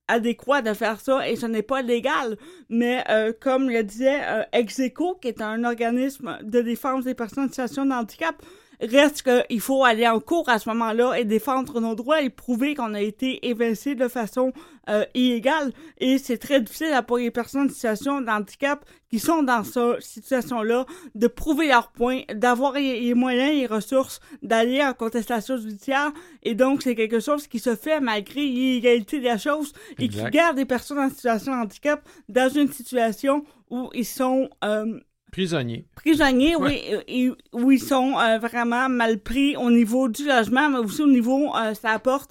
adéquat 0.08 0.62
de 0.62 0.72
faire 0.72 1.00
ça 1.00 1.28
et 1.28 1.36
ce 1.36 1.46
n'est 1.46 1.62
pas 1.62 1.82
légal. 1.82 2.36
Mais 2.68 3.04
euh, 3.08 3.32
comme 3.38 3.68
le 3.70 3.82
disait 3.82 4.20
euh, 4.24 4.42
Execo, 4.52 5.16
qui 5.20 5.28
est 5.28 5.42
un 5.42 5.64
organisme 5.64 6.38
de 6.42 6.60
défense 6.60 7.04
des 7.04 7.14
personnes 7.14 7.44
en 7.44 7.48
situation 7.48 7.86
de 7.86 7.92
handicap, 7.92 8.36
Reste 8.80 9.22
qu'il 9.22 9.60
faut 9.60 9.84
aller 9.84 10.06
en 10.06 10.20
cours 10.20 10.48
à 10.48 10.58
ce 10.58 10.68
moment-là 10.70 11.18
et 11.18 11.24
défendre 11.24 11.80
nos 11.80 11.94
droits 11.94 12.22
et 12.22 12.30
prouver 12.30 12.74
qu'on 12.74 12.94
a 12.94 13.00
été 13.00 13.48
évincé 13.48 13.94
de 13.94 14.08
façon 14.08 14.52
euh, 14.88 15.04
illégale. 15.14 15.72
Et 15.98 16.18
c'est 16.18 16.38
très 16.38 16.60
difficile 16.60 16.94
pour 17.06 17.18
les 17.18 17.30
personnes 17.30 17.66
en 17.66 17.68
situation 17.68 18.20
de 18.20 18.28
handicap 18.28 18.84
qui 19.10 19.18
sont 19.18 19.42
dans 19.42 19.64
cette 19.64 20.02
situation-là 20.02 20.84
de 21.14 21.26
prouver 21.26 21.68
leur 21.68 21.90
point, 21.92 22.22
d'avoir 22.34 22.72
les, 22.74 23.14
moyens 23.14 23.50
et 23.50 23.60
les 23.60 23.66
ressources 23.66 24.20
d'aller 24.42 24.82
en 24.82 24.92
contestation 24.92 25.56
judiciaire. 25.56 26.12
Et 26.42 26.54
donc, 26.54 26.82
c'est 26.82 26.94
quelque 26.94 27.20
chose 27.20 27.46
qui 27.46 27.58
se 27.58 27.76
fait 27.76 28.00
malgré 28.00 28.40
l'illégalité 28.40 29.20
de 29.20 29.24
la 29.24 29.38
chose 29.38 29.72
et 29.98 30.08
qui 30.08 30.22
garde 30.30 30.56
les 30.56 30.64
personnes 30.66 30.98
en 30.98 31.08
situation 31.08 31.52
de 31.52 31.62
handicap 31.62 32.06
dans 32.28 32.48
une 32.48 32.70
situation 32.70 33.44
où 33.70 33.88
ils 33.94 34.04
sont... 34.04 34.50
Euh, 34.64 35.00
Prisonniers. 35.32 35.84
Prisonniers, 35.96 36.56
oui, 36.56 36.80
et, 37.08 37.30
où 37.52 37.70
ils 37.70 37.80
sont 37.80 38.18
euh, 38.18 38.38
vraiment 38.38 38.88
mal 38.88 39.18
pris 39.18 39.56
au 39.56 39.70
niveau 39.70 40.08
du 40.08 40.26
logement, 40.26 40.70
mais 40.70 40.78
aussi 40.78 41.02
au 41.02 41.08
niveau, 41.08 41.54
euh, 41.56 41.74
ça 41.74 41.90
apporte 41.90 42.30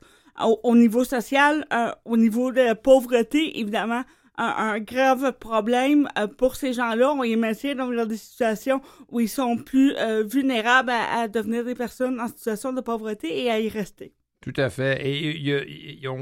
au, 0.63 0.75
niveau 0.75 1.03
social, 1.03 1.65
euh, 1.71 1.91
au 2.03 2.17
niveau 2.17 2.51
de 2.51 2.61
la 2.61 2.75
pauvreté, 2.75 3.59
évidemment, 3.59 4.03
un, 4.37 4.79
grave 4.79 5.31
problème 5.39 6.09
pour 6.37 6.57
ces 6.57 6.73
gens-là. 6.73 7.13
On 7.13 7.21
les 7.21 7.37
met 7.37 7.53
dans 7.73 8.05
des 8.05 8.17
situations 8.17 8.81
où 9.09 9.21
ils 9.21 9.29
sont 9.29 9.55
plus 9.55 9.93
vulnérables 10.25 10.91
à, 10.91 11.29
devenir 11.29 11.63
des 11.63 11.73
personnes 11.73 12.19
en 12.19 12.27
situation 12.27 12.73
de 12.73 12.81
pauvreté 12.81 13.43
et 13.43 13.49
à 13.49 13.61
y 13.61 13.69
rester. 13.69 14.13
Tout 14.41 14.53
à 14.57 14.69
fait. 14.69 15.07
Et 15.07 15.37
il 15.37 15.47
y, 15.47 16.05
a 16.05 16.13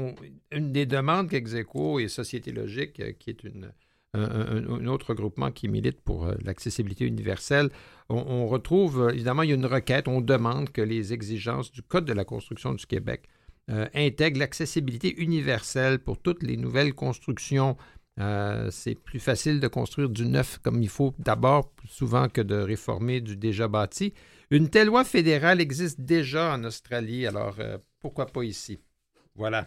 une 0.52 0.70
des 0.70 0.86
demandes 0.86 1.28
qu'Execo 1.28 1.98
et 1.98 2.06
Société 2.06 2.52
Logique, 2.52 3.18
qui 3.18 3.30
est 3.30 3.42
une 3.42 3.72
un, 4.14 4.86
autre 4.86 5.14
groupement 5.14 5.50
qui 5.50 5.68
milite 5.68 6.00
pour 6.00 6.26
euh, 6.26 6.34
l'accessibilité 6.42 7.04
universelle, 7.04 7.70
on, 8.08 8.46
retrouve, 8.46 9.02
euh, 9.02 9.10
évidemment, 9.10 9.42
il 9.42 9.48
y 9.48 9.52
a 9.52 9.56
une 9.56 9.66
requête, 9.66 10.08
on 10.08 10.20
demande 10.20 10.70
que 10.70 10.82
les 10.82 11.12
exigences 11.12 11.72
du 11.72 11.82
Code 11.82 12.04
de 12.04 12.12
la 12.12 12.24
construction 12.24 12.74
du 12.74 12.86
Québec 12.86 13.28
euh, 13.70 13.88
intègrent 13.94 14.38
l'accessibilité 14.38 15.14
universelle 15.20 15.98
pour 15.98 16.18
toutes 16.18 16.42
les 16.42 16.56
nouvelles 16.56 16.94
constructions. 16.94 17.76
c'est 18.70 18.94
plus 18.94 19.18
facile 19.18 19.58
de 19.58 19.68
construire 19.68 20.08
du 20.08 20.24
neuf 20.26 20.58
comme 20.62 20.80
il 20.82 20.88
faut 20.88 21.14
d'abord, 21.18 21.72
souvent 21.88 22.28
que 22.28 22.42
de 22.42 22.54
réformer 22.54 23.20
du 23.20 23.36
déjà 23.36 23.66
bâti. 23.66 24.12
Une 24.50 24.68
telle 24.68 24.88
loi 24.88 25.02
fédérale 25.04 25.60
existe 25.60 26.00
déjà 26.00 26.54
en 26.54 26.62
Australie, 26.62 27.26
alors 27.26 27.56
pourquoi 28.00 28.26
pas 28.26 28.44
ici? 28.44 28.78
Voilà. 29.34 29.66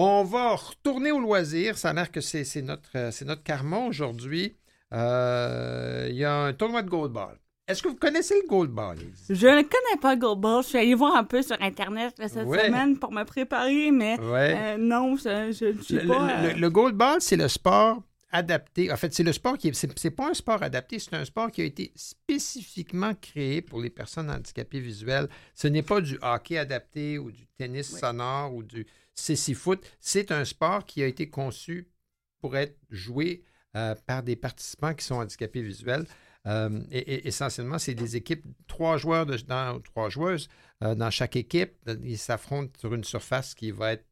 On 0.00 0.22
va 0.22 0.54
retourner 0.54 1.10
au 1.10 1.18
loisir. 1.18 1.76
Ça 1.76 1.90
a 1.90 1.92
l'air 1.92 2.12
que 2.12 2.20
c'est 2.20 2.62
notre, 2.62 2.88
euh, 2.94 3.10
notre 3.26 3.42
karma 3.42 3.78
aujourd'hui. 3.78 4.54
Euh, 4.94 6.06
il 6.08 6.14
y 6.14 6.24
a 6.24 6.36
un 6.36 6.52
tournoi 6.52 6.82
de 6.82 6.88
goalball. 6.88 7.36
Est-ce 7.66 7.82
que 7.82 7.88
vous 7.88 7.96
connaissez 7.96 8.34
le 8.40 8.46
goalball? 8.46 8.96
Je 9.28 9.46
ne 9.48 9.62
connais 9.62 10.00
pas 10.00 10.14
le 10.14 10.20
goalball. 10.20 10.62
Je 10.62 10.68
suis 10.68 10.78
allé 10.78 10.94
voir 10.94 11.16
un 11.16 11.24
peu 11.24 11.42
sur 11.42 11.60
Internet 11.60 12.14
cette 12.16 12.32
semaine 12.32 12.96
pour 12.96 13.10
me 13.10 13.24
préparer, 13.24 13.90
mais 13.90 14.16
euh, 14.20 14.76
non, 14.78 15.16
je 15.16 15.48
ne 15.48 15.82
sais 15.82 16.06
pas. 16.06 16.42
Le, 16.44 16.60
le, 16.60 16.70
goalball, 16.70 17.20
c'est 17.20 17.36
le 17.36 17.48
sport 17.48 18.00
adapté. 18.30 18.92
En 18.92 18.96
fait, 18.96 19.12
c'est 19.12 19.24
le 19.24 19.32
sport 19.32 19.58
qui 19.58 19.66
est. 19.66 19.74
C'est 19.74 20.10
pas 20.12 20.28
un 20.28 20.34
sport 20.34 20.62
adapté, 20.62 21.00
c'est 21.00 21.14
un 21.14 21.24
sport 21.24 21.50
qui 21.50 21.62
a 21.62 21.64
été 21.64 21.90
spécifiquement 21.96 23.14
créé 23.20 23.62
pour 23.62 23.80
les 23.80 23.90
personnes 23.90 24.30
handicapées 24.30 24.78
visuelles. 24.78 25.28
Ce 25.56 25.66
n'est 25.66 25.82
pas 25.82 26.00
du 26.00 26.20
hockey 26.22 26.56
adapté 26.56 27.18
ou 27.18 27.32
du 27.32 27.48
tennis 27.58 27.98
sonore 27.98 28.54
ou 28.54 28.62
du 28.62 28.86
c'est 29.18 29.54
foot, 29.54 29.84
c'est 30.00 30.32
un 30.32 30.44
sport 30.44 30.86
qui 30.86 31.02
a 31.02 31.06
été 31.06 31.28
conçu 31.28 31.88
pour 32.40 32.56
être 32.56 32.76
joué 32.90 33.44
euh, 33.76 33.94
par 34.06 34.22
des 34.22 34.36
participants 34.36 34.94
qui 34.94 35.04
sont 35.04 35.16
handicapés 35.16 35.62
visuels. 35.62 36.06
Euh, 36.46 36.80
et, 36.90 37.26
essentiellement, 37.28 37.78
c'est 37.78 37.94
des 37.94 38.16
équipes, 38.16 38.44
trois 38.66 38.96
joueurs, 38.96 39.26
de, 39.26 39.36
dans, 39.36 39.80
trois 39.80 40.08
joueuses 40.08 40.48
euh, 40.82 40.94
dans 40.94 41.10
chaque 41.10 41.36
équipe. 41.36 41.74
Ils 42.04 42.18
s'affrontent 42.18 42.72
sur 42.78 42.94
une 42.94 43.04
surface 43.04 43.54
qui 43.54 43.70
va 43.70 43.92
être 43.92 44.04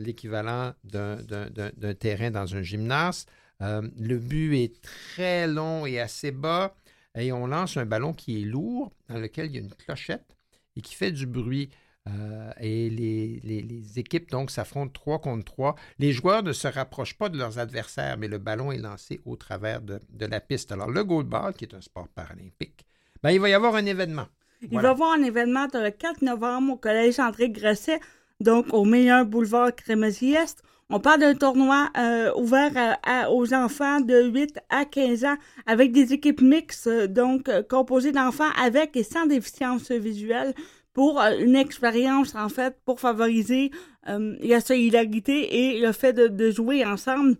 l'équivalent 0.00 0.74
d'un 0.82 1.94
terrain 1.94 2.32
dans 2.32 2.56
un 2.56 2.62
gymnase. 2.62 3.26
le 3.60 4.16
but 4.16 4.56
est 4.56 4.82
très 4.82 5.46
long 5.46 5.86
et 5.86 6.00
assez 6.00 6.32
bas. 6.32 6.74
Et 7.16 7.30
on 7.30 7.46
lance 7.46 7.76
un 7.76 7.86
ballon 7.86 8.12
qui 8.12 8.42
est 8.42 8.44
lourd, 8.44 8.90
dans 9.08 9.18
lequel 9.18 9.46
il 9.46 9.52
y 9.54 9.58
a 9.58 9.60
une 9.60 9.72
clochette 9.72 10.36
et 10.74 10.80
qui 10.80 10.96
fait 10.96 11.12
du 11.12 11.26
bruit. 11.26 11.70
Euh, 12.06 12.50
et 12.60 12.90
les, 12.90 13.98
équipes 13.98 14.30
donc 14.30 14.50
s'affrontent 14.50 14.92
3 14.92 15.20
contre 15.20 15.44
3. 15.44 15.74
Les 15.98 16.12
joueurs 16.12 16.42
ne 16.42 16.52
se 16.52 16.68
rapprochent 16.68 17.16
pas 17.16 17.28
de 17.28 17.38
leurs 17.38 17.58
adversaires, 17.58 18.18
mais 18.18 18.28
le 18.28 18.38
ballon 18.38 18.72
est 18.72 18.78
lancé 18.78 19.20
au 19.24 19.36
travers 19.36 19.80
de, 19.80 20.00
la 20.18 20.40
piste. 20.40 20.72
Alors, 20.72 20.90
le 20.90 21.02
goalball, 21.04 21.54
qui 21.54 21.64
est 21.64 21.74
un 21.74 21.80
sport 21.80 22.08
paralympique, 22.08 22.84
ben, 23.22 23.30
il 23.30 23.40
va 23.40 23.48
y 23.48 23.54
avoir 23.54 23.74
un 23.76 23.86
événement. 23.86 24.26
Il 24.62 24.68
va 24.68 24.82
y 24.82 24.86
avoir 24.86 25.12
un 25.12 25.22
événement 25.22 25.66
le 25.72 25.90
4 25.90 26.22
novembre 26.22 26.74
au 26.74 26.76
Collège 26.76 27.20
André 27.20 27.50
Grasset, 27.50 28.00
donc 28.40 28.66
au 28.72 28.84
meilleur 28.84 29.24
boulevard 29.24 29.74
Crémazie-Est. 29.74 30.62
On 30.90 31.00
parle 31.00 31.20
d'un 31.20 31.34
tournoi 31.34 31.88
euh, 31.96 32.30
ouvert 32.36 32.98
aux 33.30 33.54
enfants 33.54 34.00
de 34.00 34.24
8 34.24 34.58
à 34.68 34.84
15 34.84 35.24
ans 35.24 35.36
avec 35.66 35.92
des 35.92 36.12
équipes 36.12 36.42
mixtes, 36.42 36.88
donc 37.08 37.50
composées 37.68 38.12
d'enfants 38.12 38.50
avec 38.62 38.94
et 38.96 39.02
sans 39.02 39.24
déficience 39.24 39.90
visuelle 39.90 40.54
pour 40.94 41.20
euh, 41.20 41.36
une 41.38 41.56
expérience, 41.56 42.34
en 42.34 42.48
fait, 42.48 42.76
pour 42.86 43.00
favoriser 43.00 43.70
euh, 44.08 44.36
la 44.40 44.60
solidarité 44.60 45.74
et 45.74 45.80
le 45.80 45.92
fait 45.92 46.14
de, 46.14 46.50
jouer 46.50 46.84
ensemble. 46.86 47.36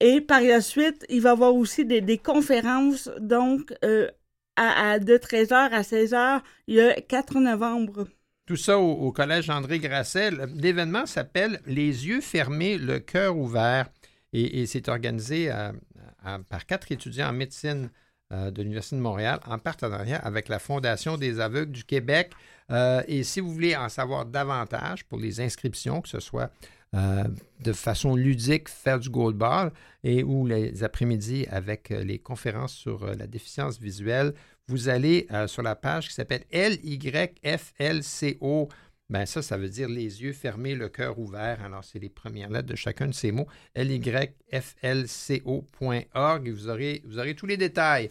Et 0.00 0.20
par 0.20 0.40
la 0.40 0.60
suite, 0.60 1.04
il 1.10 1.20
va 1.20 1.30
y 1.30 1.32
avoir 1.32 1.54
aussi 1.54 1.84
des, 1.84 2.18
conférences, 2.18 3.10
donc, 3.20 3.74
euh, 3.84 4.08
à, 4.56 4.98
de 4.98 5.16
13h 5.16 5.52
à 5.52 5.82
16h 5.82 6.40
le 6.68 7.00
4 7.00 7.40
novembre. 7.40 8.06
tout 8.46 8.56
ça 8.56 8.78
au, 8.78 9.12
Collège 9.12 9.50
André 9.50 9.78
Grasset. 9.78 10.30
L'événement 10.54 11.06
s'appelle 11.06 11.60
Les 11.66 12.06
yeux 12.06 12.20
fermés, 12.20 12.78
le 12.78 12.98
cœur 12.98 13.36
ouvert. 13.36 13.88
Et, 14.32 14.64
c'est 14.66 14.88
organisé 14.88 15.50
par 16.48 16.66
quatre 16.66 16.90
étudiants 16.90 17.28
en 17.28 17.32
médecine 17.32 17.90
de 18.30 18.62
l'Université 18.62 18.96
de 18.96 19.02
Montréal 19.02 19.40
en 19.46 19.58
partenariat 19.58 20.16
avec 20.18 20.48
la 20.48 20.58
Fondation 20.58 21.18
des 21.18 21.38
aveugles 21.38 21.72
du 21.72 21.84
Québec. 21.84 22.32
Et 22.70 23.22
si 23.22 23.40
vous 23.40 23.52
voulez 23.52 23.76
en 23.76 23.88
savoir 23.88 24.24
davantage 24.24 25.04
pour 25.04 25.18
les 25.18 25.40
inscriptions, 25.40 26.00
que 26.00 26.08
ce 26.08 26.20
soit 26.20 26.50
euh, 26.94 27.24
de 27.60 27.72
façon 27.72 28.14
ludique 28.14 28.68
faire 28.68 28.98
du 29.00 29.08
gold 29.08 29.34
ball 29.34 29.72
et 30.04 30.22
ou 30.22 30.46
les 30.46 30.84
après-midi 30.84 31.46
avec 31.50 31.90
euh, 31.90 32.04
les 32.04 32.18
conférences 32.18 32.74
sur 32.74 33.04
euh, 33.04 33.14
la 33.14 33.26
déficience 33.26 33.80
visuelle, 33.80 34.34
vous 34.68 34.90
allez 34.90 35.26
sur 35.46 35.62
la 35.62 35.74
page 35.74 36.08
qui 36.08 36.14
s'appelle 36.14 36.44
LYFLCO. 36.52 37.08
Ben 39.08 39.24
ça, 39.26 39.40
ça 39.42 39.56
veut 39.56 39.70
dire 39.70 39.88
les 39.88 40.22
yeux 40.22 40.34
fermés, 40.34 40.74
le 40.74 40.88
cœur 40.88 41.18
ouvert. 41.18 41.62
Alors, 41.64 41.82
c'est 41.82 41.98
les 41.98 42.08
premières 42.08 42.48
lettres 42.48 42.68
de 42.68 42.76
chacun 42.76 43.08
de 43.08 43.12
ces 43.12 43.32
mots. 43.32 43.48
LYFLCO.org 43.74 44.08
vous 46.48 46.68
aurez, 46.68 47.02
vous 47.06 47.18
aurez 47.18 47.34
tous 47.34 47.46
les 47.46 47.56
détails. 47.56 48.10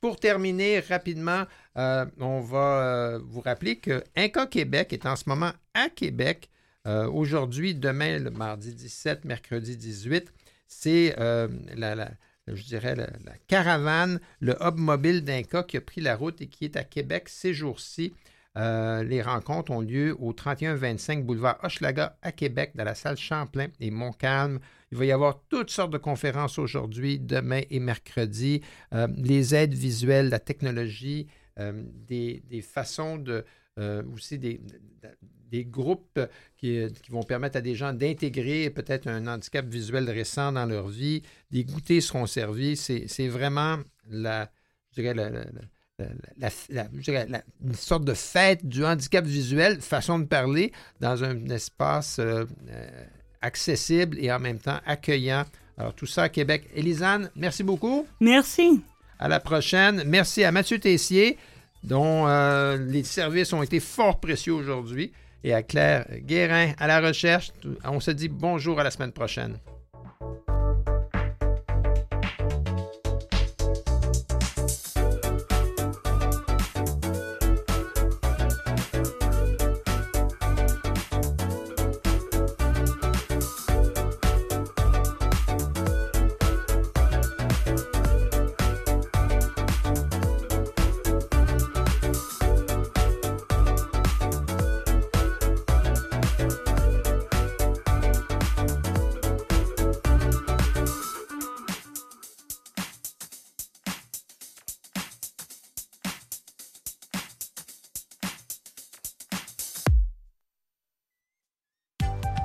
Pour 0.00 0.18
terminer 0.20 0.80
rapidement, 0.80 1.44
on 1.76 2.40
va 2.40 3.18
vous 3.18 3.40
rappeler 3.40 3.76
que 3.76 4.04
Inca 4.16 4.46
Québec 4.46 4.92
est 4.92 5.06
en 5.06 5.16
ce 5.16 5.24
moment 5.26 5.52
à 5.74 5.88
Québec 5.88 6.50
euh, 6.86 7.10
aujourd'hui, 7.10 7.74
demain, 7.74 8.18
le 8.18 8.30
mardi 8.30 8.74
17, 8.74 9.24
mercredi 9.24 9.76
18, 9.76 10.32
c'est 10.66 11.14
euh, 11.18 11.48
la, 11.76 12.10
je 12.46 12.62
dirais, 12.64 12.94
la, 12.96 13.08
caravane, 13.48 14.18
le 14.40 14.56
hub 14.60 14.78
mobile 14.78 15.22
d'Inca 15.22 15.62
qui 15.62 15.76
a 15.76 15.80
pris 15.80 16.00
la 16.00 16.16
route 16.16 16.40
et 16.40 16.46
qui 16.46 16.64
est 16.64 16.76
à 16.76 16.84
Québec 16.84 17.28
ces 17.28 17.52
jours-ci. 17.52 18.14
Euh, 18.56 19.04
les 19.04 19.22
rencontres 19.22 19.70
ont 19.70 19.80
lieu 19.80 20.16
au 20.18 20.32
31-25 20.32 21.22
boulevard 21.22 21.58
Hochelaga 21.62 22.16
à 22.22 22.32
Québec, 22.32 22.72
dans 22.74 22.84
la 22.84 22.94
salle 22.94 23.16
Champlain 23.16 23.68
et 23.78 23.90
Montcalm. 23.90 24.58
Il 24.92 24.98
va 24.98 25.04
y 25.04 25.12
avoir 25.12 25.42
toutes 25.48 25.70
sortes 25.70 25.92
de 25.92 25.98
conférences 25.98 26.58
aujourd'hui, 26.58 27.18
demain 27.18 27.62
et 27.70 27.78
mercredi. 27.80 28.60
les 29.16 29.54
aides 29.54 29.74
visuelles, 29.74 30.28
la 30.28 30.40
technologie, 30.40 31.28
des, 31.56 32.42
des, 32.48 32.62
façons 32.62 33.16
de, 33.16 33.44
aussi 34.12 34.38
des, 34.38 34.60
des 35.50 35.64
groupes 35.64 36.20
qui, 36.56 36.86
vont 37.08 37.22
permettre 37.22 37.56
à 37.58 37.60
des 37.60 37.74
gens 37.74 37.92
d'intégrer 37.92 38.70
peut-être 38.70 39.06
un 39.08 39.26
handicap 39.26 39.66
visuel 39.66 40.08
récent 40.08 40.52
dans 40.52 40.66
leur 40.66 40.88
vie. 40.88 41.22
Des 41.50 41.64
goûters 41.64 42.02
seront 42.02 42.26
servis. 42.26 42.76
C'est 42.76 43.28
vraiment 43.28 43.78
la, 44.08 44.50
je 44.92 45.02
dirais, 45.02 45.14
la, 46.38 47.42
une 47.62 47.74
sorte 47.74 48.04
de 48.04 48.14
fête 48.14 48.66
du 48.66 48.84
handicap 48.84 49.24
visuel, 49.24 49.80
façon 49.80 50.18
de 50.18 50.24
parler, 50.24 50.72
dans 51.00 51.24
un 51.24 51.46
espace 51.46 52.18
euh, 52.18 52.44
euh, 52.70 53.04
accessible 53.42 54.18
et 54.20 54.32
en 54.32 54.38
même 54.38 54.58
temps 54.58 54.78
accueillant. 54.86 55.44
Alors, 55.78 55.94
tout 55.94 56.06
ça 56.06 56.24
à 56.24 56.28
Québec. 56.28 56.68
Élisane, 56.74 57.30
merci 57.34 57.62
beaucoup. 57.62 58.06
Merci. 58.20 58.82
À 59.18 59.28
la 59.28 59.40
prochaine. 59.40 60.02
Merci 60.06 60.44
à 60.44 60.52
Mathieu 60.52 60.78
Tessier, 60.78 61.38
dont 61.82 62.26
euh, 62.26 62.76
les 62.76 63.04
services 63.04 63.52
ont 63.52 63.62
été 63.62 63.80
fort 63.80 64.20
précieux 64.20 64.52
aujourd'hui 64.52 65.12
et 65.42 65.54
à 65.54 65.62
Claire 65.62 66.06
Guérin 66.26 66.72
à 66.78 66.86
la 66.86 67.00
recherche. 67.00 67.52
On 67.84 68.00
se 68.00 68.10
dit 68.10 68.28
bonjour 68.28 68.78
à 68.78 68.84
la 68.84 68.90
semaine 68.90 69.12
prochaine. 69.12 69.58